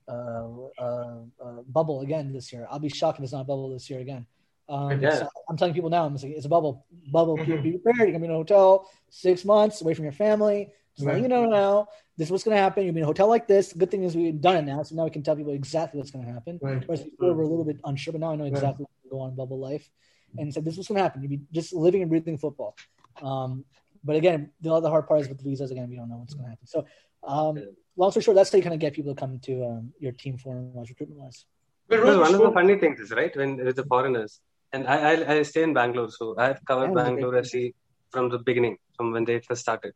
uh, 0.09 0.83
uh, 0.83 1.23
uh, 1.43 1.63
bubble 1.69 2.03
again 2.03 2.33
this 2.33 2.53
year. 2.53 2.67
I'll 2.71 2.79
be 2.79 2.89
shocked 2.89 3.19
if 3.19 3.25
it's 3.25 3.33
not 3.33 3.43
a 3.43 3.45
bubble 3.45 3.71
this 3.71 3.89
year 3.89 4.01
again. 4.01 4.27
Um, 4.69 5.01
so 5.03 5.29
I'm 5.49 5.57
telling 5.57 5.75
people 5.75 5.91
now, 5.91 6.07
I'm 6.07 6.17
saying 6.17 6.35
it's 6.37 6.47
a 6.47 6.49
bubble. 6.49 6.87
Bubble. 7.11 7.37
Mm-hmm. 7.37 7.63
Be 7.63 7.73
prepared. 7.79 8.09
You're 8.09 8.19
gonna 8.19 8.21
be 8.21 8.27
in 8.27 8.31
a 8.31 8.35
hotel 8.35 8.89
six 9.09 9.45
months 9.45 9.81
away 9.81 9.95
from 9.95 10.05
your 10.05 10.13
family. 10.13 10.69
Just 10.95 11.07
right. 11.07 11.15
letting 11.15 11.25
you 11.25 11.29
know 11.29 11.47
now. 11.47 11.89
This 12.17 12.29
is 12.29 12.33
what's 12.33 12.45
gonna 12.45 12.57
happen. 12.57 12.85
You'll 12.85 12.95
be 12.95 13.01
in 13.01 13.05
a 13.05 13.07
hotel 13.07 13.29
like 13.29 13.49
this. 13.49 13.73
The 13.73 13.79
good 13.79 13.91
thing 13.91 14.05
is 14.05 14.15
we've 14.15 14.41
done 14.41 14.57
it 14.57 14.63
now, 14.63 14.83
so 14.85 14.95
now 14.95 15.05
we 15.05 15.11
can 15.11 15.23
tell 15.23 15.35
people 15.35 15.53
exactly 15.55 15.99
what's 15.99 16.13
gonna 16.13 16.31
happen. 16.31 16.61
Right. 16.63 16.87
Whereas 16.87 17.03
before 17.03 17.33
we're 17.35 17.43
a 17.43 17.49
little 17.49 17.65
bit 17.65 17.81
unsure, 17.85 18.13
but 18.13 18.21
now 18.21 18.33
I 18.33 18.37
know 18.37 18.45
exactly 18.45 18.85
right. 18.85 18.91
what's 19.03 19.11
going 19.11 19.21
go 19.21 19.25
on 19.27 19.35
bubble 19.35 19.59
life 19.59 19.91
and 20.39 20.53
said 20.53 20.65
this 20.65 20.77
was 20.77 20.89
going 20.89 20.97
to 20.97 21.03
happen. 21.03 21.23
You'd 21.23 21.31
be 21.31 21.41
just 21.53 21.73
living 21.73 22.03
and 22.03 22.11
breathing 22.11 22.39
football. 22.39 22.77
Um, 23.23 23.65
but 24.03 24.17
again, 24.17 24.51
the 24.61 24.73
other 24.73 24.89
hard 24.89 25.07
part 25.07 25.21
is 25.21 25.29
with 25.29 25.39
the 25.39 25.45
visas. 25.45 25.71
Again, 25.71 25.89
we 25.89 25.97
don't 25.97 26.09
know 26.09 26.17
what's 26.17 26.35
going 26.35 26.45
to 26.45 26.51
happen. 26.51 26.67
So, 26.67 26.87
um, 27.23 27.61
long 27.97 28.11
story 28.11 28.25
short, 28.25 28.37
that's 28.37 28.51
how 28.51 28.57
you 28.57 28.63
kind 28.63 28.75
of 28.75 28.81
get 28.81 28.95
people 28.95 29.15
to 29.15 29.21
come 29.21 29.39
to 29.41 29.65
um, 29.65 29.93
your 29.99 30.13
team 30.13 30.39
foreign 30.39 30.73
wise 30.73 30.89
recruitment 30.89 31.21
wise. 31.21 31.45
Well, 31.89 32.21
one 32.21 32.35
of 32.35 32.41
the 32.41 32.53
funny 32.53 32.79
things 32.79 33.01
is 33.01 33.11
right 33.11 33.35
when 33.37 33.57
with 33.57 33.77
the 33.77 33.85
foreigners, 33.85 34.41
and 34.73 34.87
I, 34.87 34.97
I, 35.13 35.35
I 35.35 35.43
stay 35.43 35.65
in 35.65 35.75
Bangalore, 35.75 36.11
so 36.11 36.37
I've 36.39 36.65
covered 36.65 36.91
yeah, 36.91 37.03
Bangalore 37.03 37.33
FC 37.33 37.75
from 38.11 38.29
the 38.29 38.39
beginning, 38.39 38.79
from 38.97 39.13
when 39.13 39.25
they 39.25 39.41
first 39.41 39.63
started. 39.63 39.93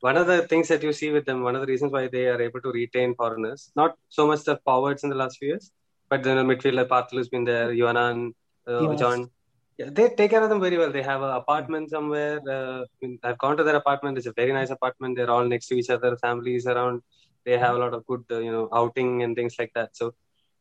One 0.00 0.16
of 0.16 0.26
the 0.26 0.42
things 0.48 0.68
that 0.68 0.82
you 0.82 0.92
see 0.92 1.10
with 1.10 1.26
them, 1.26 1.42
one 1.42 1.54
of 1.54 1.60
the 1.60 1.66
reasons 1.66 1.92
why 1.92 2.08
they 2.08 2.26
are 2.26 2.40
able 2.40 2.60
to 2.62 2.70
retain 2.70 3.14
foreigners, 3.14 3.70
not 3.76 3.96
so 4.08 4.26
much 4.26 4.44
the 4.44 4.58
forwards 4.64 5.04
in 5.04 5.10
the 5.10 5.16
last 5.16 5.38
few 5.38 5.48
years, 5.48 5.70
but 6.08 6.22
then 6.22 6.36
the 6.36 6.54
midfielder 6.54 6.88
Parthill 6.88 7.18
has 7.18 7.28
been 7.28 7.44
there, 7.44 7.72
Yohanan, 7.72 8.34
uh. 8.66 8.94
John 8.96 9.30
yeah, 9.78 9.90
they 9.92 10.08
take 10.10 10.30
care 10.30 10.42
of 10.42 10.50
them 10.50 10.60
very 10.60 10.78
well. 10.78 10.90
They 10.90 11.02
have 11.02 11.22
an 11.22 11.30
apartment 11.30 11.90
somewhere. 11.90 12.40
Uh, 12.48 12.84
I've 13.22 13.38
gone 13.38 13.56
to 13.58 13.64
their 13.64 13.76
apartment. 13.76 14.18
It's 14.18 14.26
a 14.26 14.32
very 14.32 14.52
nice 14.52 14.70
apartment. 14.70 15.16
They're 15.16 15.30
all 15.30 15.44
next 15.44 15.66
to 15.68 15.74
each 15.74 15.90
other. 15.90 16.16
Families 16.16 16.66
around. 16.66 17.02
They 17.44 17.58
have 17.58 17.76
a 17.76 17.78
lot 17.78 17.94
of 17.94 18.06
good, 18.06 18.24
uh, 18.30 18.38
you 18.38 18.50
know, 18.50 18.68
outing 18.72 19.22
and 19.22 19.36
things 19.36 19.54
like 19.58 19.72
that. 19.74 19.96
So 19.96 20.14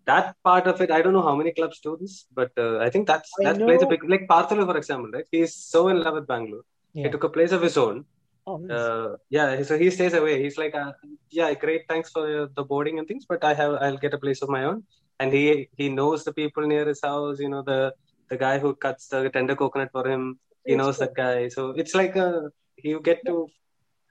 that 0.06 0.36
part 0.44 0.68
of 0.68 0.82
it, 0.82 0.92
I 0.92 1.02
don't 1.02 1.14
know 1.14 1.24
how 1.30 1.36
many 1.36 1.52
clubs 1.52 1.80
do 1.80 1.98
this, 2.00 2.26
but 2.34 2.52
uh, 2.58 2.78
I 2.80 2.90
think 2.90 3.08
that's 3.08 3.32
that 3.42 3.58
plays 3.58 3.82
a 3.82 3.88
big. 3.88 4.08
Like 4.08 4.28
Parthill, 4.28 4.66
for 4.66 4.78
example, 4.78 5.10
right? 5.12 5.26
He's 5.32 5.56
so 5.56 5.88
in 5.88 6.02
love 6.04 6.16
with 6.16 6.28
Bangalore. 6.28 6.66
Yeah. 6.94 7.06
He 7.06 7.12
took 7.12 7.24
a 7.24 7.30
place 7.30 7.52
of 7.52 7.62
his 7.62 7.78
own. 7.78 8.06
Oh, 8.48 8.58
nice. 8.58 8.78
uh, 8.78 9.16
yeah, 9.30 9.64
so 9.64 9.78
he 9.78 9.90
stays 9.90 10.14
away. 10.14 10.44
He's 10.44 10.58
like, 10.58 10.76
uh, 10.76 10.92
yeah, 11.32 11.52
great, 11.56 11.84
thanks 11.90 12.12
for 12.12 12.48
the 12.56 12.64
boarding 12.64 13.00
and 13.00 13.08
things, 13.08 13.26
but 13.28 13.44
I 13.44 13.56
have, 13.56 13.74
I'll 13.82 13.98
get 13.98 14.14
a 14.14 14.20
place 14.20 14.44
of 14.44 14.50
my 14.50 14.66
own. 14.66 14.84
And 15.20 15.34
he 15.34 15.70
he 15.78 15.90
knows 15.90 16.24
the 16.24 16.34
people 16.34 16.68
near 16.68 16.86
his 16.86 17.02
house. 17.02 17.40
You 17.40 17.50
know 17.50 17.64
the 17.64 17.94
the 18.30 18.38
guy 18.38 18.60
who 18.60 18.76
cuts 18.76 19.08
the 19.08 19.30
tender 19.30 19.56
coconut 19.56 19.92
for 19.92 20.08
him. 20.08 20.40
He 20.66 20.76
knows 20.76 20.98
that 20.98 21.14
guy. 21.14 21.50
So 21.50 21.72
it's 21.72 21.94
like 21.94 22.16
a 22.16 22.50
you 22.78 23.00
get 23.02 23.26
to 23.26 23.48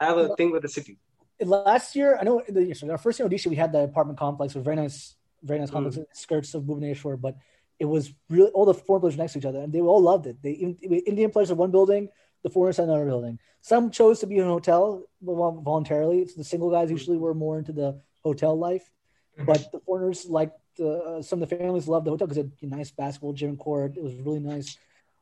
have 0.01 0.19
a 0.19 0.35
thing 0.37 0.51
with 0.51 0.63
the 0.63 0.69
city. 0.69 0.99
Last 1.41 1.97
year, 1.97 2.17
I 2.21 2.23
know 2.25 2.43
the, 2.49 2.75
so 2.75 2.91
our 2.91 2.99
first 2.99 3.19
year 3.19 3.27
in 3.27 3.33
Odisha, 3.33 3.49
we 3.49 3.57
had 3.57 3.73
the 3.73 3.81
apartment 3.81 4.19
complex, 4.19 4.55
with 4.55 4.65
very 4.65 4.77
nice, 4.77 5.17
very 5.43 5.59
nice 5.59 5.71
complex, 5.71 5.97
mm. 5.97 6.05
skirts 6.13 6.55
of 6.55 6.63
Bhubaneswar, 6.63 7.21
but 7.21 7.37
it 7.79 7.87
was 7.87 8.13
really 8.31 8.51
all 8.53 8.65
the 8.65 8.75
foreign 8.75 9.01
players 9.01 9.17
next 9.17 9.33
to 9.33 9.41
each 9.41 9.45
other, 9.45 9.61
and 9.61 9.73
they 9.73 9.81
all 9.81 10.01
loved 10.01 10.27
it. 10.27 10.37
They 10.43 10.53
even 10.53 10.77
Indian 10.81 11.31
players 11.31 11.51
in 11.51 11.57
one 11.57 11.73
building, 11.73 12.09
the 12.43 12.51
foreigners 12.51 12.79
in 12.79 12.85
another 12.85 13.07
building. 13.07 13.39
Some 13.63 13.91
chose 13.91 14.21
to 14.21 14.27
be 14.27 14.39
in 14.39 14.45
a 14.45 14.49
hotel 14.49 15.05
voluntarily. 15.23 16.21
It's 16.21 16.35
the 16.35 16.45
single 16.45 16.71
guys 16.71 16.91
usually 16.91 17.19
were 17.19 17.35
more 17.35 17.59
into 17.59 17.73
the 17.73 18.01
hotel 18.23 18.57
life, 18.57 18.91
mm-hmm. 19.37 19.47
but 19.47 19.73
the 19.73 19.81
foreigners 19.81 20.27
like 20.27 20.53
uh, 20.81 21.23
some 21.23 21.43
of 21.43 21.49
the 21.49 21.57
families 21.57 21.89
loved 21.89 22.07
the 22.07 22.11
hotel 22.11 22.27
because 22.27 22.39
it 22.39 22.51
had 22.61 22.73
a 22.73 22.77
nice 22.77 22.91
basketball 22.91 23.33
gym 23.33 23.57
court. 23.57 23.97
It 23.97 24.03
was 24.03 24.15
really 24.15 24.41
nice. 24.41 24.77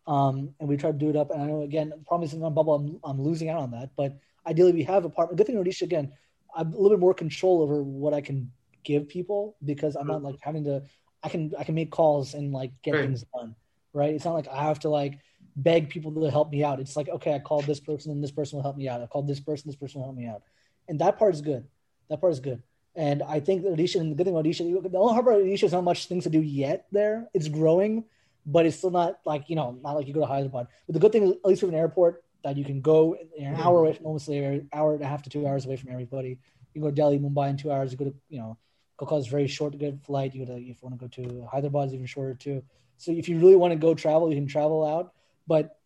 Um, 0.06 0.54
and 0.58 0.68
we 0.68 0.76
tried 0.76 0.98
to 0.98 0.98
do 0.98 1.10
it 1.10 1.16
up. 1.16 1.30
And 1.30 1.42
I 1.42 1.46
know 1.46 1.62
again, 1.62 1.90
the 1.90 1.96
problem 1.96 2.26
is 2.26 2.34
in 2.34 2.42
on 2.42 2.54
bubble, 2.54 2.74
I'm, 2.74 3.00
I'm 3.04 3.20
losing 3.20 3.48
out 3.48 3.60
on 3.60 3.70
that. 3.72 3.90
But 3.96 4.18
ideally, 4.46 4.72
we 4.72 4.82
have 4.84 5.04
a 5.04 5.08
apartment. 5.08 5.38
Good 5.38 5.46
thing 5.46 5.56
in 5.56 5.64
Odisha 5.64 5.82
again, 5.82 6.12
I'm 6.54 6.72
a 6.72 6.76
little 6.76 6.96
bit 6.96 7.00
more 7.00 7.14
control 7.14 7.62
over 7.62 7.82
what 7.82 8.14
I 8.14 8.20
can 8.20 8.50
give 8.84 9.08
people 9.08 9.56
because 9.64 9.94
I'm 9.94 10.06
not 10.06 10.22
like 10.22 10.36
having 10.40 10.64
to. 10.64 10.82
I 11.22 11.28
can 11.28 11.52
I 11.58 11.64
can 11.64 11.74
make 11.74 11.90
calls 11.90 12.34
and 12.34 12.52
like 12.52 12.72
get 12.82 12.94
right. 12.94 13.04
things 13.04 13.24
done. 13.34 13.54
Right. 13.92 14.14
It's 14.14 14.24
not 14.24 14.34
like 14.34 14.48
I 14.48 14.64
have 14.64 14.80
to 14.80 14.88
like 14.88 15.20
beg 15.54 15.90
people 15.90 16.12
to 16.12 16.30
help 16.30 16.50
me 16.50 16.64
out. 16.64 16.80
It's 16.80 16.96
like 16.96 17.08
okay, 17.08 17.34
I 17.34 17.38
called 17.38 17.66
this 17.66 17.80
person 17.80 18.10
and 18.10 18.22
this 18.22 18.32
person 18.32 18.56
will 18.56 18.64
help 18.64 18.76
me 18.76 18.88
out. 18.88 19.00
I 19.00 19.06
called 19.06 19.28
this 19.28 19.40
person, 19.40 19.68
this 19.68 19.76
person 19.76 20.00
will 20.00 20.08
help 20.08 20.16
me 20.16 20.26
out. 20.26 20.42
And 20.88 21.00
that 21.00 21.18
part 21.18 21.34
is 21.34 21.40
good. 21.40 21.64
That 22.10 22.20
part 22.20 22.32
is 22.32 22.40
good. 22.40 22.62
And 22.94 23.22
I 23.22 23.40
think 23.40 23.64
Odisha, 23.64 24.00
and 24.00 24.12
the 24.12 24.16
good 24.16 24.24
thing 24.24 24.34
about 24.34 24.44
Odisha, 24.44 24.58
the 24.90 24.98
only 24.98 25.14
hard 25.14 25.24
part 25.24 25.40
of 25.40 25.46
Odisha 25.46 25.64
is 25.64 25.72
not 25.72 25.84
much 25.84 26.06
things 26.06 26.24
to 26.24 26.30
do 26.30 26.40
yet 26.42 26.86
there. 26.92 27.28
It's 27.32 27.48
growing, 27.48 28.04
but 28.44 28.66
it's 28.66 28.76
still 28.76 28.90
not 28.90 29.20
like, 29.24 29.48
you 29.48 29.56
know, 29.56 29.78
not 29.82 29.92
like 29.92 30.06
you 30.06 30.12
go 30.12 30.20
to 30.20 30.26
Hyderabad. 30.26 30.66
But 30.86 30.92
the 30.92 30.98
good 30.98 31.12
thing 31.12 31.22
is, 31.22 31.30
at 31.30 31.44
least 31.44 31.62
have 31.62 31.70
an 31.70 31.76
airport 31.76 32.22
that 32.44 32.56
you 32.56 32.64
can 32.64 32.80
go 32.80 33.16
an 33.38 33.54
hour 33.54 33.78
away 33.78 33.94
from 33.94 34.06
almost 34.06 34.28
an 34.28 34.68
hour 34.72 34.94
and 34.94 35.02
a 35.02 35.06
half 35.06 35.22
to 35.22 35.30
two 35.30 35.46
hours 35.46 35.64
away 35.64 35.76
from 35.76 35.90
everybody. 35.90 36.38
You 36.74 36.82
go 36.82 36.88
to 36.88 36.94
Delhi, 36.94 37.18
Mumbai 37.18 37.50
in 37.50 37.56
two 37.56 37.70
hours. 37.70 37.92
You 37.92 37.98
go 37.98 38.06
to, 38.06 38.14
you 38.28 38.38
know, 38.38 38.58
Kolkata 38.98 39.20
is 39.20 39.26
very 39.26 39.46
short 39.46 39.72
to 39.72 39.78
get 39.78 40.02
flight. 40.04 40.34
You 40.34 40.44
go 40.44 40.54
to, 40.54 40.60
if 40.60 40.66
you 40.68 40.76
want 40.82 40.98
to 40.98 41.08
go 41.08 41.22
to 41.22 41.46
Hyderabad, 41.50 41.88
is 41.88 41.94
even 41.94 42.06
shorter 42.06 42.34
too. 42.34 42.62
So 42.98 43.10
if 43.12 43.28
you 43.28 43.38
really 43.38 43.56
want 43.56 43.72
to 43.72 43.78
go 43.78 43.94
travel, 43.94 44.28
you 44.28 44.36
can 44.36 44.46
travel 44.46 44.84
out, 44.84 45.12
but 45.46 45.78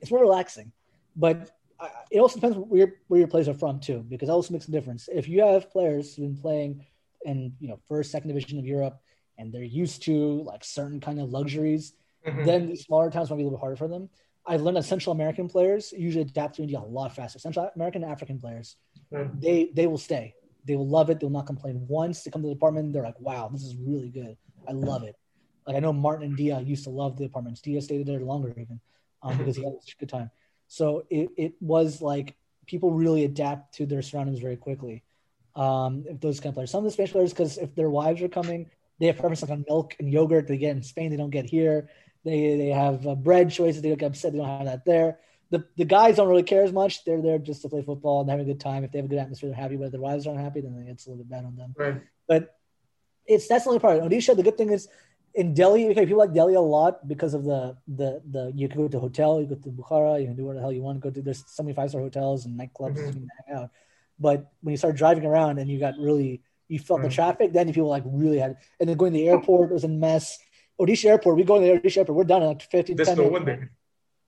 it's 0.00 0.10
more 0.10 0.20
relaxing. 0.20 0.72
But 1.16 1.50
it 2.10 2.20
also 2.20 2.36
depends 2.36 2.56
where 2.56 2.78
your, 2.78 2.92
where 3.08 3.20
your 3.20 3.28
players 3.28 3.48
are 3.48 3.54
from 3.54 3.80
too, 3.80 4.04
because 4.08 4.28
that 4.28 4.34
also 4.34 4.52
makes 4.52 4.68
a 4.68 4.70
difference. 4.70 5.08
If 5.12 5.28
you 5.28 5.42
have 5.42 5.70
players 5.70 6.14
who've 6.14 6.26
been 6.26 6.40
playing 6.40 6.86
in 7.24 7.54
you 7.60 7.68
know 7.68 7.80
first, 7.88 8.10
second 8.10 8.28
division 8.28 8.58
of 8.58 8.66
Europe, 8.66 9.00
and 9.38 9.52
they're 9.52 9.62
used 9.62 10.02
to 10.04 10.42
like 10.42 10.64
certain 10.64 11.00
kind 11.00 11.20
of 11.20 11.30
luxuries, 11.30 11.94
mm-hmm. 12.26 12.44
then 12.44 12.68
the 12.68 12.76
smaller 12.76 13.10
towns 13.10 13.30
might 13.30 13.36
be 13.36 13.42
a 13.42 13.46
little 13.46 13.58
bit 13.58 13.60
harder 13.60 13.76
for 13.76 13.88
them. 13.88 14.08
I've 14.46 14.62
learned 14.62 14.78
that 14.78 14.84
Central 14.84 15.14
American 15.14 15.48
players 15.48 15.92
usually 15.92 16.22
adapt 16.22 16.56
to 16.56 16.62
India 16.62 16.78
a 16.78 16.80
lot 16.80 17.14
faster. 17.14 17.38
Central 17.38 17.70
American 17.76 18.02
and 18.02 18.12
African 18.12 18.38
players, 18.38 18.76
mm-hmm. 19.12 19.38
they 19.38 19.70
they 19.74 19.86
will 19.86 19.98
stay. 19.98 20.34
They 20.64 20.76
will 20.76 20.88
love 20.88 21.08
it. 21.08 21.20
They'll 21.20 21.30
not 21.30 21.46
complain. 21.46 21.86
Once 21.88 22.22
they 22.22 22.30
come 22.30 22.42
to 22.42 22.48
the 22.48 22.54
apartment, 22.54 22.92
they're 22.92 23.02
like, 23.02 23.20
"Wow, 23.20 23.48
this 23.52 23.62
is 23.62 23.76
really 23.76 24.10
good. 24.10 24.36
I 24.68 24.72
love 24.72 25.04
it." 25.04 25.16
Like 25.66 25.76
I 25.76 25.80
know 25.80 25.92
Martin 25.92 26.26
and 26.26 26.36
Dia 26.36 26.60
used 26.60 26.84
to 26.84 26.90
love 26.90 27.16
the 27.16 27.26
apartments. 27.26 27.60
Dia 27.60 27.80
stayed 27.80 28.06
there 28.06 28.20
longer 28.20 28.50
even 28.50 28.80
um, 29.22 29.38
because 29.38 29.56
he 29.56 29.64
had 29.64 29.74
such 29.80 29.94
a 29.94 29.98
good 29.98 30.08
time. 30.08 30.30
So 30.70 31.04
it, 31.10 31.30
it 31.36 31.54
was 31.60 32.00
like 32.00 32.36
people 32.64 32.92
really 32.92 33.24
adapt 33.24 33.74
to 33.74 33.86
their 33.86 34.02
surroundings 34.02 34.38
very 34.38 34.56
quickly. 34.56 35.02
Um, 35.56 36.04
if 36.08 36.20
those 36.20 36.38
kind 36.38 36.50
of 36.50 36.54
players, 36.54 36.70
some 36.70 36.78
of 36.78 36.84
the 36.84 36.92
Spanish 36.92 37.10
players, 37.10 37.32
because 37.32 37.58
if 37.58 37.74
their 37.74 37.90
wives 37.90 38.22
are 38.22 38.28
coming, 38.28 38.70
they 39.00 39.06
have 39.06 39.16
preference 39.16 39.42
like 39.42 39.50
on 39.50 39.64
milk 39.68 39.96
and 39.98 40.12
yogurt 40.12 40.46
they 40.46 40.58
get 40.58 40.76
in 40.76 40.84
Spain, 40.84 41.10
they 41.10 41.16
don't 41.16 41.30
get 41.30 41.44
here. 41.44 41.90
They 42.24 42.56
they 42.56 42.68
have 42.68 43.04
uh, 43.04 43.16
bread 43.16 43.50
choices. 43.50 43.82
They 43.82 43.88
don't 43.88 43.98
get 43.98 44.12
upset. 44.12 44.30
They 44.30 44.38
don't 44.38 44.46
have 44.46 44.66
that 44.66 44.84
there. 44.84 45.18
The 45.50 45.64
the 45.76 45.84
guys 45.84 46.16
don't 46.16 46.28
really 46.28 46.44
care 46.44 46.62
as 46.62 46.72
much. 46.72 47.04
They're 47.04 47.20
there 47.20 47.40
just 47.40 47.62
to 47.62 47.68
play 47.68 47.82
football 47.82 48.20
and 48.20 48.30
having 48.30 48.48
a 48.48 48.52
good 48.52 48.60
time. 48.60 48.84
If 48.84 48.92
they 48.92 48.98
have 48.98 49.06
a 49.06 49.08
good 49.08 49.18
atmosphere, 49.18 49.50
they're 49.50 49.58
happy. 49.58 49.74
But 49.74 49.86
if 49.86 49.90
their 49.90 50.00
wives 50.00 50.28
aren't 50.28 50.38
happy, 50.38 50.60
then 50.60 50.86
it's 50.86 51.06
a 51.06 51.10
little 51.10 51.24
bit 51.24 51.30
bad 51.30 51.46
on 51.46 51.56
them. 51.56 51.74
Right. 51.76 52.00
But 52.28 52.56
it's 53.26 53.48
that's 53.48 53.64
the 53.64 53.70
only 53.70 53.80
part. 53.80 54.00
Odisha, 54.02 54.36
the 54.36 54.44
good 54.44 54.56
thing 54.56 54.70
is 54.70 54.86
in 55.34 55.54
Delhi, 55.54 55.88
okay, 55.90 56.06
people 56.06 56.18
like 56.18 56.32
Delhi 56.32 56.54
a 56.54 56.60
lot 56.60 57.06
because 57.06 57.34
of 57.34 57.44
the 57.44 57.76
the 57.86 58.22
the 58.30 58.52
you 58.54 58.68
can 58.68 58.80
go 58.82 58.88
to 58.88 58.96
a 58.96 59.00
hotel, 59.00 59.40
you 59.40 59.46
go 59.46 59.54
to 59.54 59.68
Bukhara, 59.70 60.20
you 60.20 60.26
can 60.26 60.36
do 60.36 60.44
whatever 60.44 60.54
the 60.54 60.60
hell 60.60 60.72
you 60.72 60.82
want 60.82 61.00
to 61.00 61.00
go 61.00 61.10
to. 61.10 61.22
There's 61.22 61.44
so 61.46 61.62
many 61.62 61.74
five 61.74 61.90
star 61.90 62.00
hotels 62.00 62.46
and 62.46 62.58
nightclubs 62.58 62.96
mm-hmm. 62.96 63.06
you 63.06 63.12
can 63.12 63.28
hang 63.46 63.56
out. 63.56 63.70
But 64.18 64.50
when 64.60 64.72
you 64.72 64.76
start 64.76 64.96
driving 64.96 65.24
around 65.24 65.58
and 65.58 65.70
you 65.70 65.78
got 65.78 65.94
really 65.98 66.42
you 66.68 66.78
felt 66.78 67.00
mm-hmm. 67.00 67.08
the 67.08 67.14
traffic, 67.14 67.52
then 67.52 67.72
people 67.72 67.88
like 67.88 68.04
really 68.06 68.38
had 68.38 68.56
and 68.80 68.88
then 68.88 68.96
going 68.96 69.12
to 69.12 69.18
the 69.18 69.28
airport 69.28 69.70
was 69.70 69.84
a 69.84 69.88
mess. 69.88 70.38
Odisha 70.80 71.06
airport, 71.06 71.36
we 71.36 71.44
go 71.44 71.60
to 71.60 71.66
the 71.66 71.80
Odisha 71.80 71.98
airport, 71.98 72.16
we're 72.16 72.24
done 72.24 72.42
in 72.42 72.48
like 72.48 72.62
15 72.62 72.96
There's 72.96 73.16
no 73.16 73.28
one 73.28 73.44
there 73.44 73.70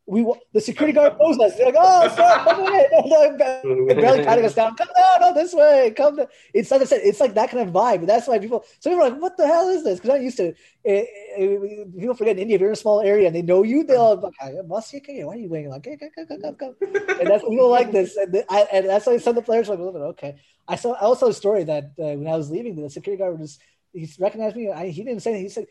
we 0.06 0.26
the 0.52 0.60
security 0.60 0.92
guard 0.92 1.16
pulls 1.16 1.38
us. 1.38 1.56
They're 1.56 1.66
like, 1.66 1.76
"Oh, 1.78 2.08
sir, 2.16 2.44
come 2.44 2.66
in!" 2.66 3.86
barely 4.00 4.24
patting 4.24 4.44
us 4.44 4.54
down. 4.54 4.74
Come 4.74 4.88
down, 4.96 5.20
no, 5.20 5.34
this 5.34 5.54
way. 5.54 5.92
Come. 5.96 6.16
Down. 6.16 6.26
It's 6.52 6.70
like 6.70 6.82
I 6.82 6.84
said, 6.84 7.02
it's 7.04 7.20
like 7.20 7.34
that 7.34 7.50
kind 7.50 7.66
of 7.66 7.72
vibe. 7.72 8.06
That's 8.06 8.26
why 8.26 8.38
people. 8.38 8.64
So 8.80 8.90
people 8.90 9.04
are 9.04 9.10
like, 9.10 9.20
"What 9.20 9.36
the 9.36 9.46
hell 9.46 9.68
is 9.68 9.84
this?" 9.84 10.00
Because 10.00 10.16
I'm 10.16 10.22
used 10.22 10.38
to. 10.38 10.48
It, 10.48 10.56
it, 10.84 11.08
it, 11.38 11.98
people 11.98 12.14
forget 12.16 12.36
in 12.36 12.42
India, 12.42 12.56
if 12.56 12.60
you're 12.60 12.70
in 12.70 12.74
a 12.74 12.76
small 12.76 13.00
area 13.00 13.28
and 13.28 13.36
they 13.36 13.42
know 13.42 13.62
you, 13.62 13.84
they'll 13.84 14.16
like, 14.20 14.34
"Must 14.66 14.92
you? 14.92 15.26
Why 15.26 15.34
are 15.34 15.36
you 15.36 15.48
waiting?" 15.48 15.70
Like, 15.70 15.84
"Come, 15.84 15.96
come, 15.98 16.40
come, 16.40 16.54
come." 16.56 16.74
And 17.20 17.28
that's 17.28 17.44
people 17.44 17.70
like 17.70 17.92
this, 17.92 18.16
and, 18.16 18.44
I, 18.50 18.66
and 18.72 18.88
that's 18.88 19.06
why 19.06 19.18
some 19.18 19.30
of 19.30 19.36
the 19.36 19.42
players 19.42 19.70
are 19.70 19.76
like, 19.76 19.94
"Okay." 19.94 20.36
I 20.66 20.76
saw. 20.76 20.94
I 20.94 21.02
also 21.02 21.28
a 21.28 21.34
story 21.34 21.62
that 21.64 21.84
uh, 21.98 22.18
when 22.18 22.26
I 22.26 22.36
was 22.36 22.50
leaving, 22.50 22.74
the 22.74 22.90
security 22.90 23.22
guard 23.22 23.38
was. 23.38 23.58
He 23.94 24.10
recognized 24.18 24.56
me. 24.56 24.72
I, 24.72 24.88
he 24.88 25.04
didn't 25.04 25.20
say 25.20 25.32
anything. 25.32 25.44
He 25.44 25.50
said, 25.50 25.66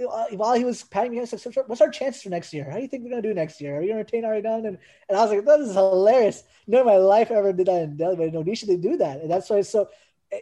uh, 0.00 0.26
while 0.32 0.54
he 0.54 0.64
was 0.64 0.82
patting 0.82 1.12
me, 1.12 1.20
I 1.20 1.24
said, 1.24 1.44
like, 1.56 1.68
"What's 1.68 1.80
our 1.80 1.90
chances 1.90 2.22
for 2.22 2.28
next 2.28 2.52
year? 2.52 2.64
How 2.64 2.76
do 2.76 2.82
you 2.82 2.88
think 2.88 3.04
we're 3.04 3.10
gonna 3.10 3.22
do 3.22 3.34
next 3.34 3.60
year? 3.60 3.76
Are 3.76 3.80
we 3.80 3.88
gonna 3.88 3.98
retain 3.98 4.24
Aragon?" 4.24 4.66
And 4.66 4.78
and 5.08 5.18
I 5.18 5.22
was 5.22 5.30
like, 5.30 5.44
"That 5.44 5.60
is 5.60 5.72
hilarious. 5.72 6.44
Never 6.66 6.88
in 6.88 6.94
my 6.94 6.98
life 6.98 7.30
ever 7.30 7.52
did 7.52 7.66
that 7.66 7.82
in 7.82 7.96
Delhi, 7.96 8.16
but 8.16 8.26
in 8.28 8.34
Odisha 8.34 8.66
they 8.66 8.76
do 8.76 8.96
that, 8.98 9.20
and 9.20 9.30
that's 9.30 9.48
why. 9.48 9.62
So 9.62 9.88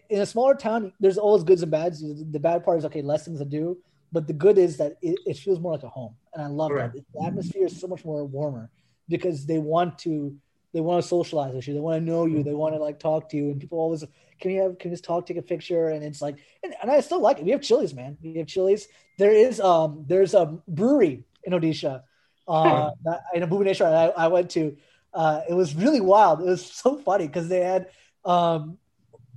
in 0.09 0.21
a 0.21 0.27
smaller 0.27 0.55
town, 0.55 0.93
there's 0.99 1.19
always 1.19 1.45
goods 1.45 1.63
and 1.63 1.71
bads. 1.71 2.03
The 2.03 2.41
bad 2.41 2.65
part 2.65 2.79
is 2.79 2.85
okay, 2.87 3.03
less 3.03 3.25
things 3.27 3.39
to 3.39 3.45
do, 3.45 3.79
but 4.13 4.27
the 4.27 4.33
good 4.33 4.59
is 4.59 4.77
that 4.79 4.97
it, 5.03 5.19
it 5.27 5.37
feels 5.37 5.61
more 5.61 5.73
like 5.73 5.83
a 5.83 5.89
home, 5.89 6.15
and 6.33 6.43
I 6.43 6.47
love 6.47 6.73
right. 6.73 6.93
that. 6.93 7.05
The 7.15 7.25
atmosphere 7.25 7.67
is 7.67 7.81
so 7.81 7.87
much 7.87 8.05
more 8.05 8.25
warmer 8.25 8.71
because 9.09 9.47
they 9.47 9.59
want 9.59 9.99
to 10.01 10.37
they 10.73 10.81
want 10.81 11.03
to 11.03 11.09
socialize 11.09 11.55
with 11.55 11.69
you. 11.69 11.75
They 11.75 11.81
want 11.81 12.05
to 12.05 12.05
know 12.05 12.27
you. 12.27 12.43
They 12.43 12.53
want 12.53 12.75
to 12.75 12.81
like 12.81 12.99
talk 12.99 13.29
to 13.31 13.37
you. 13.37 13.51
And 13.51 13.61
people 13.61 13.79
always 13.79 14.05
can 14.41 14.51
you 14.51 14.63
have 14.63 14.79
can 14.79 14.91
you 14.91 14.95
just 14.97 15.05
talk, 15.05 15.25
take 15.25 15.37
a 15.37 15.43
picture, 15.43 15.91
and 15.91 16.03
it's 16.03 16.21
like 16.21 16.37
and, 16.63 16.75
and 16.83 16.91
I 16.91 17.01
still 17.01 17.21
like 17.21 17.39
it. 17.39 17.45
We 17.45 17.53
have 17.53 17.63
Chili's, 17.63 17.95
man. 17.95 18.19
We 18.23 18.39
have 18.39 18.49
Chili's. 18.49 18.89
There 19.17 19.33
is 19.33 19.61
um 19.61 20.05
there's 20.07 20.35
a 20.35 20.59
brewery 20.67 21.25
in 21.45 21.53
Odisha, 21.53 22.03
uh, 22.49 22.91
in 23.35 23.43
a 23.43 23.49
Bhubaneswar 23.49 23.87
I, 23.87 24.25
I 24.25 24.29
went 24.29 24.51
to. 24.51 24.77
Uh, 25.13 25.43
it 25.49 25.55
was 25.55 25.75
really 25.77 26.01
wild. 26.01 26.41
It 26.41 26.47
was 26.47 26.65
so 26.83 26.99
funny 26.99 27.27
because 27.27 27.49
they 27.49 27.61
had 27.61 27.89
um 28.25 28.79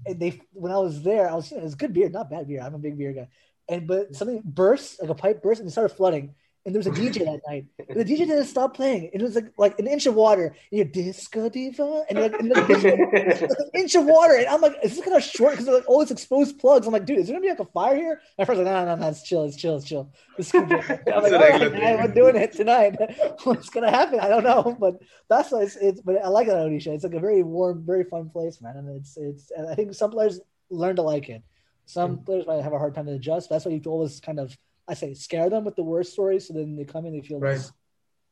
they 0.09 0.41
when 0.53 0.71
I 0.71 0.77
was 0.77 1.03
there, 1.03 1.29
I 1.29 1.35
was 1.35 1.51
it 1.51 1.61
was 1.61 1.75
good 1.75 1.93
beer, 1.93 2.09
not 2.09 2.29
bad 2.29 2.47
beer. 2.47 2.61
I'm 2.61 2.73
a 2.73 2.79
big 2.79 2.97
beer 2.97 3.13
guy, 3.13 3.27
and 3.69 3.87
but 3.87 4.15
something 4.15 4.41
burst 4.43 5.01
like 5.01 5.09
a 5.09 5.15
pipe 5.15 5.41
burst 5.41 5.59
and 5.59 5.67
it 5.67 5.71
started 5.71 5.95
flooding 5.95 6.35
and 6.67 6.75
there 6.75 6.79
was 6.81 6.87
a 6.87 6.91
DJ 6.91 7.23
that 7.23 7.39
night. 7.47 7.65
And 7.87 7.97
the 7.97 8.03
DJ 8.03 8.27
didn't 8.27 8.43
stop 8.43 8.75
playing. 8.75 9.09
It 9.13 9.21
was 9.21 9.35
like 9.35 9.53
like 9.57 9.79
an 9.79 9.87
inch 9.87 10.05
of 10.05 10.15
water. 10.15 10.47
And 10.47 10.55
you're 10.69 10.83
disco 10.83 11.47
diva, 11.47 12.03
and 12.09 12.19
like, 12.19 12.33
and 12.33 12.49
like, 12.49 12.69
an 12.83 13.69
inch 13.73 13.95
of 13.95 14.03
water. 14.03 14.35
And 14.35 14.47
I'm 14.47 14.59
like, 14.59 14.75
is 14.83 14.97
this 14.97 15.05
kind 15.05 15.15
of 15.15 15.23
short? 15.23 15.53
Because 15.53 15.67
like 15.67 15.87
all 15.87 16.01
these 16.01 16.11
exposed 16.11 16.59
plugs. 16.59 16.85
I'm 16.85 16.91
like, 16.91 17.05
dude, 17.05 17.19
is 17.19 17.27
there 17.27 17.35
gonna 17.35 17.43
be 17.43 17.49
like 17.49 17.61
a 17.61 17.71
fire 17.71 17.95
here? 17.95 18.11
And 18.11 18.19
my 18.37 18.43
friend's 18.43 18.63
like, 18.63 18.73
no, 18.73 18.83
no, 18.83 18.95
no, 18.95 19.07
it's 19.07 19.23
chill, 19.23 19.45
it's 19.45 19.55
chill, 19.55 19.77
it's 19.77 19.85
chill. 19.85 20.11
It's 20.37 20.53
I'm 20.53 20.67
like, 20.67 21.07
all 21.07 21.39
right, 21.39 21.71
man, 21.71 22.01
we're 22.01 22.13
doing 22.13 22.35
it 22.35 22.51
tonight. 22.51 22.97
What's 23.45 23.69
gonna 23.69 23.89
happen? 23.89 24.19
I 24.19 24.27
don't 24.27 24.43
know, 24.43 24.75
but 24.77 24.99
that's 25.29 25.53
why 25.53 25.61
it's, 25.61 25.77
it's. 25.77 26.01
But 26.01 26.17
I 26.21 26.27
like 26.27 26.47
that 26.47 26.57
Odisha. 26.57 26.87
It's 26.87 27.05
like 27.05 27.13
a 27.13 27.21
very 27.21 27.43
warm, 27.43 27.85
very 27.85 28.03
fun 28.03 28.29
place, 28.29 28.61
man. 28.61 28.75
And 28.75 28.89
it's 28.89 29.15
it's. 29.15 29.53
I 29.57 29.73
think 29.73 29.93
some 29.93 30.11
players 30.11 30.41
learn 30.69 30.97
to 30.97 31.01
like 31.01 31.29
it. 31.29 31.43
Some 31.85 32.17
mm. 32.17 32.25
players 32.25 32.45
might 32.45 32.61
have 32.61 32.73
a 32.73 32.77
hard 32.77 32.93
time 32.93 33.05
to 33.05 33.13
adjust. 33.13 33.49
That's 33.49 33.63
why 33.63 33.71
you 33.71 33.81
always 33.85 34.19
kind 34.19 34.41
of 34.41 34.57
I 34.87 34.93
say 34.93 35.13
scare 35.13 35.49
them 35.49 35.65
with 35.65 35.75
the 35.75 35.83
worst 35.83 36.13
stories, 36.13 36.47
so 36.47 36.53
then 36.53 36.75
they 36.75 36.85
come 36.85 37.05
in, 37.05 37.13
they 37.13 37.21
feel 37.21 37.39
right. 37.39 37.53
less, 37.53 37.71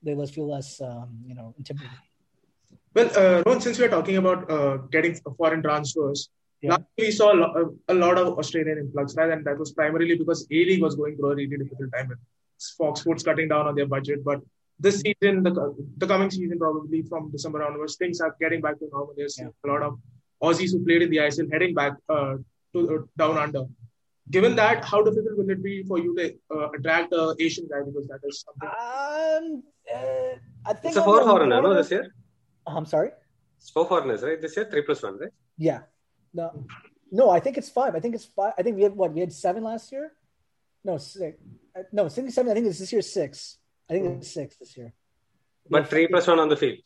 they 0.01 0.15
less 0.15 0.31
feel 0.31 0.49
less, 0.49 0.81
um, 0.81 1.19
you 1.25 1.35
know, 1.35 1.53
intimidated. 1.57 1.97
Well, 2.93 3.09
uh, 3.17 3.43
Ron, 3.45 3.59
since 3.59 3.77
we're 3.77 3.89
talking 3.89 4.17
about 4.17 4.49
uh, 4.49 4.77
getting 4.95 5.15
foreign 5.37 5.61
transfers, 5.61 6.29
yeah. 6.61 6.77
we 6.97 7.11
saw 7.11 7.33
a 7.33 7.37
lot, 7.37 7.57
a 7.89 7.93
lot 7.93 8.17
of 8.17 8.39
Australian 8.39 8.77
influx, 8.77 9.15
right? 9.17 9.31
And 9.31 9.43
that 9.45 9.59
was 9.59 9.73
primarily 9.73 10.15
because 10.15 10.47
A 10.49 10.55
League 10.69 10.81
was 10.81 10.95
going 10.95 11.17
through 11.17 11.31
a 11.31 11.35
really 11.35 11.57
difficult 11.57 11.91
time 11.93 12.07
with 12.07 12.19
Fox 12.77 13.01
Sports 13.01 13.23
cutting 13.23 13.49
down 13.49 13.67
on 13.67 13.75
their 13.75 13.85
budget. 13.85 14.23
But 14.23 14.39
this 14.79 15.01
season, 15.01 15.43
the, 15.43 15.75
the 15.97 16.07
coming 16.07 16.31
season, 16.31 16.57
probably 16.57 17.01
from 17.01 17.31
December 17.31 17.63
onwards, 17.63 17.97
things 17.97 18.21
are 18.21 18.35
getting 18.39 18.61
back 18.61 18.79
to 18.79 18.87
normal. 18.91 19.13
There's 19.17 19.37
yeah. 19.37 19.49
a 19.65 19.67
lot 19.67 19.81
of 19.83 19.99
Aussies 20.41 20.71
who 20.71 20.83
played 20.85 21.01
in 21.01 21.09
the 21.09 21.17
ISL 21.17 21.51
heading 21.51 21.73
back 21.73 21.93
uh, 22.09 22.35
to 22.73 22.95
uh, 22.95 23.01
down 23.17 23.37
under 23.37 23.65
given 24.29 24.55
that, 24.55 24.83
how 24.85 25.03
difficult 25.03 25.37
will 25.37 25.49
it 25.49 25.61
be 25.63 25.83
for 25.83 25.99
you 25.99 26.15
to 26.15 26.35
uh, 26.55 26.69
attract 26.71 27.13
a 27.13 27.35
Asian 27.39 27.67
guy 27.67 27.81
because 27.85 28.07
that 28.07 28.19
is 28.23 28.43
something? 28.45 28.69
Um, 28.69 29.63
uh, 29.93 30.35
I 30.65 30.73
think 30.73 30.85
it's 30.85 30.97
a 30.97 31.03
four 31.03 31.21
foreigner, 31.23 31.61
no, 31.61 31.73
this 31.73 31.91
year. 31.91 32.13
I'm 32.65 32.85
sorry. 32.85 33.11
It's 33.57 33.69
four 33.69 33.87
foreigners, 33.87 34.23
right? 34.23 34.41
This 34.41 34.55
year, 34.55 34.67
three 34.69 34.81
plus 34.81 35.03
one, 35.03 35.19
right? 35.19 35.31
Yeah. 35.57 35.81
No, 36.33 36.65
no, 37.11 37.29
I 37.29 37.39
think 37.39 37.57
it's 37.57 37.69
five. 37.69 37.95
I 37.95 37.99
think 37.99 38.15
it's 38.15 38.25
five. 38.25 38.53
I 38.57 38.63
think 38.63 38.75
we 38.75 38.83
had 38.83 38.95
what? 38.95 39.13
We 39.13 39.21
had 39.21 39.31
seven 39.31 39.63
last 39.63 39.91
year. 39.91 40.11
No, 40.83 40.97
six. 40.97 41.37
Uh, 41.77 41.83
no, 41.91 42.07
seventy-seven. 42.07 42.51
I 42.51 42.53
think 42.55 42.67
it's 42.67 42.79
this 42.79 42.91
year 42.91 43.01
six. 43.01 43.57
I 43.89 43.93
think 43.93 44.17
it's 44.17 44.31
six 44.31 44.57
this 44.57 44.75
year. 44.75 44.93
But 45.69 45.87
three 45.89 46.07
plus 46.07 46.27
one 46.27 46.39
on 46.39 46.49
the 46.49 46.57
field. 46.57 46.79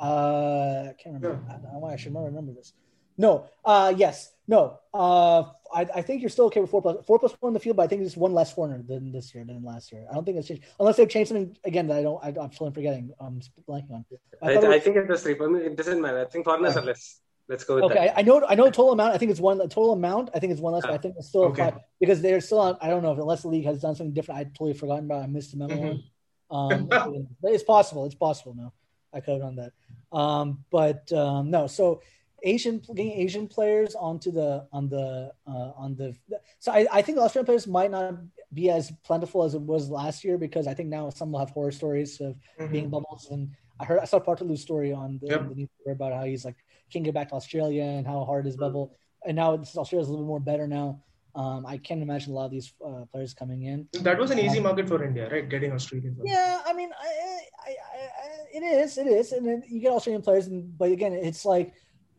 Uh, 0.00 0.88
I 0.90 0.94
can't 0.98 1.14
remember. 1.14 1.40
Yeah. 1.48 1.70
I, 1.72 1.86
I, 1.86 1.92
I 1.92 1.96
should 1.96 2.14
remember 2.14 2.52
this. 2.52 2.72
No. 3.18 3.50
Uh, 3.64 3.92
yes. 3.96 4.32
No. 4.46 4.78
Uh, 4.94 5.44
I, 5.72 5.86
I 5.96 6.02
think 6.02 6.22
you're 6.22 6.30
still 6.30 6.46
okay 6.46 6.60
with 6.60 6.70
four 6.70 6.80
plus 6.80 7.04
four 7.04 7.18
plus 7.18 7.36
one 7.40 7.50
in 7.50 7.54
the 7.54 7.60
field, 7.60 7.76
but 7.76 7.82
I 7.82 7.86
think 7.88 8.02
it's 8.02 8.16
one 8.16 8.32
less 8.32 8.52
foreigner 8.52 8.82
than 8.82 9.12
this 9.12 9.34
year 9.34 9.44
than 9.44 9.62
last 9.62 9.92
year. 9.92 10.06
I 10.10 10.14
don't 10.14 10.24
think 10.24 10.38
it's 10.38 10.48
changed 10.48 10.64
unless 10.80 10.96
they've 10.96 11.08
changed 11.08 11.28
something 11.28 11.56
again 11.64 11.88
that 11.88 11.98
I 11.98 12.02
don't. 12.02 12.24
I, 12.24 12.28
am 12.28 12.52
still 12.52 12.70
forgetting. 12.70 13.12
I'm 13.20 13.40
blanking 13.68 13.92
on. 13.92 14.04
I, 14.42 14.46
I, 14.46 14.52
it 14.52 14.56
was, 14.56 14.64
I 14.64 14.78
think 14.78 14.96
it 14.96 15.06
was 15.06 15.22
three. 15.22 15.34
It 15.34 15.76
doesn't 15.76 16.00
matter. 16.00 16.20
I 16.20 16.24
think 16.24 16.46
foreigners 16.46 16.76
are 16.76 16.82
less. 16.82 17.20
Let's 17.48 17.64
go 17.64 17.76
with 17.76 17.84
okay, 17.84 17.94
that. 17.94 18.16
I, 18.16 18.20
I 18.20 18.22
know. 18.22 18.44
I 18.46 18.54
know 18.54 18.64
total 18.66 18.92
amount. 18.92 19.14
I 19.14 19.18
think 19.18 19.30
it's 19.30 19.40
one. 19.40 19.58
The 19.58 19.68
total 19.68 19.92
amount. 19.92 20.30
I 20.34 20.38
think 20.38 20.52
it's 20.52 20.60
one 20.60 20.72
less. 20.72 20.82
But 20.82 20.92
I 20.92 20.98
think 20.98 21.16
it's 21.18 21.28
still 21.28 21.44
okay. 21.44 21.70
five 21.70 21.80
because 22.00 22.22
they're 22.22 22.40
still 22.40 22.60
on. 22.60 22.78
I 22.80 22.88
don't 22.88 23.02
know 23.02 23.12
if 23.12 23.18
unless 23.18 23.42
the 23.42 23.48
league 23.48 23.64
has 23.64 23.80
done 23.80 23.94
something 23.94 24.14
different. 24.14 24.40
I 24.40 24.44
totally 24.44 24.74
forgotten 24.74 25.04
about. 25.04 25.22
I 25.22 25.26
missed 25.26 25.52
the 25.52 25.58
memo. 25.58 25.74
Mm-hmm. 25.74 26.54
Um, 26.54 27.28
it's 27.42 27.64
possible. 27.64 28.06
It's 28.06 28.14
possible 28.14 28.54
now. 28.54 28.72
I 29.12 29.20
could 29.20 29.32
have 29.32 29.42
done 29.42 29.56
that. 29.56 29.72
Um, 30.16 30.64
but 30.70 31.12
um, 31.12 31.50
no. 31.50 31.66
So 31.66 32.02
Asian 32.42 32.78
getting 32.94 33.12
Asian 33.12 33.46
players 33.48 33.94
onto 33.94 34.30
the 34.30 34.66
on 34.72 34.88
the 34.88 35.32
uh, 35.46 35.72
on 35.76 35.96
the 35.96 36.14
so 36.58 36.72
I, 36.72 36.86
I 36.92 37.02
think 37.02 37.18
Australian 37.18 37.46
players 37.46 37.66
might 37.66 37.90
not 37.90 38.14
be 38.54 38.70
as 38.70 38.92
plentiful 39.04 39.42
as 39.42 39.54
it 39.54 39.60
was 39.60 39.90
last 39.90 40.24
year 40.24 40.38
because 40.38 40.66
I 40.66 40.74
think 40.74 40.88
now 40.88 41.10
some 41.10 41.32
will 41.32 41.40
have 41.40 41.50
horror 41.50 41.72
stories 41.72 42.20
of 42.20 42.36
mm-hmm. 42.58 42.72
being 42.72 42.90
bubbles 42.90 43.28
and 43.30 43.50
I 43.80 43.84
heard 43.84 44.00
I 44.00 44.04
saw 44.04 44.18
Portalu's 44.18 44.62
story 44.62 44.92
on 44.92 45.18
the, 45.20 45.28
yep. 45.28 45.48
the 45.48 45.54
newspaper 45.54 45.92
about 45.92 46.12
how 46.12 46.24
he's 46.24 46.44
like 46.44 46.56
can't 46.92 47.04
get 47.04 47.14
back 47.14 47.28
to 47.30 47.34
Australia 47.34 47.84
and 47.84 48.06
how 48.06 48.24
hard 48.24 48.46
his 48.46 48.56
bubble 48.56 48.96
and 49.26 49.36
now 49.36 49.54
Australia's 49.54 50.08
a 50.08 50.10
little 50.10 50.24
bit 50.24 50.28
more 50.28 50.40
better 50.40 50.66
now. 50.66 51.02
Um, 51.34 51.66
I 51.66 51.76
can't 51.76 52.02
imagine 52.02 52.32
a 52.32 52.34
lot 52.34 52.46
of 52.46 52.50
these 52.50 52.72
uh, 52.84 53.04
players 53.12 53.32
coming 53.32 53.64
in. 53.64 53.88
That 54.00 54.18
was 54.18 54.30
an 54.30 54.40
easy 54.40 54.58
um, 54.58 54.64
market 54.64 54.88
for 54.88 55.04
India, 55.04 55.28
right? 55.30 55.48
Getting 55.48 55.70
Australian. 55.72 56.16
Players. 56.16 56.30
Yeah, 56.32 56.62
I 56.66 56.72
mean, 56.72 56.90
I, 57.00 57.06
I, 57.06 57.70
I, 57.70 58.56
it 58.56 58.62
is, 58.62 58.98
it 58.98 59.06
is, 59.06 59.30
and 59.32 59.46
then 59.46 59.62
you 59.68 59.80
get 59.80 59.92
Australian 59.92 60.22
players, 60.22 60.48
and 60.48 60.76
but 60.76 60.90
again, 60.90 61.12
it's 61.12 61.44
like 61.44 61.74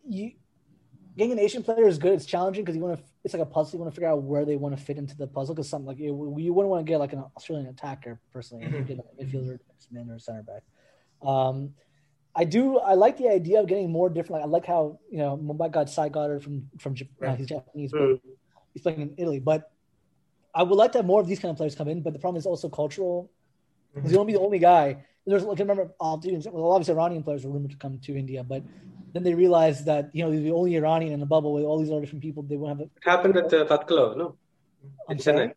you 0.09 0.31
getting 1.17 1.33
an 1.33 1.39
Asian 1.39 1.63
player 1.63 1.87
is 1.87 1.97
good. 1.97 2.13
It's 2.13 2.25
challenging 2.25 2.63
because 2.63 2.75
you 2.75 2.81
want 2.81 2.97
to. 2.97 3.03
It's 3.23 3.33
like 3.33 3.43
a 3.43 3.45
puzzle. 3.45 3.77
You 3.77 3.83
want 3.83 3.93
to 3.93 3.95
figure 3.95 4.09
out 4.09 4.23
where 4.23 4.45
they 4.45 4.55
want 4.55 4.77
to 4.77 4.81
fit 4.81 4.97
into 4.97 5.15
the 5.15 5.27
puzzle. 5.27 5.53
Because 5.53 5.69
something 5.69 5.87
like 5.87 5.99
you, 5.99 6.35
you 6.39 6.53
wouldn't 6.53 6.69
want 6.69 6.85
to 6.85 6.89
get 6.89 6.97
like 6.97 7.13
an 7.13 7.23
Australian 7.35 7.67
attacker 7.67 8.19
personally. 8.31 8.65
Mm-hmm. 8.65 8.83
Get 8.85 8.97
like 8.97 9.07
a 9.19 9.23
midfielder, 9.23 9.59
man, 9.91 10.09
or 10.09 10.19
center 10.19 10.43
back. 10.43 10.63
Um, 11.27 11.73
I 12.35 12.45
do. 12.45 12.79
I 12.79 12.93
like 12.93 13.17
the 13.17 13.27
idea 13.27 13.59
of 13.59 13.67
getting 13.67 13.91
more 13.91 14.09
different. 14.09 14.41
Like, 14.41 14.43
I 14.43 14.47
like 14.47 14.65
how 14.65 14.99
you 15.11 15.17
know 15.17 15.37
Mumbai 15.37 15.71
got 15.71 15.89
Cy 15.89 16.09
Goddard 16.09 16.41
from 16.41 16.69
from 16.79 16.95
Japan. 16.95 17.29
Uh, 17.29 17.35
he's 17.35 17.47
Japanese, 17.47 17.91
mm-hmm. 17.91 18.13
but 18.13 18.21
he's 18.73 18.81
playing 18.81 19.01
in 19.01 19.13
Italy. 19.17 19.39
But 19.39 19.71
I 20.55 20.63
would 20.63 20.75
like 20.75 20.93
to 20.93 20.99
have 20.99 21.05
more 21.05 21.19
of 21.19 21.27
these 21.27 21.39
kind 21.39 21.51
of 21.51 21.57
players 21.57 21.75
come 21.75 21.89
in. 21.89 22.01
But 22.01 22.13
the 22.13 22.19
problem 22.19 22.39
is 22.39 22.45
also 22.45 22.69
cultural. 22.69 23.29
Mm-hmm. 23.91 24.03
He's 24.03 24.13
going 24.13 24.25
to 24.25 24.31
be 24.31 24.37
the 24.37 24.43
only 24.43 24.59
guy. 24.59 25.03
There's 25.25 25.43
like 25.43 25.59
I 25.59 25.63
remember 25.63 25.93
all 25.99 26.17
dudes. 26.17 26.47
Well, 26.49 26.71
obviously 26.71 26.95
Iranian 26.95 27.23
players 27.23 27.45
were 27.45 27.51
rumored 27.51 27.71
to 27.71 27.77
come 27.77 27.99
to 27.99 28.17
India, 28.17 28.43
but 28.43 28.63
then 29.13 29.23
they 29.23 29.33
realized 29.33 29.85
that 29.85 30.09
you 30.13 30.23
know 30.23 30.31
the 30.31 30.51
only 30.51 30.75
Iranian 30.75 31.13
in 31.13 31.19
the 31.19 31.25
bubble 31.25 31.53
with 31.53 31.63
all 31.63 31.79
these 31.79 31.91
other 31.91 32.01
different 32.01 32.23
people. 32.23 32.43
They 32.43 32.57
won't 32.57 32.79
have. 32.79 32.87
It 32.87 32.91
happened 33.03 33.37
at 33.37 33.53
uh, 33.53 33.65
Fatkhullo, 33.65 34.17
no? 34.17 34.35
In 35.09 35.17
Chennai. 35.17 35.53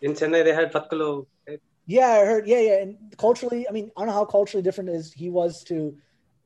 In 0.00 0.12
Chennai, 0.12 0.44
they 0.44 0.54
had 0.54 0.72
Fatkhullo. 0.72 1.26
Right? 1.46 1.60
Yeah, 1.86 2.08
I 2.08 2.24
heard. 2.24 2.46
Yeah, 2.46 2.60
yeah. 2.60 2.82
And 2.82 2.96
culturally, 3.18 3.68
I 3.68 3.72
mean, 3.72 3.90
I 3.96 4.00
don't 4.00 4.08
know 4.08 4.14
how 4.14 4.24
culturally 4.24 4.62
different 4.62 4.90
is 4.90 5.12
he 5.12 5.28
was 5.28 5.64
to. 5.64 5.96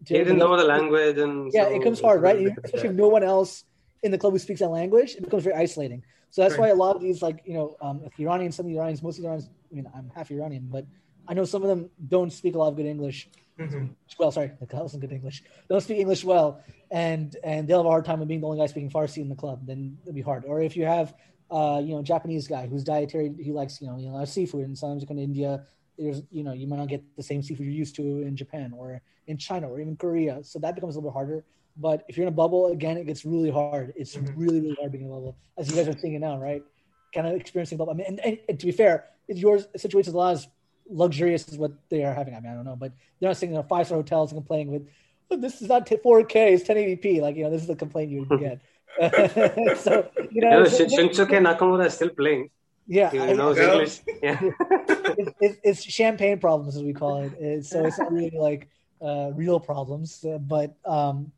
to 0.07 0.15
he 0.15 0.19
didn't 0.19 0.39
know 0.39 0.57
the 0.57 0.65
language 0.65 1.19
and. 1.19 1.51
Yeah, 1.53 1.69
so, 1.69 1.75
it 1.75 1.83
comes 1.83 2.01
hard, 2.01 2.23
right? 2.23 2.39
Especially 2.65 2.89
if 2.89 2.95
no 2.95 3.09
one 3.09 3.25
else. 3.25 3.65
in 4.03 4.11
the 4.11 4.19
club 4.19 4.33
who 4.33 4.39
speaks 4.39 4.61
that 4.61 4.69
language, 4.69 5.15
it 5.15 5.23
becomes 5.23 5.45
very 5.45 5.57
isolating. 5.57 6.03
So 6.31 6.43
that's 6.43 6.55
right. 6.55 6.61
why 6.61 6.69
a 6.69 6.75
lot 6.75 6.97
of 6.97 7.03
these, 7.03 7.23
like 7.23 7.43
you 7.45 7.55
know, 7.55 7.77
um, 7.81 8.03
if 8.05 8.19
Iranians, 8.19 8.57
some 8.57 8.67
of 8.67 8.71
the 8.71 8.79
Iranians, 8.79 9.03
most 9.03 9.19
of 9.19 9.23
the 9.23 9.29
Iranians, 9.29 9.51
I 9.71 9.75
mean, 9.75 9.91
I'm 9.95 10.11
half 10.15 10.31
Iranian, 10.31 10.69
but 10.71 10.85
I 11.29 11.35
know 11.35 11.45
some 11.45 11.63
of 11.63 11.69
them 11.69 11.91
don't 12.09 12.33
speak 12.33 12.55
a 12.55 12.59
lot 12.59 12.69
of 12.69 12.77
good 12.77 12.87
English. 12.87 13.29
Mm-hmm. 13.59 13.87
Well, 14.19 14.33
sorry, 14.33 14.53
that 14.61 14.73
wasn't 14.73 15.03
good 15.03 15.13
English. 15.13 15.43
Don't 15.69 15.81
speak 15.81 15.99
English 15.99 16.25
well, 16.25 16.63
and 16.91 17.37
and 17.45 17.69
they'll 17.69 17.79
have 17.79 17.87
a 17.87 17.91
hard 17.91 18.05
time 18.05 18.23
of 18.23 18.29
being 18.29 18.41
the 18.41 18.47
only 18.47 18.59
guy 18.59 18.67
speaking 18.67 18.91
Farsi 18.91 19.19
in 19.19 19.29
the 19.29 19.35
club. 19.35 19.67
Then 19.67 19.99
it'll 20.03 20.15
be 20.15 20.23
hard. 20.23 20.45
Or 20.45 20.63
if 20.63 20.77
you 20.77 20.87
have, 20.87 21.15
uh, 21.51 21.81
you 21.85 21.95
know, 21.95 22.03
Japanese 22.03 22.47
guy 22.49 22.67
who's 22.67 22.85
dietary, 22.85 23.35
he 23.39 23.53
likes 23.53 23.81
you 23.81 23.89
know, 23.89 23.99
you 23.99 24.11
know, 24.11 24.25
seafood, 24.25 24.65
and 24.65 24.79
sometimes 24.79 25.03
you 25.03 25.09
come 25.09 25.17
to 25.17 25.23
India, 25.23 25.67
there's 25.99 26.23
you 26.31 26.45
know, 26.45 26.53
you 26.53 26.67
might 26.67 26.79
not 26.79 26.89
get 26.89 27.03
the 27.17 27.23
same 27.23 27.43
seafood 27.43 27.67
you're 27.67 27.75
used 27.75 27.97
to 27.97 28.03
in 28.03 28.37
Japan 28.37 28.73
or 28.77 29.03
in 29.27 29.37
China 29.37 29.69
or 29.69 29.81
even 29.81 29.97
Korea. 29.97 30.43
So 30.45 30.59
that 30.61 30.75
becomes 30.75 30.95
a 30.95 30.99
little 30.99 31.11
bit 31.11 31.15
harder. 31.15 31.45
But 31.77 32.05
if 32.09 32.17
you're 32.17 32.27
in 32.27 32.33
a 32.33 32.37
bubble, 32.37 32.73
again, 32.73 32.97
it 32.97 33.07
gets 33.07 33.25
really 33.25 33.51
hard. 33.51 33.93
It's 33.97 34.17
mm-hmm. 34.17 34.39
really, 34.39 34.61
really 34.61 34.77
hard 34.81 34.91
being 34.93 35.05
in 35.05 35.11
a 35.11 35.15
bubble, 35.15 35.37
as 35.57 35.69
you 35.69 35.77
guys 35.77 35.87
are 35.89 35.99
seeing 35.99 36.15
it 36.15 36.21
now, 36.21 36.39
right? 36.39 36.63
Kind 37.15 37.27
of 37.27 37.35
experiencing 37.35 37.79
bubble. 37.79 37.93
I 37.93 37.97
mean, 37.97 38.07
and, 38.09 38.21
and, 38.25 38.39
and 38.49 38.59
to 38.59 38.67
be 38.67 38.73
fair, 38.73 39.05
if 39.29 39.39
your 39.39 39.61
situation 39.77 40.11
is 40.11 40.15
a 40.15 40.17
lot 40.17 40.33
as 40.35 40.49
luxurious 40.89 41.49
as 41.49 41.59
what 41.59 41.73
they 41.89 42.05
are 42.05 42.15
having. 42.15 42.35
I 42.35 42.41
mean, 42.41 42.53
I 42.53 42.55
don't 42.55 42.65
know, 42.65 42.77
but 42.77 42.93
they're 43.21 43.29
not 43.29 43.37
staying 43.37 43.55
in 43.55 43.63
five 43.65 43.87
star 43.87 43.99
hotels 43.99 44.33
and 44.33 44.39
complaining 44.39 44.73
with, 44.73 44.89
oh, 45.31 45.37
this 45.37 45.61
is 45.63 45.69
not 45.69 45.87
4K, 45.87 46.53
it's 46.53 46.69
1080p. 46.69 47.21
Like, 47.21 47.37
you 47.37 47.45
know, 47.45 47.51
this 47.51 47.63
is 47.63 47.69
the 47.69 47.77
complaint 47.77 48.11
you 48.11 48.25
would 48.25 48.41
get. 48.41 48.61
so, 49.79 50.11
you 50.31 50.41
know, 50.41 50.61
yeah, 50.61 50.65
Shunsuke 50.65 51.39
Nakamura 51.39 51.87
is 51.87 51.95
still 51.95 52.11
playing. 52.11 52.51
Yeah, 52.89 53.11
he 53.11 53.35
knows 53.35 53.59
yeah. 53.59 53.73
English. 53.73 54.01
Yeah, 54.23 54.41
it's, 54.41 55.31
it's, 55.41 55.59
it's, 55.63 55.85
champagne 55.85 56.39
problems, 56.39 56.75
as 56.75 56.83
we 56.83 56.95
call 56.95 57.19
it. 57.19 57.33
It's, 57.39 57.69
so 57.69 57.85
it's 57.85 57.99
not 57.99 58.11
really 58.11 58.37
like 58.37 58.69
uh, 59.03 59.31
real 59.35 59.61
problems, 59.61 60.25
uh, 60.25 60.39
but 60.39 60.75
um, 60.87 61.31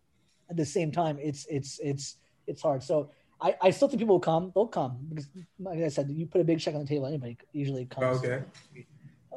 at 0.48 0.56
the 0.56 0.64
same 0.64 0.92
time, 0.92 1.18
it's 1.20 1.46
it's 1.50 1.80
it's 1.82 2.16
it's 2.46 2.62
hard. 2.62 2.84
So 2.84 3.10
I, 3.40 3.56
I 3.60 3.70
still 3.70 3.88
think 3.88 3.98
people 3.98 4.14
will 4.14 4.20
come. 4.20 4.52
They'll 4.54 4.68
come 4.68 4.98
because, 5.08 5.28
like 5.58 5.80
I 5.80 5.88
said, 5.88 6.08
you 6.10 6.26
put 6.26 6.40
a 6.40 6.44
big 6.44 6.60
check 6.60 6.74
on 6.74 6.82
the 6.82 6.86
table, 6.86 7.06
anybody 7.06 7.36
usually 7.52 7.86
comes. 7.86 8.18
Okay. 8.18 8.42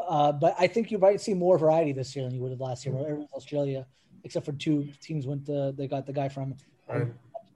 Uh, 0.07 0.31
but 0.31 0.55
I 0.59 0.67
think 0.67 0.91
you 0.91 0.97
might 0.97 1.21
see 1.21 1.33
more 1.33 1.57
variety 1.57 1.93
this 1.93 2.15
year 2.15 2.25
than 2.25 2.35
you 2.35 2.41
would 2.41 2.51
have 2.51 2.61
last 2.61 2.85
year. 2.85 2.95
Where 2.95 3.19
Australia, 3.33 3.85
except 4.23 4.45
for 4.45 4.53
two 4.53 4.89
teams, 5.01 5.25
went. 5.25 5.45
The, 5.45 5.73
they 5.77 5.87
got 5.87 6.05
the 6.05 6.13
guy 6.13 6.29
from 6.29 6.55
right. 6.87 7.07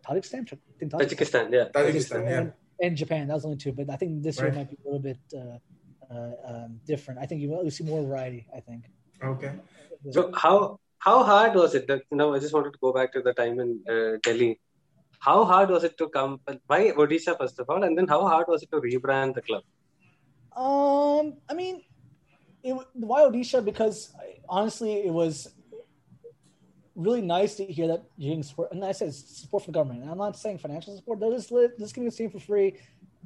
Tajikistan. 0.07 0.47
Tajikistan. 0.47 0.89
Tajikistan, 0.91 1.53
yeah. 1.53 1.65
Tajikistan, 1.73 2.23
yeah. 2.23 2.37
And, 2.39 2.53
and, 2.81 2.97
Japan. 2.97 3.27
That 3.27 3.35
was 3.35 3.45
only 3.45 3.57
two, 3.57 3.71
but 3.71 3.89
I 3.89 3.95
think 3.95 4.23
this 4.23 4.39
right. 4.39 4.51
year 4.51 4.59
might 4.59 4.69
be 4.69 4.77
a 4.83 4.85
little 4.85 4.99
bit 4.99 5.19
uh, 5.33 6.13
uh, 6.13 6.31
um, 6.45 6.79
different. 6.85 7.19
I 7.19 7.25
think 7.25 7.41
you 7.41 7.49
will 7.49 7.69
see 7.71 7.83
more 7.83 8.03
variety. 8.03 8.47
I 8.55 8.59
think. 8.59 8.85
Okay. 9.23 9.53
So 10.11 10.31
how 10.35 10.79
how 10.99 11.23
hard 11.23 11.55
was 11.55 11.75
it? 11.75 11.87
That, 11.87 12.01
you 12.11 12.17
know, 12.17 12.33
I 12.33 12.39
just 12.39 12.53
wanted 12.53 12.73
to 12.73 12.79
go 12.79 12.93
back 12.93 13.11
to 13.13 13.21
the 13.21 13.33
time 13.33 13.59
in 13.59 13.69
uh, 13.89 14.17
Delhi. 14.23 14.59
How 15.19 15.43
hard 15.45 15.69
was 15.69 15.83
it 15.83 15.97
to 15.97 16.09
come? 16.09 16.39
Why 16.67 16.91
Odisha 16.91 17.37
first 17.37 17.59
of 17.59 17.69
all, 17.69 17.83
and 17.83 17.97
then 17.97 18.07
how 18.07 18.27
hard 18.27 18.47
was 18.47 18.63
it 18.63 18.71
to 18.71 18.79
rebrand 18.79 19.35
the 19.35 19.41
club? 19.41 19.63
Um, 20.55 21.37
I 21.49 21.53
mean, 21.53 21.83
it, 22.63 22.75
why 22.93 23.21
Odisha? 23.21 23.63
Because 23.63 24.13
honestly, 24.49 25.05
it 25.05 25.13
was 25.13 25.53
really 26.95 27.21
nice 27.21 27.55
to 27.55 27.65
hear 27.65 27.87
that 27.87 28.03
you're 28.17 28.31
getting 28.31 28.43
support. 28.43 28.71
And 28.71 28.83
I 28.83 28.91
said 28.91 29.13
support 29.13 29.63
from 29.63 29.71
the 29.71 29.79
government. 29.79 30.01
And 30.01 30.11
I'm 30.11 30.17
not 30.17 30.35
saying 30.35 30.57
financial 30.57 30.95
support. 30.95 31.19
They're 31.19 31.31
just, 31.31 31.53
just 31.79 31.93
giving 31.93 32.09
the 32.09 32.15
same 32.15 32.31
for 32.31 32.39
free. 32.39 32.75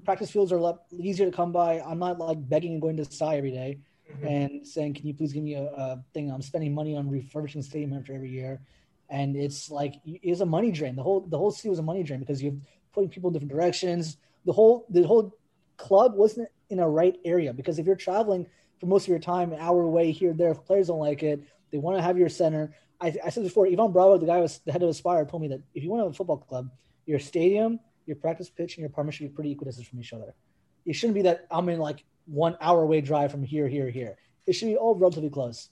Practice 0.04 0.32
fields 0.32 0.52
are 0.52 0.58
a 0.58 0.62
lot 0.62 0.84
easier 0.92 1.26
to 1.30 1.36
come 1.36 1.52
by. 1.52 1.80
I'm 1.80 2.00
not 2.00 2.20
like 2.20 2.38
begging 2.50 2.74
and 2.74 2.82
going 2.82 2.98
to 2.98 3.06
Sai 3.06 3.38
every 3.38 3.52
day 3.52 3.80
mm-hmm. 4.12 4.28
and 4.28 4.68
saying, 4.68 4.96
"Can 4.96 5.08
you 5.08 5.14
please 5.14 5.32
give 5.32 5.44
me 5.44 5.54
a, 5.54 5.64
a, 5.64 6.04
thing?" 6.14 6.32
I'm 6.32 6.42
spending 6.42 6.74
money 6.74 6.96
on 6.98 7.10
refurbishing 7.10 7.62
the 7.62 7.68
stadium 7.68 7.94
after 7.94 8.14
every 8.14 8.32
year, 8.32 8.62
and 9.10 9.36
it's 9.36 9.70
like 9.70 9.94
it's 10.06 10.42
a 10.42 10.46
money 10.46 10.72
drain. 10.72 10.96
The 10.96 11.04
whole 11.04 11.22
the 11.22 11.38
whole 11.38 11.52
city 11.52 11.70
was 11.70 11.78
a 11.78 11.84
money 11.84 12.02
drain 12.02 12.20
because 12.20 12.42
you're 12.42 12.56
putting 12.94 13.10
people 13.10 13.30
in 13.30 13.34
different 13.34 13.52
directions. 13.52 14.18
The 14.46 14.54
whole 14.54 14.88
the 14.90 15.04
whole 15.04 15.38
club 15.78 16.16
wasn't 16.16 16.50
in 16.70 16.80
a 16.80 16.90
right 16.90 17.18
area 17.26 17.54
because 17.54 17.80
if 17.80 17.86
you're 17.86 17.96
traveling 17.96 18.48
for 18.82 18.88
most 18.88 19.04
of 19.04 19.10
your 19.10 19.20
time, 19.20 19.54
an 19.54 19.60
hour 19.60 19.84
away 19.84 20.12
here, 20.12 20.34
there, 20.34 20.50
if 20.50 20.66
players 20.66 20.88
don't 20.88 21.00
like 21.00 21.22
it, 21.22 21.44
they 21.72 21.78
want 21.78 21.98
to 21.98 22.02
have 22.02 22.18
your 22.18 22.30
center. 22.30 22.76
I, 23.00 23.16
I 23.24 23.30
said 23.30 23.44
before, 23.44 23.68
Ivan 23.68 23.92
Bravo, 23.92 24.18
the 24.18 24.26
guy 24.26 24.40
was 24.40 24.60
the 24.66 24.72
head 24.72 24.82
of 24.82 24.90
Aspire, 24.90 25.24
told 25.26 25.44
me 25.44 25.50
that 25.50 25.62
if 25.76 25.84
you 25.84 25.90
want 25.92 26.02
to 26.02 26.06
have 26.06 26.12
a 26.14 26.16
football 26.16 26.38
club, 26.38 26.72
your 27.06 27.20
stadium, 27.20 27.80
your 28.08 28.16
practice 28.16 28.50
pitch, 28.50 28.76
and 28.76 28.80
your 28.80 28.88
apartment 28.88 29.14
should 29.14 29.30
be 29.30 29.34
pretty 29.34 29.52
equidistant 29.52 29.88
from 29.88 30.00
each 30.00 30.14
other. 30.14 30.34
It 30.86 30.94
shouldn't 30.94 31.14
be 31.14 31.22
that 31.22 31.46
I'm 31.52 31.70
in 31.70 31.78
like 31.78 32.04
one 32.26 32.58
hour 32.60 32.82
away 32.82 33.02
drive 33.02 33.30
from 33.30 33.44
here, 33.44 33.68
here, 33.68 33.90
here. 33.90 34.18
It 34.48 34.54
should 34.54 34.66
be 34.66 34.78
all 34.78 34.96
relatively 34.96 35.30
close. 35.30 35.70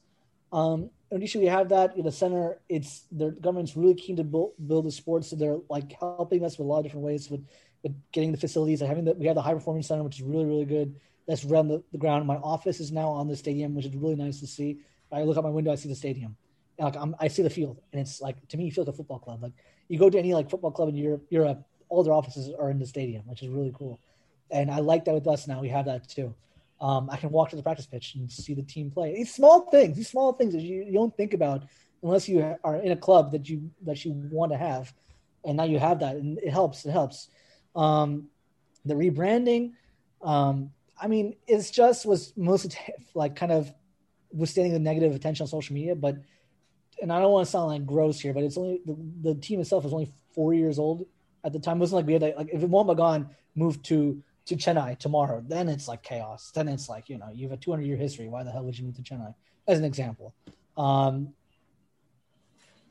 Um, 0.52 0.92
and 1.10 1.22
usually 1.22 1.46
we 1.46 1.50
have 1.50 1.70
that 1.70 1.98
in 1.98 2.06
the 2.06 2.12
center. 2.12 2.60
It's 2.70 3.06
the 3.12 3.32
government's 3.32 3.76
really 3.76 3.96
keen 3.96 4.18
to 4.18 4.24
build, 4.24 4.52
build 4.68 4.86
the 4.86 4.92
sports, 4.92 5.32
so 5.32 5.36
they're 5.36 5.58
like 5.68 5.92
helping 5.94 6.46
us 6.46 6.60
with 6.60 6.66
a 6.66 6.70
lot 6.70 6.78
of 6.78 6.84
different 6.84 7.06
ways 7.06 7.28
with, 7.32 7.44
with 7.82 7.96
getting 8.12 8.32
the 8.32 8.38
facilities. 8.38 8.82
and 8.82 8.88
Having 8.88 9.06
that, 9.06 9.18
we 9.18 9.26
have 9.26 9.36
the 9.36 9.42
high 9.42 9.56
performance 9.56 9.88
center, 9.88 10.04
which 10.04 10.18
is 10.18 10.22
really, 10.22 10.46
really 10.46 10.66
good. 10.66 10.96
That's 11.30 11.46
around 11.46 11.68
the, 11.68 11.84
the 11.92 12.00
ground. 12.00 12.26
My 12.26 12.38
office 12.38 12.80
is 12.80 12.92
now 12.92 13.10
on 13.10 13.28
the 13.28 13.36
stadium, 13.36 13.76
which 13.76 13.86
is 13.86 13.96
really 13.96 14.16
nice 14.16 14.40
to 14.40 14.48
see. 14.48 14.80
I 15.12 15.22
look 15.22 15.38
out 15.38 15.44
my 15.44 15.52
window, 15.52 15.72
I 15.72 15.76
see 15.76 15.88
the 15.88 15.94
stadium. 15.94 16.36
And 16.80 16.86
like 16.86 16.96
I'm, 16.96 17.16
i 17.20 17.28
see 17.28 17.44
the 17.44 17.52
field, 17.52 17.80
and 17.94 18.02
it's 18.02 18.20
like 18.20 18.48
to 18.48 18.58
me, 18.58 18.66
you 18.66 18.72
feel 18.72 18.84
like 18.84 18.96
a 18.96 18.98
football 18.98 19.20
club. 19.20 19.44
Like 19.44 19.52
you 19.90 20.00
go 20.00 20.10
to 20.10 20.18
any 20.18 20.34
like 20.34 20.50
football 20.50 20.72
club 20.72 20.90
in 20.90 20.96
Europe, 20.96 21.28
Europe, 21.30 21.64
all 21.88 22.02
their 22.02 22.14
offices 22.14 22.52
are 22.58 22.72
in 22.72 22.80
the 22.80 22.86
stadium, 22.88 23.22
which 23.28 23.44
is 23.44 23.50
really 23.50 23.72
cool. 23.78 24.00
And 24.50 24.72
I 24.72 24.80
like 24.80 25.06
that 25.06 25.14
with 25.14 25.28
us 25.28 25.48
now. 25.48 25.62
We 25.62 25.70
have 25.70 25.86
that 25.86 26.10
too. 26.10 26.34
Um, 26.82 27.12
I 27.12 27.18
can 27.18 27.30
walk 27.30 27.52
to 27.52 27.56
the 27.56 27.62
practice 27.62 27.86
pitch 27.86 28.16
and 28.16 28.32
see 28.32 28.56
the 28.56 28.64
team 28.64 28.90
play. 28.90 29.14
These 29.14 29.32
small 29.32 29.70
things, 29.70 29.98
these 29.98 30.10
small 30.10 30.34
things 30.34 30.54
that 30.54 30.64
you, 30.64 30.84
you 30.84 30.94
don't 30.94 31.16
think 31.16 31.36
about 31.36 31.62
unless 32.02 32.28
you 32.28 32.56
are 32.64 32.78
in 32.78 32.92
a 32.92 32.98
club 32.98 33.34
that 33.34 33.48
you 33.48 33.70
that 33.84 34.04
you 34.04 34.14
want 34.32 34.52
to 34.52 34.58
have, 34.58 34.92
and 35.46 35.58
now 35.58 35.66
you 35.66 35.78
have 35.78 36.00
that, 36.00 36.16
and 36.16 36.40
it 36.40 36.50
helps. 36.50 36.88
It 36.88 36.92
helps. 36.92 37.28
Um, 37.76 38.30
the 38.84 38.96
rebranding, 38.96 39.74
um, 40.24 40.72
I 41.02 41.08
mean, 41.08 41.36
it's 41.48 41.72
just 41.72 42.06
was 42.06 42.34
mostly 42.36 42.72
like 43.14 43.36
kind 43.36 43.52
of 43.52 43.74
withstanding 44.32 44.74
the 44.74 44.80
negative 44.80 45.16
attention 45.16 45.44
on 45.44 45.48
social 45.48 45.74
media, 45.74 45.96
but 45.96 46.18
and 47.02 47.14
I 47.14 47.20
don't 47.20 47.32
want 47.32 47.46
to 47.46 47.52
sound 47.52 47.68
like 47.68 47.86
gross 47.86 48.20
here, 48.20 48.34
but 48.34 48.44
it's 48.44 48.58
only 48.58 48.82
the, 48.86 48.98
the 49.22 49.36
team 49.36 49.62
itself 49.62 49.86
was 49.86 49.94
only 49.94 50.12
four 50.34 50.54
years 50.54 50.78
old 50.78 51.06
at 51.44 51.54
the 51.54 51.60
time. 51.60 51.78
It 51.78 51.80
wasn't 51.82 51.98
like 51.98 52.08
we 52.08 52.14
had 52.14 52.36
like 52.38 52.50
if 52.52 52.62
Mohun 52.62 52.96
Bagan 52.96 53.30
moved 53.56 53.86
to 53.86 54.22
to 54.50 54.56
Chennai 54.56 54.98
tomorrow, 54.98 55.44
then 55.48 55.70
it's 55.70 55.88
like 55.88 56.02
chaos. 56.04 56.52
Then 56.54 56.68
it's 56.68 56.90
like, 56.90 57.08
you 57.08 57.18
know, 57.18 57.30
you 57.32 57.48
have 57.48 57.58
a 57.58 57.62
200 57.62 57.84
year 57.84 57.96
history. 57.96 58.28
Why 58.28 58.44
the 58.44 58.52
hell 58.52 58.64
would 58.64 58.78
you 58.78 58.86
move 58.86 58.96
to 58.96 59.04
Chennai? 59.04 59.34
As 59.68 59.78
an 59.78 59.86
example. 59.86 60.34
Um, 60.76 61.34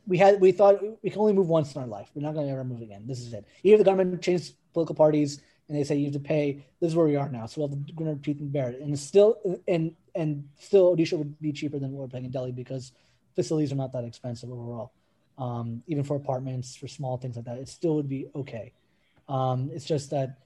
we 0.06 0.18
had, 0.18 0.40
we 0.40 0.52
thought 0.52 0.80
we 1.02 1.10
can 1.10 1.20
only 1.20 1.32
move 1.32 1.48
once 1.48 1.74
in 1.74 1.82
our 1.82 1.86
life. 1.86 2.10
We're 2.14 2.22
not 2.22 2.34
going 2.34 2.46
to 2.46 2.52
ever 2.52 2.64
move 2.64 2.80
again. 2.80 3.06
This 3.06 3.20
is 3.20 3.32
it. 3.32 3.44
Either 3.62 3.78
the 3.78 3.84
government 3.84 4.22
changed 4.22 4.54
political 4.72 4.94
parties 4.94 5.40
and 5.68 5.76
they 5.76 5.84
say 5.84 5.96
you 5.96 6.06
have 6.06 6.14
to 6.14 6.20
pay. 6.20 6.64
This 6.80 6.90
is 6.90 6.96
where 6.96 7.06
we 7.06 7.16
are 7.16 7.28
now. 7.28 7.46
So 7.46 7.60
we'll 7.60 7.68
have 7.68 7.86
to 7.86 7.92
gonna 7.92 8.12
repeat 8.12 8.38
and 8.38 8.54
it. 8.54 8.80
And 8.80 8.98
still, 8.98 9.60
and, 9.66 9.94
and 10.14 10.48
still 10.58 10.96
Odisha 10.96 11.18
would 11.18 11.38
be 11.40 11.52
cheaper 11.52 11.78
than 11.78 11.92
what 11.92 12.02
we're 12.02 12.08
paying 12.08 12.24
in 12.24 12.30
Delhi 12.30 12.52
because 12.52 12.92
facilities 13.36 13.70
are 13.72 13.76
not 13.76 13.92
that 13.92 14.04
expensive 14.04 14.50
overall. 14.50 14.92
Um, 15.36 15.82
even 15.86 16.02
for 16.02 16.16
apartments, 16.16 16.74
for 16.74 16.88
small 16.88 17.16
things 17.16 17.36
like 17.36 17.44
that, 17.44 17.58
it 17.58 17.68
still 17.68 17.94
would 17.96 18.08
be 18.08 18.28
okay. 18.34 18.72
Um, 19.28 19.70
it's 19.72 19.84
just 19.84 20.10
that 20.10 20.38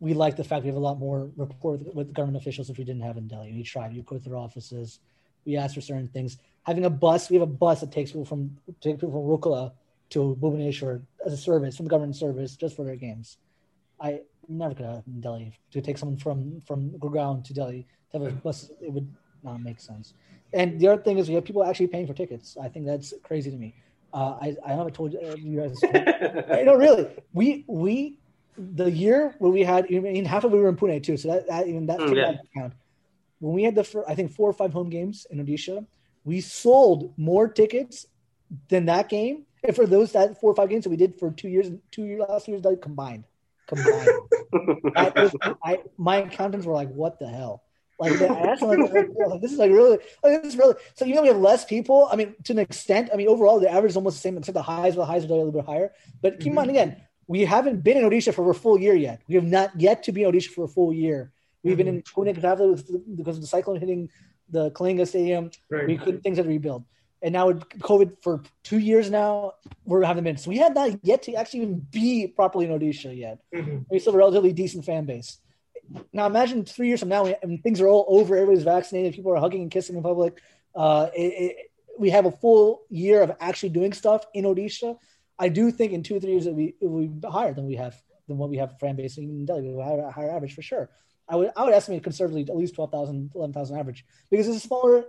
we 0.00 0.12
like 0.12 0.36
the 0.36 0.44
fact 0.44 0.62
we 0.62 0.68
have 0.68 0.76
a 0.76 0.80
lot 0.80 0.98
more 0.98 1.30
rapport 1.36 1.78
with, 1.94 2.12
government 2.12 2.36
officials 2.36 2.68
if 2.68 2.76
we 2.76 2.84
didn't 2.84 3.02
have 3.02 3.16
in 3.16 3.28
Delhi. 3.28 3.52
We 3.52 3.62
tried. 3.62 3.94
We 3.94 4.02
go 4.02 4.18
to 4.18 4.22
their 4.22 4.36
offices. 4.36 4.98
We 5.46 5.56
ask 5.56 5.74
for 5.74 5.80
certain 5.80 6.08
things. 6.08 6.38
Having 6.64 6.84
a 6.84 6.90
bus, 6.90 7.30
we 7.30 7.36
have 7.36 7.48
a 7.48 7.52
bus 7.52 7.80
that 7.80 7.92
takes 7.92 8.10
people 8.10 8.24
from 8.24 8.56
take 8.80 8.96
people 8.96 9.12
from 9.12 9.22
Rourkela 9.22 9.72
to 10.10 10.36
Bhubaneswar 10.40 11.02
as 11.24 11.32
a 11.32 11.36
service 11.36 11.76
from 11.76 11.86
the 11.86 11.90
government 11.90 12.16
service 12.16 12.56
just 12.56 12.76
for 12.76 12.84
their 12.84 12.96
games. 12.96 13.38
I 14.00 14.20
never 14.48 14.74
could 14.74 14.86
have 14.86 15.02
in 15.06 15.20
Delhi 15.20 15.52
to 15.72 15.80
take 15.80 15.98
someone 15.98 16.18
from 16.18 16.62
from 16.66 16.90
Gurgaon 16.98 17.44
to 17.44 17.54
Delhi 17.54 17.86
to 18.10 18.18
have 18.18 18.26
a 18.28 18.30
bus. 18.32 18.70
It 18.80 18.92
would 18.92 19.08
not 19.42 19.62
make 19.62 19.80
sense. 19.80 20.14
And 20.52 20.80
the 20.80 20.88
other 20.88 21.02
thing 21.02 21.18
is 21.18 21.28
we 21.28 21.34
have 21.34 21.44
people 21.44 21.64
actually 21.64 21.88
paying 21.88 22.06
for 22.06 22.14
tickets. 22.14 22.56
I 22.60 22.68
think 22.68 22.86
that's 22.86 23.12
crazy 23.22 23.50
to 23.50 23.56
me. 23.56 23.74
Uh, 24.12 24.38
I 24.40 24.56
I 24.64 24.72
haven't 24.72 24.94
told 24.94 25.12
you 25.12 25.60
guys. 25.60 25.76
Know 26.64 26.76
really. 26.86 27.08
We 27.32 27.64
we 27.66 28.18
the 28.58 28.90
year 28.90 29.34
where 29.38 29.50
we 29.50 29.62
had, 29.62 29.86
I 29.92 29.98
mean, 29.98 30.24
half 30.24 30.44
of 30.44 30.52
we 30.52 30.58
were 30.58 30.68
in 30.68 30.76
Pune 30.76 31.02
too, 31.02 31.16
so 31.16 31.28
that, 31.28 31.46
that 31.48 31.68
even 31.68 31.86
that 31.86 31.98
mm, 31.98 32.16
yeah. 32.16 32.36
count. 32.54 32.72
When 33.38 33.54
we 33.54 33.64
had 33.64 33.74
the, 33.74 33.84
first, 33.84 34.08
I 34.08 34.14
think 34.14 34.32
four 34.32 34.48
or 34.48 34.52
five 34.54 34.72
home 34.72 34.88
games 34.88 35.26
in 35.30 35.44
Odisha, 35.44 35.86
we 36.24 36.40
sold 36.40 37.12
more 37.18 37.48
tickets 37.48 38.06
than 38.68 38.86
that 38.86 39.08
game. 39.08 39.44
And 39.62 39.76
for 39.76 39.86
those 39.86 40.12
that 40.12 40.40
four 40.40 40.52
or 40.52 40.54
five 40.54 40.70
games 40.70 40.84
that 40.84 40.90
we 40.90 40.96
did 40.96 41.18
for 41.18 41.30
two 41.30 41.48
years, 41.48 41.70
two 41.90 42.04
years 42.04 42.22
last 42.28 42.48
year's 42.48 42.64
like 42.64 42.80
combined, 42.80 43.24
combined. 43.66 44.08
was, 45.16 45.34
I, 45.62 45.78
my 45.96 46.18
accountants 46.18 46.66
were 46.66 46.74
like, 46.74 46.90
"What 46.90 47.18
the 47.18 47.28
hell?" 47.28 47.62
Like, 47.98 48.20
I 48.20 48.26
asked 48.50 48.60
them, 48.60 48.70
like, 48.70 49.40
"This 49.40 49.52
is 49.52 49.58
like 49.58 49.70
really, 49.70 49.98
like, 50.22 50.42
this 50.42 50.52
is 50.52 50.56
really." 50.56 50.74
So 50.94 51.04
you 51.04 51.14
know, 51.14 51.22
we 51.22 51.28
have 51.28 51.38
less 51.38 51.64
people, 51.64 52.08
I 52.10 52.16
mean, 52.16 52.34
to 52.44 52.52
an 52.52 52.58
extent, 52.58 53.10
I 53.12 53.16
mean, 53.16 53.28
overall 53.28 53.60
the 53.60 53.70
average 53.70 53.92
is 53.92 53.96
almost 53.96 54.16
the 54.16 54.20
same, 54.20 54.36
except 54.36 54.54
the 54.54 54.62
highs, 54.62 54.94
the 54.94 55.04
highs 55.04 55.24
are 55.24 55.28
a 55.28 55.36
little 55.36 55.52
bit 55.52 55.64
higher. 55.64 55.92
But 56.22 56.40
keep 56.40 56.48
in 56.48 56.54
mind 56.54 56.70
again, 56.70 56.96
we 57.26 57.44
haven't 57.44 57.82
been 57.82 57.96
in 57.96 58.04
Odisha 58.04 58.34
for 58.34 58.48
a 58.50 58.54
full 58.54 58.78
year 58.78 58.94
yet. 58.94 59.22
We 59.28 59.34
have 59.34 59.44
not 59.44 59.78
yet 59.80 60.02
to 60.04 60.12
be 60.12 60.22
in 60.22 60.32
Odisha 60.32 60.48
for 60.48 60.64
a 60.64 60.68
full 60.68 60.92
year. 60.92 61.32
We've 61.62 61.72
mm-hmm. 61.72 61.78
been 61.78 61.88
in 61.96 62.02
Pune 62.02 62.34
because 63.16 63.36
of 63.36 63.42
the 63.42 63.48
cyclone 63.48 63.80
hitting 63.80 64.08
the 64.48 64.70
Kalinga 64.70 65.08
Stadium. 65.08 65.50
Right. 65.70 65.86
We 65.86 65.98
couldn't 65.98 66.20
things 66.20 66.36
had 66.36 66.44
to 66.44 66.48
rebuild. 66.48 66.84
And 67.22 67.32
now 67.32 67.48
with 67.48 67.60
COVID 67.78 68.22
for 68.22 68.42
two 68.62 68.78
years 68.78 69.10
now, 69.10 69.52
we're 69.84 70.04
having 70.04 70.24
been. 70.24 70.36
So 70.36 70.50
we 70.50 70.58
had 70.58 70.74
not 70.74 70.98
yet 71.02 71.22
to 71.24 71.34
actually 71.34 71.60
even 71.60 71.86
be 71.90 72.26
properly 72.26 72.66
in 72.66 72.78
Odisha 72.78 73.16
yet. 73.16 73.40
Mm-hmm. 73.54 73.78
We 73.90 73.98
still 73.98 74.12
have 74.12 74.16
a 74.16 74.18
relatively 74.18 74.52
decent 74.52 74.84
fan 74.84 75.06
base. 75.06 75.38
Now 76.12 76.26
imagine 76.26 76.64
three 76.64 76.88
years 76.88 77.00
from 77.00 77.08
now, 77.08 77.26
when 77.26 77.58
things 77.58 77.80
are 77.80 77.88
all 77.88 78.04
over, 78.08 78.36
everybody's 78.36 78.64
vaccinated, 78.64 79.14
people 79.14 79.32
are 79.32 79.40
hugging 79.40 79.62
and 79.62 79.70
kissing 79.70 79.96
in 79.96 80.02
public. 80.02 80.40
Uh, 80.74 81.08
it, 81.14 81.20
it, 81.20 81.56
we 81.98 82.10
have 82.10 82.26
a 82.26 82.32
full 82.32 82.82
year 82.90 83.22
of 83.22 83.32
actually 83.40 83.70
doing 83.70 83.92
stuff 83.92 84.24
in 84.34 84.44
Odisha. 84.44 84.98
I 85.38 85.48
do 85.48 85.70
think 85.70 85.92
in 85.92 86.02
two 86.02 86.16
or 86.16 86.20
three 86.20 86.32
years 86.32 86.46
it 86.46 86.50
will 86.50 86.56
be, 86.56 86.74
it 86.80 86.86
will 86.86 87.06
be 87.06 87.28
higher 87.28 87.54
than 87.54 87.66
we 87.66 87.76
have 87.76 88.00
than 88.28 88.38
what 88.38 88.50
we 88.50 88.56
have 88.56 88.78
fan 88.78 88.96
base 88.96 89.18
in 89.18 89.44
Delhi. 89.46 89.62
We 89.62 89.82
have 89.82 89.98
a 89.98 90.10
higher 90.10 90.30
average 90.30 90.54
for 90.54 90.62
sure. 90.62 90.90
I 91.28 91.36
would 91.36 91.50
I 91.56 91.64
would 91.64 91.74
estimate 91.74 92.02
conservatively 92.02 92.42
at 92.42 92.56
least 92.56 92.74
12,000, 92.74 93.32
11,000 93.34 93.78
average 93.78 94.04
because 94.30 94.48
it's 94.48 94.58
a 94.58 94.60
smaller 94.60 95.04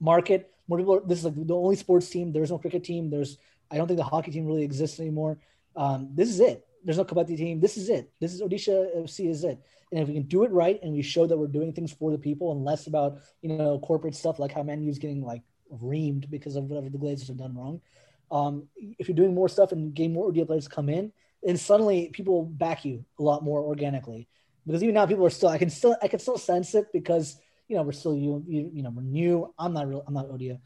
market. 0.00 0.53
More 0.68 0.78
people. 0.78 0.96
Are, 0.96 1.00
this 1.00 1.18
is 1.18 1.24
like 1.24 1.34
the 1.34 1.54
only 1.54 1.76
sports 1.76 2.08
team. 2.08 2.32
There's 2.32 2.50
no 2.50 2.58
cricket 2.58 2.84
team. 2.84 3.10
There's 3.10 3.38
I 3.70 3.76
don't 3.76 3.86
think 3.86 3.98
the 3.98 4.04
hockey 4.04 4.30
team 4.30 4.46
really 4.46 4.62
exists 4.62 5.00
anymore. 5.00 5.38
Um, 5.76 6.10
this 6.14 6.28
is 6.28 6.40
it. 6.40 6.66
There's 6.84 6.98
no 6.98 7.04
kabaddi 7.04 7.36
team. 7.36 7.60
This 7.60 7.76
is 7.76 7.88
it. 7.88 8.12
This 8.20 8.34
is 8.34 8.42
Odisha 8.42 8.96
FC 9.04 9.28
is 9.30 9.44
it. 9.44 9.58
And 9.90 10.00
if 10.02 10.08
we 10.08 10.14
can 10.14 10.24
do 10.24 10.44
it 10.44 10.50
right 10.50 10.78
and 10.82 10.92
we 10.92 11.02
show 11.02 11.26
that 11.26 11.36
we're 11.36 11.46
doing 11.46 11.72
things 11.72 11.92
for 11.92 12.10
the 12.10 12.18
people 12.18 12.52
and 12.52 12.64
less 12.64 12.86
about 12.86 13.18
you 13.42 13.56
know 13.56 13.78
corporate 13.78 14.14
stuff 14.14 14.38
like 14.38 14.52
how 14.52 14.62
Man 14.62 14.82
U's 14.82 14.98
getting 14.98 15.22
like 15.22 15.42
reamed 15.72 16.30
because 16.30 16.56
of 16.56 16.64
whatever 16.64 16.90
the 16.90 16.98
Glazers 16.98 17.28
have 17.28 17.38
done 17.38 17.56
wrong. 17.56 17.80
Um, 18.30 18.68
if 18.76 19.08
you're 19.08 19.16
doing 19.16 19.34
more 19.34 19.48
stuff 19.48 19.72
and 19.72 19.94
getting 19.94 20.12
more 20.12 20.30
Odia 20.30 20.46
players 20.46 20.68
come 20.68 20.88
in, 20.88 21.12
then 21.42 21.56
suddenly 21.56 22.10
people 22.12 22.44
back 22.44 22.84
you 22.84 23.04
a 23.18 23.22
lot 23.22 23.44
more 23.44 23.60
organically. 23.60 24.28
Because 24.66 24.82
even 24.82 24.94
now, 24.94 25.06
people 25.06 25.26
are 25.26 25.30
still. 25.30 25.50
I 25.50 25.58
can 25.58 25.70
still. 25.70 25.96
I 26.02 26.08
can 26.08 26.18
still 26.18 26.38
sense 26.38 26.74
it 26.74 26.86
because 26.92 27.36
you 27.68 27.76
know 27.76 27.82
we're 27.82 27.92
still 27.92 28.14
you. 28.14 28.42
You, 28.46 28.70
you 28.72 28.82
know 28.82 28.90
we're 28.90 29.02
new. 29.02 29.52
I'm 29.58 29.72
not 29.72 29.88
real. 29.88 30.04
I'm 30.06 30.14
not 30.14 30.28
Odia. 30.28 30.58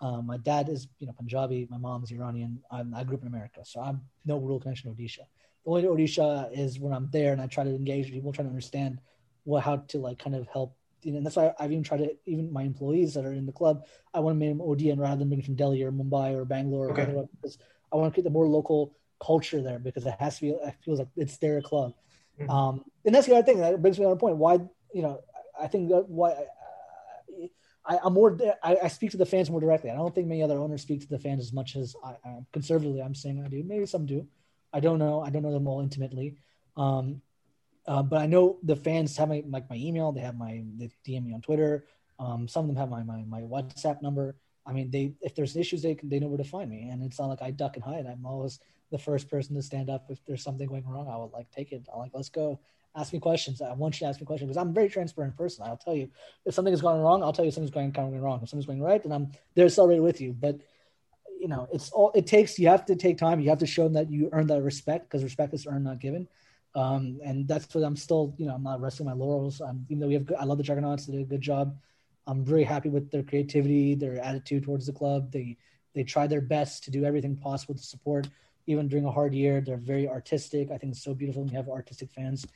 Um, 0.00 0.26
my 0.26 0.36
dad 0.38 0.68
is 0.68 0.88
you 0.98 1.06
know 1.06 1.12
Punjabi. 1.12 1.66
My 1.70 1.78
mom's 1.78 2.10
Iranian. 2.10 2.60
I'm, 2.70 2.94
i 2.94 3.04
grew 3.04 3.16
up 3.16 3.22
in 3.22 3.28
America, 3.28 3.60
so 3.64 3.80
I'm 3.80 4.02
no 4.24 4.38
real 4.38 4.60
connection 4.60 4.94
to 4.94 5.00
Odisha. 5.00 5.20
The 5.64 5.70
only 5.70 5.84
Odisha 5.84 6.50
is 6.56 6.78
when 6.78 6.92
I'm 6.92 7.08
there 7.10 7.32
and 7.32 7.40
I 7.40 7.46
try 7.46 7.64
to 7.64 7.70
engage 7.70 8.10
people, 8.10 8.32
trying 8.32 8.46
to 8.46 8.50
understand 8.50 9.00
what 9.44 9.62
how 9.62 9.76
to 9.76 9.98
like 9.98 10.18
kind 10.18 10.36
of 10.36 10.46
help 10.48 10.76
you 11.04 11.12
know, 11.12 11.18
and 11.18 11.26
that's 11.26 11.36
why 11.36 11.52
I've 11.58 11.70
even 11.70 11.84
tried 11.84 11.98
to 11.98 12.16
even 12.26 12.52
my 12.52 12.62
employees 12.62 13.14
that 13.14 13.24
are 13.24 13.32
in 13.32 13.46
the 13.46 13.52
club, 13.52 13.84
I 14.12 14.20
want 14.20 14.36
to 14.36 14.38
make 14.38 14.48
them 14.50 14.66
ODN 14.66 14.98
rather 14.98 15.16
than 15.16 15.28
being 15.28 15.42
from 15.42 15.54
Delhi 15.54 15.82
or 15.82 15.92
Mumbai 15.92 16.34
or 16.34 16.44
Bangalore 16.44 16.90
okay. 16.92 17.12
or 17.12 17.28
because 17.36 17.58
I 17.92 17.96
want 17.96 18.12
to 18.12 18.14
create 18.14 18.24
the 18.24 18.30
more 18.30 18.46
local 18.46 18.96
culture 19.24 19.62
there 19.62 19.78
because 19.78 20.06
it 20.06 20.14
has 20.18 20.36
to 20.36 20.40
be 20.42 20.48
it 20.50 20.74
feels 20.84 20.98
like 20.98 21.08
it's 21.16 21.36
their 21.36 21.60
club. 21.60 21.92
Mm-hmm. 22.40 22.50
Um, 22.50 22.84
and 23.04 23.14
that's 23.14 23.26
the 23.26 23.34
other 23.34 23.44
thing 23.44 23.58
that 23.58 23.80
brings 23.80 23.98
me 23.98 24.04
to 24.04 24.08
another 24.08 24.20
point. 24.20 24.36
Why 24.36 24.54
you 24.92 25.02
know 25.02 25.20
I 25.60 25.66
think 25.66 25.90
that 25.90 26.08
why 26.08 26.34
I, 27.86 27.98
am 28.04 28.14
more 28.14 28.38
I, 28.62 28.78
I, 28.84 28.88
speak 28.88 29.10
to 29.10 29.16
the 29.16 29.26
fans 29.26 29.50
more 29.50 29.60
directly. 29.60 29.90
I 29.90 29.94
don't 29.94 30.14
think 30.14 30.26
many 30.26 30.42
other 30.42 30.58
owners 30.58 30.82
speak 30.82 31.00
to 31.02 31.08
the 31.08 31.18
fans 31.18 31.40
as 31.40 31.52
much 31.52 31.76
as 31.76 31.94
I, 32.04 32.16
I 32.24 32.38
conservatively 32.52 33.02
I'm 33.02 33.14
saying 33.14 33.42
I 33.44 33.48
do. 33.48 33.62
Maybe 33.62 33.86
some 33.86 34.06
do. 34.06 34.26
I 34.72 34.80
don't 34.80 34.98
know. 34.98 35.20
I 35.20 35.30
don't 35.30 35.42
know 35.42 35.52
them 35.52 35.68
all 35.68 35.80
intimately. 35.80 36.36
Um, 36.76 37.22
uh, 37.86 38.02
but 38.02 38.20
I 38.20 38.26
know 38.26 38.58
the 38.62 38.76
fans 38.76 39.16
have 39.18 39.28
my 39.28 39.44
like 39.46 39.68
my 39.68 39.76
email. 39.76 40.12
They 40.12 40.22
have 40.22 40.36
my 40.36 40.64
they 40.76 40.90
DM 41.06 41.26
me 41.26 41.34
on 41.34 41.42
Twitter. 41.42 41.84
Um, 42.18 42.48
some 42.48 42.64
of 42.64 42.68
them 42.68 42.76
have 42.76 42.88
my, 42.88 43.02
my 43.02 43.24
my 43.24 43.42
WhatsApp 43.42 44.00
number. 44.00 44.36
I 44.66 44.72
mean, 44.72 44.90
they 44.90 45.14
if 45.20 45.34
there's 45.34 45.56
issues, 45.56 45.82
they 45.82 45.98
they 46.02 46.18
know 46.18 46.28
where 46.28 46.38
to 46.38 46.44
find 46.44 46.70
me, 46.70 46.88
and 46.90 47.02
it's 47.02 47.18
not 47.18 47.26
like 47.26 47.42
I 47.42 47.50
duck 47.50 47.76
and 47.76 47.84
hide. 47.84 48.06
I'm 48.06 48.24
always 48.24 48.58
the 48.90 48.98
first 48.98 49.28
person 49.28 49.54
to 49.56 49.62
stand 49.62 49.90
up 49.90 50.06
if 50.08 50.24
there's 50.24 50.42
something 50.42 50.66
going 50.66 50.86
wrong. 50.86 51.08
I 51.08 51.16
would 51.16 51.32
like 51.32 51.50
take 51.50 51.72
it. 51.72 51.86
I'm 51.92 51.98
like 51.98 52.12
let's 52.14 52.30
go. 52.30 52.60
Ask 52.96 53.12
me 53.12 53.18
questions. 53.18 53.60
I 53.60 53.72
want 53.72 54.00
you 54.00 54.04
to 54.04 54.08
ask 54.08 54.20
me 54.20 54.26
questions 54.26 54.48
because 54.48 54.60
I'm 54.60 54.70
a 54.70 54.72
very 54.72 54.88
transparent 54.88 55.36
person. 55.36 55.64
I'll 55.66 55.76
tell 55.76 55.96
you 55.96 56.10
if 56.44 56.54
something 56.54 56.72
is 56.72 56.80
going 56.80 57.00
wrong. 57.00 57.22
I'll 57.22 57.32
tell 57.32 57.44
you 57.44 57.50
something's 57.50 57.72
going 57.72 58.20
wrong. 58.20 58.40
If 58.42 58.48
something's 58.48 58.66
going 58.66 58.82
right, 58.82 59.02
then 59.02 59.12
I'm 59.12 59.32
there 59.54 59.68
celebrated 59.68 60.02
with 60.02 60.20
you. 60.20 60.32
But 60.32 60.60
you 61.40 61.48
know, 61.48 61.68
it's 61.72 61.90
all 61.90 62.12
it 62.14 62.26
takes. 62.26 62.58
You 62.58 62.68
have 62.68 62.86
to 62.86 62.96
take 62.96 63.18
time. 63.18 63.40
You 63.40 63.50
have 63.50 63.58
to 63.58 63.66
show 63.66 63.84
them 63.84 63.94
that 63.94 64.10
you 64.10 64.28
earn 64.32 64.46
that 64.46 64.62
respect 64.62 65.08
because 65.08 65.24
respect 65.24 65.52
is 65.54 65.66
earned, 65.66 65.84
not 65.84 66.00
given. 66.00 66.28
Um, 66.74 67.20
and 67.24 67.46
that's 67.46 67.72
what 67.74 67.84
I'm 67.84 67.96
still, 67.96 68.34
you 68.36 68.46
know, 68.46 68.54
I'm 68.54 68.62
not 68.62 68.80
resting 68.80 69.06
my 69.06 69.12
laurels. 69.12 69.60
I'm, 69.60 69.86
even 69.88 70.00
though 70.00 70.08
we 70.08 70.14
have, 70.14 70.26
good, 70.26 70.36
I 70.38 70.44
love 70.44 70.58
the 70.58 70.64
Juggernauts. 70.64 71.06
They 71.06 71.12
did 71.12 71.22
a 71.22 71.24
good 71.26 71.40
job. 71.40 71.76
I'm 72.26 72.44
very 72.44 72.64
happy 72.64 72.88
with 72.88 73.10
their 73.10 73.22
creativity, 73.22 73.94
their 73.94 74.18
attitude 74.18 74.64
towards 74.64 74.86
the 74.86 74.92
club. 74.92 75.30
They 75.30 75.56
they 75.94 76.02
try 76.02 76.26
their 76.26 76.40
best 76.40 76.84
to 76.84 76.90
do 76.90 77.04
everything 77.04 77.36
possible 77.36 77.74
to 77.74 77.82
support, 77.82 78.28
even 78.66 78.88
during 78.88 79.04
a 79.04 79.12
hard 79.12 79.32
year. 79.32 79.60
They're 79.60 79.76
very 79.76 80.08
artistic. 80.08 80.70
I 80.72 80.78
think 80.78 80.92
it's 80.92 81.04
so 81.04 81.14
beautiful 81.14 81.42
when 81.42 81.52
you 81.52 81.56
have 81.56 81.68
artistic 81.68 82.10
fans. 82.10 82.46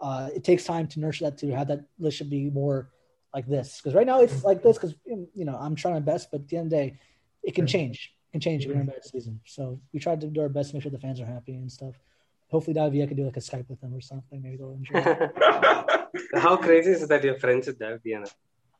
Uh, 0.00 0.30
it 0.34 0.44
takes 0.44 0.64
time 0.64 0.86
to 0.88 1.00
nurture 1.00 1.24
that 1.24 1.38
to 1.38 1.50
have 1.54 1.68
that 1.68 1.84
relationship 1.98 2.30
be 2.30 2.50
more 2.50 2.90
like 3.34 3.46
this. 3.46 3.80
Because 3.80 3.94
right 3.94 4.06
now 4.06 4.20
it's 4.20 4.44
like 4.44 4.62
this 4.62 4.78
because 4.78 4.94
you 5.04 5.44
know 5.44 5.56
I'm 5.56 5.74
trying 5.74 5.94
my 5.94 6.00
best, 6.00 6.30
but 6.30 6.42
at 6.42 6.48
the 6.48 6.56
end 6.56 6.66
of 6.66 6.70
the 6.70 6.76
day, 6.76 6.98
it 7.42 7.54
can 7.54 7.66
change. 7.66 8.14
It 8.28 8.32
can 8.32 8.40
change 8.40 8.64
if 8.64 8.70
we're 8.70 8.76
in 8.76 8.88
a 8.88 8.92
bad 8.92 9.04
season. 9.04 9.40
So 9.44 9.80
we 9.92 10.00
tried 10.00 10.20
to 10.22 10.28
do 10.28 10.40
our 10.40 10.48
best 10.48 10.70
to 10.70 10.76
make 10.76 10.82
sure 10.82 10.92
the 10.92 10.98
fans 10.98 11.20
are 11.20 11.26
happy 11.26 11.54
and 11.54 11.70
stuff 11.70 11.94
hopefully 12.50 12.74
Davi 12.74 13.02
I 13.02 13.06
could 13.06 13.16
do 13.16 13.24
like 13.24 13.36
a 13.36 13.40
Skype 13.40 13.68
with 13.68 13.80
them 13.80 13.94
or 13.94 14.00
something. 14.00 14.42
Maybe 14.42 14.56
they'll 14.56 14.72
enjoy. 14.72 15.00
How 16.34 16.56
crazy 16.56 16.90
is 16.90 17.02
it 17.02 17.08
that 17.08 17.24
you're 17.24 17.38
friends 17.38 17.66
with 17.66 17.78
Davi? 17.78 18.28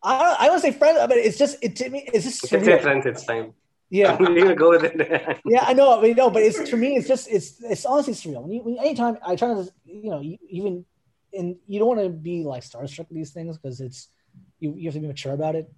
I 0.03 0.37
I 0.39 0.47
don't 0.47 0.61
say 0.61 0.73
friends, 0.73 0.99
but 1.09 1.17
it's 1.17 1.39
just 1.39 1.59
it 1.63 1.77
to 1.77 1.89
me. 1.89 2.09
It's 2.13 2.25
just. 2.25 2.43
You 2.53 2.59
can 2.59 2.65
say 2.65 2.79
friends. 2.81 3.07
It's 3.07 3.25
time. 3.25 3.55
Yeah, 3.91 4.17
we 4.17 4.55
go 4.55 4.71
with 4.71 4.85
it. 4.85 5.41
yeah, 5.45 5.65
I 5.67 5.73
know. 5.73 5.99
I 5.99 6.03
mean, 6.03 6.15
no, 6.17 6.31
but 6.31 6.43
it's 6.43 6.71
to 6.71 6.77
me. 6.77 6.97
It's 6.97 7.09
just 7.09 7.29
it's 7.29 7.61
it's 7.63 7.85
honestly 7.85 8.15
surreal. 8.15 8.43
When 8.43 8.53
you, 8.53 8.63
when, 8.63 8.79
anytime 8.79 9.19
I 9.27 9.35
try 9.35 9.49
to, 9.49 9.69
you 9.85 10.11
know, 10.11 10.23
even 10.49 10.85
and 11.33 11.57
you 11.67 11.79
don't 11.79 11.89
want 11.89 12.01
to 12.01 12.09
be 12.09 12.45
like 12.45 12.63
starstruck 12.63 13.09
with 13.09 13.17
these 13.17 13.31
things 13.31 13.59
because 13.59 13.81
it's 13.81 14.09
you 14.59 14.75
you 14.77 14.87
have 14.87 14.95
to 14.95 15.01
be 15.01 15.07
mature 15.07 15.33
about 15.33 15.55
it. 15.55 15.71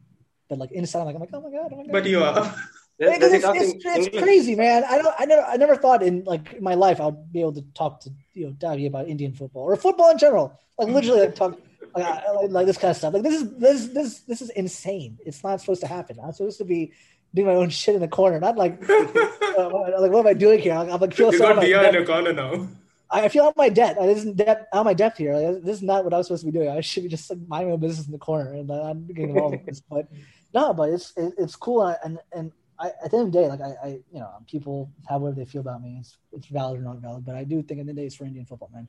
But 0.48 0.58
like 0.58 0.72
inside, 0.72 1.00
I'm 1.00 1.06
like, 1.06 1.14
I'm 1.14 1.20
like, 1.20 1.30
oh 1.32 1.40
my 1.40 1.50
god, 1.50 1.70
oh 1.72 1.76
my 1.76 1.82
god. 1.84 1.92
But 1.92 2.06
you 2.06 2.22
are. 2.22 2.54
it's, 2.98 3.44
it's, 3.44 3.84
it's 3.84 4.18
crazy, 4.18 4.54
man. 4.54 4.84
I 4.84 4.98
don't. 4.98 5.14
I 5.18 5.24
never. 5.24 5.42
I 5.42 5.56
never 5.56 5.76
thought 5.76 6.02
in 6.02 6.24
like 6.24 6.60
my 6.60 6.74
life 6.74 7.00
I'd 7.00 7.32
be 7.32 7.40
able 7.40 7.54
to 7.54 7.62
talk 7.74 8.00
to 8.00 8.10
you 8.34 8.46
know 8.46 8.52
Davi 8.52 8.86
about 8.86 9.08
Indian 9.08 9.32
football 9.32 9.62
or 9.62 9.76
football 9.76 10.10
in 10.10 10.18
general. 10.18 10.58
Like 10.78 10.88
literally, 10.88 11.20
like 11.26 11.34
talk 11.34 11.58
like, 11.94 12.24
like, 12.34 12.50
like 12.50 12.66
this 12.66 12.78
kind 12.78 12.90
of 12.90 12.96
stuff. 12.96 13.14
Like 13.14 13.22
this 13.22 13.40
is 13.40 13.56
this 13.56 13.86
this 13.88 14.20
this 14.20 14.42
is 14.42 14.50
insane. 14.50 15.18
It's 15.24 15.42
not 15.42 15.60
supposed 15.60 15.80
to 15.82 15.86
happen. 15.86 16.18
I'm 16.22 16.32
supposed 16.32 16.58
to 16.58 16.64
be 16.64 16.92
doing 17.34 17.48
my 17.48 17.54
own 17.54 17.70
shit 17.70 17.94
in 17.94 18.00
the 18.00 18.08
corner, 18.08 18.38
not 18.40 18.56
like 18.56 18.82
uh, 18.90 19.70
like 20.00 20.10
what 20.10 20.20
am 20.20 20.26
I 20.26 20.34
doing 20.34 20.60
here? 20.60 20.74
I'm 20.74 20.88
like 20.88 21.14
feel 21.14 21.32
you 21.32 21.38
got 21.38 21.60
Dia 21.60 21.88
in 21.88 21.94
the 21.94 22.04
corner 22.04 22.32
now. 22.32 22.68
I 23.12 23.28
feel 23.28 23.44
out 23.44 23.56
my 23.56 23.68
debt. 23.68 23.98
I 24.00 24.06
isn't 24.06 24.36
debt 24.36 24.68
out 24.72 24.84
my 24.84 24.94
depth 24.94 25.18
here. 25.18 25.34
Like, 25.34 25.62
this 25.62 25.76
is 25.76 25.82
not 25.82 26.02
what 26.04 26.14
I 26.14 26.18
was 26.18 26.28
supposed 26.28 26.44
to 26.44 26.50
be 26.50 26.58
doing. 26.58 26.70
I 26.70 26.80
should 26.88 27.02
be 27.02 27.08
just 27.08 27.28
like, 27.30 27.38
minding 27.46 27.68
my 27.68 27.74
own 27.74 27.80
business 27.80 28.06
in 28.06 28.12
the 28.12 28.18
corner, 28.18 28.52
and 28.54 28.70
uh, 28.70 28.82
I'm 28.82 29.06
getting 29.06 29.30
involved 29.30 29.66
this. 29.66 29.82
But 29.90 30.08
no, 30.54 30.72
but 30.72 30.90
it's 30.90 31.12
it, 31.16 31.34
it's 31.38 31.56
cool, 31.56 31.82
uh, 31.82 31.96
and 32.04 32.18
and 32.32 32.52
I, 32.78 32.88
at 33.04 33.10
the 33.10 33.18
end 33.18 33.28
of 33.28 33.32
the 33.32 33.40
day, 33.40 33.48
like 33.48 33.60
I, 33.60 33.74
I, 33.84 33.88
you 34.12 34.20
know, 34.20 34.30
people 34.50 34.90
have 35.08 35.20
whatever 35.20 35.38
they 35.38 35.44
feel 35.44 35.60
about 35.60 35.82
me. 35.82 35.98
It's, 36.00 36.16
it's 36.32 36.46
valid 36.46 36.80
or 36.80 36.82
not 36.82 36.96
valid, 36.96 37.24
but 37.24 37.36
I 37.36 37.44
do 37.44 37.62
think 37.62 37.80
at 37.80 37.86
the 37.86 37.90
end 37.90 37.90
of 37.90 37.96
the 37.96 38.02
day, 38.02 38.06
it's 38.06 38.16
for 38.16 38.24
Indian 38.24 38.44
football, 38.44 38.70
man. 38.72 38.88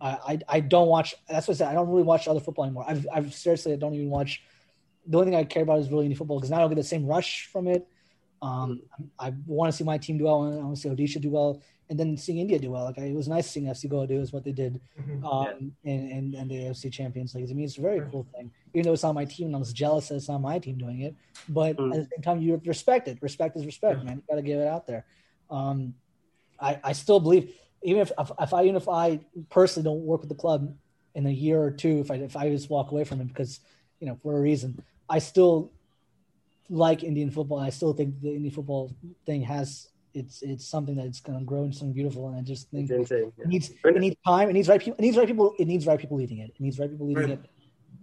I, 0.00 0.08
I, 0.08 0.38
I 0.48 0.60
don't 0.60 0.88
watch. 0.88 1.14
That's 1.28 1.46
what 1.46 1.54
I 1.54 1.58
said. 1.58 1.68
I 1.68 1.74
don't 1.74 1.88
really 1.88 2.02
watch 2.04 2.26
other 2.26 2.40
football 2.40 2.64
anymore. 2.64 2.84
I've, 2.88 3.06
I've 3.12 3.34
seriously, 3.34 3.72
I 3.72 3.76
don't 3.76 3.94
even 3.94 4.08
watch. 4.08 4.42
The 5.06 5.18
only 5.18 5.30
thing 5.30 5.38
I 5.38 5.44
care 5.44 5.62
about 5.62 5.80
is 5.80 5.90
really 5.90 6.06
Indian 6.06 6.18
football 6.18 6.38
because 6.38 6.50
now 6.50 6.56
I 6.56 6.60
don't 6.60 6.70
get 6.70 6.76
the 6.76 6.84
same 6.84 7.06
rush 7.06 7.48
from 7.52 7.68
it. 7.68 7.86
Um, 8.40 8.82
mm. 9.00 9.08
I 9.18 9.34
want 9.46 9.72
to 9.72 9.76
see 9.76 9.84
my 9.84 9.98
team 9.98 10.18
do 10.18 10.24
well. 10.24 10.44
and 10.44 10.60
I 10.60 10.64
want 10.64 10.76
to 10.76 10.80
see 10.80 10.88
Odisha 10.88 11.20
do 11.20 11.30
well 11.30 11.60
and 11.90 11.98
then 11.98 12.16
seeing 12.16 12.38
India 12.38 12.58
do 12.58 12.70
well. 12.70 12.84
Like 12.84 12.98
it 12.98 13.14
was 13.14 13.28
nice 13.28 13.50
seeing 13.50 13.66
FC 13.66 13.88
Goa 13.88 14.06
do 14.06 14.20
is 14.20 14.32
what 14.32 14.44
they 14.44 14.52
did, 14.52 14.80
mm-hmm. 14.98 15.24
um, 15.24 15.72
yeah. 15.82 15.92
and, 15.92 16.12
and 16.12 16.34
and 16.34 16.50
the 16.50 16.54
AFC 16.54 16.92
Champions 16.92 17.34
League. 17.34 17.50
I 17.50 17.52
mean, 17.52 17.64
it's 17.64 17.78
a 17.78 17.82
very 17.82 18.00
cool 18.10 18.26
thing. 18.34 18.50
Even 18.72 18.86
though 18.86 18.92
it's 18.92 19.02
not 19.02 19.14
my 19.14 19.24
team, 19.24 19.48
and 19.48 19.56
I 19.56 19.58
was 19.58 19.72
jealous 19.72 20.08
that 20.08 20.16
it's 20.16 20.28
not 20.28 20.40
my 20.40 20.58
team 20.58 20.78
doing 20.78 21.00
it, 21.02 21.14
but 21.48 21.76
mm. 21.76 21.94
at 21.94 22.04
the 22.04 22.08
same 22.16 22.22
time, 22.22 22.40
you 22.40 22.60
respect 22.64 23.08
it. 23.08 23.18
Respect 23.20 23.56
is 23.56 23.66
respect, 23.66 23.98
yeah. 23.98 24.04
man. 24.04 24.16
You 24.16 24.22
got 24.28 24.36
to 24.36 24.42
give 24.42 24.60
it 24.60 24.66
out 24.66 24.86
there. 24.86 25.04
Um, 25.50 25.94
I 26.60 26.80
I 26.82 26.92
still 26.92 27.20
believe 27.20 27.54
even 27.82 28.00
if, 28.00 28.12
if 28.18 28.30
if 28.40 28.54
I 28.54 28.62
even 28.62 28.76
if 28.76 28.88
I 28.88 29.20
personally 29.50 29.84
don't 29.84 30.04
work 30.04 30.20
with 30.20 30.30
the 30.30 30.34
club 30.34 30.74
in 31.14 31.26
a 31.26 31.30
year 31.30 31.62
or 31.62 31.70
two, 31.70 32.00
if 32.00 32.10
I 32.10 32.16
if 32.16 32.36
I 32.36 32.48
just 32.50 32.70
walk 32.70 32.90
away 32.90 33.04
from 33.04 33.20
it 33.20 33.28
because 33.28 33.60
you 34.00 34.06
know 34.06 34.18
for 34.22 34.36
a 34.36 34.40
reason, 34.40 34.82
I 35.08 35.18
still 35.18 35.70
like 36.70 37.04
Indian 37.04 37.30
football. 37.30 37.58
I 37.60 37.70
still 37.70 37.92
think 37.92 38.20
the 38.20 38.34
Indian 38.34 38.54
football 38.54 38.90
thing 39.26 39.42
has 39.42 39.88
it's 40.14 40.42
it's 40.42 40.66
something 40.66 40.94
that's 40.94 41.20
going 41.20 41.38
to 41.38 41.44
grow 41.44 41.64
into 41.64 41.76
something 41.76 41.92
beautiful, 41.92 42.28
and 42.28 42.36
I 42.36 42.42
just 42.42 42.70
think 42.70 42.90
insane, 42.90 43.32
yeah. 43.36 43.44
it 43.44 43.48
needs 43.48 43.70
it 43.84 44.00
needs 44.00 44.16
time. 44.26 44.48
It 44.48 44.52
needs 44.52 44.68
right 44.68 44.80
people. 44.80 44.94
It 44.98 45.02
needs 45.02 45.16
right 45.16 45.26
people. 45.26 45.54
It 45.58 45.66
needs 45.66 45.86
right 45.86 45.98
people 45.98 46.16
leading 46.16 46.38
it. 46.38 46.50
It 46.50 46.60
needs 46.60 46.78
right 46.78 46.90
people 46.90 47.06
leading 47.06 47.22
right. 47.24 47.32
it. 47.32 47.50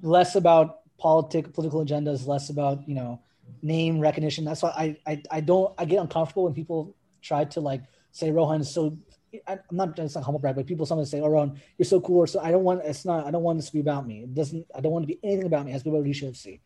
Less 0.01 0.35
about 0.35 0.79
politic 0.97 1.53
political 1.53 1.83
agendas, 1.83 2.27
less 2.27 2.49
about 2.49 2.87
you 2.87 2.95
know 2.95 3.21
name 3.61 3.99
recognition. 3.99 4.43
That's 4.43 4.61
why 4.61 4.69
I 4.77 4.97
I, 5.11 5.23
I 5.31 5.39
don't 5.39 5.73
I 5.77 5.85
get 5.85 5.99
uncomfortable 5.99 6.43
when 6.43 6.53
people 6.53 6.95
try 7.21 7.45
to 7.45 7.61
like 7.61 7.83
say 8.11 8.31
Rohan 8.31 8.61
is 8.61 8.71
so. 8.71 8.97
I, 9.47 9.53
am 9.53 9.59
not 9.71 9.95
just 9.95 10.17
like 10.17 10.25
humble 10.25 10.39
brag, 10.39 10.57
but 10.57 10.67
people 10.67 10.85
sometimes 10.85 11.09
say, 11.09 11.21
"Oh, 11.21 11.29
Rohan, 11.29 11.57
you're 11.77 11.85
so 11.85 12.01
cool." 12.01 12.17
Or 12.17 12.27
so 12.27 12.41
I 12.41 12.51
don't 12.51 12.65
want. 12.65 12.81
It's 12.83 13.05
not. 13.05 13.25
I 13.25 13.31
don't 13.31 13.43
want 13.43 13.59
this 13.59 13.67
to 13.67 13.73
be 13.73 13.79
about 13.79 14.05
me. 14.05 14.23
It 14.23 14.35
doesn't. 14.35 14.65
I 14.75 14.81
don't 14.81 14.91
want 14.91 15.03
to 15.03 15.07
be 15.07 15.19
anything 15.23 15.45
about 15.45 15.63
me. 15.63 15.71
It 15.71 15.73
has 15.73 15.83
to 15.83 15.89
be 15.89 15.95
about 15.95 16.05
FC. 16.05 16.59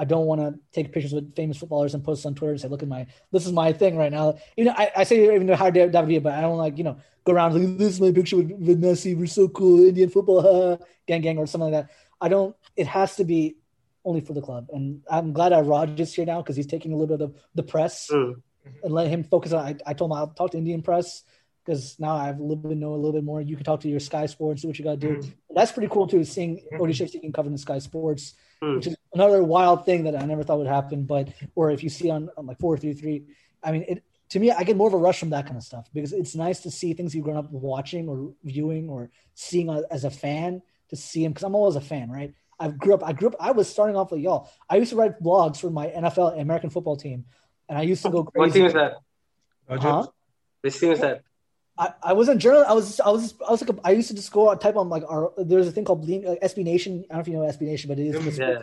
I 0.00 0.04
don't 0.04 0.24
want 0.24 0.40
to 0.40 0.58
take 0.72 0.92
pictures 0.92 1.12
with 1.12 1.36
famous 1.36 1.58
footballers 1.58 1.92
and 1.92 2.02
post 2.02 2.24
on 2.24 2.34
Twitter 2.34 2.52
and 2.52 2.60
say, 2.60 2.68
"Look 2.68 2.82
at 2.82 2.88
my 2.88 3.06
this 3.32 3.44
is 3.44 3.52
my 3.52 3.70
thing 3.70 3.98
right 3.98 4.10
now." 4.10 4.38
You 4.56 4.64
know, 4.64 4.74
I, 4.74 4.90
I 4.96 5.04
say 5.04 5.34
even 5.34 5.46
to 5.48 5.56
hire 5.56 5.70
David 5.70 5.92
Villa, 5.92 6.20
but 6.22 6.32
I 6.32 6.40
don't 6.40 6.56
like 6.56 6.78
you 6.78 6.84
know 6.84 6.96
go 7.24 7.32
around 7.34 7.52
like 7.52 7.76
this 7.76 7.94
is 7.94 8.00
my 8.00 8.10
picture 8.10 8.38
with, 8.38 8.50
with 8.52 8.82
Messi. 8.82 9.14
We're 9.14 9.26
so 9.26 9.46
cool, 9.48 9.86
Indian 9.86 10.08
football, 10.08 10.80
gang 11.06 11.20
gang, 11.20 11.36
or 11.36 11.46
something 11.46 11.70
like 11.70 11.86
that. 11.86 11.94
I 12.18 12.30
don't. 12.30 12.56
It 12.76 12.86
has 12.86 13.16
to 13.16 13.24
be 13.24 13.56
only 14.06 14.22
for 14.22 14.32
the 14.32 14.40
club. 14.40 14.68
And 14.72 15.02
I'm 15.10 15.34
glad 15.34 15.52
I 15.52 15.60
Raj 15.60 16.00
is 16.00 16.14
here 16.14 16.24
now 16.24 16.40
because 16.40 16.56
he's 16.56 16.66
taking 16.66 16.92
a 16.92 16.96
little 16.96 17.18
bit 17.18 17.22
of 17.22 17.34
the 17.54 17.62
press 17.62 18.08
mm. 18.10 18.40
and 18.82 18.92
let 18.94 19.08
him 19.08 19.24
focus 19.24 19.52
on. 19.52 19.66
I, 19.66 19.76
I 19.86 19.92
told 19.92 20.10
him 20.10 20.16
I'll 20.16 20.28
talk 20.28 20.52
to 20.52 20.58
Indian 20.58 20.82
press 20.82 21.24
because 21.64 21.96
now 21.98 22.16
I 22.16 22.26
have 22.26 22.38
a 22.38 22.42
little 22.42 22.56
bit 22.56 22.76
know 22.76 22.94
a 22.94 22.96
little 22.96 23.12
bit 23.12 23.24
more. 23.24 23.40
You 23.40 23.56
can 23.56 23.64
talk 23.64 23.80
to 23.80 23.88
your 23.88 24.00
Sky 24.00 24.26
Sports, 24.26 24.62
see 24.62 24.68
what 24.68 24.78
you 24.78 24.84
got 24.84 25.00
to 25.00 25.08
do. 25.08 25.16
Mm. 25.16 25.32
That's 25.54 25.72
pretty 25.72 25.88
cool 25.92 26.06
too. 26.06 26.24
Seeing 26.24 26.62
Odisha 26.74 27.10
taking 27.10 27.32
cover 27.32 27.50
in 27.50 27.58
Sky 27.58 27.78
Sports, 27.78 28.34
mm. 28.62 28.76
which 28.76 28.86
is 28.86 28.96
another 29.12 29.42
wild 29.42 29.84
thing 29.84 30.04
that 30.04 30.16
I 30.16 30.24
never 30.24 30.42
thought 30.42 30.58
would 30.58 30.66
happen. 30.66 31.04
But 31.04 31.28
or 31.54 31.70
if 31.70 31.82
you 31.82 31.90
see 31.90 32.10
on, 32.10 32.30
on 32.36 32.46
like 32.46 32.58
four 32.58 32.76
three 32.76 32.94
three, 32.94 33.24
I 33.62 33.72
mean, 33.72 33.84
it 33.88 34.04
to 34.30 34.38
me, 34.38 34.50
I 34.52 34.62
get 34.62 34.76
more 34.76 34.86
of 34.86 34.94
a 34.94 34.98
rush 34.98 35.18
from 35.18 35.30
that 35.30 35.46
kind 35.46 35.56
of 35.56 35.62
stuff 35.64 35.88
because 35.92 36.12
it's 36.12 36.36
nice 36.36 36.60
to 36.60 36.70
see 36.70 36.94
things 36.94 37.14
you've 37.14 37.24
grown 37.24 37.36
up 37.36 37.50
watching 37.50 38.08
or 38.08 38.32
viewing 38.44 38.88
or 38.88 39.10
seeing 39.34 39.68
as 39.90 40.04
a 40.04 40.10
fan 40.10 40.62
to 40.90 40.96
see 40.96 41.24
them. 41.24 41.32
Because 41.32 41.42
I'm 41.42 41.54
always 41.56 41.76
a 41.76 41.80
fan, 41.80 42.10
right? 42.10 42.34
I 42.58 42.68
grew 42.68 42.94
up. 42.94 43.04
I 43.04 43.12
grew 43.12 43.28
up. 43.28 43.36
I 43.40 43.52
was 43.52 43.68
starting 43.68 43.96
off 43.96 44.12
with 44.12 44.20
y'all. 44.20 44.50
I 44.68 44.76
used 44.76 44.90
to 44.90 44.96
write 44.96 45.20
blogs 45.20 45.60
for 45.60 45.70
my 45.70 45.88
NFL 45.88 46.38
American 46.40 46.70
football 46.70 46.96
team, 46.96 47.24
and 47.68 47.76
I 47.76 47.82
used 47.82 48.02
to 48.02 48.10
go 48.10 48.24
crazy. 48.24 48.38
What 48.38 48.54
team 48.54 48.66
is 48.66 48.72
that? 48.74 48.92
Huh? 49.68 50.06
Which 50.60 50.78
team 50.78 50.92
is 50.92 51.00
that? 51.00 51.22
I, 51.80 51.94
I 52.02 52.12
wasn't 52.12 52.42
journal. 52.42 52.62
I 52.68 52.74
was 52.74 53.00
I 53.00 53.08
was 53.08 53.34
I 53.48 53.50
was 53.50 53.62
like 53.62 53.70
a, 53.70 53.80
I 53.82 53.92
used 53.92 54.08
to 54.08 54.14
just 54.14 54.30
go 54.30 54.54
type 54.54 54.76
on 54.76 54.90
like 54.90 55.02
our 55.08 55.32
there's 55.38 55.66
a 55.66 55.72
thing 55.72 55.86
called 55.86 56.06
Bleem, 56.06 56.26
like 56.26 56.40
SB 56.42 56.62
Nation. 56.62 57.06
I 57.10 57.14
don't 57.14 57.16
know 57.16 57.20
if 57.20 57.28
you 57.28 57.34
know 57.34 57.40
SB 57.40 57.62
Nation, 57.62 57.88
but 57.88 57.98
it 57.98 58.06
is. 58.06 58.38
Yeah. 58.38 58.58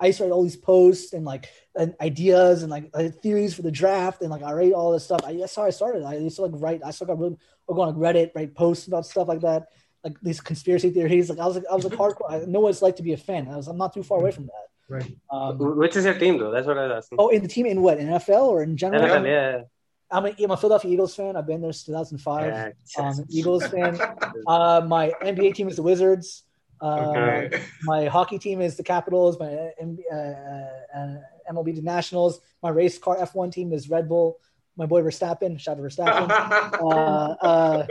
I 0.00 0.06
used 0.06 0.18
to 0.18 0.24
write 0.24 0.32
all 0.32 0.42
these 0.42 0.56
posts 0.56 1.12
and 1.12 1.24
like 1.24 1.48
and 1.76 1.94
ideas 2.00 2.64
and 2.64 2.70
like 2.70 2.90
uh, 2.94 3.10
theories 3.22 3.54
for 3.54 3.62
the 3.62 3.70
draft 3.70 4.22
and 4.22 4.30
like 4.30 4.42
I 4.42 4.52
write 4.52 4.72
all 4.72 4.90
this 4.90 5.04
stuff. 5.04 5.20
I, 5.24 5.36
that's 5.36 5.54
how 5.54 5.62
I 5.62 5.70
started. 5.70 6.02
I 6.02 6.16
used 6.16 6.34
to 6.36 6.42
like 6.42 6.60
write. 6.60 6.80
I 6.84 6.90
still 6.90 7.06
got 7.06 7.20
really 7.20 7.36
I 7.70 7.74
go 7.74 7.82
on 7.82 7.96
like 7.96 8.14
Reddit, 8.14 8.32
write 8.34 8.56
posts 8.56 8.88
about 8.88 9.06
stuff 9.06 9.28
like 9.28 9.42
that, 9.42 9.68
like 10.02 10.20
these 10.20 10.40
conspiracy 10.40 10.90
theories. 10.90 11.30
Like 11.30 11.38
I 11.38 11.46
was 11.46 11.54
like 11.54 11.64
I 11.70 11.76
was 11.76 11.84
like 11.84 11.96
hardcore. 11.96 12.28
I 12.28 12.44
know 12.46 12.58
what 12.58 12.70
it's 12.70 12.82
like 12.82 12.96
to 12.96 13.04
be 13.04 13.12
a 13.12 13.16
fan. 13.16 13.46
I 13.48 13.56
was 13.56 13.68
I'm 13.68 13.78
not 13.78 13.94
too 13.94 14.02
far 14.02 14.18
away 14.18 14.32
from 14.32 14.46
that. 14.46 14.66
Right. 14.88 15.16
Um, 15.30 15.76
Which 15.76 15.94
is 15.94 16.06
your 16.06 16.18
team 16.18 16.38
though? 16.38 16.50
That's 16.50 16.66
what 16.66 16.76
I 16.76 16.88
was 16.88 17.04
asking. 17.04 17.18
Oh, 17.20 17.28
in 17.28 17.42
the 17.42 17.48
team 17.48 17.66
in 17.66 17.82
what? 17.82 17.98
In 17.98 18.08
NFL 18.08 18.48
or 18.48 18.64
in 18.64 18.76
general? 18.76 19.02
NFL, 19.02 19.26
yeah. 19.26 19.62
I'm 20.10 20.26
a, 20.26 20.34
I'm 20.42 20.50
a 20.50 20.56
Philadelphia 20.56 20.90
Eagles 20.90 21.14
fan. 21.14 21.36
I've 21.36 21.46
been 21.46 21.60
there 21.60 21.72
since 21.72 21.84
2005. 21.84 22.46
Yeah, 22.46 22.70
um, 23.02 23.24
Eagles 23.30 23.66
fan. 23.66 23.98
Uh, 24.46 24.80
my 24.86 25.12
NBA 25.22 25.54
team 25.54 25.68
is 25.68 25.76
the 25.76 25.82
Wizards. 25.82 26.44
Uh, 26.80 27.10
okay. 27.10 27.62
My 27.82 28.06
hockey 28.06 28.38
team 28.38 28.60
is 28.60 28.76
the 28.76 28.82
Capitals. 28.82 29.38
My 29.38 29.46
uh, 29.46 30.14
uh 30.14 31.16
MLB 31.50 31.74
the 31.76 31.82
Nationals. 31.82 32.40
My 32.62 32.70
race 32.70 32.98
car 32.98 33.16
F1 33.16 33.52
team 33.52 33.72
is 33.72 33.90
Red 33.90 34.08
Bull. 34.08 34.38
My 34.76 34.86
boy 34.86 35.02
Verstappen. 35.02 35.58
Shout 35.58 35.78
out 35.78 35.82
to 35.82 35.88
Verstappen. 35.88 36.78
Uh, 36.80 37.34
uh, 37.42 37.86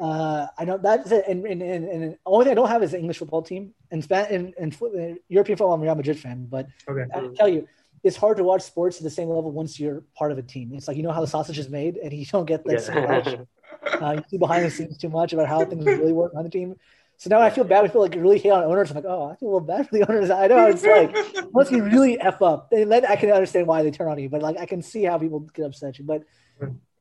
uh, 0.00 0.46
I 0.56 0.64
know 0.64 0.78
that's 0.78 1.12
it. 1.12 1.24
And, 1.28 1.44
and, 1.44 1.62
and, 1.62 1.88
and, 1.88 2.02
the 2.12 2.18
only 2.24 2.44
thing 2.44 2.52
I 2.52 2.54
don't 2.54 2.68
have 2.68 2.82
is 2.82 2.92
the 2.92 2.98
English 2.98 3.18
football 3.18 3.42
team. 3.42 3.74
And 3.90 4.02
in, 4.10 4.54
in, 4.58 4.72
in, 4.94 5.18
European 5.28 5.58
football, 5.58 5.74
I'm 5.74 5.80
a 5.80 5.84
Real 5.84 5.94
Madrid 5.94 6.18
fan. 6.18 6.46
But 6.50 6.66
okay. 6.88 7.04
I 7.14 7.28
tell 7.36 7.48
you, 7.48 7.68
it's 8.02 8.16
hard 8.16 8.36
to 8.38 8.44
watch 8.44 8.62
sports 8.62 8.96
at 8.96 9.02
the 9.02 9.10
same 9.10 9.28
level 9.28 9.50
once 9.50 9.78
you're 9.78 10.02
part 10.16 10.32
of 10.32 10.38
a 10.38 10.42
team. 10.42 10.72
It's 10.74 10.88
like 10.88 10.96
you 10.96 11.02
know 11.02 11.12
how 11.12 11.20
the 11.20 11.26
sausage 11.26 11.58
is 11.58 11.68
made, 11.68 11.96
and 11.96 12.12
you 12.12 12.26
don't 12.26 12.46
get 12.46 12.66
like 12.66 12.78
yeah. 12.78 12.82
so 12.82 12.94
much. 12.94 13.28
Uh, 13.82 14.12
you 14.12 14.22
see 14.28 14.36
behind 14.36 14.64
the 14.64 14.70
scenes 14.70 14.98
too 14.98 15.08
much 15.08 15.32
about 15.32 15.48
how 15.48 15.64
things 15.64 15.86
really 15.86 16.12
work 16.12 16.32
on 16.36 16.44
the 16.44 16.50
team. 16.50 16.76
So 17.16 17.30
now 17.30 17.40
I 17.40 17.50
feel 17.50 17.64
bad. 17.64 17.84
I 17.84 17.88
feel 17.88 18.02
like 18.02 18.14
really 18.14 18.38
hate 18.38 18.50
on 18.50 18.62
owners. 18.64 18.90
I'm 18.90 18.96
like, 18.96 19.04
oh, 19.06 19.30
I 19.30 19.36
feel 19.36 19.48
a 19.48 19.52
little 19.52 19.60
bad 19.60 19.88
for 19.88 19.96
the 19.96 20.08
owners. 20.08 20.28
I 20.28 20.48
know 20.48 20.66
it's 20.70 20.84
like 20.84 21.14
once 21.52 21.70
you 21.70 21.82
really 21.82 22.20
f 22.20 22.42
up, 22.42 22.70
then 22.70 22.92
I 22.92 23.16
can 23.16 23.30
understand 23.30 23.66
why 23.66 23.82
they 23.82 23.90
turn 23.90 24.08
on 24.08 24.18
you. 24.18 24.28
But 24.28 24.42
like 24.42 24.58
I 24.58 24.66
can 24.66 24.82
see 24.82 25.04
how 25.04 25.18
people 25.18 25.40
get 25.40 25.64
upset 25.64 25.98
you. 25.98 26.04
But 26.04 26.24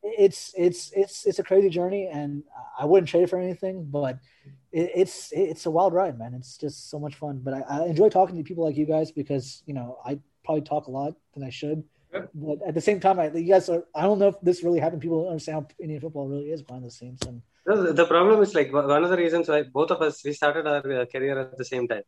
it's 0.03 0.53
it's 0.57 0.91
it's 0.95 1.26
it's 1.26 1.39
a 1.39 1.43
crazy 1.43 1.69
journey, 1.69 2.07
and 2.11 2.43
I 2.77 2.85
wouldn't 2.85 3.09
trade 3.09 3.23
it 3.23 3.30
for 3.30 3.39
anything. 3.39 3.85
But 3.89 4.19
it, 4.71 4.91
it's 4.95 5.31
it's 5.31 5.65
a 5.65 5.71
wild 5.71 5.93
ride, 5.93 6.17
man. 6.19 6.34
It's 6.34 6.57
just 6.57 6.89
so 6.89 6.99
much 6.99 7.15
fun. 7.15 7.41
But 7.43 7.53
I, 7.53 7.61
I 7.61 7.85
enjoy 7.85 8.09
talking 8.09 8.38
to 8.38 8.43
people 8.43 8.65
like 8.65 8.77
you 8.77 8.85
guys 8.85 9.11
because 9.11 9.63
you 9.65 9.73
know 9.73 9.99
I 10.05 10.19
probably 10.49 10.65
talk 10.65 10.88
a 10.88 10.91
lot 10.91 11.13
than 11.34 11.43
I 11.43 11.51
should. 11.51 11.84
But 12.11 12.57
at 12.67 12.73
the 12.73 12.81
same 12.81 12.99
time, 12.99 13.19
I, 13.19 13.27
you 13.30 13.53
guys 13.53 13.69
are, 13.69 13.84
I 13.93 14.01
don't 14.01 14.17
know 14.17 14.30
if 14.30 14.41
this 14.41 14.63
really 14.63 14.80
happened. 14.80 15.01
People 15.01 15.21
don't 15.21 15.31
understand 15.34 15.55
how 15.57 15.67
Indian 15.80 16.01
football 16.01 16.27
really 16.27 16.49
is 16.49 16.63
behind 16.63 16.84
the 16.85 16.89
scenes. 16.89 17.19
And 17.27 17.43
no, 17.67 17.91
the 17.91 18.05
problem 18.05 18.41
is 18.41 18.55
like 18.55 18.73
one 18.73 19.03
of 19.03 19.11
the 19.11 19.17
reasons 19.17 19.47
why 19.47 19.61
both 19.61 19.91
of 19.91 20.01
us 20.01 20.23
we 20.26 20.34
started 20.34 20.65
our 20.65 21.01
uh, 21.01 21.05
career 21.05 21.38
at 21.39 21.55
the 21.55 21.65
same 21.65 21.88
time, 21.88 22.01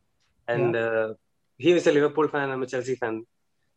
and 0.47 0.73
yeah. 0.73 0.81
uh, 0.81 1.13
he 1.59 1.71
is 1.73 1.85
a 1.85 1.91
Liverpool 1.91 2.27
fan, 2.29 2.49
I'm 2.49 2.63
a 2.63 2.65
Chelsea 2.65 2.95
fan. 2.95 3.27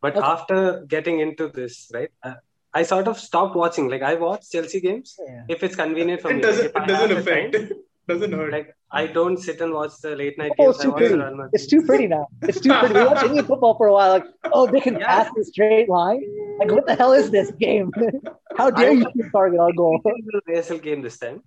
But 0.01 0.17
okay. 0.17 0.25
after 0.25 0.83
getting 0.95 1.19
into 1.19 1.47
this, 1.49 1.91
right, 1.93 2.09
uh, 2.23 2.35
I 2.73 2.81
sort 2.83 3.07
of 3.07 3.19
stopped 3.19 3.55
watching. 3.55 3.87
Like 3.87 4.01
I 4.01 4.15
watch 4.15 4.49
Chelsea 4.49 4.81
games 4.81 5.15
yeah. 5.27 5.43
if 5.47 5.61
it's 5.61 5.75
convenient 5.75 6.21
for 6.23 6.31
it 6.31 6.37
me. 6.37 6.41
Doesn't, 6.41 6.73
like, 6.73 6.83
it 6.83 6.87
doesn't 6.87 7.17
affect. 7.19 7.53
Time, 7.53 7.69
doesn't 8.07 8.31
hurt. 8.31 8.51
Like 8.51 8.75
I 8.95 9.07
don't 9.07 9.37
sit 9.37 9.59
and 9.59 9.73
watch 9.73 9.93
the 10.01 10.15
late 10.15 10.37
night 10.37 10.53
games. 10.57 10.77
Too 10.77 10.91
pretty. 10.93 11.15
It's 11.53 11.67
too 11.67 11.81
pretty 11.81 12.07
now. 12.07 12.27
It's 12.41 12.61
too 12.61 12.73
pretty. 12.79 12.93
We 12.93 13.05
watched 13.05 13.23
Indian 13.23 13.45
football 13.51 13.75
for 13.75 13.87
a 13.87 13.93
while. 13.93 14.11
Like, 14.13 14.25
oh, 14.53 14.65
they 14.71 14.79
can 14.79 14.97
yeah. 14.97 15.07
pass 15.07 15.29
the 15.35 15.43
straight 15.43 15.89
line. 15.89 16.23
Like, 16.59 16.71
what 16.71 16.87
the 16.87 16.95
hell 16.95 17.11
is 17.11 17.29
this 17.29 17.51
game? 17.51 17.91
How 18.57 18.69
dare 18.71 18.91
I, 18.91 18.93
you 18.93 19.29
target 19.31 19.59
our 19.59 19.73
goal? 19.73 19.99
The 20.03 20.53
ISL 20.53 20.81
game 20.81 21.01
this 21.01 21.17
time. 21.17 21.41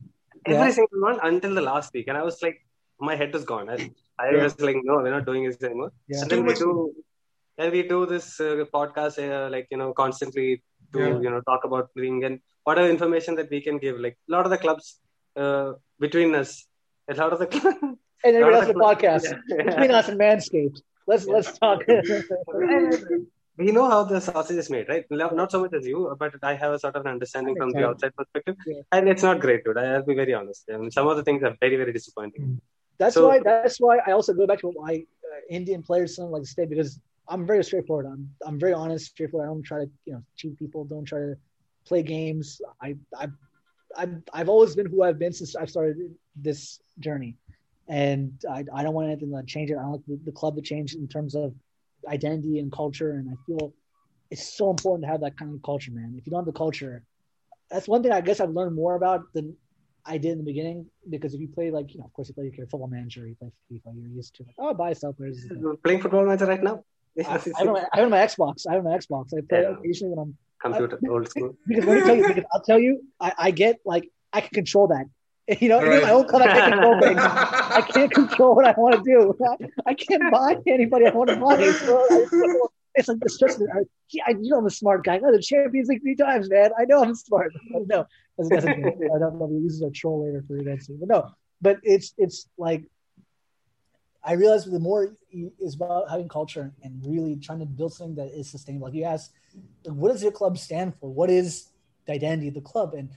Every 0.46 0.68
yeah. 0.68 0.70
single 0.70 1.00
one 1.00 1.18
until 1.22 1.54
the 1.54 1.62
last 1.62 1.92
week, 1.94 2.08
and 2.08 2.16
I 2.18 2.22
was 2.22 2.42
like, 2.42 2.58
my 3.00 3.16
head 3.16 3.32
was 3.32 3.44
gone. 3.44 3.68
I, 3.70 3.90
I 4.18 4.30
yeah. 4.30 4.42
was 4.42 4.60
like, 4.60 4.76
no, 4.82 4.96
we're 4.96 5.10
not 5.10 5.26
doing 5.26 5.44
this 5.44 5.62
anymore. 5.62 5.92
Yeah. 6.06 6.20
And 6.20 6.30
then 6.30 6.44
we 6.44 6.54
do, 6.54 6.94
and 7.56 7.72
we 7.72 7.82
do 7.82 8.04
this 8.06 8.40
uh, 8.40 8.64
podcast, 8.74 9.18
uh, 9.18 9.48
like 9.50 9.68
you 9.70 9.78
know, 9.78 9.92
constantly 9.92 10.62
to 10.92 11.00
you 11.24 11.30
know 11.30 11.40
talk 11.42 11.64
about 11.64 11.90
playing 11.94 12.24
and 12.24 12.40
whatever 12.64 12.88
information 12.88 13.34
that 13.36 13.50
we 13.50 13.60
can 13.60 13.78
give. 13.78 13.98
Like 13.98 14.16
a 14.28 14.32
lot 14.32 14.44
of 14.44 14.50
the 14.50 14.58
clubs 14.58 15.00
uh, 15.36 15.72
between 15.98 16.34
us, 16.34 16.66
of 17.08 17.38
the 17.38 17.96
and 18.24 18.36
everybody 18.36 18.56
else 18.56 18.66
the 18.66 18.74
podcast 18.74 19.34
yeah. 19.48 19.62
between 19.64 19.90
us 19.90 20.08
and 20.08 20.20
Manscaped. 20.20 20.80
Let's 21.06 21.26
yeah. 21.26 21.32
let's 21.32 21.58
talk. 21.58 21.80
we 23.58 23.72
know 23.72 23.88
how 23.88 24.04
the 24.04 24.20
sausage 24.20 24.56
is 24.56 24.70
made, 24.70 24.88
right? 24.88 25.04
Not 25.10 25.50
so 25.50 25.60
much 25.60 25.72
as 25.72 25.86
you, 25.86 26.14
but 26.18 26.34
I 26.42 26.54
have 26.54 26.72
a 26.72 26.78
sort 26.78 26.96
of 26.96 27.06
an 27.06 27.12
understanding 27.12 27.56
from 27.56 27.70
the 27.70 27.86
outside 27.86 28.14
perspective, 28.14 28.56
yeah. 28.66 28.82
and 28.92 29.08
it's 29.08 29.22
not 29.22 29.40
great, 29.40 29.64
dude. 29.64 29.78
I'll 29.78 30.04
be 30.04 30.14
very 30.14 30.34
honest. 30.34 30.64
I 30.72 30.76
mean, 30.76 30.90
some 30.90 31.08
of 31.08 31.16
the 31.16 31.22
things 31.22 31.42
are 31.42 31.56
very, 31.60 31.76
very 31.76 31.92
disappointing. 31.92 32.42
Mm. 32.42 32.60
That's 32.98 33.14
so, 33.14 33.28
why. 33.28 33.40
That's 33.40 33.78
why 33.78 33.98
I 34.06 34.12
also 34.12 34.34
go 34.34 34.46
back 34.46 34.60
to 34.60 34.68
why 34.68 35.04
uh, 35.24 35.40
Indian 35.48 35.82
players 35.82 36.16
something 36.16 36.32
like 36.32 36.42
to 36.42 36.48
stay 36.48 36.66
because 36.66 37.00
I'm 37.28 37.46
very 37.46 37.64
straightforward. 37.64 38.06
I'm 38.06 38.28
I'm 38.44 38.58
very 38.58 38.74
honest, 38.74 39.06
straightforward. 39.06 39.48
I 39.48 39.52
don't 39.52 39.62
try 39.62 39.78
to 39.84 39.90
you 40.04 40.12
know 40.14 40.22
cheat 40.36 40.58
people. 40.58 40.84
Don't 40.84 41.04
try 41.04 41.20
to 41.20 41.36
play 41.86 42.02
games. 42.02 42.60
I 42.82 42.96
I 43.16 43.28
I've, 43.96 44.22
I've 44.32 44.48
always 44.48 44.76
been 44.76 44.86
who 44.86 45.02
I've 45.02 45.18
been 45.18 45.32
since 45.32 45.56
I've 45.56 45.70
started 45.70 45.96
this 46.42 46.80
journey. 46.98 47.36
And 47.88 48.32
I, 48.50 48.64
I 48.74 48.82
don't 48.82 48.94
want 48.94 49.08
anything 49.08 49.32
to 49.32 49.42
change 49.44 49.70
it. 49.70 49.76
I 49.78 49.82
don't 49.82 49.92
like 49.92 50.06
the, 50.06 50.18
the 50.26 50.32
club 50.32 50.56
to 50.56 50.62
change 50.62 50.94
in 50.94 51.08
terms 51.08 51.34
of 51.34 51.54
identity 52.06 52.58
and 52.58 52.70
culture. 52.70 53.12
And 53.12 53.30
I 53.30 53.36
feel 53.46 53.72
it's 54.30 54.56
so 54.56 54.70
important 54.70 55.04
to 55.04 55.08
have 55.08 55.20
that 55.22 55.38
kind 55.38 55.54
of 55.54 55.62
culture, 55.62 55.90
man. 55.90 56.14
If 56.18 56.26
you 56.26 56.30
don't 56.30 56.40
have 56.40 56.46
the 56.46 56.58
culture, 56.58 57.02
that's 57.70 57.88
one 57.88 58.02
thing 58.02 58.12
I 58.12 58.20
guess 58.20 58.40
I've 58.40 58.50
learned 58.50 58.76
more 58.76 58.94
about 58.94 59.32
than 59.32 59.56
I 60.04 60.18
did 60.18 60.32
in 60.32 60.38
the 60.38 60.44
beginning. 60.44 60.86
Because 61.08 61.32
if 61.32 61.40
you 61.40 61.48
play 61.48 61.70
like, 61.70 61.94
you 61.94 62.00
know, 62.00 62.04
of 62.04 62.12
course 62.12 62.28
you 62.28 62.34
play 62.34 62.52
your 62.54 62.66
football 62.66 62.88
manager, 62.88 63.26
you 63.26 63.36
play 63.36 63.50
FIFA, 63.72 63.94
you're 63.96 64.10
used 64.10 64.34
to 64.36 64.42
like, 64.42 64.54
oh, 64.58 64.74
buy 64.74 64.92
sell 64.92 65.14
players. 65.14 65.46
Playing 65.82 66.02
football 66.02 66.24
manager 66.24 66.46
right 66.46 66.62
now? 66.62 66.84
I, 67.26 67.40
I, 67.58 67.64
my, 67.64 67.84
I 67.92 68.00
have 68.00 68.10
my 68.10 68.18
Xbox. 68.18 68.66
I 68.68 68.74
have 68.74 68.84
my 68.84 68.90
Xbox. 68.90 69.32
I 69.36 69.40
play 69.48 69.62
yeah. 69.62 69.70
occasionally 69.70 70.14
when 70.14 70.18
I'm 70.18 70.38
computer 70.60 70.98
I, 71.04 71.08
old 71.08 71.28
school. 71.28 71.56
Because 71.66 71.84
let 71.84 71.96
me 71.96 72.02
tell 72.02 72.16
you, 72.16 72.28
because 72.28 72.44
I'll 72.52 72.62
tell 72.62 72.78
you, 72.78 73.02
I, 73.20 73.32
I 73.38 73.50
get 73.50 73.80
like 73.84 74.10
I 74.32 74.40
can 74.40 74.50
control 74.50 74.88
that. 74.88 75.06
You 75.60 75.68
know, 75.70 75.80
right. 75.80 76.02
my 76.02 76.10
own 76.10 76.26
club, 76.26 76.42
I 76.42 76.48
can't 76.48 76.72
control 76.74 77.00
things. 77.00 77.20
I 77.20 77.80
can't 77.80 78.12
control 78.12 78.54
what 78.54 78.66
I 78.66 78.74
want 78.76 78.96
to 78.96 79.02
do. 79.02 79.34
I, 79.46 79.56
I 79.90 79.94
can't 79.94 80.30
buy 80.30 80.56
anybody 80.66 81.06
I 81.06 81.10
want 81.10 81.30
to 81.30 81.36
buy. 81.36 81.56
So 81.72 82.70
it's 82.94 83.08
like 83.08 83.20
the 83.20 83.30
stress. 83.30 83.58
I, 83.58 84.30
you 84.32 84.50
know, 84.50 84.58
I'm 84.58 84.66
a 84.66 84.70
smart 84.70 85.04
guy. 85.04 85.14
I 85.14 85.18
know 85.18 85.32
the 85.32 85.40
Champions 85.40 85.88
League 85.88 86.02
three 86.02 86.16
times, 86.16 86.50
man. 86.50 86.70
I 86.78 86.84
know 86.84 87.02
I'm 87.02 87.14
smart. 87.14 87.52
No, 87.70 88.04
that's, 88.36 88.50
that's 88.50 88.66
I 88.66 88.72
don't 88.72 89.38
know 89.38 89.44
if 89.44 89.50
he 89.50 89.56
uses 89.56 89.80
a 89.80 89.90
troll 89.90 90.26
later 90.26 90.44
for 90.46 90.56
events, 90.58 90.88
but 90.88 91.08
no. 91.08 91.30
But 91.62 91.78
it's 91.82 92.12
it's 92.18 92.48
like 92.58 92.84
I 94.22 94.32
realize 94.32 94.66
the 94.66 94.78
more 94.78 95.16
is 95.32 95.74
about 95.74 96.10
having 96.10 96.28
culture 96.28 96.72
and 96.82 97.00
really 97.06 97.36
trying 97.36 97.60
to 97.60 97.66
build 97.66 97.94
something 97.94 98.16
that 98.16 98.38
is 98.38 98.50
sustainable. 98.50 98.88
Like 98.88 98.94
you 98.94 99.04
ask, 99.04 99.32
what 99.84 100.12
does 100.12 100.22
your 100.22 100.32
club 100.32 100.58
stand 100.58 100.94
for? 101.00 101.08
What 101.10 101.30
is 101.30 101.68
the 102.04 102.12
identity 102.12 102.48
of 102.48 102.54
the 102.54 102.60
club? 102.60 102.92
And 102.92 103.08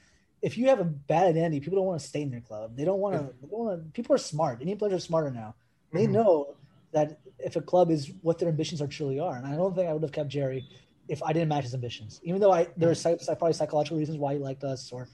if 0.41 0.57
you 0.57 0.67
have 0.67 0.79
a 0.79 0.85
bad 0.85 1.27
identity, 1.27 1.59
people 1.59 1.77
don't 1.77 1.85
want 1.85 2.01
to 2.01 2.07
stay 2.07 2.21
in 2.21 2.31
their 2.31 2.41
club. 2.41 2.75
They 2.75 2.85
don't 2.85 2.99
want 2.99 3.15
to. 3.15 3.79
People 3.93 4.15
are 4.15 4.19
smart. 4.19 4.61
Indian 4.61 4.77
players 4.77 4.93
are 4.93 4.99
smarter 4.99 5.29
now. 5.29 5.55
They 5.93 6.03
mm-hmm. 6.03 6.13
know 6.13 6.55
that 6.93 7.19
if 7.39 7.55
a 7.55 7.61
club 7.61 7.91
is 7.91 8.11
what 8.21 8.39
their 8.39 8.49
ambitions 8.49 8.81
are 8.81 8.87
truly 8.87 9.19
are, 9.19 9.35
and 9.35 9.45
I 9.45 9.55
don't 9.55 9.75
think 9.75 9.87
I 9.87 9.93
would 9.93 10.01
have 10.01 10.11
kept 10.11 10.29
Jerry 10.29 10.67
if 11.07 11.21
I 11.21 11.33
didn't 11.33 11.49
match 11.49 11.63
his 11.63 11.73
ambitions. 11.73 12.19
Even 12.23 12.41
though 12.41 12.51
I 12.51 12.67
there 12.75 12.89
are 12.91 12.95
probably 13.35 13.53
psychological 13.53 13.97
reasons 13.97 14.17
why 14.17 14.33
he 14.33 14.39
liked 14.39 14.63
us, 14.63 14.91
or 14.91 15.07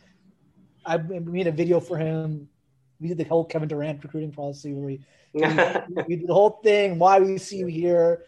I 0.85 0.97
made 0.97 1.47
a 1.47 1.51
video 1.51 1.79
for 1.79 1.97
him. 1.97 2.47
We 2.99 3.09
did 3.09 3.17
the 3.17 3.25
whole 3.25 3.45
Kevin 3.45 3.67
Durant 3.67 4.03
recruiting 4.03 4.31
policy 4.31 4.73
where 4.73 4.85
we, 4.85 5.05
we, 5.33 5.41
we 6.07 6.15
did 6.17 6.27
the 6.27 6.33
whole 6.33 6.61
thing. 6.63 6.97
Why 6.97 7.19
we 7.19 7.37
see 7.37 7.57
you 7.57 7.67
here, 7.67 8.23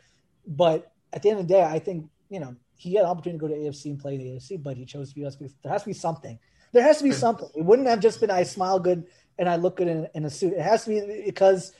but 0.45 0.91
at 1.11 1.23
the 1.23 1.29
end 1.29 1.39
of 1.39 1.47
the 1.47 1.53
day, 1.53 1.63
I 1.63 1.79
think 1.79 2.07
you 2.29 2.39
know 2.39 2.55
he 2.75 2.93
had 2.93 3.05
an 3.05 3.11
opportunity 3.11 3.39
to 3.39 3.47
go 3.47 3.53
to 3.53 3.59
AFC 3.59 3.85
and 3.85 3.99
play 3.99 4.17
the 4.17 4.25
AFC, 4.25 4.61
but 4.61 4.77
he 4.77 4.85
chose 4.85 5.09
to 5.09 5.15
be 5.15 5.25
us 5.25 5.35
because 5.35 5.55
there 5.63 5.71
has 5.71 5.83
to 5.83 5.87
be 5.87 5.93
something. 5.93 6.37
There 6.71 6.83
has 6.83 6.97
to 6.99 7.03
be 7.03 7.11
something. 7.11 7.49
It 7.55 7.63
wouldn't 7.63 7.87
have 7.87 7.99
just 7.99 8.19
been 8.19 8.31
I 8.31 8.43
smile 8.43 8.79
good 8.79 9.05
and 9.37 9.49
I 9.49 9.55
look 9.55 9.77
good 9.77 9.87
in, 9.87 10.07
in 10.13 10.25
a 10.25 10.29
suit. 10.29 10.53
It 10.53 10.61
has 10.61 10.83
to 10.83 10.89
be 10.89 11.23
because 11.25 11.73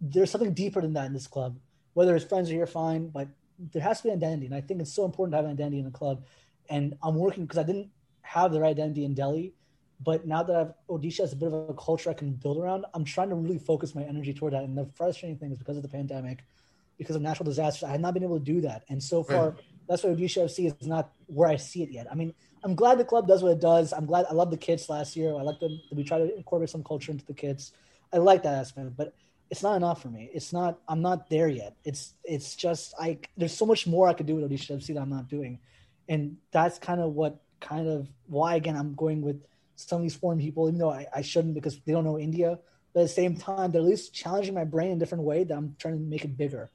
there's 0.00 0.30
something 0.30 0.54
deeper 0.54 0.80
than 0.80 0.94
that 0.94 1.06
in 1.06 1.12
this 1.12 1.26
club. 1.26 1.58
Whether 1.94 2.14
his 2.14 2.24
friends 2.24 2.50
are 2.50 2.54
here, 2.54 2.66
fine, 2.66 3.08
but 3.08 3.28
there 3.72 3.82
has 3.82 3.98
to 3.98 4.04
be 4.04 4.10
an 4.10 4.16
identity, 4.16 4.46
and 4.46 4.54
I 4.54 4.60
think 4.60 4.80
it's 4.80 4.92
so 4.92 5.04
important 5.04 5.32
to 5.32 5.36
have 5.36 5.44
an 5.44 5.50
identity 5.50 5.78
in 5.78 5.84
the 5.84 5.90
club. 5.90 6.24
And 6.70 6.96
I'm 7.02 7.16
working 7.16 7.44
because 7.44 7.58
I 7.58 7.64
didn't 7.64 7.90
have 8.22 8.52
the 8.52 8.60
right 8.60 8.70
identity 8.70 9.04
in 9.04 9.14
Delhi, 9.14 9.52
but 10.02 10.26
now 10.26 10.42
that 10.42 10.56
I've 10.56 10.72
Odisha 10.88 11.24
is 11.24 11.32
a 11.32 11.36
bit 11.36 11.48
of 11.48 11.68
a 11.68 11.74
culture 11.74 12.08
I 12.10 12.14
can 12.14 12.32
build 12.32 12.58
around, 12.58 12.86
I'm 12.94 13.04
trying 13.04 13.28
to 13.28 13.34
really 13.34 13.58
focus 13.58 13.94
my 13.94 14.02
energy 14.02 14.32
toward 14.32 14.54
that. 14.54 14.62
And 14.62 14.76
the 14.76 14.86
frustrating 14.94 15.36
thing 15.36 15.52
is 15.52 15.58
because 15.58 15.76
of 15.76 15.82
the 15.82 15.88
pandemic, 15.88 16.44
because 16.96 17.16
of 17.16 17.22
natural 17.22 17.44
disasters, 17.44 17.84
I 17.84 17.92
have 17.92 18.00
not 18.00 18.14
been 18.14 18.22
able 18.22 18.38
to 18.38 18.44
do 18.44 18.62
that. 18.62 18.84
And 18.88 19.02
so 19.02 19.22
far, 19.22 19.50
right. 19.50 19.58
that's 19.86 20.02
why 20.02 20.10
Odisha 20.10 20.44
FC 20.44 20.74
is 20.80 20.86
not 20.86 21.12
where 21.26 21.48
I 21.48 21.56
see 21.56 21.82
it 21.82 21.90
yet. 21.90 22.06
I 22.10 22.14
mean, 22.14 22.32
I'm 22.62 22.74
glad 22.74 22.98
the 22.98 23.04
club 23.04 23.26
does 23.26 23.42
what 23.42 23.52
it 23.52 23.60
does. 23.60 23.92
I'm 23.92 24.06
glad 24.06 24.26
I 24.28 24.34
love 24.34 24.50
the 24.50 24.56
kids 24.56 24.88
last 24.88 25.16
year. 25.16 25.34
I 25.34 25.42
like 25.42 25.60
them. 25.60 25.80
We 25.92 26.04
try 26.04 26.18
to 26.18 26.36
incorporate 26.36 26.70
some 26.70 26.84
culture 26.84 27.12
into 27.12 27.24
the 27.24 27.34
kids. 27.34 27.72
I 28.12 28.18
like 28.18 28.42
that 28.42 28.54
aspect, 28.54 28.96
but 28.96 29.14
it's 29.50 29.62
not 29.62 29.76
enough 29.76 30.02
for 30.02 30.08
me. 30.08 30.30
It's 30.32 30.52
not. 30.52 30.78
I'm 30.88 31.02
not 31.02 31.28
there 31.30 31.48
yet. 31.48 31.74
It's 31.84 32.14
it's 32.24 32.56
just 32.56 32.94
like 32.98 33.30
there's 33.36 33.56
so 33.56 33.66
much 33.66 33.86
more 33.86 34.08
I 34.08 34.14
could 34.14 34.26
do 34.26 34.36
with 34.36 34.50
Odisha 34.50 34.76
FC 34.76 34.94
that 34.94 35.00
I'm 35.00 35.10
not 35.10 35.28
doing, 35.28 35.58
and 36.08 36.36
that's 36.52 36.78
kind 36.78 37.00
of 37.00 37.14
what 37.14 37.40
kind 37.60 37.88
of 37.88 38.08
why 38.26 38.56
again 38.56 38.76
I'm 38.76 38.94
going 38.94 39.22
with 39.22 39.42
some 39.76 39.96
of 39.96 40.02
these 40.02 40.14
foreign 40.14 40.38
people, 40.38 40.68
even 40.68 40.78
though 40.78 40.90
I, 40.90 41.06
I 41.14 41.22
shouldn't 41.22 41.54
because 41.54 41.80
they 41.80 41.92
don't 41.92 42.04
know 42.04 42.18
India. 42.18 42.58
But 42.92 43.00
at 43.00 43.02
the 43.04 43.08
same 43.08 43.36
time, 43.36 43.70
they're 43.70 43.80
at 43.80 43.86
least 43.86 44.12
challenging 44.12 44.54
my 44.54 44.64
brain 44.64 44.90
in 44.90 44.96
a 44.96 44.98
different 44.98 45.24
way 45.24 45.44
that 45.44 45.56
I'm 45.56 45.76
trying 45.78 45.94
to 45.94 46.00
make 46.00 46.24
it 46.24 46.36
bigger. 46.36 46.70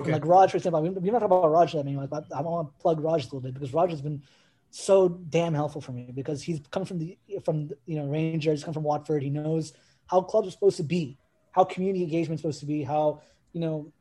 Okay. 0.00 0.12
Like 0.12 0.24
Raj, 0.24 0.50
for 0.50 0.56
example, 0.56 0.80
we, 0.80 0.90
we 0.90 1.10
not 1.10 1.18
talk 1.18 1.26
about 1.26 1.50
Raj 1.50 1.72
that 1.72 1.84
many, 1.84 1.96
but 2.06 2.24
I 2.34 2.40
want 2.40 2.68
to 2.68 2.82
plug 2.82 3.00
Raj 3.00 3.22
a 3.22 3.26
little 3.26 3.40
bit 3.40 3.54
because 3.54 3.74
Raj 3.74 3.90
has 3.90 4.00
been 4.00 4.22
so 4.70 5.08
damn 5.08 5.54
helpful 5.54 5.80
for 5.80 5.92
me 5.92 6.10
because 6.14 6.42
he's 6.42 6.60
come 6.70 6.84
from 6.84 6.98
the 6.98 7.18
from 7.44 7.70
you 7.86 7.96
know 7.96 8.06
Rangers, 8.06 8.64
come 8.64 8.74
from 8.74 8.82
Watford. 8.82 9.22
He 9.22 9.30
knows 9.30 9.72
how 10.06 10.20
clubs 10.22 10.48
are 10.48 10.52
supposed 10.52 10.76
to 10.78 10.82
be, 10.82 11.18
how 11.52 11.64
community 11.64 12.04
engagement 12.04 12.38
is 12.38 12.42
supposed 12.42 12.60
to 12.60 12.66
be, 12.66 12.82
how 12.82 13.22
you 13.52 13.60
know 13.60 13.92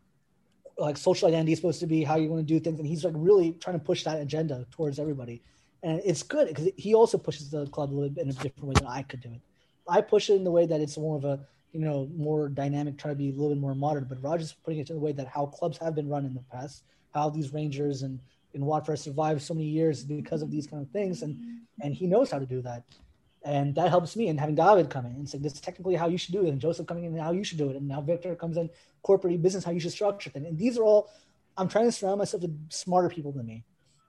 like 0.77 0.97
social 0.97 1.27
identity 1.27 1.53
is 1.53 1.59
supposed 1.59 1.79
to 1.79 1.87
be, 1.87 2.03
how 2.03 2.17
you 2.17 2.29
want 2.29 2.45
to 2.45 2.53
do 2.53 2.59
things, 2.59 2.79
and 2.79 2.87
he's 2.87 3.03
like 3.03 3.13
really 3.15 3.53
trying 3.53 3.79
to 3.79 3.83
push 3.83 4.03
that 4.03 4.19
agenda 4.21 4.65
towards 4.71 4.99
everybody, 4.99 5.41
and 5.83 6.01
it's 6.05 6.23
good 6.23 6.47
because 6.49 6.69
he 6.75 6.93
also 6.93 7.17
pushes 7.17 7.49
the 7.49 7.65
club 7.67 7.91
a 7.91 7.93
little 7.93 8.09
bit 8.09 8.23
in 8.23 8.29
a 8.29 8.33
different 8.33 8.65
way 8.65 8.73
than 8.75 8.87
I 8.87 9.03
could 9.03 9.21
do 9.21 9.31
it. 9.31 9.41
I 9.87 10.01
push 10.01 10.29
it 10.29 10.35
in 10.35 10.43
the 10.43 10.51
way 10.51 10.65
that 10.65 10.81
it's 10.81 10.97
more 10.97 11.15
of 11.17 11.23
a 11.23 11.39
you 11.71 11.79
know 11.79 12.09
more 12.15 12.49
dynamic, 12.49 12.97
try 12.97 13.11
to 13.11 13.15
be 13.15 13.29
a 13.29 13.31
little 13.31 13.49
bit 13.49 13.61
more 13.61 13.75
modern. 13.75 14.05
But 14.09 14.21
Raj's 14.21 14.53
putting 14.65 14.81
it 14.81 14.89
in 14.89 14.97
the 14.97 15.01
way 15.01 15.13
that 15.13 15.27
how 15.27 15.45
clubs 15.45 15.77
have 15.77 15.95
been 15.95 16.09
run 16.09 16.25
in 16.25 16.33
the 16.33 16.43
past, 16.51 16.83
how 17.13 17.29
these 17.29 17.53
Rangers 17.53 18.01
and 18.01 18.19
in 18.53 18.65
Watford 18.65 18.99
survived 18.99 19.41
so 19.41 19.53
many 19.53 19.67
years 19.67 20.03
because 20.03 20.41
of 20.41 20.51
these 20.51 20.67
kind 20.67 20.81
of 20.81 20.89
things, 20.91 21.21
and 21.21 21.37
and 21.81 21.93
he 21.93 22.07
knows 22.07 22.31
how 22.31 22.39
to 22.39 22.45
do 22.45 22.61
that, 22.61 22.83
and 23.43 23.75
that 23.75 23.89
helps 23.89 24.15
me. 24.15 24.27
And 24.29 24.39
having 24.39 24.55
David 24.55 24.89
come 24.89 25.05
in 25.05 25.13
and 25.13 25.29
say 25.29 25.37
this 25.37 25.53
is 25.53 25.61
technically 25.61 25.95
how 25.95 26.07
you 26.07 26.17
should 26.17 26.33
do 26.33 26.45
it, 26.45 26.49
and 26.49 26.59
Joseph 26.59 26.87
coming 26.87 27.05
in 27.05 27.17
how 27.17 27.31
you 27.31 27.43
should 27.43 27.57
do 27.57 27.69
it, 27.69 27.75
and 27.75 27.87
now 27.87 28.01
Victor 28.01 28.35
comes 28.35 28.57
in 28.57 28.69
corporate 29.03 29.41
business 29.41 29.63
how 29.63 29.71
you 29.71 29.79
should 29.79 29.91
structure 29.91 30.29
things. 30.29 30.47
And 30.47 30.57
these 30.57 30.77
are 30.77 30.83
all 30.83 31.09
I'm 31.57 31.67
trying 31.67 31.85
to 31.85 31.91
surround 31.91 32.19
myself 32.19 32.43
with 32.43 32.71
smarter 32.71 33.09
people 33.09 33.31
than 33.31 33.45
me. 33.45 33.63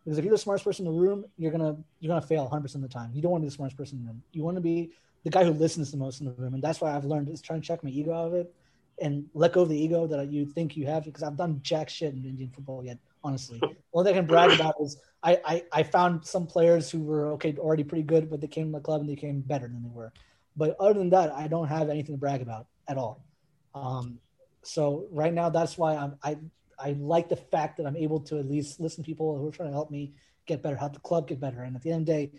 Because 0.04 0.18
if 0.18 0.24
you're 0.24 0.32
the 0.32 0.38
smartest 0.38 0.64
person 0.64 0.86
in 0.86 0.92
the 0.92 0.98
room, 0.98 1.24
you're 1.36 1.52
gonna 1.52 1.76
you're 2.00 2.08
gonna 2.08 2.26
fail 2.26 2.42
100 2.42 2.62
percent 2.62 2.84
of 2.84 2.90
the 2.90 2.94
time. 2.94 3.10
You 3.12 3.22
don't 3.22 3.32
want 3.32 3.42
to 3.42 3.46
be 3.46 3.48
the 3.48 3.54
smartest 3.54 3.76
person 3.76 3.98
in 3.98 4.04
the 4.04 4.10
room. 4.10 4.22
You 4.32 4.42
want 4.42 4.56
to 4.56 4.60
be 4.60 4.92
the 5.24 5.30
guy 5.30 5.44
who 5.44 5.50
listens 5.50 5.90
the 5.90 5.96
most 5.96 6.20
in 6.20 6.26
the 6.26 6.32
room, 6.32 6.54
and 6.54 6.62
that's 6.62 6.80
why 6.80 6.94
I've 6.94 7.04
learned 7.04 7.28
is 7.28 7.42
trying 7.42 7.60
to 7.60 7.66
check 7.66 7.82
my 7.82 7.90
ego 7.90 8.14
out 8.14 8.28
of 8.28 8.34
it 8.34 8.54
and 9.00 9.26
let 9.34 9.52
go 9.52 9.62
of 9.62 9.68
the 9.68 9.78
ego 9.78 10.06
that 10.06 10.30
you 10.30 10.46
think 10.46 10.76
you 10.76 10.86
have. 10.86 11.04
Because 11.04 11.22
I've 11.22 11.36
done 11.36 11.60
jack 11.62 11.88
shit 11.88 12.14
in 12.14 12.24
Indian 12.24 12.50
football 12.50 12.84
yet 12.84 12.98
honestly. 13.24 13.60
All 13.92 14.02
they 14.04 14.12
can 14.12 14.26
brag 14.26 14.52
about 14.52 14.74
is 14.80 15.00
I, 15.22 15.40
I, 15.44 15.64
I 15.72 15.82
found 15.82 16.24
some 16.24 16.46
players 16.46 16.90
who 16.90 17.00
were 17.00 17.32
okay 17.32 17.54
already 17.58 17.84
pretty 17.84 18.04
good, 18.04 18.30
but 18.30 18.40
they 18.40 18.46
came 18.46 18.72
to 18.72 18.78
the 18.78 18.82
club 18.82 19.00
and 19.00 19.10
they 19.10 19.16
came 19.16 19.40
better 19.40 19.66
than 19.66 19.82
they 19.82 19.90
were. 19.90 20.12
But 20.56 20.76
other 20.78 20.94
than 20.94 21.10
that, 21.10 21.32
I 21.32 21.48
don't 21.48 21.68
have 21.68 21.88
anything 21.88 22.14
to 22.14 22.18
brag 22.18 22.42
about 22.42 22.66
at 22.88 22.96
all. 22.96 23.24
Um, 23.74 24.18
so 24.62 25.06
right 25.10 25.32
now, 25.32 25.48
that's 25.48 25.78
why 25.78 25.96
I'm, 25.96 26.16
I 26.22 26.38
I 26.78 26.92
like 26.92 27.28
the 27.28 27.36
fact 27.36 27.76
that 27.78 27.86
I'm 27.86 27.96
able 27.96 28.20
to 28.20 28.38
at 28.38 28.48
least 28.48 28.78
listen 28.78 29.02
to 29.02 29.06
people 29.06 29.36
who 29.36 29.48
are 29.48 29.50
trying 29.50 29.70
to 29.70 29.74
help 29.74 29.90
me 29.90 30.12
get 30.46 30.62
better, 30.62 30.76
help 30.76 30.92
the 30.92 31.00
club 31.00 31.26
get 31.26 31.40
better. 31.40 31.62
And 31.62 31.74
at 31.74 31.82
the 31.82 31.90
end 31.90 32.02
of 32.02 32.06
the 32.06 32.12
day, 32.12 32.30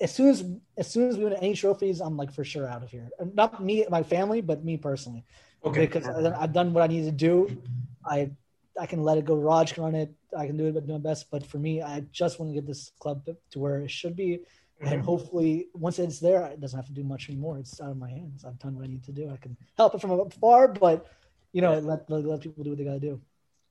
as 0.00 0.14
soon 0.14 0.28
as 0.28 0.44
as 0.76 0.90
soon 0.90 1.08
as 1.08 1.16
we 1.16 1.24
win 1.24 1.32
any 1.34 1.54
trophies, 1.54 2.00
I'm 2.00 2.16
like 2.16 2.32
for 2.32 2.44
sure 2.44 2.68
out 2.68 2.82
of 2.82 2.90
here. 2.90 3.08
Not 3.34 3.62
me, 3.62 3.84
my 3.90 4.02
family, 4.02 4.40
but 4.40 4.64
me 4.64 4.76
personally. 4.76 5.24
Okay. 5.64 5.86
Because 5.86 6.06
I've 6.08 6.52
done 6.52 6.72
what 6.72 6.82
I 6.84 6.86
need 6.86 7.04
to 7.04 7.12
do. 7.12 7.60
I 8.04 8.30
I 8.78 8.86
can 8.86 9.02
let 9.02 9.18
it 9.18 9.24
go. 9.24 9.34
Raj 9.34 9.74
can 9.74 9.82
run 9.84 9.94
it. 9.94 10.12
I 10.36 10.46
can 10.46 10.56
do 10.56 10.66
it, 10.66 10.74
but 10.74 10.86
do 10.86 10.92
my 10.92 10.98
best. 10.98 11.30
But 11.30 11.46
for 11.46 11.58
me, 11.58 11.82
I 11.82 12.04
just 12.12 12.38
want 12.38 12.50
to 12.50 12.54
get 12.54 12.66
this 12.66 12.92
club 13.00 13.26
to 13.50 13.58
where 13.58 13.80
it 13.80 13.90
should 13.90 14.16
be, 14.16 14.30
mm-hmm. 14.30 14.92
and 14.92 15.02
hopefully, 15.02 15.68
once 15.74 15.98
it's 15.98 16.20
there, 16.20 16.44
it 16.46 16.60
doesn't 16.60 16.78
have 16.78 16.86
to 16.86 16.92
do 16.92 17.04
much 17.04 17.28
anymore. 17.28 17.58
It's 17.58 17.80
out 17.80 17.90
of 17.90 17.98
my 17.98 18.10
hands. 18.10 18.44
I've 18.44 18.58
done 18.58 18.74
what 18.76 18.84
I 18.84 18.88
need 18.88 19.04
to 19.04 19.12
do. 19.12 19.30
I 19.32 19.36
can 19.36 19.56
help 19.76 19.94
it 19.94 20.00
from 20.00 20.12
afar, 20.12 20.68
but 20.68 21.06
you 21.52 21.62
know, 21.62 21.78
let 21.78 22.08
let, 22.10 22.24
let 22.24 22.40
people 22.40 22.64
do 22.64 22.70
what 22.70 22.78
they 22.78 22.84
got 22.84 22.94
to 22.94 23.00
do. 23.00 23.20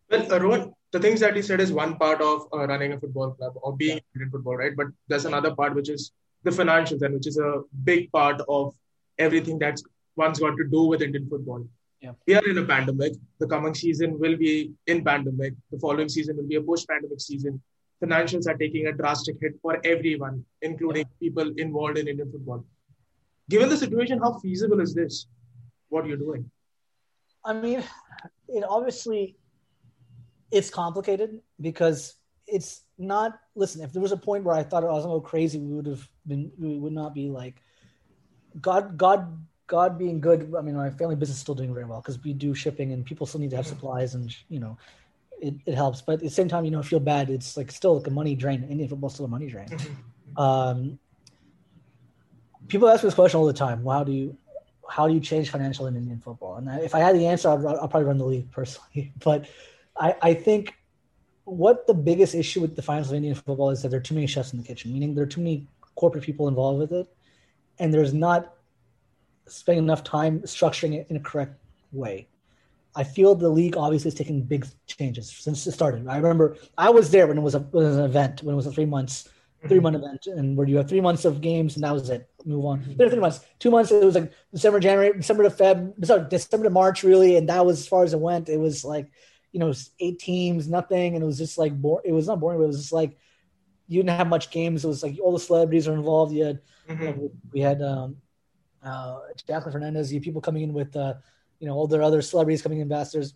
Well, 0.09 0.39
Rohan, 0.39 0.73
the 0.91 0.99
things 0.99 1.19
that 1.19 1.35
you 1.35 1.41
said 1.41 1.59
is 1.59 1.71
one 1.71 1.95
part 1.97 2.21
of 2.21 2.47
uh, 2.53 2.67
running 2.67 2.93
a 2.93 2.99
football 2.99 3.31
club 3.31 3.53
or 3.61 3.75
being 3.75 3.99
yeah. 4.15 4.23
in 4.23 4.29
football, 4.29 4.55
right? 4.55 4.75
But 4.75 4.87
there's 5.07 5.25
another 5.25 5.55
part 5.55 5.75
which 5.75 5.89
is 5.89 6.11
the 6.43 6.51
financials, 6.51 7.01
and 7.01 7.15
which 7.15 7.27
is 7.27 7.37
a 7.37 7.61
big 7.83 8.11
part 8.11 8.41
of 8.47 8.75
everything 9.17 9.57
that's 9.57 9.83
one's 10.15 10.39
got 10.39 10.55
to 10.57 10.63
do 10.63 10.83
with 10.83 11.01
Indian 11.01 11.27
football. 11.29 11.67
Yeah. 12.05 12.11
We 12.27 12.35
are 12.35 12.47
in 12.47 12.57
a 12.59 12.65
pandemic. 12.65 13.13
The 13.39 13.47
coming 13.47 13.73
season 13.73 14.19
will 14.19 14.37
be 14.37 14.71
in 14.85 15.03
pandemic. 15.03 15.53
The 15.71 15.79
following 15.79 16.09
season 16.09 16.37
will 16.37 16.47
be 16.47 16.55
a 16.55 16.61
post-pandemic 16.61 17.19
season. 17.19 17.61
Financials 18.03 18.47
are 18.47 18.57
taking 18.57 18.87
a 18.87 18.91
drastic 18.91 19.37
hit 19.41 19.53
for 19.61 19.79
everyone, 19.83 20.45
including 20.61 21.05
yeah. 21.07 21.17
people 21.19 21.51
involved 21.57 21.97
in 21.97 22.07
Indian 22.07 22.31
football. 22.31 22.63
Given 23.49 23.69
the 23.69 23.77
situation, 23.77 24.19
how 24.19 24.33
feasible 24.39 24.81
is 24.81 24.93
this? 24.93 25.25
What 25.89 26.05
are 26.05 26.07
you're 26.09 26.17
doing? 26.17 26.51
I 27.43 27.53
mean, 27.53 27.83
it 28.49 28.63
obviously 28.67 29.37
it's 30.51 30.69
complicated 30.69 31.39
because 31.59 32.15
it's 32.45 32.83
not. 32.99 33.39
Listen, 33.55 33.81
if 33.81 33.93
there 33.93 34.01
was 34.01 34.11
a 34.11 34.17
point 34.17 34.43
where 34.43 34.55
I 34.55 34.63
thought 34.63 34.83
I 34.83 34.87
was 34.87 35.05
going 35.05 35.15
to 35.15 35.23
go 35.23 35.29
crazy, 35.33 35.59
we 35.59 35.73
would 35.73 35.87
have 35.87 36.07
been. 36.27 36.51
We 36.59 36.77
would 36.77 36.93
not 36.93 37.15
be 37.15 37.29
like. 37.29 37.61
God, 38.61 38.97
God 38.97 39.45
God 39.67 39.97
being 39.97 40.19
good, 40.19 40.53
I 40.57 40.61
mean, 40.61 40.75
my 40.75 40.89
family 40.91 41.15
business 41.15 41.37
is 41.37 41.41
still 41.41 41.55
doing 41.55 41.73
very 41.73 41.85
well 41.85 42.01
because 42.01 42.23
we 42.23 42.33
do 42.33 42.53
shipping 42.53 42.91
and 42.91 43.05
people 43.05 43.25
still 43.25 43.39
need 43.39 43.49
to 43.49 43.55
have 43.55 43.65
supplies 43.65 44.13
and, 44.13 44.35
you 44.49 44.59
know, 44.59 44.77
it, 45.41 45.55
it 45.65 45.75
helps. 45.75 46.01
But 46.01 46.13
at 46.13 46.19
the 46.21 46.29
same 46.29 46.47
time, 46.47 46.65
you 46.65 46.71
know, 46.71 46.83
feel 46.83 46.99
bad. 46.99 47.29
It's 47.29 47.57
like 47.57 47.71
still 47.71 47.97
like 47.97 48.07
a 48.07 48.11
money 48.11 48.35
drain. 48.35 48.63
Indian 48.69 48.89
football 48.89 49.09
still 49.09 49.25
a 49.25 49.29
money 49.29 49.47
drain. 49.47 49.67
Mm-hmm. 49.67 50.39
Um, 50.39 50.99
people 52.67 52.87
ask 52.89 53.03
me 53.03 53.07
this 53.07 53.15
question 53.15 53.39
all 53.39 53.45
the 53.45 53.53
time. 53.53 53.83
Well, 53.83 53.97
how 53.97 54.03
do 54.03 54.11
you, 54.11 54.37
how 54.87 55.07
do 55.07 55.13
you 55.13 55.19
change 55.19 55.49
financial 55.49 55.87
in 55.87 55.95
Indian 55.95 56.19
football? 56.19 56.57
And 56.57 56.69
if 56.83 56.93
I 56.93 56.99
had 56.99 57.15
the 57.15 57.25
answer, 57.25 57.49
I'd, 57.49 57.65
I'll 57.65 57.87
probably 57.87 58.03
run 58.03 58.17
the 58.17 58.25
league 58.25 58.51
personally. 58.51 59.13
But 59.23 59.47
I, 59.97 60.15
I 60.21 60.33
think 60.33 60.75
what 61.45 61.87
the 61.87 61.93
biggest 61.93 62.35
issue 62.35 62.61
with 62.61 62.75
the 62.75 62.81
finance 62.81 63.07
of 63.07 63.15
Indian 63.15 63.35
football 63.35 63.69
is 63.69 63.81
that 63.81 63.89
there 63.89 63.99
are 63.99 64.03
too 64.03 64.15
many 64.15 64.27
chefs 64.27 64.53
in 64.53 64.59
the 64.59 64.65
kitchen, 64.65 64.91
meaning 64.93 65.15
there 65.15 65.23
are 65.23 65.27
too 65.27 65.41
many 65.41 65.67
corporate 65.95 66.23
people 66.23 66.47
involved 66.47 66.79
with 66.79 66.91
it. 66.91 67.07
And 67.79 67.93
there's 67.93 68.13
not 68.13 68.54
spending 69.47 69.83
enough 69.83 70.03
time 70.03 70.41
structuring 70.41 70.95
it 70.95 71.07
in 71.09 71.17
a 71.17 71.19
correct 71.19 71.55
way. 71.91 72.27
I 72.95 73.03
feel 73.03 73.35
the 73.35 73.49
league 73.49 73.75
obviously 73.75 74.09
is 74.09 74.15
taking 74.15 74.41
big 74.41 74.65
changes 74.87 75.29
since 75.29 75.67
it 75.67 75.73
started. 75.73 76.07
I 76.07 76.15
remember 76.15 76.57
I 76.77 76.89
was 76.89 77.11
there 77.11 77.27
when 77.27 77.37
it 77.37 77.41
was, 77.41 77.55
a, 77.55 77.59
was 77.59 77.97
an 77.97 78.05
event, 78.05 78.41
when 78.41 78.53
it 78.53 78.55
was 78.55 78.67
a 78.67 78.71
three 78.71 78.85
months, 78.85 79.27
three 79.67 79.79
month 79.79 79.97
event, 79.97 80.27
and 80.27 80.55
where 80.55 80.67
you 80.67 80.77
have 80.77 80.87
three 80.87 81.01
months 81.01 81.25
of 81.25 81.41
games, 81.41 81.75
and 81.75 81.83
that 81.83 81.93
was 81.93 82.09
it. 82.09 82.29
Move 82.45 82.65
on. 82.65 82.95
There 82.95 83.09
three 83.09 83.19
months, 83.19 83.41
two 83.59 83.71
months. 83.71 83.91
It 83.91 84.03
was 84.03 84.15
like 84.15 84.31
December, 84.53 84.79
January, 84.79 85.13
December 85.17 85.43
to 85.43 85.49
Feb, 85.49 86.05
sorry, 86.05 86.29
December 86.29 86.65
to 86.65 86.69
March, 86.69 87.03
really, 87.03 87.35
and 87.35 87.49
that 87.49 87.65
was 87.65 87.79
as 87.79 87.87
far 87.87 88.03
as 88.03 88.13
it 88.13 88.19
went. 88.19 88.47
It 88.47 88.59
was 88.59 88.85
like, 88.85 89.11
you 89.51 89.59
know, 89.59 89.73
eight 89.99 90.19
teams, 90.19 90.67
nothing, 90.67 91.15
and 91.15 91.23
it 91.23 91.25
was 91.25 91.37
just 91.37 91.57
like 91.57 91.73
boring. 91.73 92.05
It 92.05 92.13
was 92.13 92.27
not 92.27 92.39
boring, 92.39 92.59
but 92.59 92.65
it 92.65 92.67
was 92.67 92.77
just 92.77 92.93
like 92.93 93.17
you 93.87 94.01
didn't 94.01 94.17
have 94.17 94.27
much 94.27 94.51
games. 94.51 94.85
It 94.85 94.87
was 94.87 95.03
like 95.03 95.17
all 95.21 95.33
the 95.33 95.39
celebrities 95.39 95.87
are 95.87 95.93
involved. 95.93 96.33
You 96.33 96.45
had, 96.45 96.61
mm-hmm. 96.87 97.01
you 97.01 97.09
know, 97.09 97.31
we 97.51 97.59
had 97.61 97.81
um, 97.81 98.17
uh, 98.85 99.19
Jacqueline 99.47 99.71
Fernandez, 99.71 100.13
you 100.13 100.21
people 100.21 100.41
coming 100.41 100.63
in 100.63 100.73
with, 100.73 100.95
uh, 100.95 101.15
you 101.59 101.67
know, 101.67 101.73
all 101.73 101.87
their 101.87 102.01
other 102.01 102.21
celebrities 102.21 102.61
coming 102.61 102.79
in, 102.79 102.83
ambassadors. 102.83 103.33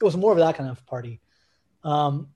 It 0.00 0.04
was 0.04 0.16
more 0.16 0.32
of 0.32 0.38
that 0.38 0.56
kind 0.56 0.68
of 0.68 0.84
party. 0.86 1.20
Um, 1.82 2.28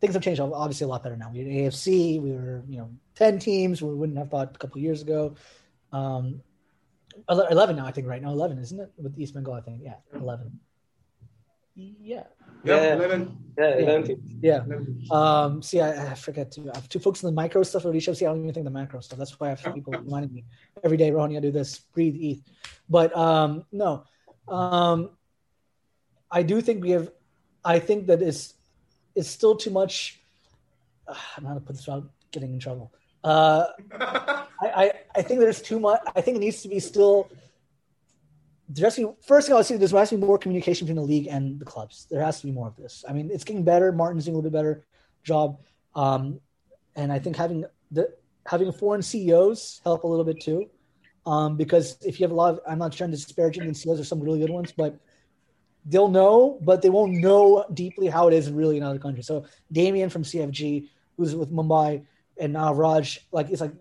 things 0.00 0.14
have 0.14 0.22
changed 0.22 0.40
obviously 0.40 0.84
a 0.84 0.88
lot 0.88 1.02
better 1.02 1.16
now. 1.16 1.30
We 1.32 1.38
had 1.38 1.48
AFC, 1.48 2.20
we 2.20 2.32
were, 2.32 2.62
you 2.68 2.78
know, 2.78 2.90
10 3.14 3.38
teams, 3.38 3.82
we 3.82 3.94
wouldn't 3.94 4.18
have 4.18 4.30
thought 4.30 4.54
a 4.54 4.58
couple 4.58 4.80
years 4.80 5.02
ago. 5.02 5.34
Um, 5.92 6.42
11 7.28 7.76
now, 7.76 7.86
I 7.86 7.90
think, 7.90 8.06
right 8.06 8.22
now, 8.22 8.30
11, 8.30 8.58
isn't 8.58 8.80
it? 8.80 8.92
With 8.96 9.18
East 9.18 9.34
Bengal, 9.34 9.54
I 9.54 9.60
think. 9.60 9.80
Yeah, 9.82 9.94
11. 10.14 10.58
Yeah. 11.78 12.24
Yeah, 12.64 12.94
11. 12.94 13.36
Yeah, 13.56 13.76
11. 13.76 14.38
Yeah. 14.42 14.62
Um, 15.10 15.62
see, 15.62 15.80
I, 15.80 16.10
I, 16.10 16.14
forget 16.14 16.50
to, 16.52 16.70
I 16.72 16.76
have 16.76 16.88
to 16.88 16.98
focus 16.98 17.22
on 17.22 17.32
the 17.32 17.34
micro 17.34 17.62
stuff 17.62 17.84
of 17.84 17.94
each. 17.94 18.06
See, 18.06 18.26
I 18.26 18.30
don't 18.30 18.42
even 18.42 18.52
think 18.52 18.64
the 18.64 18.70
macro 18.70 19.00
stuff. 19.00 19.18
That's 19.18 19.38
why 19.38 19.46
I 19.46 19.50
have 19.50 19.74
people 19.74 19.92
reminding 19.92 20.34
me 20.34 20.44
every 20.82 20.96
day, 20.96 21.12
Ronnie, 21.12 21.36
I 21.36 21.40
do 21.40 21.52
this, 21.52 21.78
breathe, 21.78 22.16
eat. 22.16 22.42
But 22.88 23.16
um, 23.16 23.64
no, 23.70 24.04
um, 24.48 25.10
I 26.30 26.42
do 26.42 26.60
think 26.60 26.82
we 26.82 26.90
have, 26.90 27.12
I 27.64 27.78
think 27.78 28.08
that 28.08 28.22
it's, 28.22 28.54
it's 29.14 29.28
still 29.28 29.56
too 29.56 29.70
much. 29.70 30.20
Uh, 31.06 31.14
I'm 31.36 31.44
not 31.44 31.50
going 31.50 31.60
to 31.60 31.66
put 31.66 31.76
this 31.76 31.86
without 31.86 32.10
getting 32.32 32.52
in 32.52 32.58
trouble. 32.58 32.92
Uh, 33.22 33.66
I, 34.00 34.46
I, 34.62 34.92
I 35.16 35.22
think 35.22 35.38
there's 35.40 35.62
too 35.62 35.78
much. 35.78 36.00
I 36.16 36.20
think 36.22 36.38
it 36.38 36.40
needs 36.40 36.62
to 36.62 36.68
be 36.68 36.80
still 36.80 37.30
there 38.68 38.86
has 38.86 38.96
to 38.96 39.06
be, 39.06 39.12
first 39.26 39.46
thing 39.46 39.54
I 39.54 39.58
would 39.58 39.66
say, 39.66 39.76
there 39.76 39.88
has 39.98 40.10
to 40.10 40.16
be 40.16 40.26
more 40.26 40.38
communication 40.38 40.86
between 40.86 41.02
the 41.02 41.08
league 41.08 41.26
and 41.28 41.58
the 41.58 41.64
clubs. 41.64 42.06
There 42.10 42.20
has 42.22 42.40
to 42.40 42.46
be 42.46 42.52
more 42.52 42.68
of 42.68 42.76
this. 42.76 43.04
I 43.08 43.12
mean, 43.12 43.30
it's 43.32 43.44
getting 43.44 43.64
better. 43.64 43.92
Martin's 43.92 44.26
doing 44.26 44.34
a 44.34 44.38
little 44.38 44.50
bit 44.50 44.56
better 44.56 44.84
job, 45.24 45.58
um, 45.94 46.40
and 46.96 47.12
I 47.12 47.18
think 47.18 47.36
having 47.36 47.64
the 47.90 48.12
having 48.46 48.72
foreign 48.72 49.02
CEOs 49.02 49.80
help 49.84 50.04
a 50.04 50.06
little 50.06 50.24
bit 50.24 50.40
too, 50.40 50.68
um, 51.26 51.56
because 51.56 51.98
if 52.02 52.18
you 52.18 52.24
have 52.24 52.30
a 52.30 52.34
lot 52.34 52.54
of, 52.54 52.60
I'm 52.68 52.78
not 52.78 52.92
trying 52.92 53.10
to 53.10 53.16
disparage 53.16 53.56
Indian 53.56 53.74
CEOs, 53.74 53.98
there's 53.98 54.08
some 54.08 54.20
really 54.20 54.38
good 54.38 54.50
ones, 54.50 54.72
but 54.72 54.98
they'll 55.84 56.08
know, 56.08 56.58
but 56.62 56.82
they 56.82 56.90
won't 56.90 57.12
know 57.12 57.64
deeply 57.72 58.08
how 58.08 58.28
it 58.28 58.34
is 58.34 58.50
really 58.50 58.76
in 58.76 58.82
other 58.82 58.98
countries. 58.98 59.26
So 59.26 59.44
Damien 59.72 60.10
from 60.10 60.22
CFG, 60.22 60.88
who's 61.16 61.34
with 61.34 61.52
Mumbai, 61.52 62.04
and 62.38 62.52
now 62.52 62.72
Raj, 62.74 63.26
like 63.32 63.50
it's 63.50 63.60
like 63.60 63.72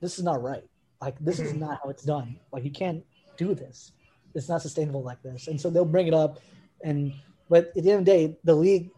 this 0.00 0.18
is 0.18 0.24
not 0.24 0.42
right. 0.42 0.64
Like 1.00 1.18
this 1.18 1.40
is 1.40 1.50
mm-hmm. 1.50 1.60
not 1.60 1.80
how 1.82 1.90
it's 1.90 2.02
done. 2.02 2.38
Like 2.52 2.64
you 2.64 2.70
can't 2.70 3.04
do 3.36 3.54
this. 3.54 3.92
It's 4.34 4.48
not 4.48 4.62
sustainable 4.62 5.02
like 5.02 5.22
this. 5.22 5.48
And 5.48 5.60
so 5.60 5.70
they'll 5.70 5.84
bring 5.84 6.06
it 6.06 6.14
up, 6.14 6.38
and 6.82 7.12
but 7.48 7.72
at 7.76 7.82
the 7.82 7.90
end 7.90 8.00
of 8.00 8.04
the 8.04 8.12
day, 8.12 8.36
the 8.44 8.54
league, 8.54 8.90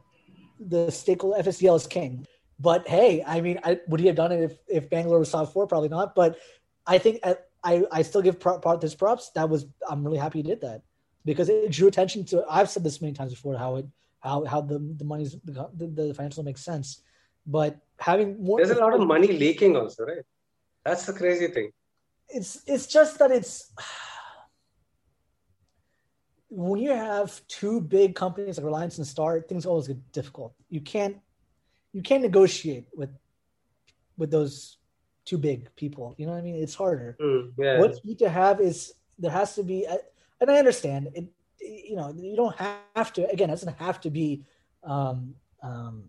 the 0.60 0.90
stakeholder 0.90 1.42
FSDL 1.42 1.76
is 1.76 1.86
king. 1.86 2.26
But 2.60 2.86
hey, 2.86 3.24
I 3.26 3.40
mean, 3.40 3.58
I, 3.64 3.80
would 3.88 3.98
he 3.98 4.06
have 4.06 4.16
done 4.16 4.30
it 4.30 4.42
if, 4.42 4.58
if 4.68 4.90
Bangalore 4.90 5.18
was 5.18 5.32
top 5.32 5.52
four? 5.52 5.66
Probably 5.66 5.88
not. 5.88 6.14
But 6.14 6.38
I 6.86 6.98
think 6.98 7.20
I 7.24 7.36
I, 7.64 7.84
I 7.90 8.02
still 8.02 8.22
give 8.22 8.40
prop, 8.40 8.62
prop, 8.62 8.80
this 8.80 8.94
props. 8.94 9.30
That 9.34 9.48
was 9.48 9.66
I'm 9.88 10.04
really 10.04 10.18
happy 10.18 10.40
he 10.40 10.42
did 10.42 10.60
that 10.62 10.82
because 11.24 11.48
it 11.48 11.70
drew 11.70 11.88
attention 11.88 12.24
to. 12.26 12.44
I've 12.48 12.70
said 12.70 12.84
this 12.84 13.00
many 13.00 13.14
times 13.14 13.32
before 13.32 13.56
how 13.56 13.76
it 13.76 13.86
how 14.20 14.44
how 14.44 14.60
the 14.60 14.78
the 14.78 15.04
money's 15.04 15.36
the, 15.44 15.68
the 15.76 16.14
financial 16.14 16.42
makes 16.42 16.64
sense, 16.64 17.02
but 17.46 17.78
having 17.98 18.42
more. 18.42 18.58
There's 18.58 18.76
a 18.76 18.80
lot 18.80 18.94
of 18.94 19.06
money 19.06 19.28
leaking 19.28 19.76
also, 19.76 20.04
right? 20.04 20.24
That's 20.84 21.06
the 21.06 21.12
crazy 21.12 21.48
thing. 21.48 21.70
It's 22.28 22.62
it's 22.66 22.86
just 22.86 23.18
that 23.18 23.30
it's 23.30 23.72
when 26.54 26.80
you 26.80 26.90
have 26.90 27.40
two 27.48 27.80
big 27.80 28.14
companies 28.14 28.58
like 28.58 28.66
Reliance 28.66 28.98
and 28.98 29.06
Star, 29.06 29.40
things 29.40 29.64
always 29.64 29.88
get 29.88 30.12
difficult. 30.12 30.54
You 30.68 30.82
can't 30.82 31.16
you 31.92 32.02
can't 32.02 32.22
negotiate 32.22 32.88
with 32.94 33.10
with 34.18 34.30
those 34.30 34.76
two 35.24 35.38
big 35.38 35.74
people. 35.76 36.14
You 36.18 36.26
know 36.26 36.32
what 36.32 36.38
I 36.38 36.42
mean? 36.42 36.56
It's 36.56 36.74
harder. 36.74 37.16
Mm, 37.20 37.52
yeah. 37.56 37.78
What 37.78 37.94
you 37.94 38.10
need 38.10 38.18
to 38.18 38.28
have 38.28 38.60
is 38.60 38.92
there 39.18 39.30
has 39.30 39.54
to 39.54 39.62
be, 39.62 39.86
and 40.40 40.50
I 40.50 40.58
understand 40.58 41.08
it. 41.14 41.24
You 41.60 41.96
know, 41.96 42.12
you 42.14 42.36
don't 42.36 42.56
have 42.94 43.12
to. 43.14 43.28
Again, 43.30 43.48
it 43.48 43.52
doesn't 43.52 43.78
have 43.78 44.00
to 44.02 44.10
be. 44.10 44.44
Um, 44.84 45.34
um, 45.62 46.04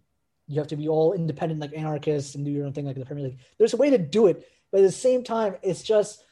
you 0.48 0.60
have 0.60 0.68
to 0.68 0.76
be 0.76 0.90
all 0.90 1.14
independent, 1.14 1.61
like 1.61 1.74
anarchists, 1.74 2.36
and 2.36 2.44
do 2.44 2.52
your 2.52 2.65
own 2.65 2.74
thing, 2.74 2.86
like 2.86 2.98
the 2.98 3.06
Premier 3.06 3.24
League. 3.24 3.40
There's 3.57 3.74
a 3.74 3.78
way 3.78 3.90
to 3.91 3.98
do 3.98 4.28
it, 4.28 4.45
but 4.72 4.82
at 4.82 4.84
the 4.84 4.91
same 4.91 5.24
time, 5.24 5.56
it's 5.61 5.84
just 5.84 6.26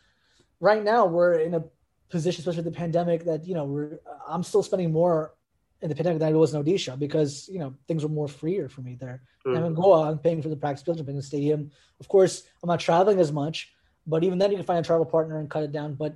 right 0.60 0.84
now 0.84 1.06
we're 1.06 1.36
in 1.36 1.54
a 1.54 1.64
position, 2.12 2.42
especially 2.42 2.64
with 2.64 2.74
the 2.74 2.80
pandemic, 2.80 3.24
that 3.26 3.46
you 3.48 3.56
know 3.56 3.66
we're. 3.66 4.00
I'm 4.28 4.44
still 4.44 4.64
spending 4.64 4.92
more 4.92 5.34
in 5.82 5.90
the 5.90 5.96
pandemic 5.96 6.20
than 6.20 6.30
I 6.30 6.34
was 6.34 6.54
in 6.54 6.64
Odisha 6.64 6.98
because 7.00 7.50
you 7.52 7.60
know 7.60 7.74
things 7.88 8.04
were 8.04 8.10
more 8.10 8.28
freer 8.28 8.70
for 8.70 8.82
me 8.82 8.98
there. 9.00 9.24
Mm-hmm. 9.46 9.58
I'm 9.58 9.66
in 9.66 9.74
Goa. 9.74 10.12
I'm 10.12 10.20
paying 10.20 10.42
for 10.42 10.50
the 10.50 10.56
practice 10.56 10.84
building, 10.84 11.02
I'm 11.02 11.06
paying 11.08 11.18
the 11.18 11.24
stadium. 11.24 11.72
Of 12.00 12.08
course, 12.08 12.44
I'm 12.62 12.68
not 12.68 12.80
traveling 12.80 13.20
as 13.20 13.32
much, 13.32 13.74
but 14.06 14.24
even 14.24 14.38
then 14.38 14.52
you 14.52 14.58
can 14.58 14.66
find 14.66 14.80
a 14.80 14.88
travel 14.88 15.06
partner 15.06 15.40
and 15.40 15.50
cut 15.50 15.64
it 15.64 15.72
down. 15.72 15.96
But 15.96 16.16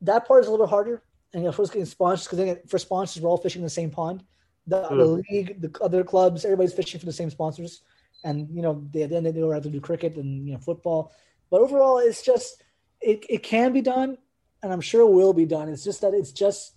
that 0.00 0.26
part 0.26 0.42
is 0.42 0.48
a 0.48 0.50
little 0.50 0.66
bit 0.66 0.70
harder. 0.70 1.02
And 1.32 1.42
you 1.42 1.48
know, 1.48 1.52
first 1.52 1.72
getting 1.72 1.86
sponsors 1.86 2.28
because 2.28 2.58
for 2.68 2.78
sponsors 2.78 3.22
we're 3.22 3.28
all 3.28 3.36
fishing 3.36 3.60
in 3.60 3.64
the 3.64 3.70
same 3.70 3.90
pond. 3.90 4.24
The, 4.66 4.82
mm-hmm. 4.82 4.98
the 4.98 5.04
league, 5.04 5.60
the 5.60 5.82
other 5.82 6.02
clubs, 6.04 6.44
everybody's 6.44 6.72
fishing 6.72 6.98
for 6.98 7.06
the 7.06 7.12
same 7.12 7.30
sponsors. 7.30 7.82
And 8.24 8.48
you 8.50 8.62
know, 8.62 8.86
they, 8.92 9.04
then 9.06 9.24
they 9.24 9.32
don't 9.32 9.52
have 9.52 9.62
to 9.64 9.68
do 9.68 9.80
cricket 9.80 10.16
and 10.16 10.46
you 10.46 10.54
know 10.54 10.58
football. 10.58 11.12
But 11.50 11.60
overall, 11.60 11.98
it's 11.98 12.22
just 12.22 12.62
it, 13.00 13.24
it 13.28 13.42
can 13.42 13.72
be 13.72 13.82
done, 13.82 14.16
and 14.64 14.72
I'm 14.72 14.80
sure 14.80 15.02
it 15.02 15.12
will 15.12 15.34
be 15.34 15.44
done. 15.44 15.68
It's 15.68 15.84
just 15.84 16.00
that 16.00 16.14
it's 16.14 16.32
just 16.32 16.74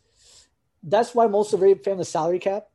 that's 0.83 1.15
why 1.15 1.25
most 1.27 1.53
of 1.53 1.61
very 1.61 1.73
fan 1.75 1.97
the 1.97 2.05
salary 2.05 2.39
cap. 2.39 2.67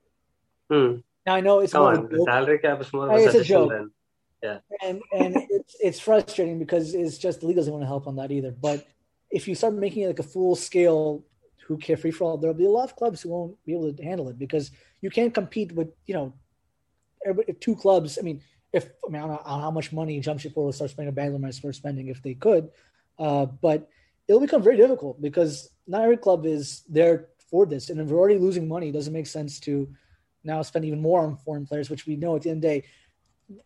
Hmm. 0.70 0.96
Now 1.26 1.34
I 1.34 1.40
know 1.40 1.60
it's 1.60 1.72
Come 1.72 1.82
on, 1.82 2.08
the 2.08 2.24
salary 2.24 2.58
cap 2.58 2.80
is 2.80 2.92
more 2.92 3.08
of 3.08 3.20
a, 3.20 3.24
it's 3.24 3.34
a 3.34 3.44
joke. 3.44 3.70
Than, 3.70 3.90
yeah, 4.42 4.58
and 4.82 5.02
and 5.12 5.36
it's 5.50 5.76
it's 5.80 6.00
frustrating 6.00 6.58
because 6.58 6.94
it's 6.94 7.18
just 7.18 7.40
the 7.40 7.46
league 7.46 7.56
doesn't 7.56 7.72
want 7.72 7.82
to 7.82 7.86
help 7.86 8.06
on 8.06 8.16
that 8.16 8.32
either. 8.32 8.50
But 8.50 8.86
if 9.30 9.46
you 9.46 9.54
start 9.54 9.74
making 9.74 10.02
it 10.04 10.06
like 10.08 10.18
a 10.18 10.24
full 10.24 10.56
scale, 10.56 11.24
who 11.66 11.76
care 11.76 11.98
free 11.98 12.10
for 12.10 12.24
all, 12.24 12.38
there'll 12.38 12.56
be 12.56 12.64
a 12.64 12.70
lot 12.70 12.84
of 12.84 12.96
clubs 12.96 13.20
who 13.20 13.28
won't 13.28 13.64
be 13.66 13.74
able 13.74 13.92
to 13.92 14.02
handle 14.02 14.30
it 14.30 14.38
because 14.38 14.70
you 15.02 15.10
can't 15.10 15.34
compete 15.34 15.72
with 15.72 15.88
you 16.06 16.14
know, 16.14 16.32
if 17.20 17.60
two 17.60 17.76
clubs. 17.76 18.18
I 18.18 18.22
mean, 18.22 18.40
if 18.72 18.88
I 19.06 19.10
mean 19.10 19.22
I 19.22 19.26
don't 19.26 19.36
know 19.36 19.42
how 19.44 19.70
much 19.70 19.92
money 19.92 20.20
Jamshedpur 20.20 20.56
will 20.56 20.72
start 20.72 20.90
spending, 20.90 21.14
Bangalore 21.14 21.38
might 21.38 21.54
start 21.54 21.74
spending 21.74 22.08
if 22.08 22.22
they 22.22 22.34
could, 22.34 22.70
uh, 23.18 23.44
but 23.44 23.88
it'll 24.28 24.40
become 24.40 24.62
very 24.62 24.76
difficult 24.76 25.20
because 25.20 25.70
not 25.86 26.02
every 26.02 26.16
club 26.16 26.46
is 26.46 26.82
there 26.88 27.28
for 27.50 27.66
this. 27.66 27.90
And 27.90 28.00
if 28.00 28.08
we're 28.08 28.18
already 28.18 28.38
losing 28.38 28.68
money, 28.68 28.88
it 28.88 28.92
doesn't 28.92 29.12
make 29.12 29.26
sense 29.26 29.60
to 29.60 29.88
now 30.44 30.62
spend 30.62 30.84
even 30.84 31.00
more 31.00 31.22
on 31.22 31.36
foreign 31.36 31.66
players, 31.66 31.90
which 31.90 32.06
we 32.06 32.16
know 32.16 32.36
at 32.36 32.42
the 32.42 32.50
end 32.50 32.64
of 32.64 32.70
the 32.70 32.80
day. 32.80 32.86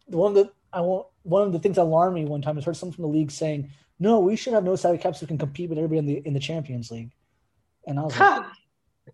One 0.07 0.31
of 0.31 0.35
the 0.35 0.53
I 0.73 0.81
want 0.81 1.07
one 1.23 1.43
of 1.43 1.53
the 1.53 1.59
things 1.59 1.77
that 1.77 1.83
alarmed 1.83 2.15
me 2.15 2.25
one 2.25 2.43
time 2.43 2.59
is 2.59 2.65
heard 2.65 2.77
someone 2.77 2.95
from 2.95 3.03
the 3.03 3.09
league 3.09 3.31
saying, 3.31 3.71
"No, 3.99 4.21
we 4.21 4.37
should 4.37 4.53
have 4.53 4.65
no 4.65 4.77
salary 4.77 4.99
caps 4.99 5.21
we 5.21 5.27
can 5.27 5.39
compete 5.39 5.71
with 5.71 5.79
everybody 5.79 5.99
in 5.99 6.07
the 6.07 6.27
in 6.27 6.35
the 6.35 6.41
Champions 6.41 6.91
League." 6.91 7.13
And 7.87 7.99
I 7.99 8.03
was 8.03 8.19
like, 8.19 8.45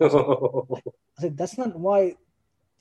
I 0.01 1.21
said, 1.21 1.37
"That's 1.37 1.59
not 1.59 1.79
why 1.79 2.17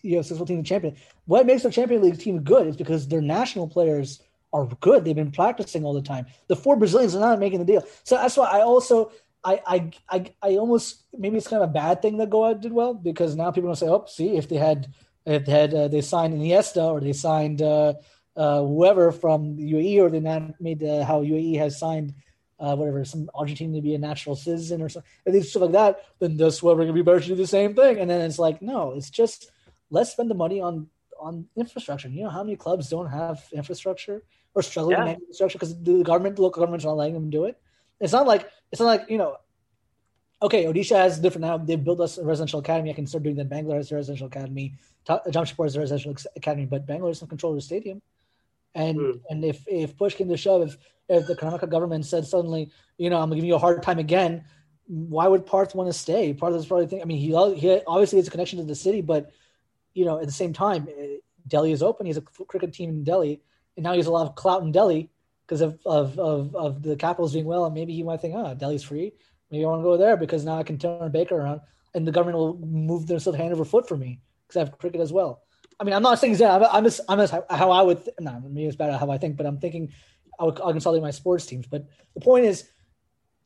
you 0.02 0.16
have 0.16 0.22
a 0.22 0.24
successful 0.24 0.46
team 0.46 0.64
champion. 0.64 0.96
What 1.26 1.46
makes 1.46 1.64
the 1.64 1.72
Champions 1.72 2.04
League 2.04 2.20
team 2.20 2.42
good 2.42 2.68
is 2.68 2.76
because 2.76 3.08
their 3.08 3.22
national 3.22 3.68
players 3.68 4.22
are 4.54 4.66
good. 4.80 5.06
They've 5.06 5.16
been 5.16 5.32
practicing 5.32 5.86
all 5.86 5.94
the 5.94 6.02
time. 6.02 6.26
The 6.48 6.56
four 6.56 6.76
Brazilians 6.76 7.16
are 7.16 7.20
not 7.20 7.40
making 7.40 7.60
the 7.60 7.66
deal. 7.66 7.84
So 8.04 8.16
that's 8.16 8.38
why 8.38 8.48
I 8.48 8.62
also 8.62 9.12
I, 9.44 9.62
I, 9.66 9.92
I, 10.10 10.26
I 10.42 10.50
almost 10.58 11.04
maybe 11.18 11.38
it's 11.38 11.48
kind 11.48 11.64
of 11.64 11.70
a 11.70 11.74
bad 11.74 12.02
thing 12.02 12.18
that 12.18 12.30
Goa 12.30 12.56
did 12.56 12.72
well 12.72 12.94
because 12.94 13.36
now 13.36 13.52
people 13.52 13.70
are 13.70 13.74
to 13.74 13.80
say, 13.80 13.88
oh, 13.88 14.06
see, 14.08 14.38
if 14.38 14.48
they 14.48 14.58
had, 14.58 14.94
if 15.26 15.46
they 15.46 15.52
had, 15.52 15.74
uh, 15.74 15.88
they 15.88 16.02
signed 16.02 16.34
Iniesta 16.34 16.84
or 16.84 17.00
they 17.00 17.14
signed 17.14 17.62
uh, 17.62 17.94
uh, 18.36 18.62
whoever 18.62 19.12
from 19.12 19.58
UAE 19.58 20.00
or 20.00 20.10
they 20.10 20.20
not 20.20 20.62
made 20.62 20.84
uh, 20.84 21.04
how 21.04 21.24
UAE 21.24 21.58
has 21.58 21.80
signed 21.80 22.14
uh, 22.60 22.76
whatever 22.76 23.04
some 23.04 23.30
Argentine 23.34 23.74
to 23.74 23.82
be 23.82 23.96
a 23.96 23.98
natural 23.98 24.36
citizen 24.36 24.84
or 24.84 24.90
something, 24.90 25.10
and 25.26 25.44
stuff 25.44 25.64
like 25.64 25.72
that, 25.72 26.06
then 26.20 26.38
this 26.38 26.60
whoever 26.60 26.84
going 26.84 26.90
to 26.90 26.94
be 26.94 27.02
better 27.02 27.20
to 27.20 27.28
do 27.28 27.36
the 27.36 27.48
same 27.48 27.74
thing. 27.74 27.98
And 27.98 28.10
then 28.10 28.22
it's 28.22 28.38
like, 28.38 28.62
no, 28.62 28.92
it's 28.92 29.10
just 29.10 29.50
let's 29.90 30.12
spend 30.12 30.30
the 30.30 30.36
money 30.36 30.62
on 30.62 30.88
on 31.20 31.48
infrastructure. 31.56 32.10
You 32.10 32.24
know 32.24 32.30
how 32.30 32.44
many 32.44 32.56
clubs 32.56 32.90
don't 32.90 33.10
have 33.10 33.44
infrastructure 33.52 34.24
or 34.54 34.62
struggling 34.62 34.98
yeah. 34.98 35.16
with 35.28 35.36
structure 35.36 35.58
because 35.58 35.82
the 35.82 36.04
government, 36.04 36.36
the 36.36 36.42
local 36.42 36.62
government's 36.62 36.86
are 36.86 36.90
not 36.90 36.98
letting 36.98 37.14
them 37.14 37.30
do 37.30 37.46
it. 37.46 37.60
It's 38.00 38.14
not 38.14 38.28
like 38.28 38.50
it's 38.72 38.80
not 38.80 38.88
like 38.88 39.10
you 39.10 39.18
know. 39.18 39.38
Okay, 40.44 40.66
Odisha 40.66 40.96
has 40.96 41.20
different 41.20 41.46
now. 41.46 41.58
They 41.58 41.76
built 41.76 42.00
us 42.00 42.18
a 42.18 42.26
residential 42.26 42.60
academy. 42.60 42.90
I 42.90 42.94
can 42.94 43.06
start 43.06 43.24
doing 43.24 43.36
that. 43.36 43.48
Bangalore 43.48 43.78
has 43.78 43.92
a 43.92 43.96
residential 43.96 44.26
academy. 44.26 44.74
Jamshedpur 45.08 45.66
has 45.66 45.76
a 45.76 45.80
residential 45.80 46.16
academy, 46.36 46.66
but 46.66 46.88
Bangalore 46.88 47.12
doesn't 47.12 47.28
control 47.28 47.54
the 47.54 47.62
stadium. 47.62 48.02
And 48.74 48.98
mm. 48.98 49.22
and 49.30 49.46
if 49.46 49.64
if 49.68 49.96
push 49.98 50.16
came 50.16 50.30
to 50.30 50.38
shove, 50.38 50.64
if 50.64 50.78
if 51.10 51.28
the 51.28 51.36
Karnataka 51.36 51.70
government 51.70 52.06
said 52.06 52.26
suddenly, 52.26 52.72
you 52.98 53.10
know, 53.10 53.20
I'm 53.20 53.30
gonna 53.30 53.42
you 53.42 53.56
a 53.56 53.60
hard 53.60 53.84
time 53.84 54.00
again, 54.00 54.44
why 54.88 55.28
would 55.28 55.46
Parth 55.46 55.76
want 55.76 55.90
to 55.90 55.94
stay? 55.94 56.34
Parth 56.34 56.56
is 56.56 56.66
probably 56.66 56.88
thinking. 56.88 57.04
I 57.04 57.06
mean, 57.06 57.20
he 57.20 57.28
he 57.60 57.82
obviously 57.86 58.18
has 58.18 58.28
a 58.28 58.32
connection 58.32 58.60
to 58.60 58.66
the 58.66 58.76
city, 58.76 59.02
but 59.02 59.32
you 59.94 60.06
know, 60.06 60.20
at 60.20 60.26
the 60.26 60.32
same 60.32 60.54
time, 60.54 60.88
eh, 60.90 61.18
Delhi 61.48 61.72
is 61.72 61.84
open. 61.84 62.06
He 62.06 62.10
has 62.10 62.18
a 62.18 62.22
cricket 62.22 62.74
team 62.74 62.90
in 62.90 63.04
Delhi, 63.04 63.42
and 63.78 63.84
now 63.84 63.92
he 63.92 63.98
has 63.98 64.08
a 64.08 64.12
lot 64.12 64.28
of 64.28 64.36
clout 64.36 64.64
in 64.64 64.72
Delhi 64.72 65.10
because 65.46 65.62
of, 65.62 65.80
of, 65.86 66.18
of, 66.20 66.56
of 66.56 66.82
the 66.82 66.96
Capitals 66.96 67.34
doing 67.34 67.46
well. 67.46 67.66
And 67.66 67.74
maybe 67.74 67.94
he 67.94 68.04
might 68.04 68.22
think, 68.22 68.36
oh, 68.36 68.54
Delhi's 68.54 68.84
free. 68.84 69.14
Maybe 69.50 69.66
I 69.66 69.68
want 69.68 69.82
to 69.82 69.84
go 69.84 69.98
there 69.98 70.16
because 70.18 70.46
now 70.46 70.58
I 70.58 70.64
can 70.64 70.78
turn 70.78 71.12
Baker 71.12 71.36
around 71.36 71.62
and 71.94 72.08
the 72.08 72.12
government 72.12 72.38
will 72.38 72.58
move 72.58 73.08
themselves 73.08 73.38
hand 73.38 73.54
over 73.54 73.66
foot 73.66 73.88
for 73.88 73.98
me 73.98 74.22
because 74.48 74.58
I 74.58 74.60
have 74.62 74.78
cricket 74.78 75.02
as 75.02 75.12
well. 75.12 75.42
I 75.80 75.84
mean, 75.84 75.94
I'm 75.94 76.04
not 76.04 76.20
saying 76.20 76.38
that. 76.38 76.74
I'm 76.74 76.84
just, 76.84 77.02
I'm 77.10 77.18
just 77.18 77.34
how 77.50 77.72
I 77.72 77.82
would, 77.82 78.04
th- 78.04 78.16
no, 78.20 78.40
maybe 78.44 78.68
it's 78.68 78.76
better 78.76 78.98
how 78.98 79.10
I 79.10 79.18
think, 79.18 79.36
but 79.36 79.46
I'm 79.46 79.60
thinking 79.60 79.92
I 80.40 80.46
would, 80.46 80.60
I'll 80.62 80.72
consolidate 80.72 81.04
my 81.04 81.12
sports 81.12 81.46
teams. 81.46 81.68
But 81.68 81.88
the 82.14 82.22
point 82.22 82.46
is, 82.46 82.70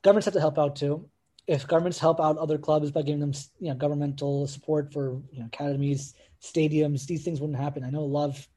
governments 0.02 0.26
have 0.26 0.34
to 0.34 0.40
help 0.40 0.60
out 0.60 0.76
too. 0.76 1.10
If 1.48 1.68
governments 1.68 2.00
help 2.00 2.20
out 2.20 2.38
other 2.38 2.58
clubs 2.58 2.92
by 2.92 3.04
giving 3.04 3.20
them, 3.20 3.34
you 3.60 3.70
know, 3.70 3.76
governmental 3.76 4.48
support 4.48 4.92
for 4.92 5.22
you 5.32 5.40
know, 5.40 5.46
academies, 5.46 6.14
stadiums, 6.42 7.06
these 7.06 7.24
things 7.24 7.40
wouldn't 7.40 7.60
happen. 7.60 7.84
I 7.84 7.90
know 7.90 8.02
a 8.02 8.02
lot 8.02 8.30
of 8.30 8.48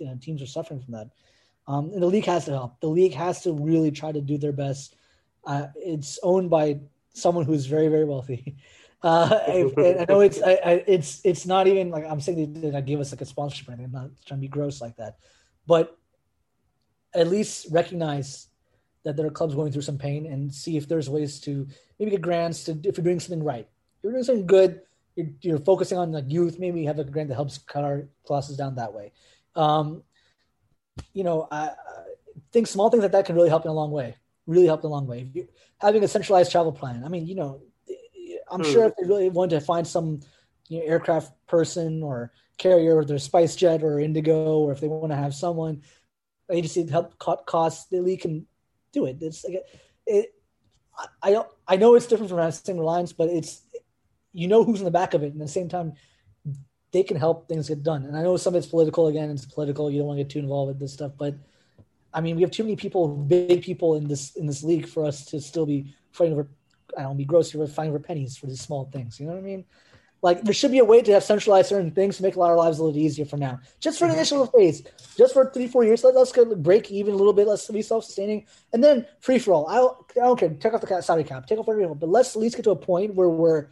know, 0.00 0.18
teams 0.20 0.42
are 0.42 0.46
suffering 0.46 0.80
from 0.80 0.92
that. 0.92 1.10
Um, 1.66 1.90
and 1.92 2.02
the 2.02 2.06
league 2.06 2.26
has 2.26 2.44
to 2.46 2.52
help. 2.52 2.80
The 2.80 2.88
league 2.88 3.14
has 3.14 3.42
to 3.42 3.52
really 3.52 3.90
try 3.90 4.12
to 4.12 4.20
do 4.20 4.36
their 4.36 4.52
best. 4.52 4.96
Uh, 5.46 5.68
it's 5.76 6.18
owned 6.22 6.50
by 6.50 6.80
someone 7.14 7.44
who's 7.44 7.66
very, 7.66 7.88
very 7.88 8.04
wealthy. 8.04 8.56
Uh, 9.04 9.28
I, 9.46 9.70
I, 10.00 10.06
know 10.08 10.20
it's 10.20 10.40
I, 10.40 10.52
I, 10.64 10.84
it's 10.86 11.20
it's 11.24 11.44
not 11.44 11.66
even 11.66 11.90
like 11.90 12.06
I'm 12.08 12.22
saying 12.22 12.54
they, 12.54 12.70
they 12.70 12.80
give 12.80 13.00
us 13.00 13.12
like 13.12 13.20
a 13.20 13.26
sponsorship. 13.26 13.68
I'm 13.68 13.92
not 13.92 14.08
trying 14.24 14.40
to 14.40 14.40
be 14.40 14.48
gross 14.48 14.80
like 14.80 14.96
that, 14.96 15.18
but 15.66 15.98
at 17.14 17.28
least 17.28 17.66
recognize 17.70 18.46
that 19.04 19.14
there 19.14 19.26
are 19.26 19.30
clubs 19.30 19.54
going 19.54 19.72
through 19.72 19.82
some 19.82 19.98
pain 19.98 20.24
and 20.24 20.50
see 20.50 20.78
if 20.78 20.88
there's 20.88 21.10
ways 21.10 21.38
to 21.40 21.68
maybe 21.98 22.12
get 22.12 22.22
grants 22.22 22.64
to 22.64 22.80
if 22.82 22.96
you're 22.96 23.04
doing 23.04 23.20
something 23.20 23.44
right. 23.44 23.68
If 23.98 24.04
you're 24.04 24.12
doing 24.12 24.24
something 24.24 24.46
good. 24.46 24.80
You're, 25.16 25.28
you're 25.42 25.58
focusing 25.58 25.98
on 25.98 26.10
like 26.10 26.24
youth. 26.28 26.58
Maybe 26.58 26.80
you 26.80 26.86
have 26.86 26.98
a 26.98 27.04
grant 27.04 27.28
that 27.28 27.34
helps 27.34 27.58
cut 27.58 27.84
our 27.84 28.08
losses 28.30 28.56
down 28.56 28.74
that 28.76 28.94
way. 28.94 29.12
Um, 29.56 30.02
you 31.12 31.24
know, 31.24 31.48
I, 31.50 31.68
I 31.68 31.74
think 32.52 32.66
small 32.66 32.90
things 32.90 33.02
like 33.02 33.12
that 33.12 33.26
can 33.26 33.36
really 33.36 33.48
help 33.48 33.64
in 33.64 33.70
a 33.70 33.74
long 33.74 33.90
way. 33.90 34.16
Really 34.46 34.66
help 34.66 34.80
in 34.80 34.86
a 34.86 34.90
long 34.90 35.06
way. 35.06 35.28
You, 35.32 35.48
having 35.78 36.04
a 36.04 36.08
centralized 36.08 36.52
travel 36.52 36.72
plan. 36.72 37.02
I 37.04 37.08
mean, 37.08 37.26
you 37.26 37.34
know, 37.34 37.62
I'm 38.50 38.62
hmm. 38.62 38.70
sure 38.70 38.84
if 38.84 38.94
they 38.96 39.06
really 39.06 39.30
want 39.30 39.50
to 39.50 39.60
find 39.60 39.86
some 39.86 40.20
you 40.68 40.78
know, 40.78 40.84
aircraft 40.84 41.32
person 41.46 42.02
or 42.02 42.32
carrier, 42.58 42.96
or 42.96 43.04
their 43.04 43.16
SpiceJet 43.16 43.82
or 43.82 43.98
Indigo, 43.98 44.58
or 44.58 44.72
if 44.72 44.80
they 44.80 44.88
want 44.88 45.12
to 45.12 45.16
have 45.16 45.34
someone 45.34 45.82
agency 46.50 46.84
to 46.84 46.92
help 46.92 47.18
cut 47.18 47.46
costs, 47.46 47.86
they 47.86 48.16
can 48.16 48.46
do 48.92 49.06
it. 49.06 49.18
It's 49.20 49.44
like 49.44 49.62
it. 50.06 50.34
I. 51.22 51.44
I 51.66 51.76
know 51.76 51.94
it's 51.94 52.06
different 52.06 52.30
from 52.30 52.52
single 52.52 52.84
lines, 52.84 53.12
but 53.12 53.30
it's 53.30 53.62
you 54.32 54.48
know 54.48 54.64
who's 54.64 54.80
in 54.80 54.84
the 54.84 54.90
back 54.90 55.14
of 55.14 55.22
it, 55.22 55.32
and 55.32 55.40
at 55.40 55.46
the 55.46 55.52
same 55.52 55.68
time, 55.68 55.94
they 56.94 57.02
can 57.02 57.16
help 57.16 57.48
things 57.48 57.68
get 57.68 57.82
done. 57.82 58.04
And 58.04 58.16
I 58.16 58.22
know 58.22 58.36
some 58.36 58.54
of 58.54 58.58
it's 58.58 58.68
political. 58.68 59.08
Again, 59.08 59.28
it's 59.28 59.44
political. 59.44 59.90
You 59.90 59.98
don't 59.98 60.06
want 60.06 60.18
to 60.18 60.24
get 60.24 60.30
too 60.30 60.38
involved 60.38 60.68
with 60.68 60.78
this 60.78 60.92
stuff, 60.92 61.10
but 61.18 61.34
I 62.14 62.20
mean, 62.20 62.36
we 62.36 62.42
have 62.42 62.52
too 62.52 62.62
many 62.62 62.76
people, 62.76 63.08
big 63.08 63.62
people 63.62 63.96
in 63.96 64.06
this 64.06 64.36
in 64.36 64.46
this 64.46 64.62
league 64.62 64.86
for 64.86 65.04
us 65.04 65.26
to 65.26 65.40
still 65.40 65.66
be 65.66 65.92
fighting 66.12 66.34
over. 66.34 66.46
I 66.96 67.02
don't 67.02 67.16
be 67.16 67.24
gross 67.24 67.50
here, 67.50 67.60
but 67.60 67.74
fighting 67.74 67.90
over 67.90 67.98
pennies 67.98 68.36
for 68.36 68.46
these 68.46 68.60
small 68.60 68.88
things. 68.92 69.18
You 69.18 69.26
know 69.26 69.32
what 69.32 69.40
I 69.40 69.42
mean? 69.42 69.64
Like 70.22 70.42
there 70.42 70.54
should 70.54 70.70
be 70.70 70.78
a 70.78 70.84
way 70.84 71.02
to 71.02 71.12
have 71.12 71.24
centralized 71.24 71.68
certain 71.68 71.90
things 71.90 72.16
to 72.16 72.22
make 72.22 72.36
a 72.36 72.38
lot 72.38 72.52
of 72.52 72.56
lives 72.56 72.78
a 72.78 72.84
little 72.84 72.98
easier 72.98 73.26
for 73.26 73.36
now. 73.36 73.58
Just 73.80 73.98
for 73.98 74.04
the 74.04 74.12
mm-hmm. 74.12 74.20
initial 74.20 74.46
phase, 74.46 74.84
just 75.18 75.34
for 75.34 75.50
three, 75.50 75.66
four 75.66 75.82
years. 75.84 76.04
Let, 76.04 76.14
us 76.14 76.30
get 76.30 76.62
break 76.62 76.92
even 76.92 77.12
a 77.12 77.16
little 77.16 77.32
bit. 77.32 77.48
Let's 77.48 77.68
be 77.68 77.82
self-sustaining, 77.82 78.46
and 78.72 78.82
then 78.82 79.04
free 79.18 79.40
for 79.40 79.52
all. 79.52 79.66
I 79.66 79.74
don't, 79.74 79.96
I 80.12 80.26
don't 80.26 80.38
care. 80.38 80.50
Take 80.50 80.72
off 80.72 80.80
the 80.80 81.02
salary 81.02 81.24
cap. 81.24 81.48
Take 81.48 81.58
off 81.58 81.68
everything. 81.68 81.92
But 81.94 82.08
let's 82.08 82.36
at 82.36 82.40
least 82.40 82.54
get 82.54 82.62
to 82.62 82.70
a 82.70 82.76
point 82.76 83.16
where 83.16 83.28
we're 83.28 83.66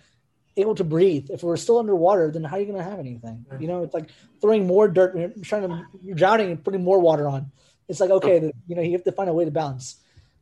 able 0.56 0.74
to 0.74 0.84
breathe. 0.84 1.30
If 1.30 1.42
we're 1.42 1.56
still 1.56 1.78
underwater, 1.78 2.30
then 2.30 2.44
how 2.44 2.56
are 2.56 2.60
you 2.60 2.66
going 2.66 2.78
to 2.78 2.84
have 2.84 2.98
anything? 2.98 3.46
You 3.58 3.68
know, 3.68 3.82
it's 3.82 3.94
like 3.94 4.10
throwing 4.40 4.66
more 4.66 4.88
dirt. 4.88 5.16
You're 5.16 5.30
trying 5.42 5.68
to 5.68 5.84
you're 6.02 6.16
drowning 6.16 6.50
and 6.50 6.64
putting 6.64 6.82
more 6.82 7.00
water 7.00 7.28
on. 7.28 7.50
It's 7.88 8.00
like 8.00 8.10
okay, 8.10 8.52
you 8.66 8.76
know, 8.76 8.82
you 8.82 8.92
have 8.92 9.04
to 9.04 9.12
find 9.12 9.28
a 9.28 9.32
way 9.32 9.44
to 9.44 9.50
balance. 9.50 9.96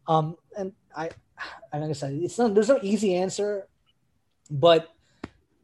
Um, 0.07 0.37
and 0.57 0.73
I, 0.95 1.11
like 1.73 1.91
I 1.91 1.93
said, 1.93 2.13
it's 2.15 2.39
not. 2.39 2.55
There's 2.55 2.69
no 2.69 2.79
easy 2.83 3.15
answer, 3.15 3.69
but 4.51 4.89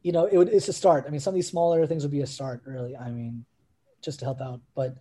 you 0.03 0.11
know, 0.11 0.25
it 0.25 0.37
would, 0.37 0.49
it's 0.49 0.67
a 0.67 0.73
start. 0.73 1.05
I 1.07 1.09
mean, 1.09 1.19
some 1.19 1.31
of 1.31 1.35
these 1.35 1.49
smaller 1.49 1.85
things 1.85 2.03
would 2.03 2.11
be 2.11 2.21
a 2.21 2.27
start, 2.27 2.61
really. 2.65 2.95
I 2.95 3.09
mean, 3.09 3.45
just 4.01 4.19
to 4.19 4.25
help 4.25 4.41
out. 4.41 4.61
But 4.73 4.95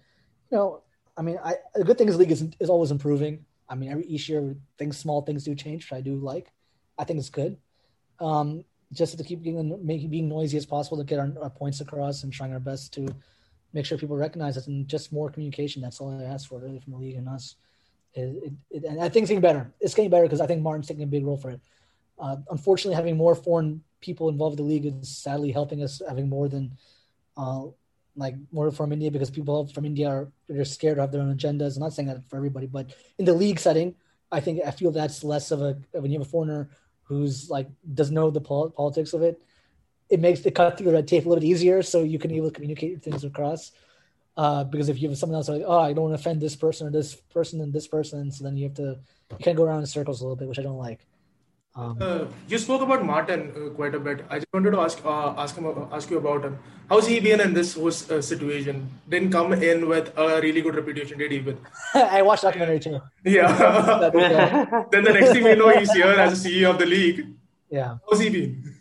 you 0.51 0.59
know, 0.59 0.83
I 1.17 1.23
mean, 1.23 1.39
I 1.43 1.55
the 1.75 1.85
good 1.85 1.99
thing 1.99 2.09
is 2.09 2.17
league 2.17 2.33
is, 2.33 2.47
is 2.59 2.71
always 2.71 2.91
improving. 2.91 3.45
I 3.69 3.75
mean, 3.75 3.91
every 3.91 4.05
each 4.07 4.29
year 4.29 4.57
things, 4.79 4.99
small 4.99 5.23
things 5.23 5.45
do 5.45 5.55
change, 5.55 5.85
which 5.85 5.97
I 5.97 6.01
do 6.01 6.17
like. 6.17 6.53
I 6.99 7.05
think 7.05 7.19
it's 7.19 7.31
good. 7.31 7.57
Um, 8.21 8.65
just 8.97 9.17
to 9.17 9.25
keep 9.25 9.43
being 9.43 9.79
making 9.85 10.11
being 10.11 10.29
noisy 10.29 10.57
as 10.57 10.67
possible 10.67 10.97
to 10.99 11.05
get 11.05 11.19
our, 11.19 11.33
our, 11.43 11.51
points 11.51 11.81
across 11.81 12.23
and 12.23 12.33
trying 12.33 12.53
our 12.53 12.61
best 12.61 12.93
to 12.95 13.07
make 13.73 13.85
sure 13.85 13.99
people 13.99 14.17
recognize 14.17 14.57
us 14.57 14.67
and 14.67 14.89
just 14.89 15.13
more 15.13 15.31
communication. 15.31 15.83
That's 15.83 16.01
all 16.01 16.19
I 16.19 16.25
ask 16.25 16.49
for, 16.49 16.59
really, 16.59 16.81
from 16.81 16.93
the 16.95 16.99
league 16.99 17.17
and 17.17 17.29
us. 17.29 17.57
It, 18.15 18.21
it, 18.21 18.53
it, 18.71 18.85
and 18.85 19.01
I 19.01 19.09
think 19.09 19.25
it's 19.25 19.31
getting 19.31 19.43
better. 19.43 19.73
It's 19.81 19.95
getting 19.95 20.11
better 20.11 20.25
because 20.25 20.41
I 20.41 20.47
think 20.47 20.63
Martin's 20.63 20.89
taking 20.89 21.03
a 21.03 21.07
big 21.07 21.27
role 21.27 21.37
for 21.37 21.51
it. 21.51 21.61
Uh, 22.19 22.37
unfortunately, 22.51 22.95
having 22.95 23.17
more 23.17 23.35
foreign 23.35 23.83
people 24.01 24.29
involved 24.29 24.59
in 24.59 24.67
the 24.67 24.73
league 24.73 24.87
is 24.87 25.09
sadly 25.09 25.53
helping 25.53 25.83
us 25.83 26.01
having 26.09 26.29
more 26.29 26.49
than 26.49 26.73
uh, 27.37 27.65
like 28.17 28.35
more 28.51 28.71
from 28.71 28.93
India 28.93 29.11
because 29.11 29.31
people 29.31 29.67
from 29.69 29.85
India 29.85 30.09
are 30.09 30.33
they're 30.49 30.65
scared 30.65 30.97
to 30.97 31.03
have 31.03 31.13
their 31.13 31.21
own 31.21 31.37
agendas. 31.37 31.77
I'm 31.77 31.83
not 31.83 31.93
saying 31.93 32.09
that 32.09 32.29
for 32.29 32.37
everybody, 32.37 32.67
but 32.67 32.95
in 33.19 33.27
the 33.27 33.35
league 33.35 33.61
setting, 33.61 33.95
I 34.33 34.41
think 34.41 34.61
I 34.67 34.71
feel 34.71 34.91
that's 34.91 35.23
less 35.23 35.51
of 35.51 35.61
a 35.61 35.77
when 35.93 36.11
you 36.11 36.19
have 36.19 36.27
a 36.27 36.31
foreigner 36.31 36.71
who's 37.07 37.51
like 37.51 37.69
doesn't 37.95 38.15
know 38.15 38.31
the 38.31 38.41
pol- 38.41 38.71
politics 38.71 39.13
of 39.13 39.23
it. 39.23 39.41
It 40.09 40.21
makes 40.21 40.41
the 40.41 40.51
cut 40.51 40.77
through 40.77 40.87
the 40.87 40.93
red 40.93 41.09
tape 41.09 41.27
a 41.27 41.29
little 41.29 41.41
bit 41.41 41.49
easier, 41.49 41.83
so 41.83 42.03
you 42.03 42.19
can 42.19 42.31
able 42.31 42.49
to 42.49 42.55
communicate 42.55 43.03
things 43.03 43.25
across. 43.25 43.73
Uh, 44.37 44.65
because 44.65 44.89
if 44.89 45.01
you 45.01 45.09
have 45.09 45.17
someone 45.17 45.37
else 45.37 45.49
like, 45.49 45.63
oh, 45.67 45.81
I 45.81 45.93
don't 45.93 46.05
want 46.05 46.15
to 46.15 46.21
offend 46.21 46.41
this 46.41 46.55
person 46.55 46.87
or 46.87 46.91
this 46.91 47.15
person 47.15 47.61
and 47.61 47.73
this 47.73 47.89
person, 47.89 48.31
so 48.31 48.45
then 48.45 48.57
you 48.57 48.65
have 48.65 48.75
to 48.75 48.99
you 49.31 49.45
kind 49.45 49.49
of 49.49 49.57
go 49.57 49.65
around 49.65 49.81
in 49.81 49.87
circles 49.87 50.21
a 50.21 50.25
little 50.25 50.37
bit, 50.37 50.49
which 50.49 50.59
I 50.59 50.63
don't 50.63 50.79
like. 50.79 51.07
Um, 51.77 51.99
uh, 52.01 52.25
you 52.49 52.57
spoke 52.57 52.81
about 52.81 53.05
Martin 53.05 53.53
uh, 53.55 53.69
quite 53.75 53.95
a 53.95 54.01
bit. 54.01 54.25
I 54.31 54.37
just 54.37 54.47
wanted 54.53 54.71
to 54.71 54.81
ask 54.81 55.05
uh, 55.05 55.35
ask 55.37 55.57
him 55.57 55.67
ask 55.93 56.11
you 56.11 56.17
about 56.17 56.43
him. 56.43 56.59
How's 56.89 57.07
he 57.07 57.21
been 57.21 57.41
in 57.41 57.53
this 57.53 57.75
whole 57.75 57.89
uh, 57.89 58.23
situation? 58.23 58.89
Didn't 59.11 59.31
come 59.31 59.53
in 59.53 59.87
with 59.87 60.11
a 60.17 60.41
really 60.41 60.63
good 60.63 60.75
reputation, 60.75 61.19
did 61.19 61.33
he? 61.33 61.41
With 61.41 61.59
I 61.95 62.23
watched 62.23 62.45
documentary 62.45 62.81
too. 62.81 63.01
Yeah. 63.25 64.65
then 64.91 65.05
the 65.05 65.13
next 65.13 65.33
thing 65.33 65.45
we 65.45 65.55
know, 65.55 65.69
he's 65.69 65.93
here 65.93 66.07
as 66.07 66.47
a 66.47 66.49
CEO 66.49 66.71
of 66.71 66.79
the 66.79 66.87
league. 66.87 67.27
Yeah. 67.71 67.99
How's 68.09 68.21
he 68.21 68.31
been? 68.31 68.75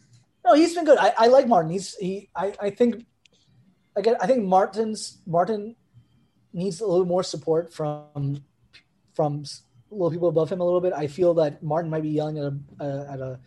No, 0.45 0.53
he's 0.53 0.73
been 0.73 0.85
good. 0.85 0.97
I, 0.97 1.13
I 1.17 1.27
like 1.27 1.47
Martin. 1.47 1.71
He's 1.71 1.95
he. 1.95 2.29
I, 2.33 2.53
I 2.61 2.69
think 2.69 3.05
again. 3.97 4.15
I 4.21 4.27
think 4.27 4.45
Martin's 4.45 5.17
Martin 5.27 5.75
needs 6.53 6.79
a 6.79 6.87
little 6.87 7.05
more 7.05 7.23
support 7.23 7.73
from 7.73 8.45
from 9.13 9.43
little 9.91 10.11
people 10.11 10.29
above 10.29 10.51
him 10.51 10.61
a 10.61 10.65
little 10.65 10.81
bit. 10.81 10.93
I 10.93 11.07
feel 11.07 11.33
that 11.35 11.61
Martin 11.63 11.89
might 11.89 12.03
be 12.03 12.09
yelling 12.09 12.37
at 12.37 12.45
a 12.45 13.07
at 13.09 13.19
a 13.19 13.39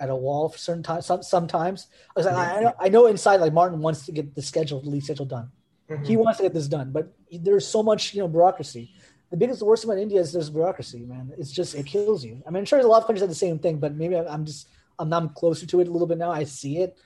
at 0.00 0.10
a 0.10 0.16
wall 0.16 0.48
for 0.48 0.58
certain 0.58 0.82
times. 0.82 1.06
Some, 1.06 1.22
sometimes 1.22 1.86
I, 2.16 2.22
I, 2.22 2.60
know, 2.60 2.74
I 2.80 2.88
know 2.88 3.06
inside 3.06 3.40
like 3.40 3.52
Martin 3.52 3.80
wants 3.80 4.06
to 4.06 4.12
get 4.12 4.34
the 4.34 4.42
schedule, 4.42 4.80
the 4.80 4.90
league 4.90 5.04
schedule 5.04 5.26
done. 5.26 5.50
Mm-hmm. 5.88 6.04
He 6.04 6.16
wants 6.16 6.38
to 6.38 6.42
get 6.42 6.54
this 6.54 6.66
done, 6.66 6.90
but 6.92 7.12
there's 7.30 7.66
so 7.66 7.82
much 7.82 8.14
you 8.14 8.20
know 8.20 8.28
bureaucracy. 8.28 8.90
The 9.30 9.36
biggest, 9.36 9.58
the 9.58 9.64
worst 9.64 9.84
about 9.84 9.98
India 9.98 10.20
is 10.20 10.32
there's 10.32 10.50
bureaucracy, 10.50 11.04
man. 11.04 11.32
It's 11.36 11.50
just 11.50 11.74
it 11.74 11.86
kills 11.86 12.24
you. 12.24 12.42
I 12.46 12.50
mean, 12.50 12.60
I'm 12.60 12.64
sure 12.64 12.78
a 12.78 12.86
lot 12.86 13.02
of 13.02 13.06
countries 13.06 13.20
have 13.20 13.28
the 13.28 13.34
same 13.34 13.58
thing, 13.58 13.78
but 13.78 13.94
maybe 13.94 14.16
I'm 14.16 14.44
just 14.44 14.68
I'm, 14.98 15.12
I'm 15.12 15.28
closer 15.30 15.66
to 15.66 15.80
it 15.80 15.88
a 15.88 15.90
little 15.90 16.06
bit 16.06 16.18
now. 16.18 16.30
I 16.30 16.44
see 16.44 16.78
it. 16.78 16.96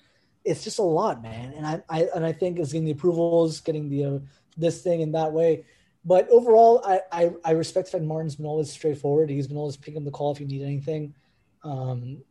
It's 0.45 0.63
just 0.63 0.79
a 0.79 0.83
lot, 0.83 1.23
man. 1.23 1.53
And 1.55 1.67
I, 1.67 1.83
I 1.89 2.09
and 2.15 2.25
I 2.25 2.33
think 2.33 2.59
it's 2.59 2.73
getting 2.73 2.87
the 2.87 2.93
approvals, 2.93 3.61
getting 3.61 3.89
the 3.89 4.05
uh, 4.05 4.19
this 4.57 4.83
thing 4.83 5.01
in 5.01 5.13
that 5.13 5.33
way 5.33 5.65
but 6.05 6.29
overall, 6.31 6.83
I, 6.85 7.01
I, 7.13 7.31
I 7.45 7.51
respect 7.53 7.91
Fred 7.91 8.05
Martin's 8.05 8.37
been 8.37 8.47
always 8.47 8.71
straightforward. 8.71 9.31
He's 9.31 9.47
been 9.47 9.57
always 9.57 9.77
picking 9.77 10.05
the 10.05 10.11
call 10.11 10.33
if 10.33 10.41
you 10.41 10.47
need 10.47 10.63
anything. 10.63 11.15
Um, 11.65 12.23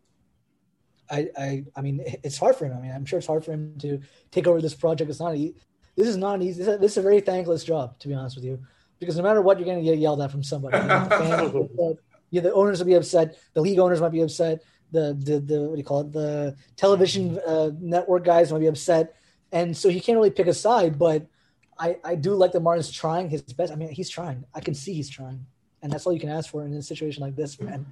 I, 1.10 1.30
I, 1.38 1.66
I 1.76 1.82
mean, 1.82 2.02
it's 2.24 2.38
hard 2.38 2.56
for 2.56 2.66
him. 2.66 2.74
I 2.78 2.82
mean, 2.82 2.92
I'm 2.92 3.06
sure 3.06 3.20
it's 3.20 3.28
hard 3.28 3.46
for 3.46 3.52
him 3.52 3.78
to 3.80 4.02
take 4.32 4.48
over 4.48 4.62
this 4.62 4.74
project. 4.74 5.10
It's 5.10 5.20
not 5.20 5.36
easy. 5.36 5.56
This 5.96 6.08
is 6.08 6.18
not 6.18 6.42
easy. 6.42 6.64
This 6.64 6.68
is, 6.68 6.80
this 6.80 6.92
is 6.92 6.98
a 6.98 7.02
very 7.02 7.22
thankless 7.22 7.64
job, 7.64 7.98
to 8.00 8.08
be 8.08 8.14
honest 8.14 8.36
with 8.36 8.46
you, 8.46 8.60
because 9.00 9.18
no 9.18 9.24
matter 9.24 9.42
what, 9.42 9.58
you're 9.58 9.66
going 9.66 9.80
to 9.80 9.84
get 9.84 9.98
yelled 9.98 10.22
at 10.22 10.32
from 10.32 10.44
somebody. 10.44 10.78
You 10.78 10.84
know, 10.84 11.50
the, 11.50 11.98
yeah, 12.30 12.42
the 12.42 12.54
owners 12.54 12.80
will 12.80 12.86
be 12.86 12.94
upset. 12.94 13.38
The 13.54 13.62
league 13.62 13.80
owners 13.80 14.02
might 14.02 14.12
be 14.12 14.22
upset. 14.22 14.64
The, 14.92 15.18
the, 15.20 15.40
the 15.40 15.62
what 15.62 15.74
do 15.74 15.78
you 15.78 15.84
call 15.84 16.02
it? 16.02 16.12
The 16.12 16.56
television 16.76 17.40
uh, 17.46 17.72
network 17.80 18.24
guys 18.24 18.52
might 18.52 18.60
be 18.60 18.68
upset. 18.68 19.16
And 19.52 19.76
so 19.76 19.90
he 19.90 20.00
can't 20.00 20.18
really 20.18 20.30
pick 20.30 20.48
a 20.48 20.54
side, 20.54 21.00
but 21.00 21.28
I, 21.80 21.98
I 22.04 22.16
do 22.16 22.34
like 22.34 22.52
that 22.54 22.62
Martin's 22.62 22.92
trying 22.92 23.30
his 23.30 23.42
best. 23.42 23.72
I 23.72 23.76
mean, 23.76 23.90
he's 23.90 24.10
trying. 24.10 24.46
I 24.54 24.60
can 24.60 24.74
see 24.74 24.94
he's 24.94 25.10
trying, 25.10 25.46
and 25.82 25.92
that's 25.92 26.06
all 26.06 26.14
you 26.14 26.20
can 26.20 26.30
ask 26.30 26.50
for 26.50 26.66
in 26.66 26.74
a 26.74 26.82
situation 26.82 27.22
like 27.22 27.36
this, 27.36 27.60
man. 27.60 27.86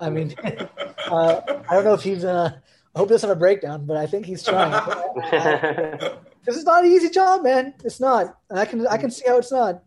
I 0.00 0.10
mean, 0.10 0.34
uh, 0.44 1.40
I 1.68 1.74
don't 1.74 1.84
know 1.84 1.94
if 1.94 2.02
he's. 2.02 2.24
Uh, 2.24 2.52
I 2.94 2.98
hope 2.98 3.08
he 3.08 3.14
doesn't 3.14 3.28
have 3.28 3.36
a 3.36 3.38
breakdown, 3.38 3.84
but 3.84 3.96
I 3.96 4.06
think 4.06 4.26
he's 4.26 4.42
trying. 4.42 4.72
This 6.46 6.56
is 6.56 6.64
not 6.64 6.84
an 6.84 6.92
easy 6.92 7.10
job, 7.10 7.42
man. 7.42 7.74
It's 7.84 7.98
not, 7.98 8.38
and 8.48 8.58
I 8.58 8.64
can 8.64 8.86
I 8.86 8.96
can 8.98 9.10
see 9.10 9.24
how 9.26 9.36
it's 9.38 9.50
not. 9.50 9.82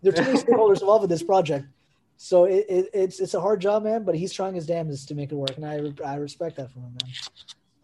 There 0.00 0.12
are 0.12 0.16
too 0.16 0.22
many 0.22 0.38
stakeholders 0.38 0.80
involved 0.80 1.02
with 1.02 1.10
this 1.10 1.24
project, 1.24 1.66
so 2.16 2.44
it, 2.44 2.64
it, 2.68 2.90
it's 2.94 3.18
it's 3.18 3.34
a 3.34 3.40
hard 3.40 3.60
job, 3.60 3.82
man. 3.82 4.04
But 4.04 4.14
he's 4.14 4.32
trying 4.32 4.54
his 4.54 4.64
damnedest 4.64 5.08
to 5.08 5.16
make 5.16 5.32
it 5.32 5.34
work, 5.34 5.56
and 5.56 5.66
I 5.66 5.92
I 6.06 6.14
respect 6.16 6.56
that 6.56 6.70
from 6.70 6.82
him, 6.82 6.96
man. 7.02 7.12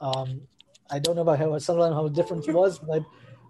Um, 0.00 0.40
I 0.88 1.00
don't 1.00 1.16
know 1.16 1.22
about 1.22 1.40
how 1.40 1.58
Sunderland 1.58 1.92
how 1.92 2.04
the 2.04 2.10
difference 2.10 2.46
was, 2.46 2.78
but 2.78 3.02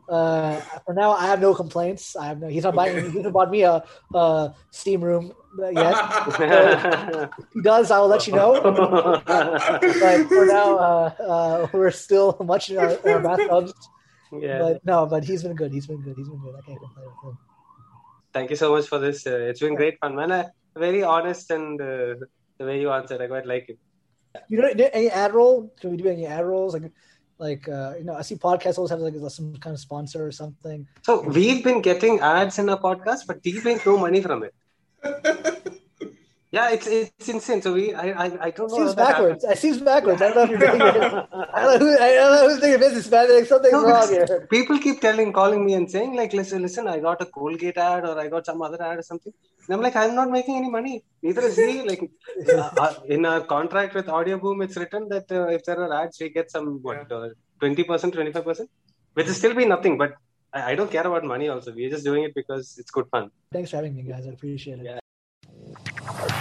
uh, 0.09 0.61
for 0.85 0.95
now, 0.95 1.13
I 1.13 1.27
have 1.27 1.41
no 1.41 1.55
complaints. 1.55 2.17
I 2.17 2.27
have 2.27 2.41
no. 2.41 2.49
He's 2.49 2.65
not 2.65 2.75
buying. 2.75 3.11
He's 3.13 3.23
not 3.23 3.33
bought 3.33 3.51
me 3.51 3.63
a, 3.63 3.85
a 4.15 4.55
steam 4.71 5.03
room 5.03 5.33
yet. 5.59 5.95
So 6.39 7.31
he 7.55 7.63
does. 7.63 7.91
I 7.91 7.99
will 7.99 8.09
let 8.09 8.27
you 8.27 8.35
know. 8.35 8.61
but 8.63 10.29
for 10.29 10.47
now, 10.47 10.79
uh, 10.79 11.15
uh, 11.21 11.67
we're 11.73 11.91
still 11.91 12.37
much 12.45 12.71
in 12.71 12.79
our, 12.79 12.91
in 12.91 13.09
our 13.09 13.21
bathtubs. 13.21 13.73
Yeah. 14.33 14.59
But 14.59 14.85
no, 14.85 15.07
but 15.07 15.25
he's 15.25 15.43
been 15.43 15.55
good. 15.55 15.73
He's 15.73 15.87
been 15.87 16.03
good. 16.03 16.17
He's 16.17 16.29
been 16.29 16.39
good. 16.39 16.55
I 16.55 16.61
can't 16.67 16.79
complain 16.79 17.07
with 17.07 17.33
him. 17.33 17.39
Thank 18.33 18.51
you 18.51 18.57
so 18.57 18.73
much 18.73 18.87
for 18.87 18.99
this. 18.99 19.27
Uh, 19.27 19.49
it's 19.51 19.61
been 19.61 19.75
great 19.75 19.99
fun, 20.01 20.15
man. 20.15 20.33
Uh, 20.33 20.49
very 20.77 21.03
honest 21.03 21.51
and 21.51 21.81
uh, 21.81 22.15
the 22.59 22.65
way 22.65 22.81
you 22.81 22.91
answered, 22.91 23.21
I 23.21 23.27
quite 23.27 23.47
like 23.47 23.69
it. 23.69 23.79
You 24.49 24.61
know, 24.61 24.69
any 24.69 25.11
ad 25.11 25.35
roll? 25.35 25.73
Can 25.81 25.91
we 25.91 25.97
do 25.97 26.09
any 26.09 26.27
ad 26.27 26.45
rolls? 26.45 26.75
Like 26.75 26.93
like 27.39 27.69
uh, 27.69 27.95
you 27.99 28.05
know 28.05 28.15
i 28.15 28.23
see 28.23 28.37
podcasts 28.37 28.79
always 28.79 28.91
have 28.91 29.01
like 29.01 29.15
some 29.31 29.55
kind 29.57 29.75
of 29.75 29.81
sponsor 29.81 30.27
or 30.27 30.33
something. 30.33 30.87
So 31.03 31.23
we've 31.23 31.63
been 31.63 31.81
getting 31.83 32.21
ads 32.21 32.59
in 32.59 32.69
our 32.69 32.81
podcast 32.81 33.27
but 33.27 33.39
we 33.45 33.61
make 33.63 33.85
no 33.87 33.97
money 33.99 34.21
from 34.21 34.45
it 34.45 34.55
yeah 36.51 36.71
it's 36.71 36.87
it's 36.87 37.29
insane. 37.29 37.61
So 37.63 37.75
we 37.75 37.95
i 37.95 38.07
i, 38.25 38.27
I 38.47 38.51
don't 38.51 38.71
know 38.71 38.79
seems 38.79 38.95
backwards. 38.95 39.45
it 39.45 39.59
seems 39.59 39.81
backwards. 39.81 40.23
I 40.23 40.29
don't 40.29 40.37
know 40.37 40.45
if 40.45 40.51
you're 40.51 40.59
doing 40.59 40.81
it 40.81 40.97
i 41.55 41.63
don't 41.63 41.73
know 41.73 41.79
who 41.79 41.91
i 42.07 42.11
don't 42.15 42.33
know 42.35 42.49
who's 42.49 42.61
doing 42.61 42.81
business 42.85 43.11
man 43.11 43.35
like 43.35 43.47
something's 43.53 43.73
no, 43.73 43.85
wrong 43.91 44.09
here. 44.09 44.47
people 44.51 44.79
keep 44.87 45.01
telling 45.01 45.33
calling 45.33 45.65
me 45.67 45.75
and 45.75 45.91
saying 45.91 46.15
like 46.21 46.33
listen 46.33 46.63
listen 46.63 46.89
i 46.95 46.99
got 47.09 47.21
a 47.27 47.27
colgate 47.27 47.77
ad 47.77 48.05
or 48.11 48.19
i 48.25 48.29
got 48.29 48.47
some 48.47 48.63
other 48.63 48.83
ad 48.83 48.99
or 48.99 49.03
something. 49.03 49.33
And 49.67 49.75
i'm 49.75 49.83
like 49.83 49.97
i'm 49.97 50.15
not 50.15 50.31
making 50.31 50.57
any 50.57 50.71
money. 50.71 51.05
Neither 51.23 51.43
is 51.43 51.57
he. 51.57 51.83
Like 51.83 52.03
uh, 52.55 52.71
uh, 52.85 52.95
in 53.07 53.27
our 53.27 53.41
contract 53.41 53.95
with 53.95 54.07
Audioboom, 54.07 54.65
it's 54.65 54.77
written 54.77 55.09
that 55.11 55.31
uh, 55.31 55.49
if 55.49 55.65
there 55.65 55.81
are 55.85 55.93
ads 56.03 56.19
we 56.21 56.31
get 56.31 56.51
some 56.51 56.81
what 56.83 57.13
uh, 57.13 57.29
20% 57.61 57.87
25% 57.87 58.69
which 59.15 59.27
is 59.27 59.37
still 59.37 59.55
be 59.55 59.65
nothing. 59.65 59.99
But 59.99 60.13
I, 60.53 60.73
I 60.73 60.75
don't 60.75 60.91
care 60.91 61.07
about 61.07 61.25
money 61.25 61.49
also. 61.49 61.73
We're 61.73 61.91
just 61.91 62.05
doing 62.05 62.25
it 62.25 62.35
because 62.35 62.77
it's 62.79 62.91
good 62.91 63.09
fun. 63.11 63.31
Thanks 63.53 63.71
for 63.71 63.77
having 63.77 63.97
me 63.97 64.03
guys. 64.03 64.27
I 64.27 64.31
appreciate 64.31 64.81
it. 64.81 64.87
Yeah. 64.91 66.35